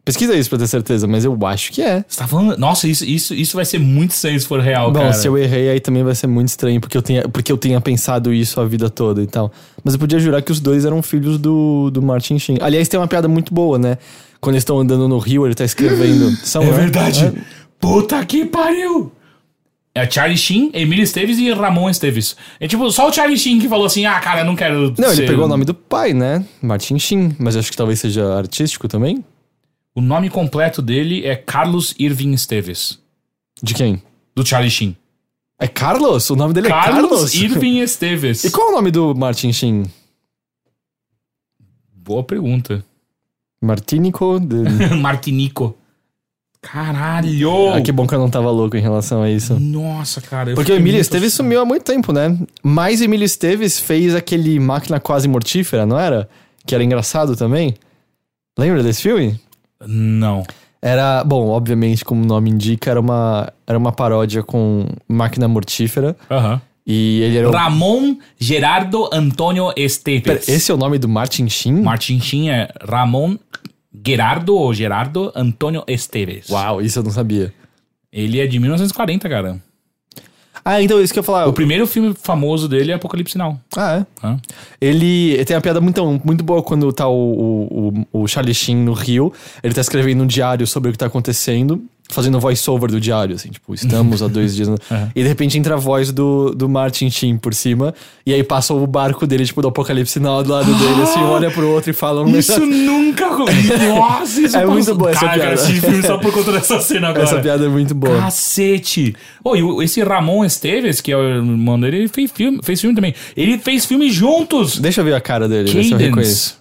Pesquisa 0.10 0.36
isso 0.36 0.50
pra 0.50 0.58
ter 0.58 0.68
certeza, 0.68 1.08
mas 1.08 1.24
eu 1.24 1.38
acho 1.46 1.72
que 1.72 1.82
é. 1.82 2.04
Você 2.08 2.18
tá 2.18 2.28
falando. 2.28 2.58
Nossa, 2.58 2.88
isso, 2.88 3.06
isso, 3.06 3.34
isso 3.34 3.56
vai 3.56 3.64
ser 3.64 3.80
muito 3.80 4.12
estranho 4.12 4.40
se 4.40 4.48
for 4.48 4.60
real, 4.60 4.92
Bom, 4.92 5.00
cara. 5.00 5.14
se 5.14 5.28
eu 5.28 5.38
errei, 5.38 5.70
aí 5.70 5.80
também 5.80 6.04
vai 6.04 6.16
ser 6.16 6.26
muito 6.26 6.48
estranho, 6.48 6.82
porque 6.82 6.98
eu, 6.98 7.02
tenha, 7.02 7.28
porque 7.30 7.52
eu 7.52 7.58
tenha 7.58 7.80
pensado 7.80 8.34
isso 8.34 8.60
a 8.60 8.66
vida 8.66 8.90
toda 8.90 9.22
e 9.22 9.28
tal. 9.28 9.52
Mas 9.84 9.94
eu 9.94 10.00
podia 10.00 10.20
jurar 10.20 10.42
que 10.42 10.52
os 10.52 10.60
dois 10.60 10.84
eram 10.84 11.02
filhos 11.04 11.38
do, 11.38 11.92
do 11.92 12.02
Martin 12.02 12.40
Sheen. 12.40 12.58
Aliás, 12.60 12.88
tem 12.88 13.00
uma 13.00 13.08
piada 13.08 13.28
muito 13.28 13.54
boa, 13.54 13.78
né? 13.78 13.98
Quando 14.42 14.56
eles 14.56 14.62
estão 14.62 14.80
andando 14.80 15.08
no 15.08 15.20
rio, 15.20 15.46
ele 15.46 15.54
tá 15.54 15.64
escrevendo. 15.64 16.30
É 16.60 16.72
verdade. 16.72 17.26
É. 17.26 17.34
Puta 17.80 18.26
que 18.26 18.46
pariu! 18.46 19.12
É 19.94 20.10
Charlie 20.10 20.38
Sheen, 20.38 20.72
Emílio 20.74 21.04
Esteves 21.04 21.38
e 21.40 21.52
Ramon 21.52 21.90
Esteves. 21.90 22.36
É 22.60 22.68
tipo, 22.68 22.90
só 22.92 23.10
o 23.10 23.14
Charlie 23.14 23.38
Sheen 23.38 23.60
que 23.60 23.68
falou 23.68 23.86
assim: 23.86 24.06
ah, 24.06 24.20
cara, 24.20 24.42
eu 24.42 24.46
não 24.46 24.56
quero. 24.56 24.94
Não, 24.98 25.12
ele 25.12 25.28
pegou 25.28 25.46
o 25.46 25.48
nome 25.48 25.66
do 25.66 25.74
pai, 25.74 26.14
né? 26.14 26.44
Martin 26.62 26.98
Sheen. 26.98 27.36
Mas 27.40 27.56
acho 27.56 27.70
que 27.72 27.78
talvez 27.78 28.00
seja 28.00 28.36
artístico 28.36 28.88
também. 28.88 29.24
O 29.96 30.02
nome 30.02 30.30
completo 30.30 30.82
dele 30.82 31.26
é 31.26 31.36
Carlos 31.36 31.94
Irving 31.98 32.34
Esteves. 32.34 33.00
De 33.62 33.74
quem? 33.74 34.02
Do 34.36 34.46
Charlie 34.46 34.72
Sheen. 34.72 34.96
É 35.60 35.68
Carlos? 35.68 36.30
O 36.30 36.36
nome 36.36 36.54
dele 36.54 36.68
é 36.68 36.70
Carlos 36.70 37.10
Carlos? 37.10 37.34
Irving 37.36 37.80
Esteves. 37.84 38.44
E 38.44 38.52
qual 38.52 38.70
é 38.70 38.72
o 38.72 38.76
nome 38.76 38.92
do 38.92 39.14
Martin 39.14 39.52
Sheen? 39.52 39.86
Boa 41.94 42.24
pergunta. 42.24 42.84
Martinico? 43.62 44.40
De... 44.40 44.56
Martinico. 44.96 45.76
Caralho! 46.62 47.74
ah, 47.74 47.82
que 47.82 47.92
bom 47.92 48.06
que 48.06 48.14
eu 48.14 48.20
não 48.20 48.30
tava 48.30 48.52
louco 48.52 48.76
em 48.76 48.82
relação 48.82 49.22
a 49.22 49.30
isso. 49.30 49.58
Nossa, 49.60 50.20
cara. 50.20 50.54
Porque 50.56 50.72
o 50.72 50.76
Emílio 50.76 51.00
Esteves 51.00 51.34
sumiu 51.34 51.62
há 51.62 51.66
muito 51.66 51.84
tempo, 51.84 52.12
né? 52.12 52.38
Mas 52.62 53.02
Emílio 53.02 53.24
Esteves 53.24 53.80
fez 53.80 54.14
aquele 54.14 54.60
Máquina 54.60 55.00
Quase 55.00 55.28
Mortífera, 55.28 55.86
não 55.86 55.98
era? 55.98 56.30
Que 56.66 56.76
era 56.76 56.84
engraçado 56.84 57.36
também. 57.36 57.76
Lembra 58.58 58.84
desse 58.84 59.02
filme? 59.02 59.40
Não. 59.86 60.44
Era, 60.82 61.24
bom, 61.24 61.50
obviamente, 61.50 62.06
como 62.06 62.24
o 62.24 62.26
nome 62.26 62.50
indica, 62.50 62.90
era 62.90 63.00
uma, 63.00 63.52
era 63.68 63.78
uma 63.78 63.92
paródia 63.92 64.42
com 64.44 64.86
Máquina 65.08 65.48
Mortífera. 65.48 66.16
Aham. 66.30 66.62
E 66.88 67.22
ele 67.22 67.38
era 67.38 67.50
o... 67.50 67.52
Ramon 67.52 68.18
Gerardo 68.40 69.10
Antônio 69.14 69.72
Esteves. 69.76 70.48
Esse 70.48 70.72
é 70.72 70.74
o 70.74 70.78
nome 70.78 70.98
do 70.98 71.08
Martin 71.08 71.48
Sheen? 71.48 71.82
Martin 71.84 72.20
Sheen 72.20 72.50
é 72.50 72.68
Ramon 72.82 73.38
Gerardo 74.06 74.56
ou 74.56 74.74
Gerardo 74.74 75.32
Antônio 75.36 75.84
Esteves. 75.88 76.50
Uau, 76.50 76.82
isso 76.82 76.98
eu 77.00 77.04
não 77.04 77.12
sabia. 77.12 77.54
Ele 78.12 78.40
é 78.40 78.48
de 78.48 78.58
1940, 78.58 79.30
cara. 79.30 79.62
Ah, 80.64 80.82
então 80.82 81.02
isso 81.02 81.14
que 81.14 81.20
eu 81.20 81.22
ia 81.22 81.26
falar. 81.26 81.48
O 81.48 81.54
primeiro 81.54 81.88
filme 81.88 82.14
famoso 82.14 82.68
dele 82.68 82.92
é 82.92 82.96
Apocalipse 82.96 83.38
Now. 83.38 83.60
Ah, 83.76 83.98
é? 83.98 84.06
Hã? 84.26 84.40
Ele 84.80 85.44
tem 85.46 85.56
uma 85.56 85.62
piada 85.62 85.82
muito, 85.82 86.22
muito 86.24 86.44
boa 86.44 86.62
quando 86.62 86.92
tá 86.92 87.08
o, 87.08 87.14
o, 87.14 88.06
o, 88.12 88.24
o 88.24 88.28
Charlie 88.28 88.54
Sheen 88.54 88.78
no 88.78 88.94
Rio. 88.94 89.32
Ele 89.64 89.74
tá 89.74 89.82
escrevendo 89.82 90.24
um 90.24 90.28
diário 90.28 90.66
sobre 90.68 90.90
o 90.90 90.92
que 90.92 90.98
tá 90.98 91.06
acontecendo, 91.08 91.82
fazendo 92.12 92.40
voice-over 92.40 92.90
do 92.90 93.00
diário, 93.00 93.36
assim, 93.36 93.50
tipo, 93.50 93.72
estamos 93.74 94.24
há 94.24 94.28
dois 94.30 94.56
dias. 94.56 94.68
no- 94.68 94.78
E 95.16 95.22
de 95.22 95.28
repente 95.28 95.58
entra 95.60 95.76
a 95.76 95.78
voz 95.78 96.12
do, 96.12 96.50
do 96.56 96.68
Martin 96.68 97.10
Sheen 97.10 97.38
por 97.38 97.54
cima, 97.54 97.94
e 98.26 98.34
aí 98.34 98.44
passa 98.44 98.74
o 98.74 98.88
barco 98.88 99.28
dele, 99.28 99.46
tipo, 99.46 99.62
do 99.62 99.68
Apocalipse 99.68 100.20
Now 100.20 100.42
do 100.44 100.52
lado 100.52 100.74
dele, 100.74 101.04
assim, 101.04 101.20
olha 101.20 101.52
pro 101.52 101.70
outro 101.70 101.92
e 101.92 101.94
fala 101.94 102.24
um 102.24 102.36
Isso 102.38 102.60
nunca. 102.66 103.30
Nossa, 103.30 104.42
isso 104.42 104.58
É 104.58 104.66
muito 104.66 104.80
passou- 104.86 104.96
boa 104.96 105.12
essa 105.12 105.20
Cara, 105.20 105.38
eu 105.38 105.42
quero 105.42 105.56
piada. 105.56 105.62
assistir 105.62 105.82
filme 105.82 106.02
só 106.04 106.18
por 106.18 106.34
conta 106.34 106.52
dessa 106.52 106.80
cena 106.82 107.10
agora. 107.10 107.24
Essa 107.24 107.40
piada 107.40 107.66
é 107.66 107.70
muito 107.70 107.94
boa. 107.94 108.18
Cacete! 108.20 109.16
Ô, 109.44 109.56
e 109.56 109.84
esse 109.86 110.02
Ramon 110.04 110.44
Esteves, 110.44 111.02
que 111.02 111.12
é 111.12 111.18
o 111.18 111.22
irmão 111.24 111.80
dele, 111.80 111.98
ele 111.98 112.08
fez 112.08 112.32
filme, 112.32 112.60
fez 112.64 112.82
filme 112.82 112.96
também. 112.96 113.14
Ele 113.38 113.58
fez 113.60 113.86
filme 113.86 114.10
juntos! 114.12 114.80
Deixa 114.80 115.02
eu 115.02 115.06
ver 115.06 115.14
a 115.16 115.22
cara 115.22 115.48
dele, 115.48 115.72
ver 115.72 115.84
se 115.84 115.92
eu 115.92 115.98
Cadence. 115.98 116.06
reconheço. 116.10 116.60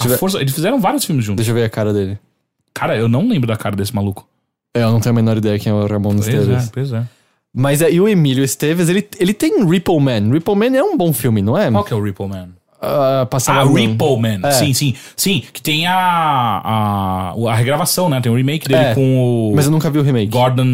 Tiver- 0.00 0.18
força, 0.18 0.40
eles 0.40 0.52
fizeram 0.52 0.80
vários 0.80 1.04
filmes 1.04 1.24
juntos. 1.24 1.36
Deixa 1.44 1.50
eu 1.52 1.54
ver 1.54 1.64
a 1.64 1.70
cara 1.70 1.92
dele. 1.92 2.18
Cara, 2.74 2.96
eu 2.96 3.08
não 3.08 3.28
lembro 3.28 3.46
da 3.46 3.56
cara 3.56 3.76
desse 3.76 3.94
maluco. 3.94 4.26
É, 4.74 4.82
Eu 4.82 4.90
não 4.90 5.00
tenho 5.00 5.12
a 5.12 5.16
menor 5.16 5.36
ideia 5.36 5.58
quem 5.58 5.70
é 5.70 5.74
o 5.74 5.86
Ramon 5.86 6.16
Pois 6.16 6.26
Esteves. 6.28 6.66
é, 6.66 6.70
pois 6.72 6.92
é. 6.92 7.04
Mas 7.56 7.80
é, 7.80 7.92
e 7.92 8.00
o 8.00 8.08
Emílio 8.08 8.42
Esteves, 8.42 8.88
ele, 8.88 9.06
ele 9.20 9.32
tem 9.32 9.64
Ripple 9.64 10.00
Man. 10.00 10.32
Ripple 10.32 10.56
Man 10.56 10.76
é 10.76 10.82
um 10.82 10.96
bom 10.96 11.12
filme, 11.12 11.40
não 11.40 11.56
é? 11.56 11.70
Qual 11.70 11.84
que 11.84 11.92
é 11.92 11.96
o 11.96 12.02
Ripple 12.02 12.26
Man? 12.26 12.48
Ah, 12.82 13.26
passava 13.30 13.60
Ah, 13.60 13.64
no- 13.64 13.74
Ripple 13.74 14.16
Man. 14.20 14.40
É. 14.48 14.50
Sim, 14.50 14.74
sim. 14.74 14.94
Sim, 15.16 15.42
que 15.52 15.62
tem 15.62 15.86
a, 15.86 15.94
a, 16.64 17.30
a 17.50 17.54
regravação, 17.54 18.08
né? 18.08 18.20
Tem 18.20 18.30
o 18.30 18.34
remake 18.34 18.66
dele 18.68 18.82
É, 18.86 18.94
com 18.94 19.50
o 19.50 19.52
Mas 19.54 19.66
eu 19.66 19.70
nunca 19.70 19.88
vi 19.90 19.98
o 19.98 20.02
remake. 20.02 20.26
Gordon 20.32 20.66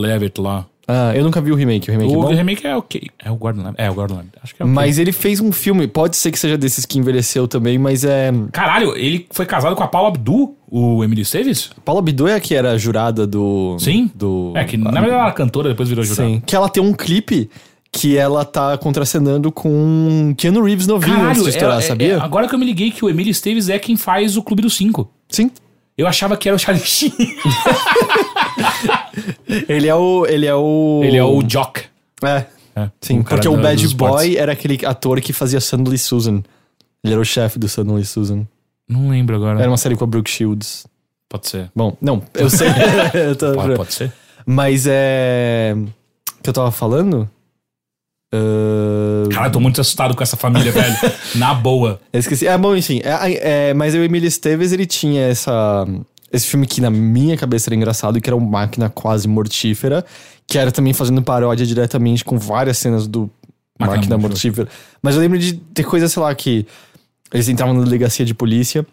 Levitt 0.00 0.40
lá. 0.40 0.66
Ah, 0.86 1.12
eu 1.14 1.24
nunca 1.24 1.40
vi 1.40 1.50
o 1.50 1.54
remake. 1.54 1.88
O 1.88 1.92
remake 1.92 2.12
é 2.12 2.16
O 2.16 2.20
bom? 2.20 2.28
remake 2.28 2.66
é 2.66 2.76
ok. 2.76 3.02
É 3.24 3.30
o 3.30 3.36
Gordon 3.36 3.62
Levitt. 3.62 3.80
É 3.82 3.90
o 3.90 3.94
Gordon 3.94 4.16
Levitt. 4.16 4.32
Acho 4.42 4.54
que 4.54 4.62
é 4.62 4.64
ok. 4.64 4.74
Mas 4.74 4.98
ele 4.98 5.12
fez 5.12 5.40
um 5.40 5.50
filme, 5.50 5.86
pode 5.86 6.16
ser 6.16 6.30
que 6.30 6.38
seja 6.38 6.58
desses 6.58 6.84
que 6.84 6.98
envelheceu 6.98 7.48
também, 7.48 7.78
mas 7.78 8.04
é. 8.04 8.30
Caralho, 8.52 8.94
ele 8.96 9.26
foi 9.30 9.46
casado 9.46 9.74
com 9.74 9.82
a 9.82 9.88
Paula 9.88 10.08
Abdul, 10.08 10.58
o 10.70 11.02
Emily 11.02 11.22
Esteves? 11.22 11.70
Paula 11.84 12.00
Abdul 12.00 12.28
é 12.28 12.34
a 12.34 12.40
que 12.40 12.54
era 12.54 12.76
jurada 12.78 13.26
do. 13.26 13.76
Sim. 13.78 14.10
Do. 14.14 14.52
É, 14.54 14.64
que 14.64 14.76
na 14.76 14.90
verdade 14.90 15.12
ela 15.14 15.24
era 15.24 15.32
cantora, 15.32 15.70
depois 15.70 15.88
virou 15.88 16.04
jurada. 16.04 16.28
Sim. 16.28 16.42
Que 16.44 16.54
ela 16.54 16.68
tem 16.68 16.82
um 16.82 16.92
clipe 16.92 17.48
que 17.90 18.16
ela 18.18 18.44
tá 18.44 18.76
contracenando 18.76 19.52
com 19.52 20.34
Keanu 20.36 20.62
Reeves 20.64 20.86
novinho 20.86 21.14
antes 21.14 21.22
Caralho, 21.28 21.42
de 21.44 21.48
estourar, 21.50 21.76
é- 21.76 21.78
é- 21.78 21.82
sabia? 21.86 22.12
é- 22.14 22.20
agora 22.20 22.48
que 22.48 22.54
eu 22.54 22.58
me 22.58 22.66
liguei 22.66 22.90
que 22.90 23.04
o 23.04 23.08
Emily 23.08 23.30
Esteves 23.30 23.68
é 23.68 23.78
quem 23.78 23.96
faz 23.96 24.36
o 24.36 24.42
Clube 24.42 24.60
dos 24.62 24.76
Cinco. 24.76 25.08
Sim. 25.28 25.50
Eu 25.96 26.08
achava 26.08 26.36
que 26.36 26.48
era 26.48 26.56
o 26.56 26.58
Charlie 26.58 26.84
Sheen. 26.84 27.12
Ele 29.68 29.88
é 29.88 29.94
o. 29.94 30.26
Ele 30.26 30.46
é 30.46 30.54
o. 30.54 31.00
Ele 31.04 31.16
é 31.16 31.24
o 31.24 31.42
Jock. 31.42 31.82
É. 32.22 32.46
É, 32.76 32.90
Sim, 33.00 33.22
cara 33.22 33.36
porque 33.36 33.48
o 33.48 33.56
Bad 33.56 33.76
Boy 33.76 33.86
esportes. 33.86 34.36
era 34.36 34.52
aquele 34.52 34.84
ator 34.84 35.20
que 35.20 35.32
fazia 35.32 35.60
Sandley 35.60 35.96
Susan. 35.98 36.42
Ele 37.04 37.12
era 37.12 37.20
o 37.20 37.24
chefe 37.24 37.56
do 37.58 37.68
Sandley 37.68 38.04
Susan. 38.04 38.46
Não 38.88 39.10
lembro 39.10 39.36
agora. 39.36 39.60
Era 39.60 39.70
uma 39.70 39.76
série 39.76 39.94
com 39.94 40.02
a 40.04 40.06
Brooke 40.08 40.28
Shields. 40.30 40.84
Pode 41.28 41.48
ser. 41.48 41.70
Bom, 41.74 41.96
não, 42.00 42.22
eu 42.34 42.50
sei. 42.50 42.66
Eu 43.14 43.36
tô- 43.36 43.52
Pode, 43.52 43.74
pode 43.76 43.94
ser. 43.94 44.12
Mas 44.44 44.86
é. 44.88 45.74
O 45.76 46.42
que 46.42 46.50
eu 46.50 46.52
tava 46.52 46.70
falando? 46.72 47.28
Ah, 48.32 49.28
Cara, 49.32 49.46
eu 49.46 49.52
tô 49.52 49.60
muito 49.60 49.80
assustado 49.80 50.14
com 50.16 50.22
essa 50.22 50.36
família, 50.36 50.70
velho. 50.72 50.96
Na 51.36 51.54
boa. 51.54 52.00
eu 52.12 52.20
esqueci. 52.20 52.46
É, 52.46 52.56
bom, 52.58 52.74
enfim. 52.76 53.00
É, 53.04 53.68
é, 53.70 53.74
mas 53.74 53.94
o 53.94 53.98
Emílio 53.98 54.26
Esteves, 54.26 54.72
ele 54.72 54.86
tinha 54.86 55.22
essa, 55.28 55.86
esse 56.34 56.48
filme 56.48 56.66
que 56.66 56.80
na 56.80 56.90
minha 56.90 57.36
cabeça 57.36 57.68
era 57.68 57.76
engraçado, 57.76 58.20
que 58.20 58.28
era 58.28 58.34
uma 58.34 58.48
máquina 58.48 58.90
quase 58.90 59.28
mortífera, 59.28 60.04
que 60.48 60.58
era 60.58 60.72
também 60.72 60.92
fazendo 60.92 61.22
paródia 61.22 61.64
diretamente 61.64 62.24
com 62.24 62.36
várias 62.38 62.78
cenas 62.78 63.06
do 63.06 63.30
Máquina 63.78 63.96
Máquina, 63.96 64.18
Mortífera. 64.18 64.64
Mortífera. 64.64 64.98
Mas 65.00 65.14
eu 65.14 65.20
lembro 65.20 65.38
de 65.38 65.54
ter 65.54 65.84
coisa, 65.84 66.08
sei 66.08 66.22
lá, 66.22 66.34
que 66.34 66.66
eles 67.32 67.48
entravam 67.48 67.74
na 67.74 67.84
delegacia 67.84 68.24
de 68.24 68.34
polícia. 68.34 68.84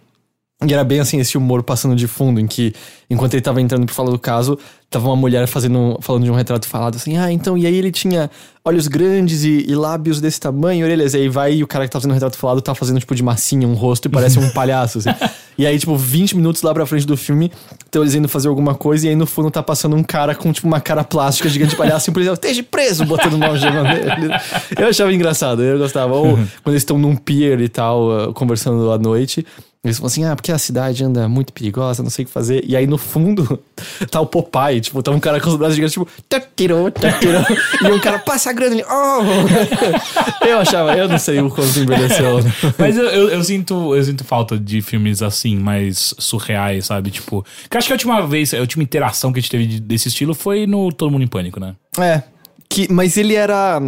E 0.64 0.74
era 0.74 0.84
bem 0.84 1.00
assim, 1.00 1.20
esse 1.20 1.38
humor 1.38 1.64
passando 1.64 1.96
de 1.96 2.08
fundo, 2.08 2.40
em 2.40 2.46
que, 2.46 2.72
enquanto 3.10 3.34
ele 3.34 3.42
tava 3.42 3.60
entrando 3.60 3.84
pra 3.84 3.96
falar 3.96 4.12
do 4.12 4.20
caso, 4.20 4.60
tava 4.92 5.08
uma 5.08 5.16
mulher 5.16 5.48
fazendo, 5.48 5.98
falando 6.02 6.24
de 6.26 6.30
um 6.30 6.36
retrato 6.36 6.68
falado 6.68 6.98
assim, 6.98 7.18
ah, 7.18 7.32
então, 7.32 7.58
e 7.58 7.66
aí 7.66 7.76
ele 7.76 7.92
tinha 7.92 8.30
olhos 8.64 8.88
grandes 8.88 9.44
e, 9.44 9.66
e 9.68 9.74
lábios 9.74 10.22
desse 10.22 10.40
tamanho, 10.40 10.86
orelhas, 10.86 11.16
e 11.16 11.18
aí 11.18 11.30
vai 11.30 11.54
e 11.56 11.64
o 11.64 11.68
cara 11.68 11.86
que 11.86 11.90
tá 11.90 11.98
fazendo 11.98 12.12
o 12.12 12.14
retrato 12.14 12.38
falado 12.38 12.62
tá 12.62 12.76
fazendo, 12.76 13.00
tipo, 13.00 13.16
de 13.16 13.24
massinha 13.24 13.68
um 13.68 13.74
rosto 13.74 14.08
e 14.08 14.10
parece 14.10 14.38
um 14.38 14.50
palhaço, 14.54 15.00
assim. 15.00 15.10
E 15.58 15.66
aí, 15.66 15.80
tipo, 15.80 15.96
20 15.96 16.36
minutos 16.36 16.62
lá 16.62 16.74
pra 16.76 16.86
frente 16.86 17.08
do 17.08 17.18
filme, 17.18 17.52
estão 17.84 18.04
eles 18.04 18.14
indo 18.14 18.28
fazer 18.28 18.48
alguma 18.50 18.76
coisa, 18.76 19.08
e 19.08 19.10
aí 19.10 19.16
no 19.16 19.26
fundo 19.26 19.50
tá 19.50 19.64
passando 19.64 19.96
um 19.96 20.04
cara 20.04 20.36
com, 20.36 20.52
tipo, 20.52 20.68
uma 20.68 20.80
cara 20.80 21.04
plástica 21.04 21.50
gigante 21.50 21.72
de 21.72 21.78
palhaço, 21.78 22.08
e 22.08 22.12
o 22.12 22.14
policial, 22.14 22.36
esteja 22.36 22.62
preso, 22.62 23.04
botando 23.04 23.34
uma 23.34 23.48
algema 23.48 23.82
nele. 23.82 24.32
Eu 24.78 24.90
achava 24.90 25.12
engraçado, 25.12 25.64
eu 25.64 25.80
gostava. 25.80 26.14
Ou 26.14 26.36
quando 26.36 26.74
eles 26.74 26.84
estão 26.84 27.00
num 27.00 27.16
pier 27.16 27.60
e 27.62 27.70
tal, 27.70 28.30
uh, 28.30 28.34
conversando 28.34 28.92
à 28.92 28.98
noite, 29.00 29.44
eles 29.84 29.98
falam 29.98 30.08
assim, 30.08 30.24
ah, 30.26 30.36
porque 30.36 30.52
a 30.52 30.60
cidade 30.60 31.04
anda 31.04 31.28
muito 31.28 31.52
perigosa, 31.52 32.04
não 32.04 32.10
sei 32.12 32.24
o 32.24 32.28
que 32.28 32.32
fazer. 32.32 32.64
E 32.68 32.76
aí 32.76 32.86
no 32.86 33.00
fundo 33.00 33.60
tá 34.12 34.22
o 34.22 34.28
Popeye, 34.28 34.80
tipo, 34.80 35.02
tá 35.02 35.10
um 35.10 35.20
cara 35.20 35.42
com 35.42 35.50
os 35.50 35.56
braços 35.56 35.76
gigantes, 35.76 35.94
tipo, 35.94 36.08
taquiro, 36.30 36.92
taquiro. 36.92 37.40
e 37.84 37.92
um 37.92 38.00
cara 38.00 38.20
passa 38.20 38.52
a 38.52 38.54
grana 38.54 38.76
ali, 38.76 38.84
oh! 38.88 40.46
eu 40.46 40.60
achava, 40.60 40.96
eu 40.96 41.10
não 41.10 41.18
sei 41.18 41.40
o 41.40 41.50
quanto 41.50 41.80
envelheceu. 41.80 42.42
Mas 42.78 42.96
eu, 42.96 43.06
eu, 43.06 43.30
eu 43.30 43.44
sinto, 43.44 43.96
eu 43.96 44.04
sinto 44.04 44.24
falta 44.24 44.56
de 44.56 44.84
filmes 44.84 45.24
assim, 45.24 45.58
mais 45.58 46.14
surreais, 46.20 46.86
sabe? 46.86 47.10
Tipo. 47.10 47.44
Que 47.68 47.76
acho 47.76 47.88
que 47.88 47.94
a 47.94 47.96
última 47.96 48.28
vez, 48.28 48.54
a 48.54 48.60
última 48.60 48.84
interação 48.84 49.34
que 49.34 49.40
a 49.40 49.42
gente 49.42 49.50
teve 49.50 49.66
de- 49.66 49.80
desse 49.80 50.10
estilo 50.10 50.36
foi 50.36 50.68
no 50.68 50.92
Todo 50.92 51.10
Mundo 51.10 51.24
em 51.24 51.28
Pânico, 51.28 51.60
né? 51.60 51.74
É, 51.98 52.22
que, 52.70 52.88
mas 52.92 53.18
ele 53.18 53.34
era 53.34 53.82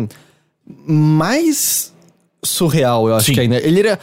mais 0.88 1.93
surreal, 2.44 3.08
eu 3.08 3.16
acho 3.16 3.28
Sim. 3.28 3.34
que 3.34 3.40
ainda. 3.40 3.58
Ele 3.58 3.80
era. 3.80 4.00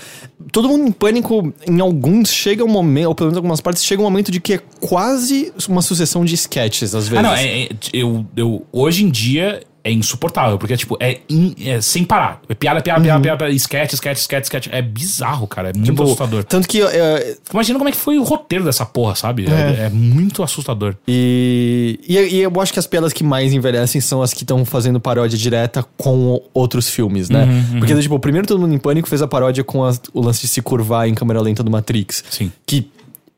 Todo 0.50 0.68
mundo 0.68 0.88
em 0.88 0.92
pânico, 0.92 1.52
em 1.66 1.80
alguns, 1.80 2.32
chega 2.32 2.64
um 2.64 2.68
momento, 2.68 3.08
ou 3.08 3.14
pelo 3.14 3.26
menos 3.28 3.36
em 3.36 3.38
algumas 3.38 3.60
partes, 3.60 3.84
chega 3.84 4.00
um 4.00 4.04
momento 4.04 4.32
de 4.32 4.40
que 4.40 4.54
é 4.54 4.60
quase 4.80 5.52
uma 5.68 5.82
sucessão 5.82 6.24
de 6.24 6.34
sketches, 6.34 6.94
às 6.94 7.06
vezes. 7.06 7.24
Ah, 7.24 7.28
não, 7.28 7.34
é, 7.34 7.64
é- 7.64 7.68
eu, 7.92 8.26
eu, 8.36 8.66
hoje 8.72 9.04
em 9.04 9.10
dia 9.10 9.62
é 9.82 9.90
insuportável, 9.92 10.58
porque 10.58 10.76
tipo, 10.76 10.96
é, 11.00 11.20
in- 11.28 11.54
é 11.64 11.80
sem 11.80 12.04
parar. 12.04 12.40
É 12.48 12.54
piada, 12.54 12.80
piada, 12.82 13.00
piada, 13.00 13.20
piada, 13.20 13.38
piada, 13.38 13.52
sketch, 13.54 13.92
sketch, 13.94 14.18
sketch, 14.18 14.44
sketch. 14.44 14.68
É 14.70 14.82
bizarro, 14.82 15.46
cara. 15.46 15.70
É 15.70 15.72
muito 15.72 15.86
Tipo, 15.86 16.02
assustador. 16.02 16.44
Tanto 16.44 16.68
que. 16.68 16.82
é, 16.82 17.36
Imagina 17.52 17.78
como 17.78 17.88
é 17.88 17.92
que 17.92 17.98
foi 17.98 18.18
o 18.18 18.22
roteiro 18.22 18.64
dessa 18.64 18.84
porra, 18.86 19.14
sabe? 19.14 19.46
É, 19.46 19.86
é 19.86 19.88
muito 19.90 20.42
assustador. 20.42 20.94
E, 21.08 21.98
e, 22.08 22.16
e 22.36 22.40
eu 22.40 22.60
acho 22.60 22.72
que 22.72 22.78
as 22.78 22.86
piadas 22.86 23.12
que 23.12 23.24
mais 23.24 23.52
envelhecem 23.52 24.00
são 24.00 24.22
as 24.22 24.32
que 24.34 24.42
estão 24.44 24.64
fazendo 24.64 25.00
paródia 25.00 25.38
direta 25.38 25.84
com 25.96 26.42
outros 26.54 26.88
filmes, 26.88 27.28
né? 27.30 27.46
Porque, 27.78 27.94
tipo, 28.00 28.14
o 28.14 28.20
primeiro 28.20 28.46
Todo 28.46 28.60
Mundo 28.60 28.74
em 28.74 28.78
Pânico 28.78 29.08
fez 29.08 29.22
a 29.22 29.26
paródia 29.28 29.64
com 29.64 29.78
o 30.12 30.20
lance 30.20 30.42
de 30.42 30.48
se 30.48 30.60
curvar 30.62 31.08
em 31.08 31.14
câmera 31.14 31.40
lenta 31.40 31.62
do 31.62 31.70
Matrix. 31.70 32.22
Sim. 32.30 32.50
Que 32.66 32.90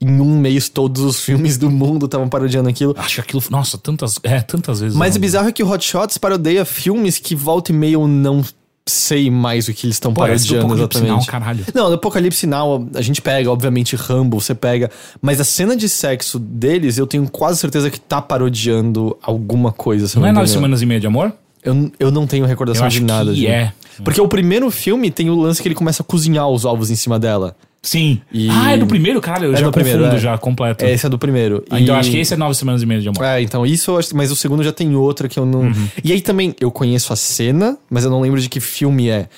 em 0.02 0.20
um 0.20 0.38
mês 0.38 0.68
todos 0.68 1.02
os 1.02 1.20
filmes 1.20 1.56
do 1.56 1.70
mundo 1.70 2.06
estavam 2.06 2.28
parodiando 2.28 2.68
aquilo. 2.68 2.94
Acho 2.98 3.16
que 3.16 3.20
aquilo. 3.20 3.42
Nossa, 3.50 3.78
tantas. 3.78 4.18
É, 4.22 4.40
tantas 4.40 4.80
vezes. 4.80 4.96
Mas 4.96 5.14
o 5.14 5.20
bizarro 5.20 5.48
é 5.48 5.52
que 5.52 5.62
o 5.62 5.70
Hot 5.70 5.84
Shots 5.84 6.18
parodeia 6.18 6.64
filmes 6.64 7.18
que 7.18 7.36
volta 7.36 7.70
e 7.70 7.74
meia 7.74 7.94
eu 7.94 8.08
não 8.08 8.44
sei 8.84 9.30
mais 9.30 9.68
o 9.68 9.72
que 9.72 9.86
eles 9.86 9.94
estão 9.94 10.12
parodiando 10.12 10.74
exatamente. 10.74 11.08
Now, 11.08 11.24
caralho. 11.26 11.64
Não, 11.72 11.88
no 11.88 11.94
Apocalipse 11.94 12.46
Now 12.48 12.88
a 12.94 13.00
gente 13.00 13.22
pega, 13.22 13.50
obviamente, 13.50 13.94
Rambo, 13.94 14.40
você 14.40 14.54
pega. 14.54 14.90
Mas 15.20 15.40
a 15.40 15.44
cena 15.44 15.76
de 15.76 15.88
sexo 15.88 16.38
deles, 16.38 16.98
eu 16.98 17.06
tenho 17.06 17.28
quase 17.30 17.60
certeza 17.60 17.88
que 17.88 18.00
tá 18.00 18.20
parodiando 18.20 19.16
alguma 19.22 19.70
coisa. 19.70 20.10
eu 20.16 20.20
Não 20.20 20.28
é 20.28 20.32
nove 20.32 20.48
semanas 20.48 20.82
e 20.82 20.86
meia 20.86 21.00
de 21.00 21.06
amor? 21.06 21.32
Eu, 21.62 21.92
eu 22.00 22.10
não 22.10 22.26
tenho 22.26 22.44
recordação 22.44 22.88
de 22.88 23.00
nada. 23.00 23.30
que 23.30 23.36
gente. 23.36 23.50
é. 23.50 23.72
Porque 24.02 24.20
o 24.20 24.26
primeiro 24.26 24.68
filme 24.70 25.12
tem 25.12 25.30
o 25.30 25.36
lance 25.36 25.62
que 25.62 25.68
ele 25.68 25.76
começa 25.76 26.02
a 26.02 26.04
cozinhar 26.04 26.48
os 26.48 26.64
ovos 26.64 26.90
em 26.90 26.96
cima 26.96 27.20
dela. 27.20 27.54
Sim. 27.82 28.20
E- 28.32 28.48
Ah, 28.48 28.72
é 28.74 28.76
do 28.78 28.86
primeiro, 28.86 29.20
caralho. 29.20 29.46
Eu 29.46 29.54
É 29.54 29.56
já 29.56 29.66
do 29.66 29.72
primeiro, 29.72 30.04
é. 30.04 30.18
já, 30.18 30.38
completo. 30.38 30.84
Esse 30.84 31.04
é 31.06 31.08
do 31.08 31.18
primeiro. 31.18 31.64
Ah, 31.68 31.80
Então 31.80 31.96
E- 31.96 31.98
acho 31.98 32.10
que 32.10 32.18
esse 32.18 32.32
é 32.32 32.36
nove 32.36 32.54
semanas 32.54 32.80
e 32.82 32.86
meia 32.86 33.00
de 33.00 33.08
amor. 33.08 33.24
É, 33.24 33.42
então 33.42 33.66
isso 33.66 33.90
eu 33.90 33.98
acho, 33.98 34.16
mas 34.16 34.30
o 34.30 34.36
segundo 34.36 34.62
já 34.62 34.72
tem 34.72 34.94
outra 34.94 35.28
que 35.28 35.38
eu 35.38 35.44
não. 35.44 35.62
Uhum. 35.62 35.88
E 36.04 36.12
aí 36.12 36.20
também 36.20 36.54
eu 36.60 36.70
conheço 36.70 37.12
a 37.12 37.16
cena, 37.16 37.76
mas 37.90 38.04
eu 38.04 38.10
não 38.10 38.20
lembro 38.20 38.40
de 38.40 38.48
que 38.48 38.60
filme 38.60 39.08
é. 39.08 39.28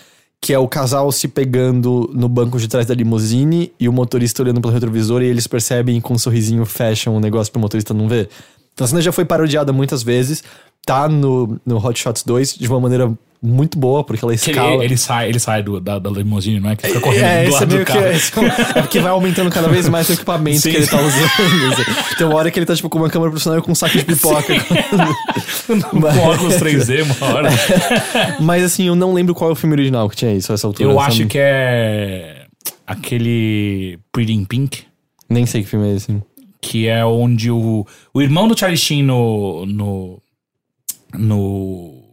Que 0.43 0.53
é 0.53 0.59
o 0.59 0.69
casal 0.69 1.11
se 1.11 1.27
pegando 1.27 2.11
no 2.13 2.29
banco 2.29 2.59
de 2.59 2.69
trás 2.69 2.85
da 2.87 2.95
limusine 2.95 3.73
e 3.81 3.89
o 3.89 3.93
motorista 3.93 4.43
olhando 4.43 4.61
pelo 4.61 4.75
retrovisor 4.75 5.23
e 5.23 5.27
eles 5.27 5.47
percebem 5.47 5.99
com 6.03 6.13
um 6.13 6.19
sorrisinho 6.19 6.67
fecham 6.67 7.17
o 7.17 7.21
negócio 7.21 7.51
pro 7.51 7.59
motorista 7.63 7.95
não 7.95 8.07
ver. 8.09 8.29
Então 8.75 8.85
a 8.85 8.89
cena 8.89 9.01
já 9.01 9.11
foi 9.11 9.25
parodiada 9.25 9.73
muitas 9.73 10.03
vezes, 10.03 10.45
tá 10.85 11.09
no, 11.09 11.59
no 11.65 11.79
Hot 11.79 11.99
Shots 11.99 12.23
2 12.25 12.57
de 12.57 12.69
uma 12.69 12.79
maneira 12.79 13.11
muito 13.45 13.79
boa, 13.79 14.03
porque 14.03 14.25
ela 14.25 14.35
Que 14.35 14.51
escala. 14.51 14.77
ele, 14.77 14.85
ele 14.87 14.97
sai, 14.97 15.29
ele 15.29 15.39
sai 15.39 15.63
do, 15.63 15.79
da, 15.79 15.99
da 15.99 16.09
limusine, 16.11 16.59
não 16.61 16.71
é? 16.71 16.77
Que 16.77 16.87
fica 16.87 17.01
correndo 17.01 17.25
É, 17.25 17.45
do 17.45 17.51
é 17.51 17.53
lado 17.53 17.67
meio 17.67 17.81
do 17.81 17.87
que. 17.87 17.93
carro. 17.93 18.07
esse 18.07 18.33
É 18.79 18.81
porque 18.83 18.99
vai 19.01 19.11
aumentando 19.11 19.51
cada 19.51 19.69
vez 19.69 19.89
mais 19.89 20.09
o 20.09 20.13
equipamento 20.15 20.61
Sim, 20.61 20.71
que 20.71 20.77
ele 20.79 20.87
tá 20.87 20.97
usando. 21.01 21.25
assim. 21.73 22.15
Tem 22.17 22.27
uma 22.27 22.37
hora 22.37 22.51
que 22.51 22.59
ele 22.59 22.67
tá, 22.67 22.75
tipo, 22.75 22.89
com 22.89 22.99
uma 22.99 23.11
câmera 23.11 23.31
profissional 23.31 23.61
e 23.61 23.63
com 23.63 23.73
um 23.73 23.75
saco 23.75 23.99
de 23.99 24.05
pipoca. 24.05 24.55
Com 25.67 26.19
óculos 26.29 26.55
3D, 26.57 27.03
uma 27.05 27.35
hora. 27.35 27.49
Mas 28.41 28.63
assim, 28.65 28.85
eu 28.85 28.95
não 28.95 29.13
lembro 29.15 29.35
qual 29.35 29.51
é 29.51 29.53
o 29.53 29.57
filme 29.57 29.75
original 29.75 30.09
que 30.09 30.17
tinha 30.17 30.33
isso 30.33 30.53
essa 30.53 30.67
altura. 30.67 30.89
Eu 30.91 30.95
sabe? 30.97 31.07
acho 31.07 31.27
que 31.27 31.39
é 31.39 32.47
aquele 32.87 33.99
Pretty 34.13 34.33
in 34.33 34.45
Pink, 34.45 34.83
Nem 35.29 35.47
sei 35.47 35.63
que 35.63 35.69
filme 35.69 35.91
é 35.91 35.95
esse. 35.97 36.23
que 36.61 36.87
é 36.87 37.05
onde 37.05 37.51
o, 37.51 37.87
o 38.13 38.23
irmão 38.23 38.47
do 38.49 38.59
Charlie 38.59 38.79
Sheen 38.79 39.03
no... 39.03 39.65
no... 39.67 40.23
no 41.15 42.05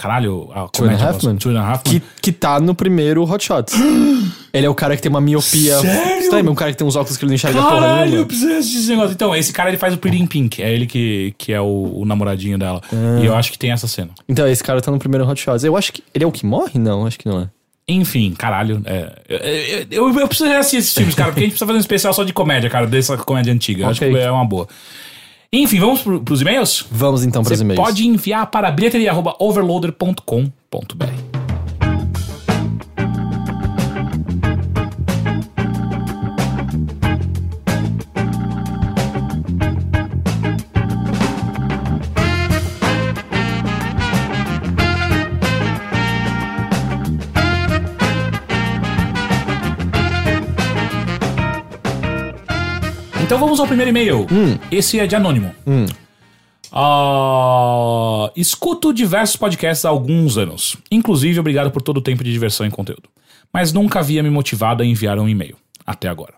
caralho, 0.00 0.48
a 0.54 0.66
Two 0.68 0.86
and 0.86 0.88
a 0.88 0.96
comédia 0.96 1.08
Half 1.08 1.24
Men? 1.24 1.36
Two 1.36 1.50
and 1.50 1.60
a 1.60 1.62
Half 1.62 1.82
Men. 1.84 2.00
Que, 2.00 2.02
que 2.22 2.32
tá 2.32 2.58
no 2.58 2.74
primeiro 2.74 3.22
Hot 3.30 3.44
Shots. 3.44 3.74
ele 4.52 4.66
é 4.66 4.70
o 4.70 4.74
cara 4.74 4.96
que 4.96 5.02
tem 5.02 5.10
uma 5.10 5.20
miopia. 5.20 5.78
Sério? 5.78 6.30
Sabe, 6.30 6.48
um 6.48 6.54
cara 6.54 6.70
que 6.70 6.78
tem 6.78 6.86
uns 6.86 6.96
óculos 6.96 7.18
que 7.18 7.24
ele 7.24 7.30
não 7.30 7.34
enxerga 7.34 7.60
porra 7.60 7.80
Caralho, 7.80 8.00
eu 8.00 8.06
nenhuma. 8.06 8.26
preciso 8.26 8.52
assistir 8.52 8.78
esse 8.78 8.88
negócio. 8.88 9.12
Então, 9.12 9.36
esse 9.36 9.52
cara 9.52 9.68
ele 9.68 9.76
faz 9.76 9.92
o 9.92 9.98
Pretty 9.98 10.22
in 10.22 10.26
Pink. 10.26 10.62
É 10.62 10.72
ele 10.72 10.86
que, 10.86 11.34
que 11.36 11.52
é 11.52 11.60
o, 11.60 11.92
o 12.00 12.04
namoradinho 12.06 12.56
dela. 12.58 12.80
Ah. 12.90 13.20
E 13.20 13.26
eu 13.26 13.34
acho 13.36 13.52
que 13.52 13.58
tem 13.58 13.72
essa 13.72 13.86
cena. 13.86 14.10
Então, 14.26 14.48
esse 14.48 14.64
cara 14.64 14.80
tá 14.80 14.90
no 14.90 14.98
primeiro 14.98 15.28
Hot 15.28 15.40
Shots. 15.40 15.64
Eu 15.64 15.76
acho 15.76 15.92
que. 15.92 16.02
Ele 16.14 16.24
é 16.24 16.26
o 16.26 16.32
que 16.32 16.46
morre? 16.46 16.78
Não, 16.78 17.06
acho 17.06 17.18
que 17.18 17.28
não 17.28 17.42
é. 17.42 17.48
Enfim, 17.86 18.32
caralho. 18.32 18.82
é, 18.84 19.12
eu, 19.90 20.08
eu, 20.08 20.20
eu 20.20 20.28
preciso 20.28 20.48
assistir 20.52 20.76
esses 20.76 20.94
filmes, 20.94 21.14
cara, 21.14 21.30
porque 21.30 21.40
a 21.40 21.42
gente 21.42 21.52
precisa 21.52 21.66
fazer 21.66 21.76
um 21.76 21.80
especial 21.80 22.14
só 22.14 22.22
de 22.22 22.32
comédia, 22.32 22.70
cara, 22.70 22.86
dessa 22.86 23.16
comédia 23.16 23.52
antiga. 23.52 23.82
Eu 23.82 23.88
Acho 23.88 23.98
que 23.98 24.16
é 24.16 24.30
uma 24.30 24.44
boa. 24.44 24.68
Enfim, 25.52 25.80
vamos 25.80 26.02
pro, 26.02 26.20
pros 26.20 26.40
e-mails? 26.42 26.86
Vamos 26.90 27.24
então 27.24 27.42
para 27.42 27.54
os 27.54 27.60
e-mails. 27.60 27.82
pode 27.82 28.06
enviar 28.06 28.48
para 28.48 28.70
bilheteria.overloader.com.br. 28.70 31.39
Então 53.30 53.38
vamos 53.38 53.60
ao 53.60 53.66
primeiro 53.68 53.90
e-mail. 53.90 54.26
Hum. 54.28 54.58
Esse 54.72 54.98
é 54.98 55.06
de 55.06 55.14
anônimo. 55.14 55.54
Ah, 56.72 58.28
escuto 58.34 58.92
diversos 58.92 59.36
podcasts 59.36 59.84
há 59.84 59.88
alguns 59.88 60.36
anos. 60.36 60.76
Inclusive, 60.90 61.38
obrigado 61.38 61.70
por 61.70 61.80
todo 61.80 61.98
o 61.98 62.02
tempo 62.02 62.24
de 62.24 62.32
diversão 62.32 62.66
e 62.66 62.70
conteúdo. 62.72 63.04
Mas 63.52 63.72
nunca 63.72 64.00
havia 64.00 64.20
me 64.20 64.30
motivado 64.30 64.82
a 64.82 64.86
enviar 64.86 65.16
um 65.20 65.28
e-mail. 65.28 65.54
Até 65.86 66.08
agora. 66.08 66.34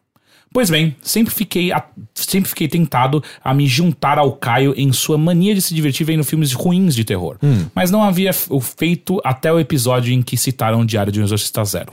Pois 0.53 0.69
bem, 0.69 0.95
sempre 1.01 1.33
fiquei, 1.33 1.73
a- 1.73 1.83
sempre 2.15 2.51
fiquei 2.51 2.69
tentado 2.69 3.25
a 3.43 3.55
me 3.55 3.67
juntar 3.67 4.19
ao 4.19 4.33
Caio 4.33 4.75
em 4.77 4.93
sua 4.93 5.17
mania 5.17 5.55
de 5.55 5.63
se 5.63 5.75
divertir 5.75 6.05
vendo 6.05 6.23
filmes 6.23 6.53
ruins 6.53 6.95
de 6.95 7.05
terror. 7.07 7.39
Mas 7.75 7.91
não 7.91 8.03
havia 8.03 8.33
o 8.51 8.61
feito 8.61 9.19
até 9.25 9.51
o 9.51 9.59
episódio 9.59 10.13
em 10.13 10.21
que 10.21 10.37
citaram 10.37 10.83
o 10.83 10.85
Diário 10.85 11.11
de 11.11 11.23
um 11.23 11.25
Exorcista 11.25 11.65
Zero. 11.65 11.93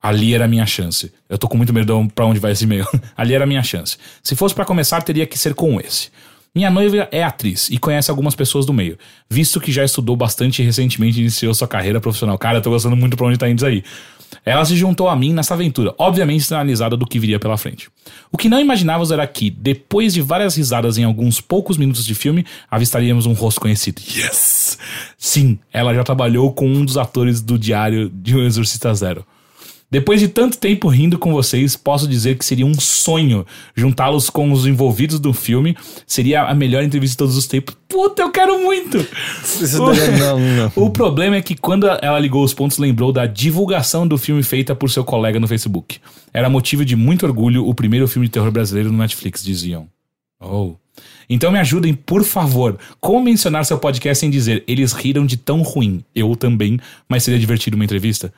Ali 0.00 0.34
era 0.34 0.44
a 0.44 0.48
minha 0.48 0.64
chance. 0.64 1.12
Eu 1.28 1.36
tô 1.36 1.48
com 1.48 1.56
muito 1.56 1.72
medo 1.72 2.08
pra 2.14 2.24
onde 2.24 2.38
vai 2.38 2.52
esse 2.52 2.64
e-mail. 2.64 2.86
Ali 3.16 3.34
era 3.34 3.44
a 3.44 3.46
minha 3.46 3.62
chance. 3.62 3.96
Se 4.22 4.36
fosse 4.36 4.54
pra 4.54 4.64
começar, 4.64 5.02
teria 5.02 5.26
que 5.26 5.38
ser 5.38 5.54
com 5.54 5.80
esse. 5.80 6.10
Minha 6.54 6.70
noiva 6.70 7.08
é 7.12 7.22
atriz 7.22 7.68
e 7.70 7.78
conhece 7.78 8.10
algumas 8.10 8.34
pessoas 8.34 8.64
do 8.64 8.72
meio, 8.72 8.98
visto 9.28 9.60
que 9.60 9.70
já 9.70 9.84
estudou 9.84 10.16
bastante 10.16 10.62
e 10.62 10.64
recentemente 10.64 11.20
iniciou 11.20 11.52
sua 11.54 11.68
carreira 11.68 12.00
profissional. 12.00 12.38
Cara, 12.38 12.58
eu 12.58 12.62
tô 12.62 12.70
gostando 12.70 12.96
muito 12.96 13.16
pra 13.16 13.26
onde 13.26 13.38
tá 13.38 13.48
indo 13.48 13.58
isso 13.58 13.66
aí. 13.66 13.84
Ela 14.44 14.64
se 14.64 14.76
juntou 14.76 15.08
a 15.08 15.16
mim 15.16 15.32
nessa 15.32 15.54
aventura, 15.54 15.94
obviamente 15.98 16.44
sinalizada 16.44 16.96
do 16.96 17.06
que 17.06 17.18
viria 17.18 17.38
pela 17.38 17.56
frente. 17.56 17.88
O 18.32 18.36
que 18.36 18.48
não 18.48 18.60
imaginávamos 18.60 19.10
era 19.10 19.26
que, 19.26 19.50
depois 19.50 20.14
de 20.14 20.20
várias 20.20 20.56
risadas 20.56 20.98
em 20.98 21.04
alguns 21.04 21.40
poucos 21.40 21.76
minutos 21.76 22.04
de 22.04 22.14
filme, 22.14 22.44
avistaríamos 22.70 23.26
um 23.26 23.32
rosto 23.32 23.60
conhecido. 23.60 24.00
Yes! 24.00 24.78
Sim, 25.16 25.58
ela 25.72 25.94
já 25.94 26.02
trabalhou 26.04 26.52
com 26.52 26.66
um 26.66 26.84
dos 26.84 26.96
atores 26.96 27.40
do 27.40 27.58
Diário 27.58 28.10
de 28.10 28.36
um 28.36 28.42
Exorcista 28.42 28.92
Zero. 28.94 29.24
Depois 29.90 30.20
de 30.20 30.28
tanto 30.28 30.58
tempo 30.58 30.86
rindo 30.88 31.18
com 31.18 31.32
vocês, 31.32 31.74
posso 31.74 32.06
dizer 32.06 32.36
que 32.36 32.44
seria 32.44 32.66
um 32.66 32.78
sonho 32.78 33.46
juntá-los 33.74 34.28
com 34.28 34.52
os 34.52 34.66
envolvidos 34.66 35.18
do 35.18 35.32
filme. 35.32 35.74
Seria 36.06 36.42
a 36.42 36.54
melhor 36.54 36.82
entrevista 36.82 37.14
de 37.14 37.18
todos 37.18 37.36
os 37.38 37.46
tempos. 37.46 37.74
Puta, 37.88 38.20
eu 38.20 38.30
quero 38.30 38.58
muito! 38.62 38.98
Isso 39.42 39.82
daí, 39.86 40.10
não, 40.20 40.38
não. 40.38 40.72
O 40.76 40.90
problema 40.90 41.36
é 41.36 41.42
que 41.42 41.56
quando 41.56 41.86
ela 42.02 42.18
ligou 42.18 42.44
os 42.44 42.52
pontos, 42.52 42.76
lembrou 42.76 43.12
da 43.12 43.24
divulgação 43.24 44.06
do 44.06 44.18
filme 44.18 44.42
feita 44.42 44.74
por 44.74 44.90
seu 44.90 45.02
colega 45.02 45.40
no 45.40 45.48
Facebook. 45.48 45.98
Era 46.34 46.50
motivo 46.50 46.84
de 46.84 46.94
muito 46.94 47.24
orgulho 47.24 47.66
o 47.66 47.74
primeiro 47.74 48.06
filme 48.06 48.28
de 48.28 48.32
terror 48.32 48.50
brasileiro 48.50 48.92
no 48.92 48.98
Netflix, 48.98 49.42
diziam. 49.42 49.88
Oh. 50.38 50.74
Então 51.30 51.50
me 51.50 51.58
ajudem, 51.58 51.94
por 51.94 52.24
favor. 52.24 52.78
Como 53.00 53.22
mencionar 53.22 53.64
seu 53.64 53.78
podcast 53.78 54.20
sem 54.20 54.28
dizer 54.28 54.64
eles 54.68 54.92
riram 54.92 55.24
de 55.24 55.38
tão 55.38 55.62
ruim? 55.62 56.04
Eu 56.14 56.36
também, 56.36 56.78
mas 57.08 57.22
seria 57.22 57.40
divertido 57.40 57.74
uma 57.74 57.84
entrevista? 57.84 58.32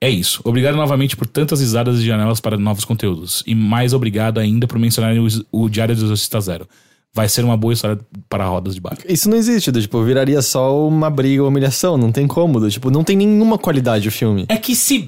É 0.00 0.10
isso. 0.10 0.40
Obrigado 0.44 0.76
novamente 0.76 1.16
por 1.16 1.26
tantas 1.26 1.60
risadas 1.60 1.98
e 1.98 2.06
janelas 2.06 2.40
para 2.40 2.56
novos 2.56 2.84
conteúdos. 2.84 3.42
E 3.46 3.54
mais 3.54 3.92
obrigado 3.92 4.38
ainda 4.38 4.66
por 4.66 4.78
mencionarem 4.78 5.18
o, 5.18 5.26
o 5.50 5.68
Diário 5.68 5.94
do 5.94 6.04
Exorcista 6.04 6.40
Zero. 6.40 6.68
Vai 7.14 7.30
ser 7.30 7.44
uma 7.44 7.56
boa 7.56 7.72
história 7.72 7.98
para 8.28 8.46
rodas 8.46 8.74
de 8.74 8.80
bar. 8.80 8.98
Isso 9.08 9.30
não 9.30 9.38
existe, 9.38 9.72
do, 9.72 9.80
tipo, 9.80 10.02
viraria 10.02 10.42
só 10.42 10.86
uma 10.86 11.08
briga 11.08 11.42
ou 11.42 11.48
humilhação, 11.48 11.96
não 11.96 12.12
tem 12.12 12.26
como, 12.26 12.60
do, 12.60 12.70
tipo, 12.70 12.90
não 12.90 13.02
tem 13.02 13.16
nenhuma 13.16 13.56
qualidade 13.56 14.06
o 14.06 14.12
filme. 14.12 14.44
É 14.50 14.58
que 14.58 14.76
se. 14.76 15.06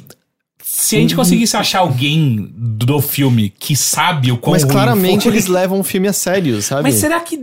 Se 0.81 0.95
a 0.95 1.01
gente 1.01 1.17
conseguisse 1.17 1.57
achar 1.57 1.81
alguém 1.81 2.49
do 2.55 3.01
filme 3.01 3.53
que 3.59 3.75
sabe 3.75 4.31
o 4.31 4.37
quão 4.39 4.53
Mas 4.53 4.65
claramente 4.65 5.25
foi- 5.25 5.33
eles 5.33 5.49
levam 5.49 5.81
o 5.81 5.83
filme 5.83 6.07
a 6.07 6.13
sério, 6.13 6.63
sabe? 6.63 6.85
Mas 6.85 6.95
será 6.95 7.19
que. 7.19 7.37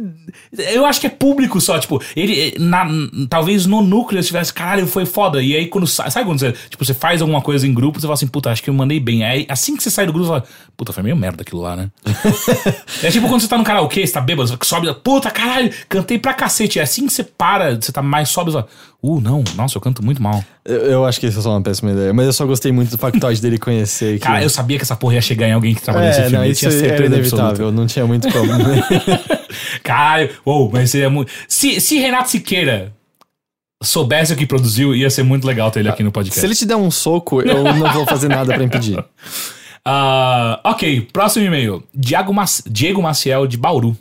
Eu 0.72 0.86
acho 0.86 1.02
que 1.02 1.07
é 1.07 1.10
público 1.10 1.60
só, 1.60 1.78
tipo, 1.78 2.02
ele. 2.16 2.56
Na, 2.57 2.88
talvez 3.30 3.66
no 3.66 3.82
núcleo 3.82 4.22
estivesse, 4.22 4.53
caralho, 4.53 4.88
foi 4.88 5.06
foda. 5.06 5.44
E 5.44 5.53
aí 5.53 5.68
quando 5.68 5.86
sai. 5.86 6.10
Sabe 6.10 6.26
quando 6.26 6.40
você. 6.40 6.53
Tipo, 6.70 6.86
você 6.86 6.94
faz 6.94 7.22
alguma 7.22 7.41
coisa 7.41 7.68
em 7.68 7.74
grupo, 7.74 7.99
você 7.99 8.03
fala 8.07 8.14
assim, 8.14 8.26
puta, 8.28 8.49
acho 8.52 8.64
que 8.64 8.70
eu 8.70 8.74
mandei 8.74 9.02
bem. 9.02 9.26
Aí 9.26 9.45
assim 9.49 9.76
que 9.76 9.84
você 9.84 9.91
sai 9.91 10.06
do 10.06 10.14
grupo, 10.14 10.28
você 10.30 10.40
fala, 10.40 10.44
puta, 10.78 10.94
foi 10.94 11.03
meio 11.03 11.18
merda 11.18 11.41
aquilo 11.41 11.60
lá, 11.60 11.76
né? 11.76 11.91
é 13.03 13.12
tipo 13.12 13.28
quando 13.28 13.41
você 13.41 13.49
tá 13.49 13.57
no 13.57 13.66
karaokê, 13.66 14.07
você 14.07 14.14
tá 14.14 14.22
bêbado, 14.22 14.48
você 14.48 14.57
sobe, 14.64 14.94
puta, 15.03 15.30
caralho, 15.30 15.74
cantei 15.90 16.18
pra 16.18 16.34
cacete. 16.34 16.80
É 16.80 16.84
assim 16.84 17.06
que 17.06 17.12
você 17.12 17.24
para, 17.26 17.76
você 17.76 17.91
tá 17.91 18.02
mais 18.02 18.30
sóbrio, 18.30 18.53
você 18.53 18.60
fala, 18.60 18.70
uh, 19.06 19.22
não, 19.22 19.44
nossa, 19.56 19.77
eu 19.77 19.82
canto 19.82 20.03
muito 20.03 20.22
mal. 20.22 20.44
Eu, 20.64 20.77
eu 20.77 21.06
acho 21.06 21.19
que 21.19 21.27
isso 21.27 21.40
é 21.40 21.41
só 21.41 21.52
uma 21.52 21.61
péssima 21.61 21.91
ideia, 21.91 22.14
mas 22.14 22.26
eu 22.26 22.34
só 22.34 22.45
gostei 22.45 22.72
muito 22.72 22.90
do 22.90 22.98
factoide 22.98 23.41
dele 23.41 23.57
conhecer. 23.57 24.14
Que... 24.15 24.19
Cara, 24.19 24.44
eu 24.44 24.49
sabia 24.49 24.77
que 24.77 24.84
essa 24.84 24.95
porra 24.95 25.15
ia 25.15 25.22
chegar 25.22 25.48
em 25.48 25.53
alguém 25.53 25.76
que 25.76 25.82
trabalha 25.82 26.07
nesse 26.07 26.19
é, 26.19 26.23
filme. 26.23 26.38
não, 26.38 26.45
eu 26.45 26.52
isso 26.52 26.60
tinha 26.60 26.72
era 26.72 26.80
certeza 26.80 27.15
inevitável, 27.15 27.49
absoluta. 27.49 27.72
não 27.77 27.88
tinha 27.88 28.06
muito 28.06 28.27
como. 28.32 28.52
Caralho, 29.84 30.30
ou, 30.44 30.69
mas 30.72 30.90
seria 30.90 31.10
muito. 31.10 31.32
Se, 31.48 31.80
se 31.80 31.98
Renato 31.99 32.30
Siqueira 32.30 32.94
soubesse 33.84 34.34
o 34.34 34.36
que 34.36 34.45
produziu, 34.45 34.95
ia 34.95 35.10
ser 35.10 35.23
muito 35.23 35.45
legal 35.45 35.69
ter 35.72 35.82
ele 35.82 35.90
aqui 35.90 36.03
no 36.03 36.11
podcast. 36.11 36.40
Se 36.40 36.45
ele 36.45 36.56
te 36.56 36.65
der 36.65 36.76
um 36.76 36.90
soco, 36.90 37.41
eu 37.41 37.64
não 37.64 37.94
vou 37.94 38.06
fazer 38.06 38.27
nada 38.27 38.53
pra 38.53 38.64
impedir. 38.64 39.03
Ah, 39.88 40.60
ok, 40.64 41.07
próximo 41.14 41.45
e-mail. 41.45 41.84
Diego, 41.94 42.34
Mac- 42.34 42.64
Diego 42.65 43.03
Maciel, 43.03 43.45
de 43.45 43.56
Bauru. 43.56 43.95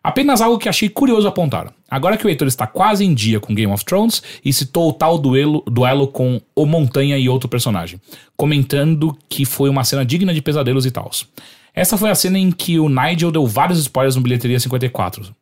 Apenas 0.00 0.40
algo 0.40 0.58
que 0.58 0.68
achei 0.68 0.88
curioso 0.88 1.26
apontar. 1.26 1.72
Agora 1.90 2.16
que 2.18 2.26
o 2.26 2.28
Heitor 2.28 2.46
está 2.46 2.66
quase 2.66 3.04
em 3.04 3.14
dia 3.14 3.40
com 3.40 3.54
Game 3.54 3.72
of 3.72 3.84
Thrones 3.84 4.22
e 4.44 4.52
citou 4.52 4.90
o 4.90 4.92
tal 4.92 5.18
duelo, 5.18 5.62
duelo 5.66 6.06
com 6.06 6.40
o 6.54 6.66
Montanha 6.66 7.16
e 7.16 7.28
outro 7.28 7.48
personagem, 7.48 7.98
comentando 8.36 9.16
que 9.28 9.44
foi 9.44 9.68
uma 9.70 9.84
cena 9.84 10.04
digna 10.04 10.32
de 10.34 10.42
pesadelos 10.42 10.84
e 10.86 10.90
tals. 10.90 11.26
Essa 11.74 11.96
foi 11.96 12.10
a 12.10 12.14
cena 12.14 12.38
em 12.38 12.50
que 12.50 12.78
o 12.78 12.88
Nigel 12.88 13.30
deu 13.30 13.46
vários 13.46 13.78
spoilers 13.78 14.16
no 14.16 14.22
Bilheteria 14.22 14.58
54. 14.60 15.34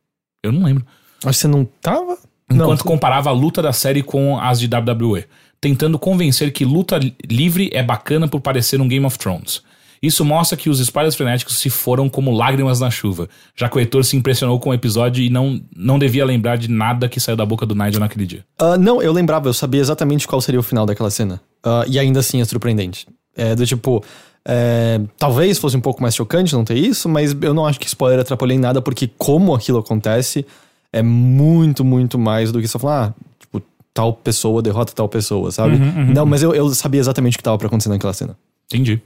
Eu 0.42 0.52
não 0.52 0.64
lembro. 0.64 0.84
Acho 1.24 1.30
que 1.30 1.34
você 1.36 1.48
não 1.48 1.64
tava? 1.80 2.18
Enquanto 2.50 2.84
não. 2.84 2.92
comparava 2.92 3.28
a 3.30 3.32
luta 3.32 3.60
da 3.60 3.72
série 3.72 4.02
com 4.02 4.38
as 4.38 4.60
de 4.60 4.68
WWE, 4.72 5.24
tentando 5.60 5.98
convencer 5.98 6.52
que 6.52 6.64
luta 6.64 6.98
li- 6.98 7.14
livre 7.28 7.70
é 7.72 7.82
bacana 7.82 8.28
por 8.28 8.40
parecer 8.40 8.80
um 8.80 8.86
Game 8.86 9.04
of 9.04 9.18
Thrones. 9.18 9.62
Isso 10.02 10.24
mostra 10.24 10.56
que 10.56 10.68
os 10.68 10.80
spoilers 10.80 11.14
frenéticos 11.14 11.58
se 11.58 11.70
foram 11.70 12.08
como 12.08 12.30
lágrimas 12.30 12.80
na 12.80 12.90
chuva, 12.90 13.28
já 13.54 13.68
que 13.68 13.76
o 13.76 13.80
Heitor 13.80 14.04
se 14.04 14.16
impressionou 14.16 14.58
com 14.60 14.70
o 14.70 14.74
episódio 14.74 15.22
e 15.24 15.30
não, 15.30 15.60
não 15.74 15.98
devia 15.98 16.24
lembrar 16.24 16.56
de 16.56 16.70
nada 16.70 17.08
que 17.08 17.18
saiu 17.18 17.36
da 17.36 17.46
boca 17.46 17.64
do 17.64 17.74
Nigel 17.74 18.00
naquele 18.00 18.26
dia. 18.26 18.44
Ah, 18.58 18.76
não, 18.76 19.02
eu 19.02 19.12
lembrava, 19.12 19.48
eu 19.48 19.54
sabia 19.54 19.80
exatamente 19.80 20.26
qual 20.26 20.40
seria 20.40 20.60
o 20.60 20.62
final 20.62 20.86
daquela 20.86 21.10
cena. 21.10 21.40
Ah, 21.64 21.84
e 21.88 21.98
ainda 21.98 22.20
assim 22.20 22.40
é 22.40 22.44
surpreendente. 22.44 23.06
É 23.36 23.54
do 23.54 23.66
tipo. 23.66 24.02
é, 24.46 25.00
talvez 25.18 25.58
fosse 25.58 25.76
um 25.76 25.80
pouco 25.80 26.00
mais 26.00 26.14
chocante 26.14 26.54
não 26.54 26.64
ter 26.64 26.76
isso, 26.76 27.08
mas 27.08 27.36
eu 27.40 27.52
não 27.52 27.66
acho 27.66 27.78
que 27.78 27.86
spoiler 27.86 28.20
atrapalhou 28.20 28.56
em 28.56 28.60
nada, 28.60 28.80
porque 28.80 29.10
como 29.18 29.54
aquilo 29.54 29.78
acontece 29.78 30.46
é 30.92 31.02
muito, 31.02 31.84
muito 31.84 32.18
mais 32.18 32.50
do 32.52 32.60
que 32.60 32.68
só 32.68 32.78
falar, 32.78 33.08
ah, 33.08 33.14
tipo, 33.38 33.62
tal 33.92 34.12
pessoa 34.12 34.62
derrota 34.62 34.92
tal 34.94 35.08
pessoa, 35.08 35.50
sabe? 35.50 35.76
não, 36.14 36.24
mas 36.24 36.42
eu, 36.42 36.54
eu 36.54 36.68
sabia 36.74 37.00
exatamente 37.00 37.34
o 37.34 37.38
que 37.38 37.42
tava 37.42 37.58
pra 37.58 37.66
acontecer 37.66 37.88
naquela 37.88 38.12
cena. 38.12 38.36
Entendi. 38.66 39.02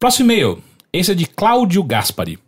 Próximo 0.00 0.32
e-mail. 0.32 0.62
Esse 0.90 1.12
é 1.12 1.14
de 1.14 1.26
Cláudio 1.26 1.82
Gaspari. 1.84 2.38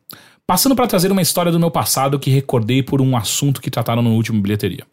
Passando 0.47 0.75
para 0.75 0.87
trazer 0.87 1.13
uma 1.13 1.21
história 1.21 1.53
do 1.53 1.61
meu 1.61 1.71
passado 1.71 2.19
que 2.19 2.31
recordei 2.31 2.83
por 2.83 3.03
um 3.03 3.15
assunto 3.15 3.61
que 3.61 3.71
trataram 3.71 4.01
no 4.01 4.15
último 4.15 4.41
bilheteria. 4.41 4.87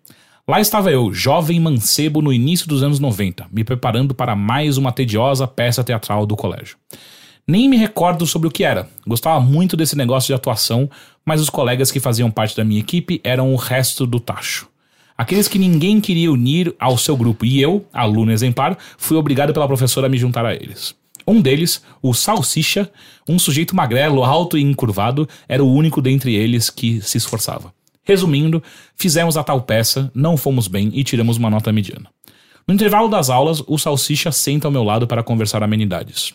Lá 0.45 0.59
estava 0.59 0.91
eu, 0.91 1.13
jovem 1.13 1.57
mancebo 1.57 2.21
no 2.21 2.33
início 2.33 2.67
dos 2.67 2.83
anos 2.83 2.99
90, 2.99 3.47
me 3.49 3.63
preparando 3.63 4.13
para 4.13 4.35
mais 4.35 4.75
uma 4.75 4.91
tediosa 4.91 5.47
peça 5.47 5.85
teatral 5.85 6.25
do 6.25 6.35
colégio. 6.35 6.75
Nem 7.47 7.69
me 7.69 7.77
recordo 7.77 8.27
sobre 8.27 8.49
o 8.49 8.51
que 8.51 8.65
era. 8.65 8.89
Gostava 9.07 9.39
muito 9.39 9.77
desse 9.77 9.95
negócio 9.95 10.27
de 10.27 10.33
atuação, 10.33 10.89
mas 11.25 11.39
os 11.39 11.49
colegas 11.49 11.89
que 11.89 12.01
faziam 12.01 12.29
parte 12.29 12.57
da 12.57 12.65
minha 12.65 12.81
equipe 12.81 13.21
eram 13.23 13.53
o 13.53 13.55
resto 13.55 14.05
do 14.05 14.19
tacho. 14.19 14.67
Aqueles 15.17 15.47
que 15.47 15.57
ninguém 15.57 16.01
queria 16.01 16.29
unir 16.29 16.75
ao 16.77 16.97
seu 16.97 17.15
grupo, 17.15 17.45
e 17.45 17.61
eu, 17.61 17.85
aluno 17.93 18.33
exemplar, 18.33 18.77
fui 18.97 19.15
obrigado 19.15 19.53
pela 19.53 19.65
professora 19.65 20.07
a 20.07 20.09
me 20.09 20.17
juntar 20.17 20.45
a 20.45 20.53
eles. 20.53 20.98
Um 21.29 21.39
deles, 21.41 21.83
o 22.01 22.11
Salsicha, 22.11 22.91
um 23.27 23.37
sujeito 23.37 23.75
magrelo, 23.75 24.23
alto 24.23 24.57
e 24.57 24.63
encurvado, 24.63 25.29
era 25.47 25.63
o 25.63 25.71
único 25.71 26.01
dentre 26.01 26.33
eles 26.33 26.71
que 26.71 26.99
se 27.01 27.19
esforçava. 27.19 27.71
Resumindo, 28.03 28.63
fizemos 28.95 29.37
a 29.37 29.43
tal 29.43 29.61
peça, 29.61 30.11
não 30.15 30.35
fomos 30.35 30.67
bem 30.67 30.89
e 30.91 31.03
tiramos 31.03 31.37
uma 31.37 31.51
nota 31.51 31.71
mediana. 31.71 32.09
No 32.67 32.73
intervalo 32.73 33.07
das 33.07 33.29
aulas, 33.29 33.61
o 33.67 33.77
Salsicha 33.77 34.31
senta 34.31 34.67
ao 34.67 34.71
meu 34.71 34.83
lado 34.83 35.05
para 35.05 35.21
conversar 35.21 35.61
amenidades. 35.61 36.33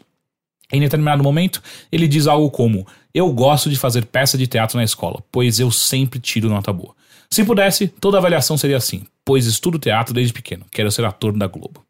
Em 0.73 0.81
determinado 0.81 1.25
momento, 1.25 1.61
ele 1.91 2.07
diz 2.07 2.29
algo 2.29 2.49
como: 2.49 2.87
Eu 3.13 3.33
gosto 3.33 3.69
de 3.69 3.77
fazer 3.77 4.07
peça 4.07 4.39
de 4.39 4.47
teatro 4.47 4.77
na 4.77 4.85
escola, 4.85 5.25
pois 5.33 5.59
eu 5.59 5.73
sempre 5.73 6.21
tiro 6.21 6.49
nota 6.49 6.73
boa. 6.73 6.95
Se 7.29 7.45
pudesse, 7.45 7.89
toda 7.89 8.19
avaliação 8.19 8.57
seria 8.57 8.77
assim, 8.77 9.03
pois 9.25 9.47
estudo 9.47 9.77
teatro 9.77 10.15
desde 10.15 10.33
pequeno, 10.33 10.65
quero 10.71 10.93
ser 10.93 11.05
ator 11.05 11.37
da 11.37 11.49
Globo. 11.49 11.85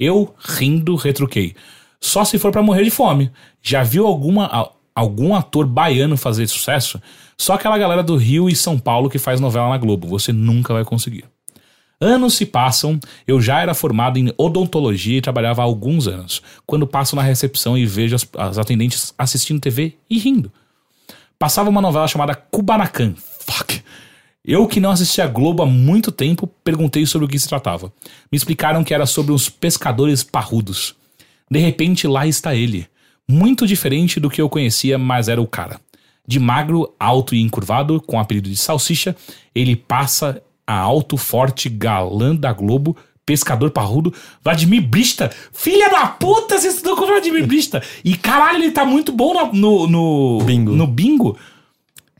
Eu, 0.00 0.34
rindo, 0.36 0.96
retruquei: 0.96 1.54
Só 2.00 2.24
se 2.24 2.38
for 2.38 2.50
pra 2.50 2.62
morrer 2.62 2.84
de 2.84 2.90
fome. 2.90 3.30
Já 3.62 3.82
viu 3.82 4.06
alguma, 4.06 4.70
algum 4.94 5.34
ator 5.34 5.66
baiano 5.66 6.16
fazer 6.16 6.46
sucesso? 6.46 7.00
Só 7.36 7.54
aquela 7.54 7.76
galera 7.76 8.02
do 8.02 8.16
Rio 8.16 8.48
e 8.48 8.56
São 8.56 8.78
Paulo 8.78 9.10
que 9.10 9.18
faz 9.18 9.40
novela 9.40 9.68
na 9.68 9.78
Globo. 9.78 10.08
Você 10.08 10.32
nunca 10.32 10.72
vai 10.72 10.84
conseguir. 10.84 11.24
Anos 12.00 12.34
se 12.34 12.46
passam, 12.46 12.98
eu 13.28 13.42
já 13.42 13.60
era 13.60 13.74
formado 13.74 14.18
em 14.18 14.32
odontologia 14.38 15.18
e 15.18 15.20
trabalhava 15.20 15.60
há 15.60 15.64
alguns 15.66 16.08
anos, 16.08 16.40
quando 16.64 16.86
passo 16.86 17.14
na 17.14 17.20
recepção 17.20 17.76
e 17.76 17.84
vejo 17.84 18.16
as, 18.16 18.26
as 18.38 18.56
atendentes 18.56 19.12
assistindo 19.18 19.60
TV 19.60 19.98
e 20.08 20.18
rindo. 20.18 20.50
Passava 21.38 21.68
uma 21.68 21.82
novela 21.82 22.08
chamada 22.08 22.34
Kubanacan. 22.34 23.14
Fuck. 23.40 23.82
Eu 24.42 24.66
que 24.66 24.80
não 24.80 24.90
assistia 24.90 25.24
a 25.24 25.26
Globo 25.26 25.62
há 25.62 25.66
muito 25.66 26.10
tempo, 26.10 26.46
perguntei 26.64 27.04
sobre 27.04 27.26
o 27.26 27.28
que 27.28 27.38
se 27.38 27.48
tratava. 27.48 27.92
Me 28.32 28.36
explicaram 28.36 28.82
que 28.82 28.94
era 28.94 29.04
sobre 29.04 29.32
uns 29.32 29.50
pescadores 29.50 30.22
parrudos. 30.22 30.94
De 31.50 31.58
repente 31.58 32.06
lá 32.06 32.26
está 32.26 32.54
ele. 32.54 32.86
Muito 33.28 33.66
diferente 33.66 34.18
do 34.20 34.30
que 34.30 34.40
eu 34.40 34.48
conhecia, 34.48 34.98
mas 34.98 35.28
era 35.28 35.40
o 35.40 35.46
cara. 35.46 35.80
De 36.26 36.38
magro, 36.38 36.94
alto 36.98 37.34
e 37.34 37.40
encurvado, 37.40 38.00
com 38.00 38.16
o 38.16 38.20
apelido 38.20 38.48
de 38.48 38.56
salsicha, 38.56 39.16
ele 39.54 39.74
passa 39.74 40.42
a 40.66 40.78
alto, 40.78 41.16
forte, 41.16 41.68
galã 41.68 42.34
da 42.36 42.52
Globo, 42.52 42.96
pescador 43.26 43.70
parrudo, 43.70 44.12
Vladimir 44.42 44.82
Brista. 44.82 45.30
Filha 45.52 45.88
da 45.90 46.06
puta, 46.06 46.58
você 46.58 46.68
estudou 46.68 46.96
com 46.96 47.04
o 47.04 47.06
Vladimir 47.06 47.46
Brista. 47.46 47.82
E 48.04 48.16
caralho, 48.16 48.58
ele 48.62 48.70
tá 48.70 48.84
muito 48.84 49.10
bom 49.12 49.34
na- 49.34 49.52
no, 49.52 49.86
no, 49.88 50.38
Bingo. 50.44 50.72
no 50.72 50.86
bingo. 50.86 51.36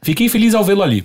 Fiquei 0.03 0.29
feliz 0.29 0.55
ao 0.55 0.65
vê-lo 0.65 0.83
ali. 0.83 1.05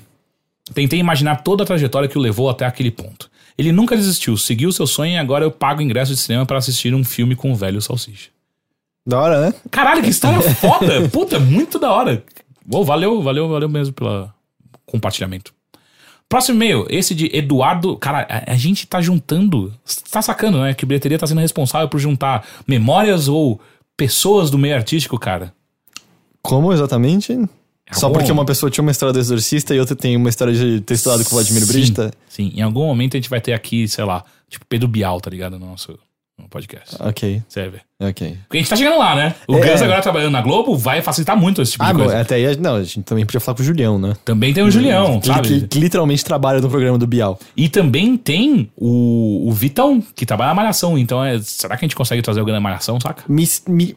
Tentei 0.74 1.00
imaginar 1.00 1.38
toda 1.44 1.64
a 1.64 1.66
trajetória 1.66 2.10
que 2.10 2.18
o 2.18 2.22
levou 2.22 2.50
até 2.50 2.66
aquele 2.66 2.90
ponto. 2.90 3.30
Ele 3.58 3.72
nunca 3.72 3.96
desistiu, 3.96 4.38
seguiu 4.38 4.72
seu 4.72 4.86
sonho 4.86 5.14
e 5.14 5.18
agora 5.18 5.46
eu 5.46 5.52
pago 5.52 5.82
ingresso 5.82 6.14
de 6.14 6.20
cinema 6.20 6.46
para 6.46 6.58
assistir 6.58 6.94
um 6.94 7.04
filme 7.04 7.36
com 7.36 7.52
o 7.52 7.56
velho 7.56 7.82
salsicha. 7.82 8.30
Da 9.08 9.20
hora, 9.20 9.42
né? 9.46 9.54
Caralho, 9.72 10.02
que 10.02 10.10
história 10.10 10.42
foda! 10.56 11.08
Puta, 11.10 11.40
muito 11.40 11.80
da 11.80 11.92
hora. 11.92 12.24
Uou, 12.70 12.84
valeu, 12.84 13.22
valeu, 13.22 13.48
valeu 13.48 13.70
mesmo 13.70 13.94
pelo 13.94 14.30
compartilhamento. 14.86 15.54
Próximo 16.28 16.56
e-mail, 16.58 16.88
esse 16.90 17.14
de 17.14 17.30
Eduardo. 17.36 17.96
Cara, 17.98 18.28
a, 18.30 18.54
a 18.54 18.58
gente 18.58 18.88
tá 18.88 19.00
juntando. 19.00 19.72
Tá 20.10 20.22
sacando, 20.22 20.60
né? 20.60 20.74
Que 20.74 20.86
bilheteria 20.86 21.20
tá 21.20 21.28
sendo 21.28 21.42
responsável 21.42 21.88
por 21.88 22.00
juntar 22.00 22.46
memórias 22.68 23.28
ou 23.28 23.62
pessoas 23.96 24.50
do 24.50 24.58
meio 24.58 24.76
artístico, 24.76 25.20
cara. 25.20 25.54
Como 26.42 26.74
exatamente? 26.74 27.38
Só 27.92 28.08
algum- 28.08 28.18
porque 28.20 28.32
uma 28.32 28.46
pessoa 28.46 28.70
tinha 28.70 28.82
uma 28.82 28.92
história 28.92 29.14
do 29.14 29.20
exorcista 29.20 29.76
e 29.76 29.80
outra 29.80 29.96
tem 29.96 30.16
uma 30.18 30.30
história 30.30 30.54
de 30.54 30.82
ter 30.82 30.96
estudado 30.96 31.24
com 31.24 31.30
o 31.32 31.34
Vladimir 31.36 31.62
Sim, 31.66 31.72
Brista? 31.72 32.12
Sim, 32.28 32.52
em 32.56 32.62
algum 32.62 32.86
momento 32.86 33.16
a 33.16 33.20
gente 33.20 33.30
vai 33.30 33.40
ter 33.42 33.54
aqui, 33.54 33.88
sei 33.88 34.04
lá, 34.04 34.24
tipo 34.50 34.66
Pedro 34.68 34.88
Bial, 34.88 35.22
tá 35.22 35.30
ligado? 35.30 35.60
No 35.60 35.68
nosso 35.68 35.98
no 36.38 36.50
podcast. 36.50 36.98
Ok, 37.00 37.42
ver. 37.56 37.82
ok. 37.98 38.38
Porque 38.50 38.58
a 38.58 38.60
gente 38.60 38.70
tá 38.70 38.76
chegando 38.76 38.98
lá, 39.00 39.16
né? 39.16 39.34
O 39.48 39.56
É. 39.56 39.72
Gus 39.72 39.82
agora 39.82 40.02
trabalhando 40.02 40.34
na 40.34 40.42
Globo 40.42 40.76
vai 40.76 41.02
facilitar 41.02 41.38
muito 41.38 41.62
esse 41.62 41.72
tipo 41.74 41.84
Ah, 41.86 41.94
de 41.94 42.00
coisa. 42.00 42.20
até 42.20 42.36
aí, 42.36 42.58
não, 42.58 42.76
a 42.76 42.84
gente 42.84 43.04
também 43.04 43.26
podia 43.26 43.40
falar 43.40 43.56
com 43.56 43.62
o 43.64 43.66
Julião, 43.66 43.98
né? 43.98 44.16
Também 44.26 44.54
tem 44.54 44.62
o 44.62 44.70
Julião, 44.70 45.22
Que, 45.22 45.28
sabe? 45.28 45.48
que- 45.62 45.68
que 45.70 45.80
literalmente 45.80 46.26
trabalha 46.26 46.60
no 46.60 46.68
programa 46.70 46.98
do 46.98 47.08
Bial. 47.08 47.40
E 47.56 47.70
também 47.70 48.18
tem 48.18 48.70
o, 48.76 49.48
o 49.48 49.52
Vitão, 49.54 50.04
que 50.14 50.26
trabalha 50.26 50.50
na 50.50 50.56
Malhação. 50.56 50.98
Então, 50.98 51.24
é, 51.24 51.40
será 51.42 51.78
que 51.78 51.86
a 51.86 51.88
gente 51.88 51.96
consegue 51.96 52.22
trazer 52.22 52.42
alguém 52.42 52.54
da 52.54 52.60
Malhação, 52.60 53.00
saca? 53.00 53.24
Me, 53.30 53.48
me- 53.70 53.96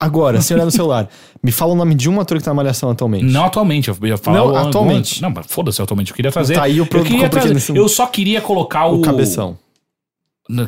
agora, 0.00 0.40
sem 0.40 0.54
olhar 0.56 0.64
no 0.64 0.70
celular, 0.70 1.08
me 1.42 1.52
fala 1.52 1.72
o 1.72 1.76
nome 1.76 1.94
de 1.94 2.08
um 2.08 2.18
ator 2.20 2.38
que 2.38 2.44
tá 2.44 2.50
na 2.50 2.54
Malhação 2.54 2.90
atualmente. 2.90 3.24
Não 3.26 3.44
atualmente, 3.44 3.88
eu 3.90 3.96
ia 4.06 4.16
falar. 4.16 4.38
Não, 4.38 4.56
atualmente. 4.56 5.20
Não, 5.22 5.30
mas 5.30 5.46
foda-se 5.46 5.80
atualmente. 5.82 6.10
Eu 6.10 6.16
queria 6.16 6.32
trazer. 6.32 6.54
Tá 6.54 6.62
aí 6.64 6.80
o 6.80 6.84
eu, 6.84 6.86
pro- 6.86 7.02
queria 7.02 7.20
porque 7.28 7.36
trazer 7.38 7.52
nesse- 7.54 7.76
eu 7.76 7.88
só 7.88 8.06
queria 8.06 8.40
colocar 8.40 8.86
o. 8.86 8.98
O 8.98 9.02
Cabeção. 9.02 9.58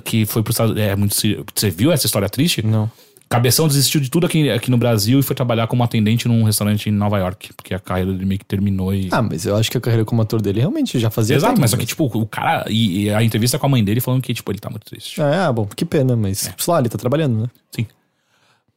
Que 0.04 0.24
foi 0.24 0.42
pro 0.42 0.52
Estado. 0.52 0.78
É 0.78 0.94
muito. 0.94 1.14
Você 1.54 1.70
viu 1.70 1.90
essa 1.90 2.06
história 2.06 2.28
triste? 2.28 2.64
Não. 2.64 2.88
Cabeção 3.28 3.66
desistiu 3.66 3.98
de 3.98 4.10
tudo 4.10 4.26
aqui, 4.26 4.50
aqui 4.50 4.70
no 4.70 4.76
Brasil 4.76 5.18
e 5.18 5.22
foi 5.22 5.34
trabalhar 5.34 5.66
como 5.66 5.82
atendente 5.82 6.28
num 6.28 6.44
restaurante 6.44 6.90
em 6.90 6.92
Nova 6.92 7.18
York. 7.18 7.52
Porque 7.54 7.74
a 7.74 7.78
carreira 7.80 8.12
dele 8.12 8.26
meio 8.26 8.38
que 8.38 8.44
terminou 8.44 8.94
e. 8.94 9.08
Ah, 9.10 9.22
mas 9.22 9.46
eu 9.46 9.56
acho 9.56 9.70
que 9.70 9.78
a 9.78 9.80
carreira 9.80 10.04
como 10.04 10.20
ator 10.20 10.40
dele 10.40 10.60
realmente 10.60 10.98
já 10.98 11.08
fazia 11.10 11.34
Exato, 11.34 11.58
mas 11.60 11.70
só 11.70 11.76
que, 11.78 11.86
tipo, 11.86 12.04
o 12.04 12.26
cara. 12.26 12.66
E, 12.68 13.04
e 13.04 13.10
a 13.10 13.22
entrevista 13.24 13.58
com 13.58 13.64
a 13.64 13.68
mãe 13.70 13.82
dele 13.82 14.00
falando 14.00 14.20
que, 14.22 14.34
tipo, 14.34 14.52
ele 14.52 14.58
tá 14.58 14.68
muito 14.68 14.84
triste. 14.84 15.18
É, 15.20 15.36
ah, 15.46 15.52
bom, 15.52 15.64
que 15.66 15.84
pena, 15.84 16.14
mas 16.14 16.46
É. 16.46 16.54
sei 16.58 16.72
lá, 16.74 16.78
ele 16.78 16.90
tá 16.90 16.98
trabalhando, 16.98 17.40
né? 17.40 17.46
Sim. 17.74 17.86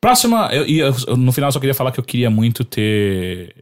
Próxima, 0.05 0.49
eu, 0.53 0.67
e 0.67 0.77
eu- 0.77 0.93
eu- 1.07 1.17
no 1.17 1.31
final 1.31 1.47
eu 1.47 1.51
só 1.51 1.59
queria 1.59 1.73
falar 1.73 1.91
que 1.91 1.99
eu 1.99 2.03
queria 2.03 2.29
muito 2.29 2.63
ter 2.63 3.55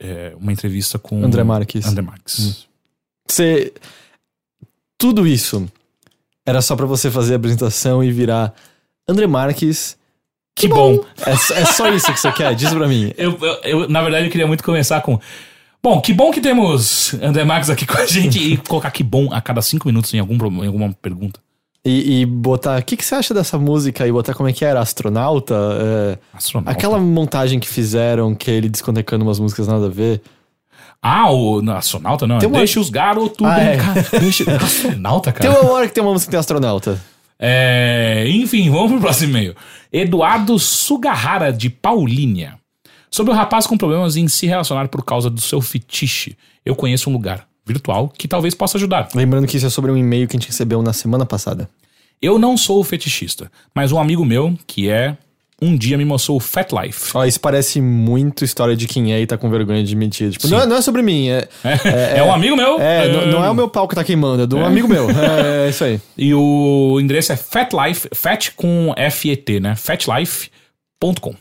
é, 0.00 0.32
uma 0.40 0.50
entrevista 0.50 0.98
com 0.98 1.22
André 1.22 1.44
Marques. 1.44 1.84
André 1.84 2.00
Marques. 2.00 2.66
Você. 3.28 3.70
Tudo 4.96 5.26
isso 5.26 5.70
era 6.46 6.62
só 6.62 6.74
pra 6.74 6.86
você 6.86 7.10
fazer 7.10 7.34
a 7.34 7.36
apresentação 7.36 8.02
e 8.02 8.10
virar 8.10 8.54
André 9.06 9.26
Marques. 9.26 9.98
Que 10.56 10.68
bom. 10.68 11.04
É, 11.26 11.32
é 11.32 11.64
só 11.66 11.92
isso 11.92 12.10
que 12.10 12.18
você 12.18 12.32
quer? 12.32 12.54
Diz 12.54 12.72
pra 12.72 12.88
mim. 12.88 13.12
Eu, 13.18 13.36
eu, 13.38 13.60
eu, 13.82 13.88
na 13.90 14.00
verdade, 14.00 14.24
eu 14.24 14.30
queria 14.30 14.46
muito 14.46 14.64
começar 14.64 15.02
com. 15.02 15.20
Bom, 15.82 16.00
que 16.00 16.14
bom 16.14 16.30
que 16.30 16.40
temos 16.40 17.12
André 17.22 17.44
Marques 17.44 17.68
aqui 17.68 17.84
com 17.84 17.98
a 17.98 18.06
gente 18.06 18.38
e 18.54 18.56
colocar 18.56 18.90
que 18.90 19.02
bom 19.02 19.30
a 19.34 19.40
cada 19.42 19.60
cinco 19.60 19.86
minutos 19.88 20.14
em, 20.14 20.18
algum, 20.18 20.64
em 20.64 20.66
alguma 20.66 20.94
pergunta. 20.94 21.40
E, 21.90 22.20
e 22.20 22.26
botar. 22.26 22.78
O 22.80 22.84
que, 22.84 22.96
que 22.96 23.04
você 23.04 23.14
acha 23.14 23.34
dessa 23.34 23.58
música? 23.58 24.06
E 24.06 24.12
botar 24.12 24.34
como 24.34 24.48
é 24.48 24.52
que 24.52 24.64
era? 24.64 24.80
Astronauta? 24.80 25.54
É, 25.54 26.18
Astronauta. 26.32 26.70
aquela 26.70 26.98
montagem 26.98 27.58
que 27.58 27.68
fizeram, 27.68 28.34
que 28.34 28.50
é 28.50 28.54
ele 28.54 28.68
desconectando 28.68 29.24
umas 29.24 29.38
músicas 29.38 29.66
nada 29.66 29.86
a 29.86 29.88
ver. 29.90 30.20
Ah, 31.02 31.30
o 31.32 31.62
não, 31.62 31.76
astronauta 31.76 32.26
não. 32.26 32.38
Tem 32.38 32.48
uma- 32.48 32.58
Deixa 32.58 32.78
os 32.78 32.90
garotos 32.90 33.46
Ah, 33.46 33.58
é. 33.60 33.76
brincar. 33.76 34.20
Deixa... 34.20 34.44
Astronauta, 34.56 35.32
Tem 35.32 35.50
cara. 35.50 35.62
uma 35.62 35.72
hora 35.72 35.88
que 35.88 35.94
tem 35.94 36.02
uma 36.04 36.12
música 36.12 36.28
que 36.28 36.32
tem 36.32 36.40
astronauta. 36.40 37.00
É, 37.38 38.24
enfim, 38.28 38.68
vamos 38.70 38.90
pro 38.92 39.00
próximo 39.00 39.30
e-mail. 39.30 39.54
Eduardo 39.90 40.58
Sugahara, 40.58 41.50
de 41.52 41.70
Paulínia. 41.70 42.54
Sobre 43.10 43.32
o 43.32 43.34
rapaz 43.34 43.66
com 43.66 43.76
problemas 43.78 44.14
em 44.16 44.28
se 44.28 44.46
relacionar 44.46 44.88
por 44.88 45.02
causa 45.04 45.30
do 45.30 45.40
seu 45.40 45.60
fetiche. 45.60 46.36
Eu 46.64 46.76
conheço 46.76 47.08
um 47.08 47.12
lugar 47.14 47.46
virtual 47.66 48.08
que 48.08 48.28
talvez 48.28 48.54
possa 48.54 48.76
ajudar. 48.76 49.08
Lembrando 49.14 49.46
que 49.46 49.56
isso 49.56 49.66
é 49.66 49.70
sobre 49.70 49.90
um 49.90 49.96
e-mail 49.96 50.28
que 50.28 50.36
a 50.36 50.38
gente 50.38 50.48
recebeu 50.48 50.82
na 50.82 50.92
semana 50.92 51.24
passada. 51.24 51.68
Eu 52.22 52.38
não 52.38 52.56
sou 52.56 52.84
fetichista, 52.84 53.50
mas 53.74 53.92
um 53.92 53.98
amigo 53.98 54.24
meu, 54.24 54.54
que 54.66 54.90
é, 54.90 55.16
um 55.62 55.76
dia 55.76 55.96
me 55.96 56.04
mostrou 56.04 56.36
o 56.36 56.40
Fat 56.40 56.70
Life. 56.72 57.10
Ó, 57.14 57.24
isso 57.24 57.40
parece 57.40 57.80
muito 57.80 58.44
história 58.44 58.76
de 58.76 58.86
quem 58.86 59.12
é 59.12 59.20
e 59.20 59.26
tá 59.26 59.38
com 59.38 59.48
vergonha 59.48 59.82
de 59.82 59.92
admitir. 59.92 60.30
Tipo, 60.32 60.48
não 60.48 60.60
é, 60.60 60.66
não 60.66 60.76
é 60.76 60.82
sobre 60.82 61.02
mim, 61.02 61.28
é. 61.32 61.48
É, 61.64 62.18
é 62.18 62.22
um 62.22 62.32
amigo 62.32 62.56
meu. 62.56 62.80
É, 62.80 63.08
não, 63.08 63.26
não 63.26 63.44
é 63.44 63.50
o 63.50 63.54
meu 63.54 63.68
pau 63.68 63.86
que 63.86 63.94
tá 63.94 64.04
queimando, 64.04 64.42
é 64.42 64.46
de 64.46 64.54
um 64.54 64.64
amigo 64.64 64.88
meu. 64.88 65.08
É, 65.20 65.66
é 65.66 65.70
isso 65.70 65.84
aí. 65.84 66.00
E 66.16 66.32
o 66.34 66.98
endereço 67.00 67.32
é 67.32 67.36
fatlife, 67.36 68.08
fat 68.14 68.50
com 68.54 68.92
F-E-T, 68.96 69.60
né? 69.60 69.76
fatlife.com. 69.76 71.34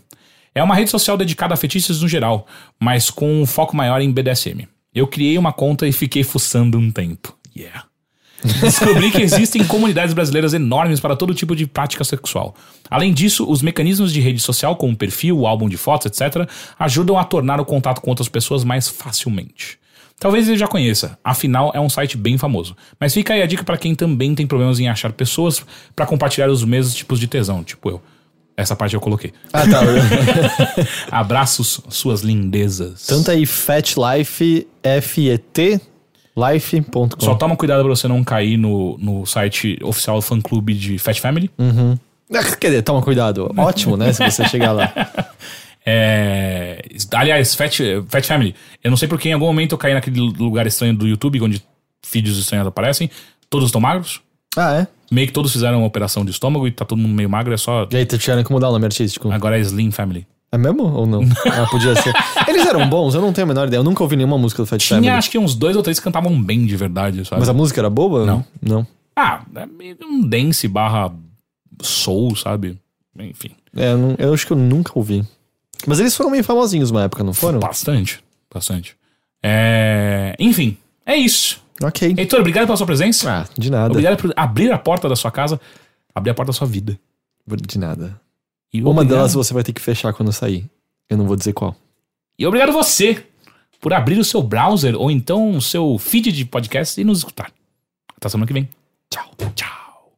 É 0.53 0.63
uma 0.63 0.75
rede 0.75 0.89
social 0.89 1.17
dedicada 1.17 1.53
a 1.53 1.57
fetiches 1.57 2.01
no 2.01 2.07
geral, 2.07 2.45
mas 2.79 3.09
com 3.09 3.41
um 3.41 3.45
foco 3.45 3.75
maior 3.75 4.01
em 4.01 4.11
BDSM. 4.11 4.67
Eu 4.93 5.07
criei 5.07 5.37
uma 5.37 5.53
conta 5.53 5.87
e 5.87 5.91
fiquei 5.91 6.23
fuçando 6.23 6.77
um 6.77 6.91
tempo. 6.91 7.37
Yeah. 7.55 7.85
Descobri 8.61 9.11
que 9.11 9.21
existem 9.21 9.63
comunidades 9.63 10.13
brasileiras 10.13 10.53
enormes 10.53 10.99
para 10.99 11.15
todo 11.15 11.33
tipo 11.33 11.55
de 11.55 11.67
prática 11.67 12.03
sexual. 12.03 12.55
Além 12.89 13.13
disso, 13.13 13.49
os 13.49 13.61
mecanismos 13.61 14.13
de 14.13 14.21
rede 14.21 14.39
social, 14.39 14.75
como 14.75 14.95
perfil, 14.95 15.45
álbum 15.45 15.67
de 15.67 15.77
fotos, 15.77 16.07
etc., 16.07 16.49
ajudam 16.77 17.17
a 17.17 17.23
tornar 17.23 17.59
o 17.59 17.65
contato 17.65 18.01
com 18.01 18.09
outras 18.09 18.29
pessoas 18.29 18.63
mais 18.63 18.87
facilmente. 18.87 19.77
Talvez 20.19 20.49
ele 20.49 20.57
já 20.57 20.67
conheça, 20.67 21.17
afinal 21.23 21.71
é 21.73 21.79
um 21.79 21.89
site 21.89 22.17
bem 22.17 22.37
famoso. 22.37 22.75
Mas 22.99 23.13
fica 23.13 23.33
aí 23.33 23.41
a 23.41 23.45
dica 23.45 23.63
para 23.63 23.77
quem 23.77 23.95
também 23.95 24.35
tem 24.35 24.45
problemas 24.45 24.79
em 24.79 24.89
achar 24.89 25.13
pessoas 25.13 25.63
para 25.95 26.05
compartilhar 26.05 26.49
os 26.49 26.63
mesmos 26.65 26.93
tipos 26.93 27.19
de 27.19 27.27
tesão, 27.27 27.63
tipo 27.63 27.89
eu. 27.89 28.01
Essa 28.57 28.75
parte 28.75 28.93
eu 28.93 28.99
coloquei. 28.99 29.31
Ah, 29.53 29.63
tá. 29.65 29.79
Abraços, 31.09 31.79
suas 31.87 32.19
lindezas. 32.19 33.07
Tanto 33.07 33.31
aí, 33.31 33.45
Fat 33.45 33.95
Life, 33.95 34.67
F-E-T, 34.83 35.79
life.com. 36.39 37.09
Só 37.19 37.35
toma 37.35 37.55
cuidado 37.55 37.83
pra 37.83 37.89
você 37.89 38.07
não 38.07 38.23
cair 38.23 38.57
no, 38.57 38.97
no 38.97 39.25
site 39.25 39.77
oficial 39.83 40.17
do 40.17 40.21
fã 40.21 40.39
clube 40.39 40.73
de 40.73 40.97
Fat 40.97 41.19
Family. 41.19 41.49
Ah, 41.59 42.43
Quer 42.59 42.67
dizer, 42.69 42.81
toma 42.83 43.01
cuidado. 43.01 43.51
Ótimo, 43.57 43.97
né? 43.97 44.13
Se 44.13 44.23
você 44.23 44.47
chegar 44.47 44.71
lá. 44.71 44.91
É... 45.91 46.83
Aliás, 47.15 47.55
Fat, 47.55 47.79
Fat 48.09 48.23
Family. 48.23 48.53
Eu 48.83 48.91
não 48.91 48.97
sei 48.97 49.07
porque 49.07 49.29
em 49.29 49.33
algum 49.33 49.47
momento 49.47 49.71
eu 49.71 49.77
caí 49.77 49.93
naquele 49.93 50.19
lugar 50.19 50.67
estranho 50.67 50.95
do 50.95 51.07
YouTube, 51.07 51.41
onde 51.41 51.63
vídeos 52.11 52.37
estranhos 52.37 52.67
aparecem. 52.67 53.09
Todos 53.49 53.69
estão 53.69 53.81
magros. 53.81 54.21
Ah, 54.55 54.75
é? 54.75 54.87
Meio 55.11 55.25
que 55.27 55.33
todos 55.33 55.51
fizeram 55.51 55.79
uma 55.79 55.87
operação 55.87 56.23
de 56.23 56.31
estômago 56.31 56.67
e 56.67 56.71
tá 56.71 56.85
todo 56.85 56.99
mundo 56.99 57.15
meio 57.15 57.29
magro. 57.29 57.53
É 57.53 57.57
só. 57.57 57.87
E 57.89 57.97
aí, 57.97 58.05
tiveram 58.05 58.43
que 58.43 58.51
mudar 58.51 58.69
o 58.69 58.71
nome 58.71 58.85
artístico. 58.85 59.31
Agora 59.31 59.57
é 59.57 59.61
Slim 59.61 59.89
Family. 59.89 60.27
É 60.51 60.57
mesmo 60.57 60.83
ou 60.83 61.05
não? 61.05 61.21
Ah, 61.45 61.67
podia 61.69 61.95
ser. 62.01 62.13
Eles 62.47 62.65
eram 62.65 62.89
bons? 62.89 63.13
Eu 63.13 63.21
não 63.21 63.31
tenho 63.31 63.45
a 63.45 63.47
menor 63.47 63.67
ideia. 63.67 63.79
Eu 63.79 63.83
nunca 63.83 64.01
ouvi 64.03 64.15
nenhuma 64.15 64.37
música 64.37 64.61
do 64.63 64.65
Fat 64.65 64.79
Tinha 64.81 64.97
Family. 64.97 65.11
acho 65.17 65.29
que 65.29 65.37
uns 65.37 65.53
dois 65.55 65.75
ou 65.75 65.83
três 65.83 65.99
que 65.99 66.03
cantavam 66.03 66.41
bem 66.41 66.65
de 66.65 66.75
verdade, 66.75 67.23
sabe? 67.25 67.39
Mas 67.39 67.49
a 67.49 67.53
música 67.53 67.79
era 67.81 67.89
boa? 67.89 68.25
Não. 68.25 68.45
Não. 68.61 68.87
Ah, 69.15 69.41
é 69.55 69.65
meio 69.65 69.97
um 70.03 70.21
dance 70.27 70.67
barra 70.67 71.11
soul, 71.81 72.35
sabe? 72.35 72.77
Enfim. 73.19 73.51
É, 73.75 73.91
eu, 73.91 73.97
não- 73.97 74.15
eu 74.17 74.33
acho 74.33 74.47
que 74.47 74.53
eu 74.53 74.57
nunca 74.57 74.91
ouvi. 74.95 75.23
Mas 75.85 75.99
eles 75.99 76.15
foram 76.15 76.29
meio 76.31 76.43
famosinhos 76.43 76.89
uma 76.89 77.03
época, 77.03 77.23
não 77.23 77.33
foram? 77.33 77.59
Bastante. 77.59 78.21
Bastante. 78.53 78.95
É... 79.43 80.35
Enfim, 80.39 80.77
é 81.05 81.15
isso. 81.15 81.61
Ok. 81.81 82.13
Heitor, 82.17 82.39
obrigado 82.39 82.65
pela 82.65 82.75
sua 82.77 82.85
presença. 82.87 83.31
Ah, 83.31 83.45
de 83.57 83.69
nada. 83.71 83.91
Obrigado 83.91 84.17
por 84.17 84.33
abrir 84.35 84.71
a 84.71 84.77
porta 84.77 85.07
da 85.07 85.15
sua 85.15 85.31
casa, 85.31 85.59
abrir 86.13 86.31
a 86.31 86.33
porta 86.33 86.49
da 86.51 86.57
sua 86.57 86.67
vida. 86.67 86.99
De 87.47 87.79
nada. 87.79 88.19
E 88.71 88.81
Uma 88.81 88.91
obrigado- 88.91 89.09
delas 89.17 89.33
você 89.33 89.53
vai 89.53 89.63
ter 89.63 89.73
que 89.73 89.81
fechar 89.81 90.13
quando 90.13 90.31
sair. 90.31 90.69
Eu 91.09 91.17
não 91.17 91.25
vou 91.25 91.35
dizer 91.35 91.53
qual. 91.53 91.75
E 92.37 92.45
obrigado 92.45 92.71
você 92.71 93.25
por 93.81 93.93
abrir 93.93 94.19
o 94.19 94.23
seu 94.23 94.41
browser 94.43 94.95
ou 94.95 95.09
então 95.09 95.51
o 95.55 95.61
seu 95.61 95.97
feed 95.97 96.31
de 96.31 96.45
podcast 96.45 96.99
e 96.99 97.03
nos 97.03 97.19
escutar. 97.19 97.51
Até 98.15 98.29
semana 98.29 98.45
que 98.47 98.53
vem. 98.53 98.69
Tchau. 99.09 99.31
Tchau. 99.55 100.13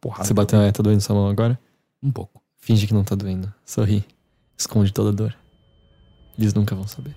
Porrada. 0.00 0.24
Você 0.24 0.32
bateu, 0.34 0.60
é, 0.60 0.70
tá 0.70 0.82
doendo 0.82 1.00
sua 1.00 1.14
mão 1.16 1.28
agora? 1.28 1.58
Um 2.02 2.10
pouco. 2.12 2.40
Finge 2.56 2.86
que 2.86 2.94
não 2.94 3.02
tá 3.02 3.14
doendo. 3.16 3.52
Sorri. 3.64 4.04
Esconde 4.56 4.92
toda 4.92 5.10
a 5.10 5.12
dor. 5.12 5.34
Eles 6.38 6.54
nunca 6.54 6.74
vão 6.76 6.86
saber. 6.86 7.16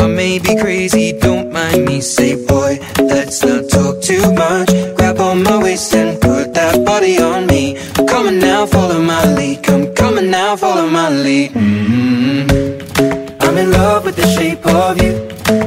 I 0.00 0.06
may 0.06 0.38
be 0.38 0.56
crazy, 0.56 1.12
don't 1.12 1.52
mind 1.52 1.84
me. 1.84 2.00
Say, 2.00 2.34
boy, 2.46 2.78
let's 2.98 3.44
not 3.44 3.68
talk 3.68 4.00
too 4.00 4.22
much. 4.32 4.70
Grab 4.96 5.20
on 5.20 5.42
my 5.42 5.62
waist 5.62 5.94
and 5.94 6.18
put 6.18 6.54
that 6.54 6.84
body 6.86 7.18
on 7.18 7.46
me. 7.46 7.76
Come 8.08 8.26
on 8.28 8.38
now, 8.38 8.64
follow 8.64 9.02
my 9.02 9.22
lead. 9.34 9.62
Come, 9.62 10.18
on 10.18 10.30
now, 10.30 10.56
follow 10.56 10.88
my 10.88 11.10
lead. 11.10 11.52
Mm-hmm. 11.52 13.42
I'm 13.42 13.58
in 13.58 13.70
love 13.72 14.06
with 14.06 14.16
the 14.16 14.26
shape 14.26 14.64
of 14.64 15.02
you. 15.02 15.12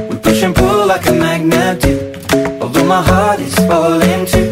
We 0.08 0.16
push 0.16 0.42
and 0.42 0.54
pull 0.54 0.86
like 0.86 1.06
a 1.06 1.12
magnet 1.12 1.80
do. 1.82 1.94
Although 2.60 2.86
my 2.86 3.02
heart 3.02 3.38
is 3.38 3.54
falling 3.68 4.26
too. 4.26 4.50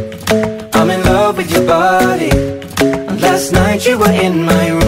I'm 0.74 0.90
in 0.90 1.02
love 1.02 1.38
with 1.38 1.50
your 1.50 1.66
body. 1.66 2.30
And 2.80 3.20
last 3.20 3.50
night 3.50 3.84
you 3.84 3.98
were 3.98 4.12
in 4.12 4.44
my 4.44 4.68
room. 4.68 4.81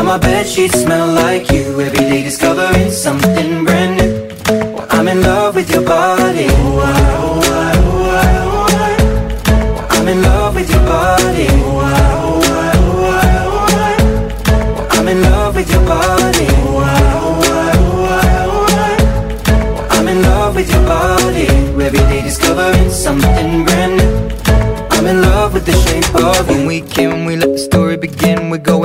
Now 0.00 0.06
my 0.06 0.18
bed 0.18 0.46
sheets 0.46 0.80
smell 0.80 1.08
like 1.12 1.50
you. 1.52 1.78
Every 1.78 1.90
day 2.08 2.22
discovering 2.22 2.90
something 2.90 3.66
brand 3.66 3.98
new. 4.00 4.28
Well, 4.72 4.86
I'm 4.88 5.06
in 5.08 5.20
love 5.20 5.54
with 5.56 5.70
your 5.70 5.82
body. 5.84 6.46
Oh, 6.48 6.80
I, 6.80 7.02
oh, 7.20 7.42
I, 7.44 7.76
oh, 7.84 8.08
I, 8.16 8.32
oh, 8.48 8.64
I. 8.80 8.96
Well, 9.74 9.86
I'm 9.90 10.08
in 10.08 10.22
love 10.22 10.54
with 10.54 10.70
your 10.70 10.84
body. 10.86 11.46
Oh, 11.50 11.80
I, 11.84 12.00
oh, 12.16 12.40
I, 12.48 12.72
oh, 12.80 13.04
I, 13.12 13.28
oh, 13.44 13.76
I. 13.76 13.92
Well, 14.72 14.88
I'm 14.92 15.06
in 15.08 15.20
love 15.20 15.54
with 15.56 15.70
your 15.70 15.84
body. 15.84 16.46
Oh, 16.48 16.78
I, 16.78 16.96
oh, 17.20 17.44
I, 17.44 17.76
oh, 17.76 18.08
I, 18.08 18.40
oh, 18.48 18.64
I. 18.72 19.74
Well, 19.74 19.86
I'm 19.90 20.08
in 20.08 20.22
love 20.22 20.54
with 20.56 20.70
your 20.72 20.84
body. 20.86 21.46
Every 21.84 21.98
day 22.08 22.22
discovering 22.22 22.88
something 22.90 23.64
brand 23.66 23.98
new. 23.98 24.30
I'm 24.96 25.06
in 25.06 25.20
love 25.20 25.52
with 25.52 25.66
the 25.66 25.72
shape 25.84 26.14
of 26.14 26.48
you. 26.48 26.56
When 26.56 26.66
we 26.66 26.80
came, 26.80 27.09